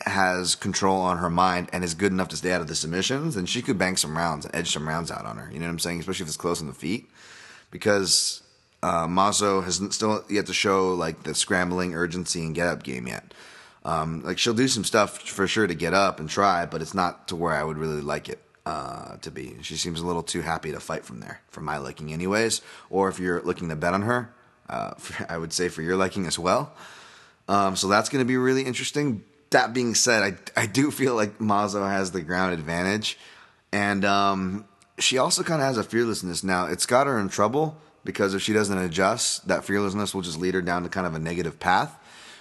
has 0.00 0.54
control 0.54 1.00
on 1.00 1.18
her 1.18 1.30
mind 1.30 1.68
and 1.72 1.84
is 1.84 1.94
good 1.94 2.12
enough 2.12 2.28
to 2.28 2.36
stay 2.36 2.52
out 2.52 2.60
of 2.60 2.66
the 2.66 2.74
submissions, 2.74 3.36
then 3.36 3.46
she 3.46 3.62
could 3.62 3.78
bank 3.78 3.98
some 3.98 4.16
rounds 4.16 4.44
and 4.44 4.54
edge 4.54 4.72
some 4.72 4.88
rounds 4.88 5.10
out 5.10 5.24
on 5.24 5.36
her. 5.36 5.50
You 5.52 5.58
know 5.58 5.66
what 5.66 5.72
I'm 5.72 5.78
saying? 5.78 6.00
Especially 6.00 6.24
if 6.24 6.28
it's 6.28 6.36
close 6.36 6.60
on 6.60 6.66
the 6.66 6.74
feet, 6.74 7.08
because 7.70 8.42
uh, 8.82 9.06
Mazo 9.06 9.62
has 9.64 9.80
still 9.94 10.24
yet 10.28 10.46
to 10.46 10.54
show 10.54 10.94
like 10.94 11.22
the 11.22 11.34
scrambling 11.34 11.94
urgency 11.94 12.40
and 12.40 12.54
get 12.54 12.66
up 12.66 12.82
game 12.82 13.06
yet. 13.06 13.32
Um, 13.84 14.22
like 14.22 14.38
she'll 14.38 14.54
do 14.54 14.68
some 14.68 14.84
stuff 14.84 15.20
for 15.20 15.46
sure 15.46 15.66
to 15.66 15.74
get 15.74 15.94
up 15.94 16.18
and 16.18 16.28
try, 16.28 16.66
but 16.66 16.80
it's 16.82 16.94
not 16.94 17.28
to 17.28 17.36
where 17.36 17.52
I 17.52 17.62
would 17.62 17.76
really 17.76 18.00
like 18.00 18.28
it 18.28 18.40
uh, 18.66 19.16
to 19.18 19.30
be. 19.30 19.56
She 19.62 19.76
seems 19.76 20.00
a 20.00 20.06
little 20.06 20.22
too 20.22 20.40
happy 20.40 20.72
to 20.72 20.80
fight 20.80 21.04
from 21.04 21.20
there, 21.20 21.40
for 21.48 21.60
my 21.60 21.76
liking, 21.76 22.12
anyways. 22.12 22.62
Or 22.88 23.08
if 23.08 23.18
you're 23.18 23.42
looking 23.42 23.68
to 23.68 23.76
bet 23.76 23.94
on 23.94 24.02
her, 24.02 24.34
uh, 24.68 24.94
for, 24.94 25.26
I 25.32 25.38
would 25.38 25.52
say 25.52 25.68
for 25.68 25.82
your 25.82 25.96
liking 25.96 26.26
as 26.26 26.38
well. 26.38 26.72
Um, 27.46 27.76
so 27.76 27.88
that's 27.88 28.08
going 28.08 28.24
to 28.24 28.28
be 28.28 28.38
really 28.38 28.62
interesting 28.62 29.22
that 29.54 29.72
being 29.72 29.94
said, 29.94 30.22
I 30.56 30.62
I 30.62 30.66
do 30.66 30.90
feel 30.90 31.14
like 31.14 31.38
Mazo 31.38 31.88
has 31.88 32.10
the 32.10 32.20
ground 32.20 32.54
advantage, 32.54 33.18
and 33.72 34.04
um, 34.04 34.66
she 34.98 35.16
also 35.16 35.42
kind 35.42 35.62
of 35.62 35.66
has 35.66 35.78
a 35.78 35.84
fearlessness 35.84 36.44
now. 36.44 36.66
It's 36.66 36.86
got 36.86 37.06
her 37.06 37.18
in 37.18 37.28
trouble 37.28 37.76
because 38.04 38.34
if 38.34 38.42
she 38.42 38.52
doesn't 38.52 38.76
adjust, 38.76 39.48
that 39.48 39.64
fearlessness 39.64 40.14
will 40.14 40.22
just 40.22 40.38
lead 40.38 40.54
her 40.54 40.62
down 40.62 40.82
to 40.82 40.88
kind 40.88 41.06
of 41.06 41.14
a 41.14 41.18
negative 41.18 41.58
path. 41.58 41.96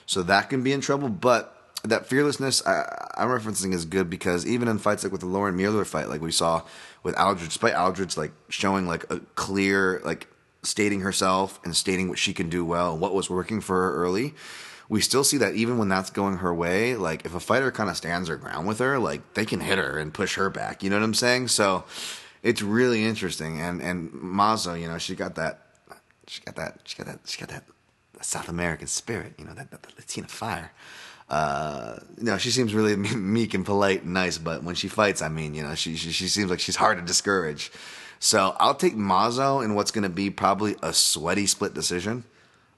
So 0.06 0.24
that 0.24 0.50
can 0.50 0.64
be 0.64 0.74
in 0.74 0.82
trouble, 0.82 1.08
but 1.08 1.56
that 1.84 2.08
fearlessness 2.08 2.66
I, 2.66 3.10
am 3.18 3.30
referencing 3.30 3.74
is 3.74 3.86
good 3.86 4.10
because 4.10 4.46
even 4.46 4.68
in 4.68 4.78
fights 4.80 5.04
like 5.04 5.12
with 5.12 5.22
the 5.22 5.28
Lauren 5.28 5.56
Mueller 5.56 5.86
fight, 5.86 6.10
like 6.10 6.22
we 6.22 6.32
saw 6.32 6.64
with 7.04 7.18
Aldrich, 7.18 7.50
despite 7.50 7.76
Aldrich 7.76 8.18
like 8.18 8.32
showing 8.50 8.88
like 8.88 9.10
a 9.12 9.20
clear 9.36 10.02
like 10.04 10.28
stating 10.64 11.02
herself 11.02 11.60
and 11.64 11.76
stating 11.76 12.10
what 12.10 12.18
she 12.18 12.34
can 12.34 12.50
do 12.50 12.66
well 12.66 12.94
and 12.94 13.02
what 13.02 13.14
was 13.14 13.30
working 13.30 13.62
for 13.62 13.76
her 13.76 13.96
early, 13.96 14.34
we 14.94 15.02
still 15.02 15.24
see 15.24 15.38
that 15.38 15.56
even 15.56 15.80
when 15.80 15.90
that's 15.90 16.12
going 16.12 16.38
her 16.38 16.54
way, 16.54 16.96
like 16.96 17.26
if 17.26 17.34
a 17.34 17.40
fighter 17.40 17.72
kind 17.72 17.90
of 17.90 17.98
stands 17.98 18.30
her 18.30 18.36
ground 18.36 18.68
with 18.68 18.78
her, 18.78 19.00
like 19.00 19.34
they 19.34 19.44
can 19.44 19.60
hit 19.60 19.80
her 19.80 19.98
and 19.98 20.14
push 20.14 20.36
her 20.36 20.52
back. 20.52 20.84
You 20.84 20.92
know 20.92 20.98
what 20.98 21.04
I'm 21.04 21.16
saying? 21.16 21.48
So 21.48 21.84
it's 22.44 22.62
really 22.62 23.04
interesting. 23.04 23.60
And 23.60 23.82
and 23.82 24.12
Mazo, 24.12 24.80
you 24.80 24.88
know, 24.88 25.00
she 25.00 25.16
got 25.16 25.34
that, 25.34 25.62
she 26.28 26.44
got 26.44 26.56
that, 26.58 26.82
she 26.84 26.96
got 26.96 27.08
that, 27.08 27.22
she 27.26 27.40
got 27.40 27.50
that 27.50 27.64
South 28.22 28.48
American 28.50 28.86
spirit. 28.86 29.34
You 29.40 29.46
know, 29.46 29.56
that, 29.56 29.72
that, 29.72 29.82
that 29.82 29.98
Latina 29.98 30.28
fire. 30.28 30.72
Uh, 31.28 31.96
you 32.20 32.26
know, 32.26 32.38
she 32.38 32.52
seems 32.52 32.76
really 32.76 32.96
meek 33.16 33.56
and 33.56 33.66
polite 33.66 34.04
and 34.04 34.14
nice, 34.14 34.38
but 34.38 34.62
when 34.64 34.76
she 34.76 34.90
fights, 34.90 35.24
I 35.24 35.28
mean, 35.28 35.56
you 35.56 35.64
know, 35.64 35.74
she 35.74 35.96
she, 35.96 36.12
she 36.12 36.28
seems 36.28 36.52
like 36.52 36.60
she's 36.60 36.76
hard 36.76 37.00
to 37.00 37.04
discourage. 37.04 37.72
So 38.20 38.56
I'll 38.60 38.76
take 38.76 38.96
Mazo 38.96 39.66
in 39.66 39.74
what's 39.74 39.90
going 39.90 40.04
to 40.04 40.10
be 40.10 40.30
probably 40.30 40.76
a 40.84 40.94
sweaty 40.94 41.48
split 41.48 41.74
decision. 41.74 42.26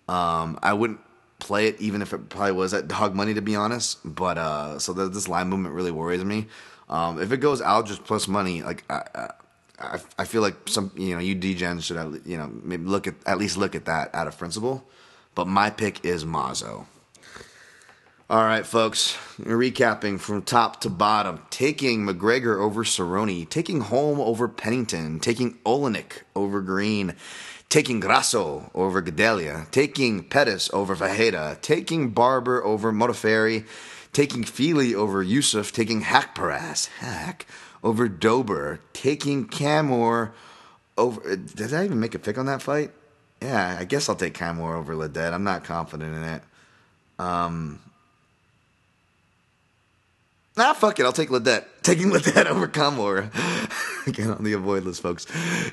Um, 0.08 0.58
I 0.64 0.72
wouldn't 0.72 1.02
play 1.40 1.68
it 1.68 1.80
even 1.80 2.02
if 2.02 2.14
it 2.14 2.30
probably 2.30 2.54
was 2.54 2.74
at 2.74 2.88
dog 2.88 3.16
money 3.16 3.34
to 3.34 3.42
be 3.42 3.56
honest. 3.56 4.00
But 4.04 4.38
uh, 4.38 4.80
so 4.80 4.94
the, 4.94 5.10
this 5.10 5.28
line 5.28 5.50
movement 5.50 5.76
really 5.76 5.92
worries 5.92 6.24
me. 6.24 6.48
Um, 6.90 7.22
if 7.22 7.32
it 7.32 7.38
goes 7.38 7.62
Aldrich 7.62 8.04
plus 8.04 8.28
money, 8.28 8.62
like 8.62 8.84
I, 8.90 9.30
I, 9.80 10.00
I 10.20 10.26
feel 10.26 10.42
like 10.42 10.56
some 10.68 10.92
you 10.96 11.14
know 11.14 11.20
you 11.20 11.36
DGen 11.36 11.82
should 11.82 12.22
you 12.26 12.38
know 12.38 12.52
maybe 12.64 12.86
look 12.86 13.08
at 13.08 13.16
at 13.26 13.38
least 13.38 13.58
look 13.58 13.76
at 13.76 13.86
that 13.86 14.14
out 14.14 14.28
of 14.28 14.38
principle. 14.38 14.88
But 15.34 15.48
my 15.48 15.70
pick 15.70 16.06
is 16.06 16.24
Mazo. 16.24 16.86
All 18.28 18.44
right, 18.44 18.66
folks. 18.66 19.16
Recapping 19.40 20.20
from 20.20 20.42
top 20.42 20.82
to 20.82 20.90
bottom, 20.90 21.46
taking 21.52 22.08
McGregor 22.08 22.60
over 22.60 22.84
Cerrone, 22.84 23.48
taking 23.48 23.82
Holm 23.82 24.20
over 24.20 24.48
Pennington, 24.48 25.20
taking 25.20 25.60
Oleinik 25.60 26.24
over 26.36 26.62
Greene, 26.62 27.16
taking 27.76 28.00
Grasso 28.00 28.72
over 28.74 29.02
Gadelha, 29.02 29.70
taking 29.70 30.24
Pettis 30.24 30.70
over 30.72 30.96
Vajeda, 30.96 31.60
taking 31.60 32.12
Barber 32.12 32.64
over 32.64 32.94
Modafferi, 32.94 33.68
taking 34.14 34.46
Fili 34.46 34.96
over 34.96 35.22
Yusuff, 35.22 35.74
taking 35.74 36.04
Haqparast, 36.04 36.88
Hack, 37.00 37.46
over 37.84 38.08
Dober, 38.08 38.80
taking 38.94 39.46
Camur 39.46 40.32
over. 40.98 41.36
Did 41.36 41.74
I 41.74 41.84
even 41.84 42.00
make 42.00 42.16
a 42.16 42.20
pick 42.20 42.38
on 42.38 42.46
that 42.46 42.62
fight? 42.62 42.92
Yeah, 43.42 43.76
I 43.78 43.84
guess 43.84 44.08
I'll 44.08 44.16
take 44.16 44.36
Camur 44.36 44.78
over 44.78 44.96
Ledet. 44.96 45.34
I'm 45.34 45.44
not 45.44 45.66
confident 45.66 46.16
in 46.16 46.24
it. 46.24 46.44
Um, 47.20 47.82
Nah, 50.58 50.72
fuck 50.74 51.00
it. 51.00 51.04
I'll 51.04 51.12
take 51.12 51.30
Ledet. 51.30 51.66
Taking 51.84 52.12
Ledet 52.12 52.46
over 52.46 52.68
Camur. 52.68 53.30
Again 54.08 54.30
on 54.32 54.44
the 54.44 54.54
avoid 54.54 54.84
list, 54.84 55.02
folks. 55.02 55.26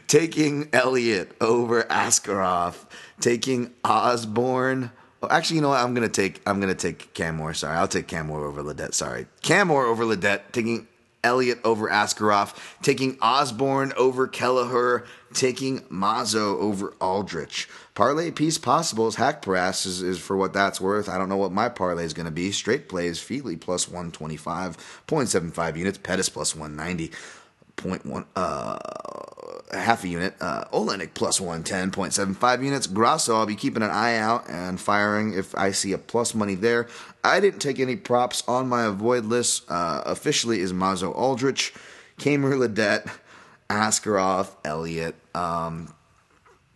Taking 0.09 0.69
Elliott 0.73 1.33
over 1.41 1.85
Askarov. 1.85 2.75
Taking 3.21 3.73
Osborne. 3.85 4.91
Oh, 5.23 5.29
actually, 5.31 5.57
you 5.57 5.63
know 5.63 5.69
what? 5.69 5.81
I'm 5.81 5.95
gonna 5.95 6.09
take. 6.09 6.43
I'm 6.47 6.59
gonna 6.61 6.75
take 6.75 7.15
Camur. 7.15 7.55
Sorry, 7.55 7.77
I'll 7.77 7.87
take 7.87 8.09
Camur 8.09 8.45
over 8.45 8.63
Ledet. 8.63 8.93
Sorry, 8.93 9.27
Camur 9.43 9.87
over 9.87 10.05
Ledet. 10.05 10.41
Taking 10.51 10.89
Elliott 11.25 11.61
over 11.65 11.89
Askarov, 11.89 12.55
taking 12.83 13.17
Osborne 13.21 13.93
over 13.97 14.27
Kelleher, 14.27 15.05
taking 15.35 15.81
Mazo 15.83 16.59
over 16.59 16.95
Aldrich. 17.01 17.69
Parlay 17.95 18.31
piece 18.31 18.59
possible 18.59 19.07
is 19.09 19.17
Haqparast 19.17 19.87
is, 19.87 20.03
is 20.03 20.19
for 20.19 20.37
what 20.37 20.53
that's 20.53 20.81
worth. 20.81 21.09
I 21.09 21.19
don't 21.19 21.29
know 21.29 21.37
what 21.37 21.53
my 21.53 21.69
parlay 21.69 22.05
is 22.05 22.15
going 22.15 22.27
to 22.27 22.33
be. 22.33 22.53
Straight 22.53 22.89
plays 22.89 23.19
Fili 23.21 23.57
plus 23.57 23.87
125.75 23.87 25.77
units, 25.77 25.99
Pettis 25.99 26.29
plus 26.29 26.55
190. 26.55 27.13
Point 27.77 28.27
uh, 28.37 28.79
half 29.73 30.05
a 30.05 30.09
unit. 30.09 30.35
Uh, 30.41 30.65
Oleinik 30.73 31.15
plus 31.15 31.41
110.75 31.41 32.65
units. 32.65 32.87
Grasso, 32.87 33.37
I'll 33.37 33.47
be 33.47 33.57
keeping 33.57 33.83
an 33.83 33.91
eye 33.91 34.17
out 34.17 34.49
and 34.49 34.81
firing 34.81 35.35
if 35.35 35.57
I 35.57 35.73
see 35.73 35.93
a 35.93 35.99
plus 35.99 36.35
money 36.35 36.55
there. 36.55 36.89
I 37.25 37.41
didn't 37.41 37.61
take 37.61 37.81
any 37.81 37.97
props 37.97 38.43
on 38.47 38.69
my 38.69 38.85
avoid 38.85 39.25
list. 39.25 39.71
Uh, 39.71 40.03
officially 40.07 40.61
is 40.61 40.73
Mazo 40.73 41.15
Aldrich, 41.15 41.73
Camur 42.19 42.55
Ledet, 42.55 43.11
Askarov, 43.69 44.51
Elliott. 44.65 45.15
Um, 45.35 45.95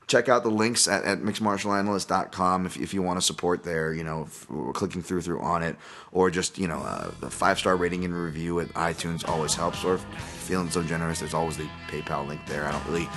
check 0.06 0.28
out 0.28 0.44
the 0.44 0.50
links 0.50 0.86
at, 0.86 1.04
at 1.04 1.18
mixedmartialanalyst.com 1.20 2.66
if, 2.66 2.76
if 2.76 2.94
you 2.94 3.02
want 3.02 3.18
to 3.18 3.24
support 3.24 3.64
there, 3.64 3.92
you 3.92 4.04
know, 4.04 4.28
clicking 4.72 5.02
through 5.02 5.22
through 5.22 5.40
on 5.40 5.62
it, 5.62 5.76
or 6.12 6.30
just, 6.30 6.58
you 6.58 6.68
know, 6.68 6.78
uh, 6.78 7.10
a 7.22 7.30
five 7.30 7.58
star 7.58 7.76
rating 7.76 8.04
and 8.04 8.14
review 8.14 8.60
at 8.60 8.68
iTunes 8.68 9.28
always 9.28 9.54
helps. 9.54 9.84
Or 9.84 9.94
if 9.94 10.04
feeling 10.04 10.70
so 10.70 10.82
generous, 10.82 11.20
there's 11.20 11.34
always 11.34 11.56
the 11.56 11.68
PayPal 11.88 12.26
link 12.26 12.44
there. 12.46 12.64
I 12.64 12.72
don't 12.72 12.86
really 12.86 13.08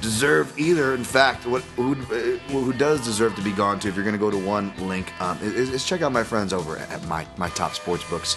deserve 0.00 0.58
either. 0.58 0.94
In 0.94 1.04
fact, 1.04 1.46
what 1.46 1.62
who, 1.76 1.92
uh, 1.92 2.38
who 2.48 2.72
does 2.72 3.04
deserve 3.04 3.34
to 3.36 3.42
be 3.42 3.52
gone 3.52 3.78
to, 3.80 3.88
if 3.88 3.94
you're 3.94 4.04
going 4.04 4.14
to 4.14 4.18
go 4.18 4.30
to 4.30 4.38
one 4.38 4.72
link, 4.88 5.12
um, 5.20 5.38
is, 5.42 5.70
is, 5.70 5.84
check 5.84 6.02
out 6.02 6.12
my 6.12 6.24
friends 6.24 6.52
over 6.52 6.78
at 6.78 7.04
my, 7.06 7.26
my 7.36 7.50
top 7.50 7.74
sports 7.74 8.08
books. 8.08 8.36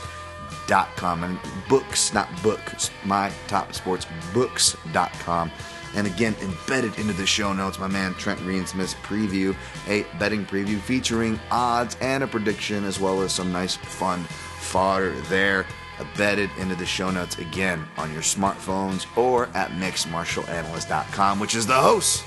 Dot 0.67 0.95
com 0.95 1.23
and 1.23 1.37
books, 1.67 2.13
not 2.13 2.29
books, 2.41 2.89
my 3.03 3.31
top 3.47 3.73
sports 3.73 4.07
books.com. 4.33 5.51
And 5.95 6.07
again, 6.07 6.35
embedded 6.41 6.97
into 6.97 7.13
the 7.13 7.25
show 7.25 7.53
notes, 7.53 7.77
my 7.77 7.87
man 7.87 8.13
Trent 8.15 8.39
Reinsmith's 8.39 8.95
preview, 8.95 9.55
a 9.87 10.05
betting 10.17 10.45
preview 10.45 10.79
featuring 10.79 11.39
odds 11.51 11.97
and 12.01 12.23
a 12.23 12.27
prediction, 12.27 12.83
as 12.83 12.99
well 12.99 13.21
as 13.21 13.31
some 13.31 13.51
nice 13.51 13.75
fun 13.75 14.23
fodder 14.23 15.11
there. 15.29 15.65
Embedded 15.99 16.49
into 16.57 16.75
the 16.75 16.85
show 16.85 17.11
notes 17.11 17.37
again 17.37 17.85
on 17.97 18.11
your 18.11 18.23
smartphones 18.23 19.05
or 19.15 19.45
at 19.53 19.69
mixedmartialanalyst.com, 19.71 21.39
which 21.39 21.53
is 21.53 21.67
the 21.67 21.73
host, 21.73 22.23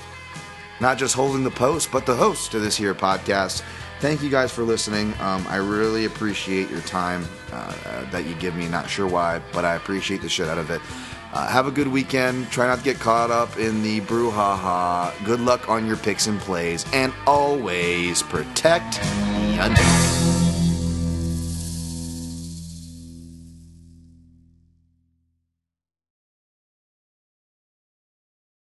not 0.79 0.97
just 0.97 1.13
holding 1.13 1.43
the 1.43 1.51
post, 1.51 1.91
but 1.91 2.05
the 2.05 2.15
host 2.15 2.51
to 2.51 2.59
this 2.59 2.77
here 2.77 2.95
podcast. 2.95 3.63
Thank 3.99 4.23
you 4.23 4.29
guys 4.29 4.51
for 4.53 4.63
listening. 4.63 5.13
Um, 5.19 5.45
I 5.49 5.57
really 5.57 6.05
appreciate 6.05 6.69
your 6.69 6.81
time 6.81 7.25
uh, 7.51 8.09
that 8.11 8.25
you 8.25 8.35
give 8.35 8.55
me. 8.55 8.67
Not 8.67 8.89
sure 8.89 9.07
why, 9.07 9.41
but 9.53 9.65
I 9.65 9.75
appreciate 9.75 10.21
the 10.21 10.29
shit 10.29 10.47
out 10.47 10.57
of 10.57 10.69
it. 10.69 10.81
Uh, 11.33 11.47
have 11.47 11.67
a 11.67 11.71
good 11.71 11.87
weekend. 11.87 12.49
Try 12.49 12.67
not 12.67 12.79
to 12.79 12.83
get 12.83 12.99
caught 12.99 13.31
up 13.31 13.57
in 13.57 13.83
the 13.83 14.01
brouhaha. 14.01 15.13
Good 15.25 15.41
luck 15.41 15.69
on 15.69 15.85
your 15.85 15.97
picks 15.97 16.27
and 16.27 16.39
plays. 16.39 16.85
And 16.93 17.13
always 17.25 18.23
protect 18.23 18.99
your 19.55 20.46